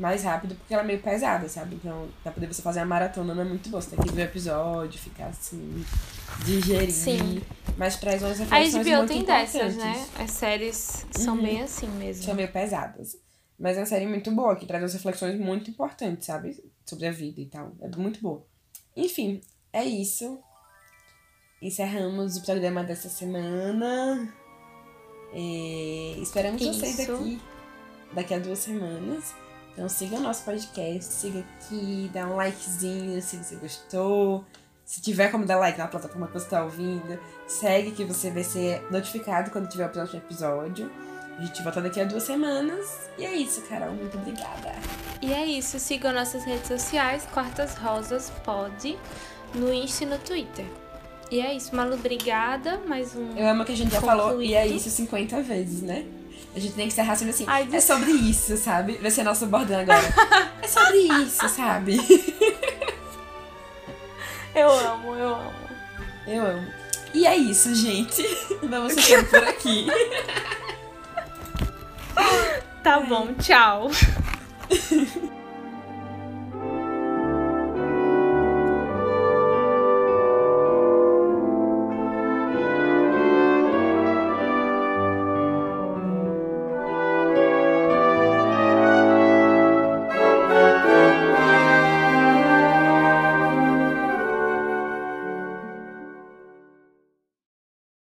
mais 0.00 0.22
rápido 0.24 0.54
porque 0.56 0.72
ela 0.72 0.82
é 0.82 0.86
meio 0.86 1.00
pesada, 1.00 1.48
sabe? 1.48 1.76
Então, 1.76 2.08
pra 2.22 2.32
poder 2.32 2.46
você 2.46 2.62
fazer 2.62 2.80
a 2.80 2.84
maratona 2.86 3.34
não 3.34 3.42
é 3.42 3.44
muito 3.44 3.68
bom. 3.68 3.80
Você 3.80 3.94
tem 3.94 4.04
que 4.06 4.12
ver 4.12 4.22
o 4.22 4.24
episódio, 4.24 4.98
ficar 4.98 5.26
assim, 5.26 5.84
digerir. 6.44 6.90
Sim. 6.90 7.42
Mas 7.76 7.96
traz 7.96 8.22
umas 8.22 8.38
reflexões 8.38 8.74
a 8.74 8.78
HBO 8.90 8.96
muito 8.96 9.08
tem 9.08 9.20
importantes. 9.20 9.52
dessas, 9.52 9.76
né? 9.76 10.06
As 10.18 10.30
séries 10.30 11.06
são 11.12 11.36
Uhum. 11.36 11.42
bem 11.42 11.62
assim 11.62 11.88
mesmo. 11.88 12.24
São 12.24 12.34
meio 12.34 12.50
pesadas. 12.50 13.16
Mas 13.58 13.76
é 13.76 13.80
uma 13.80 13.86
série 13.86 14.06
muito 14.06 14.30
boa, 14.32 14.56
que 14.56 14.64
traz 14.66 14.82
umas 14.82 14.94
reflexões 14.94 15.38
muito 15.38 15.70
importantes, 15.70 16.26
sabe? 16.26 16.58
Sobre 16.86 17.06
a 17.06 17.12
vida 17.12 17.40
e 17.40 17.46
tal. 17.46 17.72
É 17.80 17.88
muito 17.96 18.20
boa. 18.20 18.44
Enfim, 18.96 19.40
é 19.72 19.84
isso. 19.84 20.38
Encerramos 21.60 22.38
o 22.38 22.42
programa 22.42 22.82
dessa 22.82 23.08
semana. 23.10 24.32
É, 25.34 26.14
Esperamos 26.20 26.60
vocês 26.62 26.98
Isso. 26.98 27.12
aqui 27.12 27.40
daqui 28.14 28.34
a 28.34 28.38
duas 28.38 28.58
semanas. 28.60 29.34
Então 29.72 29.88
siga 29.88 30.16
o 30.16 30.20
nosso 30.20 30.44
podcast, 30.44 31.12
siga 31.12 31.40
aqui, 31.40 32.10
dá 32.12 32.26
um 32.26 32.36
likezinho 32.36 33.20
se 33.22 33.36
você 33.36 33.56
gostou. 33.56 34.44
Se 34.84 35.00
tiver 35.00 35.30
como 35.30 35.46
dar 35.46 35.56
like 35.56 35.78
na 35.78 35.86
plataforma 35.86 36.26
que 36.26 36.32
você 36.32 36.46
está 36.46 36.64
ouvindo, 36.64 37.18
segue 37.46 37.92
que 37.92 38.04
você 38.04 38.30
vai 38.30 38.42
ser 38.42 38.84
notificado 38.90 39.50
quando 39.50 39.68
tiver 39.68 39.86
o 39.86 39.90
próximo 39.90 40.18
episódio. 40.18 40.90
A 41.38 41.42
gente 41.44 41.62
volta 41.62 41.80
daqui 41.80 42.00
a 42.00 42.04
duas 42.04 42.24
semanas. 42.24 43.08
E 43.16 43.24
é 43.24 43.34
isso, 43.34 43.62
Carol. 43.62 43.92
Muito 43.92 44.18
obrigada. 44.18 44.74
E 45.22 45.32
é 45.32 45.46
isso, 45.46 45.78
sigam 45.78 46.12
nossas 46.12 46.44
redes 46.44 46.66
sociais, 46.66 47.26
Quartas 47.32 47.76
Rosas 47.76 48.30
Pod, 48.44 48.98
no 49.54 49.72
Insta 49.72 50.04
e 50.04 50.06
no 50.08 50.18
Twitter. 50.18 50.66
E 51.30 51.40
é 51.40 51.54
isso, 51.54 51.74
Malu, 51.76 51.94
obrigada. 51.94 52.78
Mais 52.86 53.14
um. 53.14 53.36
Eu 53.36 53.46
amo 53.46 53.64
que 53.64 53.72
a 53.72 53.76
gente 53.76 53.92
já 53.92 54.00
falou 54.00 54.42
e 54.42 54.54
é 54.54 54.66
isso 54.66 54.90
50 54.90 55.40
vezes, 55.42 55.82
né? 55.82 56.04
A 56.54 56.58
gente 56.58 56.74
tem 56.74 56.86
que 56.86 56.92
encerrar 56.92 57.14
sempre 57.16 57.32
assim. 57.34 57.44
Ai, 57.46 57.68
é 57.72 57.80
sobre 57.80 58.10
isso, 58.10 58.56
sabe? 58.56 58.98
Vai 58.98 59.10
ser 59.10 59.22
nosso 59.22 59.46
bordão 59.46 59.80
agora. 59.80 60.02
é 60.60 60.66
sobre 60.66 60.98
isso, 61.22 61.48
sabe? 61.48 61.96
Eu 64.54 64.68
amo, 64.68 65.14
eu 65.14 65.34
amo. 65.34 65.52
Eu 66.26 66.46
amo. 66.46 66.66
E 67.14 67.26
é 67.26 67.36
isso, 67.36 67.74
gente. 67.74 68.22
Vamos 68.62 68.94
ficando 68.94 69.28
por 69.28 69.44
aqui. 69.44 69.86
Tá 72.82 73.00
bom, 73.00 73.32
tchau. 73.34 73.90